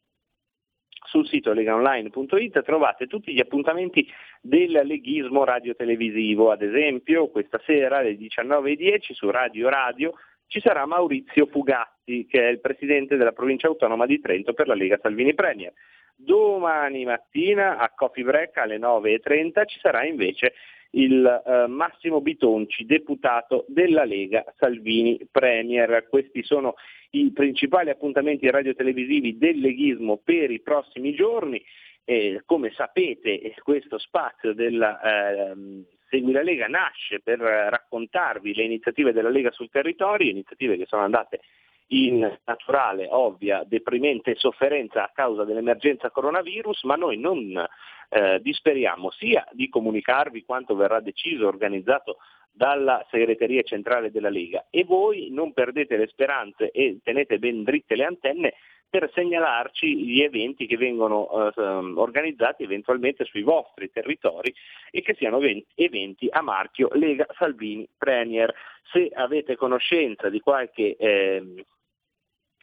sul 1.05 1.27
sito 1.27 1.53
legaonline.it 1.53 2.63
trovate 2.63 3.07
tutti 3.07 3.33
gli 3.33 3.39
appuntamenti 3.39 4.07
del 4.41 4.81
leghismo 4.83 5.43
radiotelevisivo, 5.43 6.51
ad 6.51 6.61
esempio 6.61 7.29
questa 7.29 7.61
sera 7.65 7.97
alle 7.97 8.17
19.10 8.17 9.13
su 9.13 9.29
Radio 9.29 9.69
Radio 9.69 10.13
ci 10.47 10.59
sarà 10.59 10.85
Maurizio 10.85 11.45
Fugatti, 11.47 11.96
che 12.07 12.39
è 12.39 12.47
il 12.47 12.61
presidente 12.61 13.17
della 13.17 13.33
provincia 13.33 13.67
autonoma 13.67 14.05
di 14.05 14.21
Trento 14.21 14.53
per 14.53 14.67
la 14.67 14.75
Lega 14.75 14.97
Salvini 15.01 15.33
Premier. 15.33 15.73
Domani 16.15 17.03
mattina 17.03 17.77
a 17.77 17.91
Coffee 17.93 18.23
Break 18.23 18.57
alle 18.57 18.79
9.30 18.79 19.67
ci 19.67 19.79
sarà 19.79 20.05
invece 20.05 20.53
il 20.91 21.25
eh, 21.25 21.67
Massimo 21.67 22.21
Bitonci, 22.21 22.85
deputato 22.85 23.65
della 23.67 24.05
Lega 24.05 24.45
Salvini 24.57 25.19
Premier. 25.29 26.07
Questi 26.09 26.43
sono 26.43 26.75
i 27.11 27.29
principali 27.31 27.89
appuntamenti 27.89 28.49
radiotelevisivi 28.49 29.37
del 29.37 29.59
leghismo 29.59 30.17
per 30.23 30.49
i 30.49 30.61
prossimi 30.61 31.13
giorni. 31.13 31.61
eh, 32.05 32.41
come 32.45 32.71
sapete 32.71 33.41
eh, 33.41 33.53
questo 33.61 33.97
spazio 33.97 34.53
della 34.53 35.51
ehm, 35.51 35.83
Segui 36.09 36.31
la 36.31 36.41
Lega 36.41 36.67
nasce 36.67 37.19
per 37.19 37.41
eh, 37.41 37.69
raccontarvi 37.69 38.53
le 38.53 38.63
iniziative 38.63 39.11
della 39.11 39.29
Lega 39.29 39.51
sul 39.51 39.69
territorio, 39.69 40.29
iniziative 40.29 40.77
che 40.77 40.85
sono 40.85 41.03
andate 41.03 41.41
in 41.87 42.37
naturale, 42.45 43.07
ovvia, 43.09 43.63
deprimente 43.65 44.35
sofferenza 44.35 45.03
a 45.03 45.11
causa 45.13 45.43
dell'emergenza 45.43 46.09
coronavirus, 46.09 46.83
ma 46.83 46.95
noi 46.95 47.17
non 47.17 47.65
eh, 48.09 48.39
disperiamo 48.41 49.09
sia 49.11 49.47
di 49.51 49.69
comunicarvi 49.69 50.43
quanto 50.43 50.75
verrà 50.75 50.99
deciso, 50.99 51.47
organizzato 51.47 52.17
dalla 52.57 53.05
segreteria 53.11 53.61
centrale 53.61 54.09
della 54.09 54.29
Lega 54.29 54.65
e 54.71 54.83
voi 54.83 55.29
non 55.29 55.53
perdete 55.53 55.95
le 55.95 56.07
speranze 56.07 56.71
e 56.71 56.99
tenete 57.03 57.37
ben 57.37 57.63
dritte 57.63 57.95
le 57.95 58.03
antenne 58.03 58.53
per 58.89 59.11
segnalarci 59.13 60.05
gli 60.05 60.21
eventi 60.21 60.65
che 60.65 60.77
vengono 60.77 61.29
eh, 61.29 61.61
organizzati 61.61 62.63
eventualmente 62.63 63.25
sui 63.25 63.43
vostri 63.43 63.91
territori 63.91 64.53
e 64.89 65.01
che 65.01 65.13
siano 65.15 65.39
eventi 65.75 66.27
a 66.31 66.41
marchio 66.41 66.89
Lega 66.93 67.27
Salvini 67.37 67.87
Premier. 67.97 68.51
Se 68.91 69.09
avete 69.13 69.55
conoscenza 69.55 70.29
di 70.29 70.39
qualche 70.39 70.95
eh, 70.95 71.65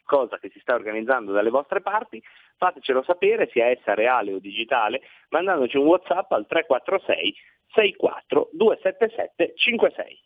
cosa 0.05 0.37
che 0.37 0.49
si 0.49 0.59
sta 0.59 0.75
organizzando 0.75 1.33
dalle 1.33 1.49
vostre 1.49 1.81
parti, 1.81 2.23
fatecelo 2.57 3.03
sapere, 3.03 3.49
sia 3.51 3.65
essa 3.65 3.93
reale 3.93 4.31
o 4.31 4.39
digitale, 4.39 5.01
mandandoci 5.29 5.75
un 5.77 5.87
WhatsApp 5.87 6.31
al 6.31 6.45
346 6.47 7.35
64 7.73 8.49
277 8.53 9.53
56. 9.55 10.23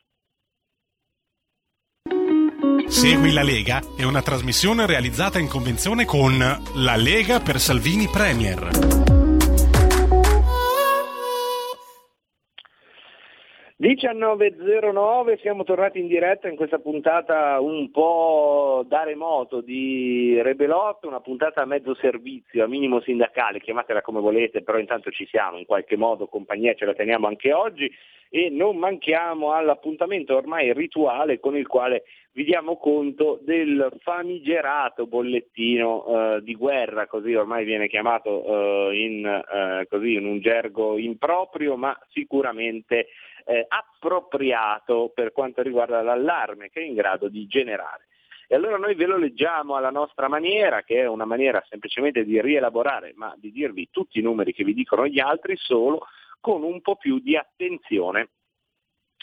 Segui 2.87 3.31
la 3.31 3.43
Lega 3.43 3.81
è 3.95 4.03
una 4.03 4.21
trasmissione 4.21 4.85
realizzata 4.85 5.39
in 5.39 5.47
convenzione 5.47 6.05
con 6.05 6.37
La 6.37 6.95
Lega 6.95 7.39
per 7.39 7.59
Salvini 7.59 8.07
Premier. 8.11 8.98
19.09, 13.81 15.39
siamo 15.39 15.63
tornati 15.63 15.99
in 15.99 16.07
diretta 16.07 16.49
in 16.49 16.57
questa 16.57 16.79
puntata 16.79 17.61
un 17.61 17.89
po' 17.91 18.83
da 18.85 19.03
remoto 19.03 19.61
di 19.61 20.37
Rebelotto, 20.41 21.07
una 21.07 21.21
puntata 21.21 21.61
a 21.61 21.65
mezzo 21.65 21.95
servizio, 21.95 22.65
a 22.65 22.67
minimo 22.67 22.99
sindacale, 22.99 23.61
chiamatela 23.61 24.01
come 24.01 24.19
volete, 24.19 24.63
però 24.63 24.79
intanto 24.79 25.11
ci 25.11 25.25
siamo, 25.27 25.57
in 25.57 25.65
qualche 25.65 25.95
modo 25.95 26.27
compagnia 26.27 26.73
ce 26.73 26.83
la 26.83 26.93
teniamo 26.93 27.27
anche 27.27 27.53
oggi 27.53 27.89
e 28.29 28.49
non 28.49 28.75
manchiamo 28.75 29.53
all'appuntamento 29.53 30.35
ormai 30.35 30.73
rituale 30.73 31.39
con 31.39 31.55
il 31.55 31.65
quale 31.65 32.03
vi 32.33 32.43
diamo 32.43 32.77
conto 32.77 33.39
del 33.41 33.91
famigerato 34.01 35.07
bollettino 35.07 36.05
eh, 36.35 36.43
di 36.43 36.53
guerra, 36.53 37.07
così 37.07 37.33
ormai 37.33 37.65
viene 37.65 37.87
chiamato 37.87 38.91
eh, 38.91 39.03
in, 39.03 39.25
eh, 39.25 39.87
così, 39.89 40.13
in 40.13 40.25
un 40.25 40.39
gergo 40.39 40.97
improprio, 40.97 41.75
ma 41.75 41.97
sicuramente 42.11 43.07
eh, 43.49 43.65
appropriato 43.67 45.11
per 45.13 45.31
quanto 45.31 45.63
riguarda 45.63 46.03
l'allarme 46.03 46.69
che 46.69 46.81
è 46.81 46.83
in 46.83 46.93
grado 46.93 47.29
di 47.29 47.47
generare. 47.47 48.05
E 48.47 48.53
allora 48.55 48.77
noi 48.77 48.93
ve 48.93 49.07
lo 49.07 49.17
leggiamo 49.17 49.75
alla 49.75 49.89
nostra 49.89 50.27
maniera, 50.27 50.83
che 50.83 51.01
è 51.01 51.07
una 51.07 51.25
maniera 51.25 51.65
semplicemente 51.67 52.23
di 52.23 52.39
rielaborare, 52.41 53.13
ma 53.15 53.33
di 53.37 53.51
dirvi 53.51 53.89
tutti 53.91 54.19
i 54.19 54.21
numeri 54.21 54.53
che 54.53 54.63
vi 54.63 54.75
dicono 54.75 55.07
gli 55.07 55.19
altri, 55.19 55.55
solo 55.57 56.05
con 56.39 56.61
un 56.63 56.79
po' 56.81 56.95
più 56.95 57.17
di 57.19 57.35
attenzione 57.35 58.29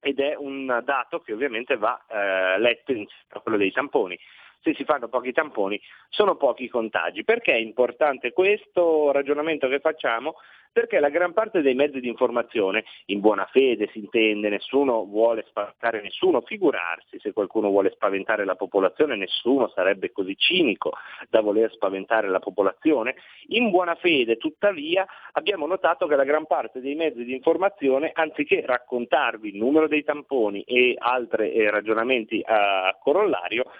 ed 0.00 0.20
è 0.20 0.34
un 0.36 0.82
dato 0.84 1.20
che 1.20 1.32
ovviamente 1.32 1.76
va 1.76 2.04
eh, 2.06 2.58
letto 2.58 2.92
a 3.28 3.40
quello 3.40 3.56
dei 3.56 3.72
tamponi. 3.72 4.18
Se 4.60 4.74
si 4.74 4.84
fanno 4.84 5.08
pochi 5.08 5.32
tamponi 5.32 5.80
sono 6.08 6.36
pochi 6.36 6.64
i 6.64 6.68
contagi. 6.68 7.24
Perché 7.24 7.52
è 7.52 7.56
importante 7.58 8.32
questo 8.32 9.12
ragionamento 9.12 9.68
che 9.68 9.80
facciamo? 9.80 10.36
Perché 10.74 10.98
la 10.98 11.08
gran 11.08 11.32
parte 11.32 11.62
dei 11.62 11.74
mezzi 11.74 12.00
di 12.00 12.08
informazione, 12.08 12.84
in 13.06 13.20
buona 13.20 13.46
fede 13.52 13.88
si 13.92 14.00
intende, 14.00 14.48
nessuno 14.48 15.04
vuole 15.04 15.44
spaventare 15.46 16.02
nessuno, 16.02 16.40
figurarsi 16.40 17.20
se 17.20 17.32
qualcuno 17.32 17.68
vuole 17.68 17.92
spaventare 17.92 18.44
la 18.44 18.56
popolazione, 18.56 19.14
nessuno 19.14 19.68
sarebbe 19.68 20.10
così 20.10 20.36
cinico 20.36 20.90
da 21.30 21.42
voler 21.42 21.70
spaventare 21.70 22.28
la 22.28 22.40
popolazione, 22.40 23.14
in 23.50 23.70
buona 23.70 23.94
fede 23.94 24.36
tuttavia 24.36 25.06
abbiamo 25.34 25.68
notato 25.68 26.08
che 26.08 26.16
la 26.16 26.24
gran 26.24 26.44
parte 26.44 26.80
dei 26.80 26.96
mezzi 26.96 27.22
di 27.22 27.34
informazione, 27.34 28.10
anziché 28.12 28.64
raccontarvi 28.66 29.50
il 29.50 29.56
numero 29.56 29.86
dei 29.86 30.02
tamponi 30.02 30.62
e 30.62 30.96
altri 30.98 31.52
eh, 31.52 31.70
ragionamenti 31.70 32.42
a 32.44 32.96
corollario, 33.00 33.70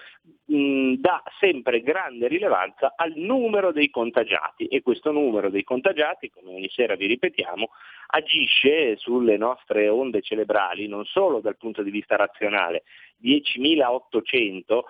dà 0.45 1.23
sempre 1.39 1.81
grande 1.81 2.27
rilevanza 2.27 2.93
al 2.95 3.13
numero 3.15 3.71
dei 3.71 3.89
contagiati. 3.89 4.67
E 4.67 4.81
questo 4.81 5.11
numero 5.11 5.49
dei 5.49 5.63
contagiati, 5.63 6.29
come 6.29 6.53
ogni 6.53 6.69
sera 6.69 6.84
vi 6.93 7.07
ripetiamo, 7.07 7.69
agisce 8.07 8.95
sulle 8.97 9.37
nostre 9.37 9.89
onde 9.89 10.21
cerebrali 10.21 10.87
non 10.87 11.05
solo 11.05 11.39
dal 11.39 11.57
punto 11.57 11.81
di 11.81 11.89
vista 11.89 12.15
razionale, 12.15 12.83
10.800 13.23 14.81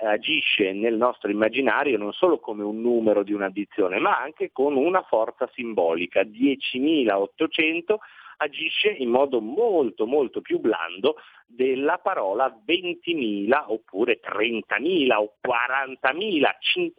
agisce 0.00 0.72
nel 0.72 0.96
nostro 0.96 1.30
immaginario 1.30 1.96
non 1.96 2.12
solo 2.12 2.40
come 2.40 2.64
un 2.64 2.80
numero 2.80 3.22
di 3.22 3.32
un'addizione, 3.32 3.98
ma 3.98 4.18
anche 4.18 4.50
con 4.52 4.76
una 4.76 5.02
forza 5.02 5.48
simbolica. 5.54 6.22
10.800 6.22 7.96
agisce 8.38 8.88
in 8.88 9.10
modo 9.10 9.40
molto 9.40 10.06
molto 10.06 10.40
più 10.40 10.58
blando 10.58 11.16
della 11.46 11.98
parola 11.98 12.54
20.000 12.66 13.64
oppure 13.66 14.20
30.000 14.20 15.12
o 15.14 15.34
40.000, 15.46 16.50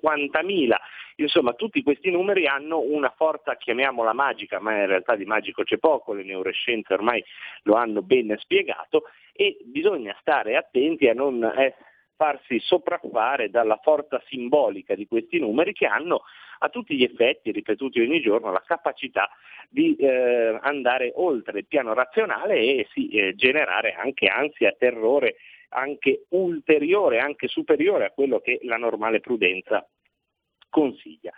50.000. 0.01 0.76
Insomma, 1.18 1.53
tutti 1.53 1.84
questi 1.84 2.11
numeri 2.11 2.47
hanno 2.47 2.80
una 2.80 3.14
forza, 3.15 3.55
chiamiamola 3.55 4.14
magica, 4.14 4.60
ma 4.60 4.80
in 4.80 4.88
realtà 4.88 5.15
di 5.15 5.26
magico 5.26 5.64
c'è 5.64 5.77
poco, 5.77 6.14
le 6.14 6.23
neuroscienze 6.23 6.93
ormai 6.93 7.23
lo 7.64 7.76
hanno 7.76 8.01
ben 8.01 8.35
spiegato 8.39 9.03
e 9.31 9.57
bisogna 9.64 10.15
stare 10.19 10.55
attenti 10.55 11.07
a 11.07 11.14
non 11.14 11.43
eh, 11.43 11.76
farsi 12.15 12.60
sopraffare 12.60 13.49
dalla 13.49 13.80
forza 13.81 14.22
simbolica 14.27 14.95
di 14.95 15.07
questi 15.07 15.39
numeri 15.39 15.73
che 15.73 15.85
hanno 15.85 16.23
a 16.64 16.69
tutti 16.69 16.95
gli 16.95 17.03
effetti, 17.03 17.52
ripetuti 17.52 17.99
ogni 17.99 18.22
giorno, 18.22 18.52
la 18.52 18.64
capacità 18.65 19.30
di 19.69 19.95
eh, 19.95 20.57
andare 20.61 21.11
oltre 21.15 21.60
il 21.60 21.65
piano 21.65 21.94
razionale 21.94 22.56
e 22.56 22.88
sì, 22.94 23.10
eh, 23.10 23.35
generare 23.35 23.94
anche 23.94 24.27
ansia, 24.27 24.73
terrore, 24.77 25.35
anche 25.69 26.26
ulteriore, 26.30 27.19
anche 27.19 27.48
superiore 27.48 28.06
a 28.06 28.11
quello 28.11 28.40
che 28.40 28.60
la 28.64 28.77
normale 28.77 29.19
prudenza 29.19 29.85
consiglia. 30.69 31.34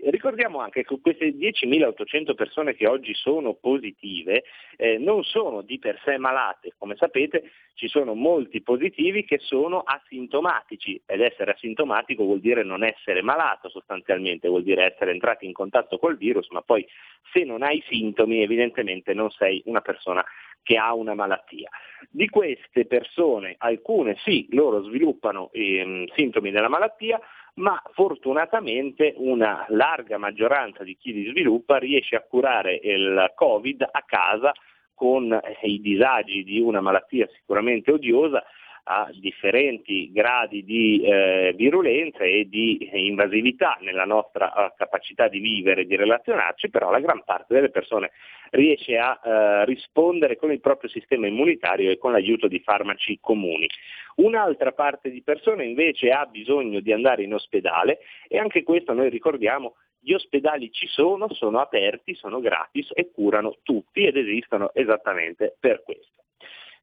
Ricordiamo 0.00 0.60
anche 0.60 0.84
che 0.84 0.98
queste 1.00 1.34
10.800 1.34 2.34
persone 2.34 2.74
che 2.74 2.86
oggi 2.86 3.14
sono 3.14 3.54
positive 3.54 4.44
eh, 4.76 4.96
non 4.98 5.24
sono 5.24 5.62
di 5.62 5.78
per 5.78 6.00
sé 6.04 6.18
malate, 6.18 6.74
come 6.78 6.94
sapete 6.96 7.50
ci 7.74 7.88
sono 7.88 8.14
molti 8.14 8.62
positivi 8.62 9.24
che 9.24 9.38
sono 9.38 9.80
asintomatici. 9.80 11.00
Ed 11.04 11.20
essere 11.20 11.52
asintomatico 11.52 12.22
vuol 12.24 12.40
dire 12.40 12.62
non 12.62 12.84
essere 12.84 13.22
malato 13.22 13.68
sostanzialmente, 13.68 14.48
vuol 14.48 14.62
dire 14.62 14.92
essere 14.92 15.10
entrati 15.10 15.46
in 15.46 15.52
contatto 15.52 15.98
col 15.98 16.16
virus, 16.16 16.48
ma 16.50 16.62
poi 16.62 16.86
se 17.32 17.44
non 17.44 17.62
hai 17.62 17.82
sintomi 17.88 18.42
evidentemente 18.42 19.14
non 19.14 19.30
sei 19.30 19.62
una 19.66 19.80
persona 19.80 20.24
che 20.62 20.76
ha 20.76 20.92
una 20.94 21.14
malattia. 21.14 21.70
Di 22.10 22.28
queste 22.28 22.86
persone, 22.86 23.54
alcune 23.58 24.16
sì, 24.24 24.46
loro 24.50 24.82
sviluppano 24.82 25.50
ehm, 25.52 26.06
sintomi 26.14 26.50
della 26.50 26.68
malattia, 26.68 27.18
ma 27.58 27.80
fortunatamente 27.92 29.14
una 29.16 29.66
larga 29.68 30.16
maggioranza 30.16 30.84
di 30.84 30.96
chi 30.96 31.12
li 31.12 31.28
sviluppa 31.28 31.78
riesce 31.78 32.16
a 32.16 32.22
curare 32.22 32.74
il 32.82 33.32
Covid 33.34 33.82
a 33.90 34.02
casa 34.06 34.52
con 34.94 35.32
eh, 35.32 35.56
i 35.62 35.80
disagi 35.80 36.44
di 36.44 36.60
una 36.60 36.80
malattia 36.80 37.28
sicuramente 37.32 37.92
odiosa 37.92 38.42
a 38.88 39.10
differenti 39.12 40.10
gradi 40.10 40.64
di 40.64 41.02
eh, 41.02 41.52
virulenza 41.54 42.24
e 42.24 42.48
di 42.48 42.88
invasività 42.90 43.76
nella 43.82 44.06
nostra 44.06 44.50
eh, 44.52 44.72
capacità 44.76 45.28
di 45.28 45.40
vivere 45.40 45.82
e 45.82 45.86
di 45.86 45.94
relazionarci, 45.94 46.70
però 46.70 46.90
la 46.90 47.00
gran 47.00 47.22
parte 47.22 47.52
delle 47.52 47.68
persone 47.68 48.12
riesce 48.50 48.96
a 48.96 49.20
eh, 49.22 49.64
rispondere 49.66 50.36
con 50.36 50.50
il 50.50 50.60
proprio 50.60 50.88
sistema 50.88 51.26
immunitario 51.26 51.90
e 51.90 51.98
con 51.98 52.12
l'aiuto 52.12 52.48
di 52.48 52.60
farmaci 52.60 53.18
comuni. 53.20 53.68
Un'altra 54.16 54.72
parte 54.72 55.10
di 55.10 55.22
persone 55.22 55.66
invece 55.66 56.10
ha 56.10 56.24
bisogno 56.24 56.80
di 56.80 56.92
andare 56.92 57.24
in 57.24 57.34
ospedale 57.34 57.98
e 58.26 58.38
anche 58.38 58.62
questo 58.62 58.94
noi 58.94 59.10
ricordiamo 59.10 59.74
gli 60.00 60.14
ospedali 60.14 60.70
ci 60.72 60.86
sono, 60.86 61.28
sono 61.34 61.60
aperti, 61.60 62.14
sono 62.14 62.40
gratis 62.40 62.88
e 62.94 63.10
curano 63.10 63.58
tutti 63.62 64.06
ed 64.06 64.16
esistono 64.16 64.70
esattamente 64.72 65.56
per 65.60 65.82
questo. 65.82 66.22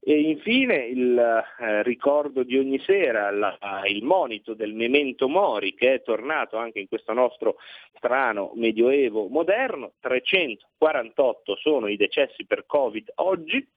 E 0.08 0.20
infine 0.20 0.86
il 0.86 1.18
eh, 1.18 1.82
ricordo 1.82 2.44
di 2.44 2.60
ogni 2.60 2.78
sera, 2.82 3.32
la- 3.32 3.58
il 3.88 4.04
monito 4.04 4.54
del 4.54 4.76
memento 4.76 5.28
mori 5.28 5.74
che 5.74 5.96
è 5.96 6.02
tornato 6.04 6.58
anche 6.58 6.80
in 6.80 6.88
questo 6.88 7.12
nostro 7.12 7.56
strano 7.96 8.52
medioevo 8.54 9.28
moderno, 9.30 9.94
348 10.00 11.56
sono 11.56 11.88
i 11.88 11.98
decessi 11.98 12.46
per 12.46 12.68
Covid 12.68 13.14
oggi, 13.16 13.68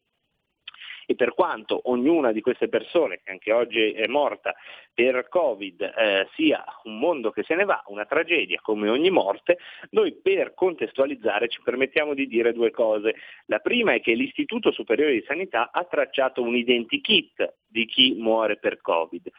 e 1.11 1.15
per 1.15 1.33
quanto 1.33 1.81
ognuna 1.85 2.33
di 2.33 2.43
queste 2.43 2.69
persone 2.69 3.21
che 3.25 3.31
anche 3.31 3.51
oggi 3.51 3.93
è 3.93 4.07
morta 4.07 4.55
per 4.93 5.27
Covid 5.31 5.81
eh, 5.81 6.29
sia 6.35 6.63
un 6.83 6.99
mondo 6.99 7.31
che 7.31 7.45
se 7.45 7.55
ne 7.55 7.65
va, 7.65 7.83
una 7.87 8.05
tragedia 8.05 8.61
come 8.61 8.91
ogni 8.91 9.09
morte, 9.09 9.57
noi 9.93 10.13
per 10.13 10.53
contestualizzare 10.53 11.49
ci 11.49 11.63
permettiamo 11.65 12.13
di 12.13 12.27
dire 12.27 12.53
due 12.53 12.71
cose. 12.71 13.15
La 13.47 13.61
prima 13.61 13.95
è 13.95 14.01
che 14.03 14.13
l'Istituto 14.13 14.71
Superiore 14.71 15.13
di 15.13 15.25
Sanità 15.27 15.71
ha 15.73 15.85
tracciato 15.85 16.43
un 16.43 16.55
identikit 16.55 17.55
di 17.67 17.87
chi 17.87 18.17
muore 18.19 18.59
per 18.59 18.83
Covid. 18.83 19.31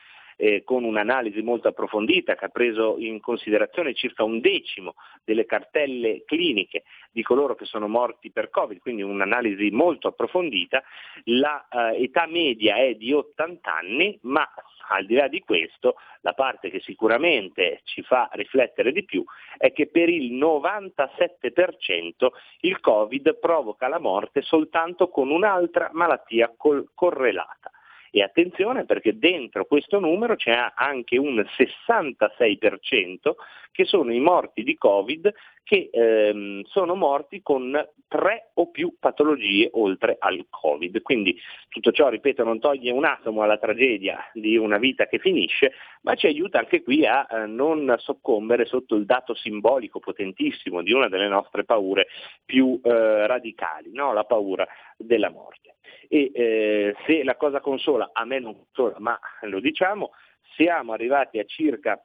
Eh, 0.41 0.63
con 0.63 0.85
un'analisi 0.85 1.41
molto 1.41 1.67
approfondita 1.67 2.35
che 2.35 2.45
ha 2.45 2.49
preso 2.49 2.95
in 2.97 3.19
considerazione 3.19 3.93
circa 3.93 4.23
un 4.23 4.39
decimo 4.39 4.95
delle 5.25 5.45
cartelle 5.45 6.23
cliniche 6.23 6.83
di 7.11 7.21
coloro 7.23 7.55
che 7.55 7.65
sono 7.65 7.89
morti 7.89 8.31
per 8.31 8.49
Covid, 8.49 8.79
quindi 8.79 9.01
un'analisi 9.01 9.69
molto 9.71 10.07
approfondita. 10.07 10.81
La 11.25 11.67
eh, 11.67 12.09
media 12.29 12.77
è 12.77 12.93
di 12.95 13.11
80 13.11 13.75
anni, 13.75 14.17
ma 14.21 14.47
al 14.89 15.05
di 15.05 15.15
là 15.15 15.27
di 15.27 15.41
questo, 15.41 15.95
la 16.21 16.31
parte 16.33 16.69
che 16.69 16.79
sicuramente 16.79 17.81
ci 17.83 18.01
fa 18.01 18.29
riflettere 18.31 18.93
di 18.93 19.03
più 19.03 19.23
è 19.57 19.73
che 19.73 19.87
per 19.87 20.07
il 20.07 20.33
97% 20.33 22.27
il 22.61 22.79
Covid 22.79 23.37
provoca 23.39 23.89
la 23.89 23.99
morte 23.99 24.41
soltanto 24.41 25.09
con 25.09 25.29
un'altra 25.31 25.89
malattia 25.91 26.53
col- 26.55 26.89
correlata. 26.93 27.71
E 28.11 28.21
attenzione 28.23 28.85
perché 28.85 29.17
dentro 29.17 29.65
questo 29.65 29.99
numero 29.99 30.35
c'è 30.35 30.71
anche 30.75 31.17
un 31.17 31.45
66% 31.57 33.35
che 33.71 33.85
sono 33.85 34.11
i 34.11 34.19
morti 34.19 34.63
di 34.63 34.75
Covid 34.77 35.31
che 35.69 35.89
ehm, 35.91 36.63
sono 36.63 36.95
morti 36.95 37.43
con 37.43 37.79
tre 38.07 38.49
o 38.55 38.71
più 38.71 38.95
patologie 38.99 39.69
oltre 39.73 40.15
al 40.17 40.47
Covid. 40.49 40.99
Quindi 41.03 41.39
tutto 41.69 41.91
ciò, 41.91 42.09
ripeto, 42.09 42.43
non 42.43 42.59
toglie 42.59 42.91
un 42.91 43.05
atomo 43.05 43.43
alla 43.43 43.59
tragedia 43.59 44.17
di 44.33 44.57
una 44.57 44.79
vita 44.79 45.05
che 45.05 45.19
finisce, 45.19 45.73
ma 46.01 46.15
ci 46.15 46.25
aiuta 46.25 46.57
anche 46.57 46.81
qui 46.81 47.05
a 47.05 47.27
eh, 47.29 47.45
non 47.45 47.93
soccombere 47.99 48.65
sotto 48.65 48.95
il 48.95 49.05
dato 49.05 49.35
simbolico 49.35 49.99
potentissimo 49.99 50.81
di 50.81 50.91
una 50.91 51.07
delle 51.07 51.27
nostre 51.27 51.65
paure 51.65 52.07
più 52.43 52.81
eh, 52.83 53.27
radicali, 53.27 53.91
no? 53.93 54.11
la 54.11 54.23
paura 54.23 54.67
della 54.97 55.29
morte. 55.29 55.75
E 56.07 56.31
eh, 56.33 56.95
se 57.05 57.23
la 57.23 57.35
cosa 57.35 57.59
consola, 57.59 57.98
a 58.11 58.25
me 58.25 58.39
non 58.39 58.55
consola, 58.55 58.99
ma 58.99 59.19
lo 59.41 59.59
diciamo, 59.59 60.11
siamo 60.55 60.93
arrivati 60.93 61.39
a 61.39 61.45
circa 61.45 62.01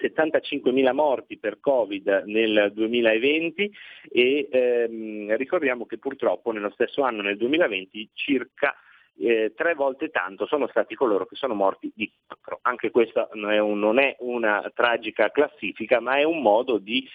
75.000 0.00 0.92
morti 0.92 1.38
per 1.38 1.60
Covid 1.60 2.22
nel 2.26 2.70
2020 2.72 3.72
e 4.10 4.48
ehm, 4.50 5.36
ricordiamo 5.36 5.86
che 5.86 5.98
purtroppo 5.98 6.52
nello 6.52 6.70
stesso 6.70 7.02
anno, 7.02 7.22
nel 7.22 7.36
2020, 7.36 8.10
circa 8.14 8.74
eh, 9.18 9.52
tre 9.54 9.74
volte 9.74 10.08
tanto 10.08 10.46
sono 10.46 10.66
stati 10.68 10.94
coloro 10.94 11.26
che 11.26 11.36
sono 11.36 11.54
morti 11.54 11.92
di 11.94 12.10
cancro. 12.26 12.58
Anche 12.62 12.90
questa 12.90 13.28
non 13.34 13.52
è, 13.52 13.58
un- 13.58 13.78
non 13.78 13.98
è 13.98 14.16
una 14.20 14.70
tragica 14.74 15.30
classifica, 15.30 16.00
ma 16.00 16.16
è 16.16 16.22
un 16.22 16.40
modo 16.40 16.78
di 16.78 17.06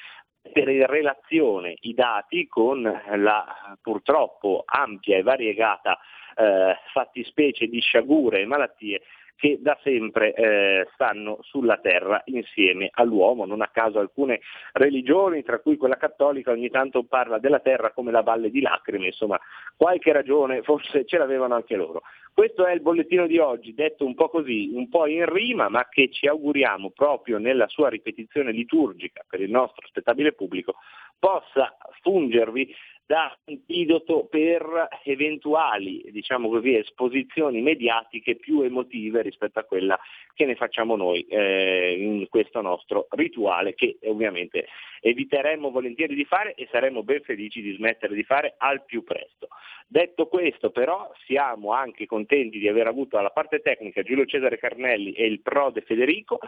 mettere 0.43 0.73
in 0.73 0.85
relazione 0.85 1.75
i 1.81 1.93
dati 1.95 2.47
con 2.47 2.83
la 2.83 3.77
purtroppo 3.81 4.63
ampia 4.65 5.17
e 5.17 5.23
variegata 5.23 5.97
eh, 6.35 6.75
fattispecie 6.91 7.67
di 7.67 7.79
sciagure 7.79 8.41
e 8.41 8.45
malattie 8.45 9.01
che 9.37 9.59
da 9.61 9.77
sempre 9.83 10.33
eh, 10.33 10.87
stanno 10.93 11.39
sulla 11.41 11.77
terra 11.77 12.21
insieme 12.25 12.89
all'uomo. 12.93 13.45
Non 13.45 13.61
a 13.61 13.67
caso 13.67 13.99
alcune 13.99 14.39
religioni, 14.73 15.43
tra 15.43 15.59
cui 15.59 15.77
quella 15.77 15.97
cattolica, 15.97 16.51
ogni 16.51 16.69
tanto 16.69 17.03
parla 17.03 17.37
della 17.37 17.59
terra 17.59 17.91
come 17.91 18.11
la 18.11 18.21
valle 18.21 18.49
di 18.49 18.61
lacrime, 18.61 19.07
insomma 19.07 19.39
qualche 19.75 20.13
ragione 20.13 20.61
forse 20.61 21.05
ce 21.05 21.17
l'avevano 21.17 21.55
anche 21.55 21.75
loro. 21.75 22.01
Questo 22.33 22.65
è 22.65 22.73
il 22.73 22.81
bollettino 22.81 23.27
di 23.27 23.37
oggi, 23.37 23.73
detto 23.73 24.05
un 24.05 24.13
po' 24.13 24.29
così, 24.29 24.71
un 24.73 24.89
po' 24.89 25.07
in 25.07 25.25
rima, 25.25 25.69
ma 25.69 25.87
che 25.89 26.09
ci 26.11 26.27
auguriamo 26.27 26.91
proprio 26.91 27.37
nella 27.37 27.67
sua 27.67 27.89
ripetizione 27.89 28.51
liturgica 28.51 29.23
per 29.27 29.41
il 29.41 29.49
nostro 29.49 29.87
spettabile 29.87 30.33
pubblico 30.33 30.75
possa 31.17 31.75
fungervi 32.01 32.73
da 33.05 33.37
antidoto 33.45 34.25
per 34.25 34.87
eventuali, 35.03 36.03
diciamo 36.09 36.49
così, 36.49 36.75
esposizioni 36.75 37.61
mediatiche 37.61 38.35
più 38.35 38.61
emotive 38.61 39.21
rispetto 39.21 39.59
a 39.59 39.63
quella 39.63 39.99
che 40.33 40.45
ne 40.45 40.55
facciamo 40.55 40.95
noi 40.95 41.21
eh, 41.27 41.95
in 41.97 42.27
questo 42.29 42.61
nostro 42.61 43.07
rituale 43.11 43.75
che 43.75 43.97
ovviamente 44.05 44.67
eviteremmo 45.01 45.69
volentieri 45.69 46.15
di 46.15 46.25
fare 46.25 46.55
e 46.55 46.67
saremmo 46.71 47.03
ben 47.03 47.21
felici 47.21 47.61
di 47.61 47.75
smettere 47.75 48.15
di 48.15 48.23
fare 48.23 48.55
al 48.57 48.83
più 48.83 49.03
presto. 49.03 49.49
Detto 49.87 50.27
questo 50.27 50.71
però 50.71 51.11
siamo 51.25 51.71
anche 51.71 52.07
contenti 52.07 52.57
di 52.57 52.67
aver 52.67 52.87
avuto 52.87 53.17
alla 53.17 53.29
parte 53.29 53.59
tecnica 53.59 54.01
Giulio 54.01 54.25
Cesare 54.25 54.57
Carnelli 54.57 55.13
e 55.13 55.25
il 55.27 55.41
prode 55.41 55.81
Federico. 55.81 56.39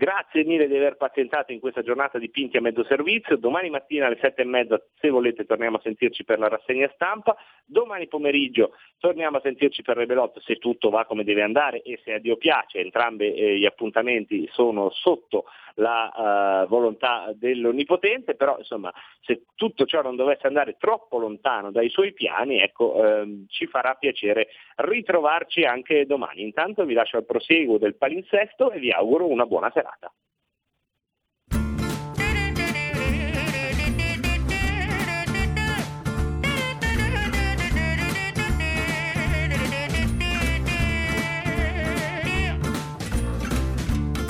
Grazie 0.00 0.44
mille 0.44 0.68
di 0.68 0.76
aver 0.76 0.96
pazientato 0.96 1.50
in 1.50 1.58
questa 1.58 1.82
giornata 1.82 2.18
di 2.18 2.30
Pinti 2.30 2.56
a 2.56 2.60
mezzo 2.60 2.84
servizio. 2.84 3.36
Domani 3.36 3.68
mattina 3.68 4.06
alle 4.06 4.18
sette 4.20 4.42
e 4.42 4.44
mezza, 4.44 4.80
se 4.96 5.10
volete, 5.10 5.44
torniamo 5.44 5.78
a 5.78 5.80
sentirci 5.82 6.22
per 6.22 6.38
la 6.38 6.46
rassegna 6.46 6.88
stampa. 6.94 7.34
Domani 7.64 8.06
pomeriggio 8.06 8.76
torniamo 9.00 9.38
a 9.38 9.40
sentirci 9.40 9.82
per 9.82 9.96
Rebelot 9.96 10.38
se 10.38 10.54
tutto 10.58 10.90
va 10.90 11.04
come 11.04 11.24
deve 11.24 11.42
andare 11.42 11.82
e 11.82 11.98
se 12.04 12.12
a 12.12 12.20
Dio 12.20 12.36
piace. 12.36 12.78
Entrambi 12.78 13.34
eh, 13.34 13.58
gli 13.58 13.66
appuntamenti 13.66 14.48
sono 14.52 14.88
sotto 14.90 15.46
la 15.74 16.62
eh, 16.62 16.66
volontà 16.68 17.32
dell'Onnipotente, 17.34 18.36
però 18.36 18.56
insomma 18.58 18.92
se 19.22 19.46
tutto 19.56 19.84
ciò 19.84 20.00
non 20.02 20.14
dovesse 20.14 20.46
andare 20.46 20.76
troppo 20.78 21.18
lontano 21.18 21.72
dai 21.72 21.88
suoi 21.88 22.12
piani, 22.12 22.60
ecco, 22.60 23.04
ehm, 23.04 23.46
ci 23.48 23.66
farà 23.66 23.94
piacere 23.94 24.48
ritrovarci 24.76 25.64
anche 25.64 26.06
domani. 26.06 26.42
Intanto 26.42 26.84
vi 26.84 26.94
lascio 26.94 27.16
al 27.16 27.26
proseguo 27.26 27.78
del 27.78 27.96
palinsesto 27.96 28.70
e 28.70 28.78
vi 28.78 28.92
auguro 28.92 29.26
una 29.26 29.46
buona 29.46 29.70
serata. 29.72 29.87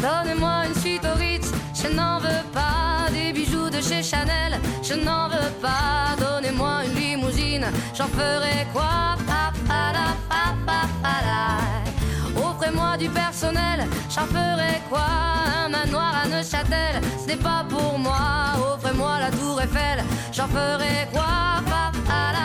Donnez-moi 0.00 0.66
une 0.66 0.74
suite 0.74 1.04
au 1.04 1.18
Ritz, 1.18 1.52
je 1.74 1.88
n'en 1.88 2.18
veux 2.18 2.28
pas 2.52 3.08
des 3.12 3.32
bijoux 3.32 3.68
de 3.68 3.80
chez 3.80 4.02
Chanel, 4.02 4.60
je 4.82 4.94
n'en 4.94 5.28
veux 5.28 5.50
pas. 5.60 6.14
Donnez-moi 6.18 6.84
une 6.86 6.94
limousine, 6.94 7.66
j'en 7.94 8.06
ferai 8.06 8.66
quoi? 8.72 9.08
Offrez-moi 12.68 12.98
du 12.98 13.08
personnel, 13.08 13.86
j'en 14.10 14.26
ferai 14.26 14.82
quoi? 14.90 15.06
Un 15.64 15.70
manoir 15.70 16.12
à 16.22 16.28
Neuchâtel, 16.28 17.00
ce 17.18 17.26
n'est 17.26 17.36
pas 17.36 17.64
pour 17.66 17.98
moi. 17.98 18.18
Eiffel, 19.62 20.04
j'en 20.32 20.48
ferai 20.48 21.08
quoi? 21.10 21.24
La, 22.08 22.32
la. 22.32 22.44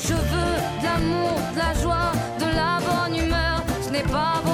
Je 0.00 0.14
veux 0.14 0.56
de 0.80 0.84
l'amour, 0.84 1.40
de 1.52 1.58
la 1.58 1.74
joie, 1.82 2.12
de 2.38 2.46
la 2.56 2.78
bonne 2.78 3.16
humeur. 3.24 3.62
Ce 3.82 3.90
n'est 3.90 4.02
pas 4.02 4.40
votre 4.44 4.49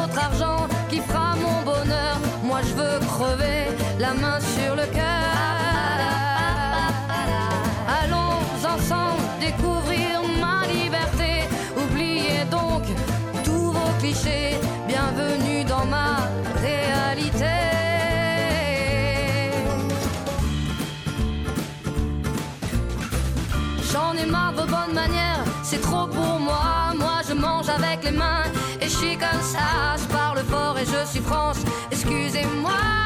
ça. 29.47 29.97
Je 29.97 30.07
parle 30.07 30.39
fort 30.51 30.77
et 30.79 30.85
je 30.85 31.07
suis 31.11 31.21
France, 31.21 31.59
excusez-moi. 31.91 33.06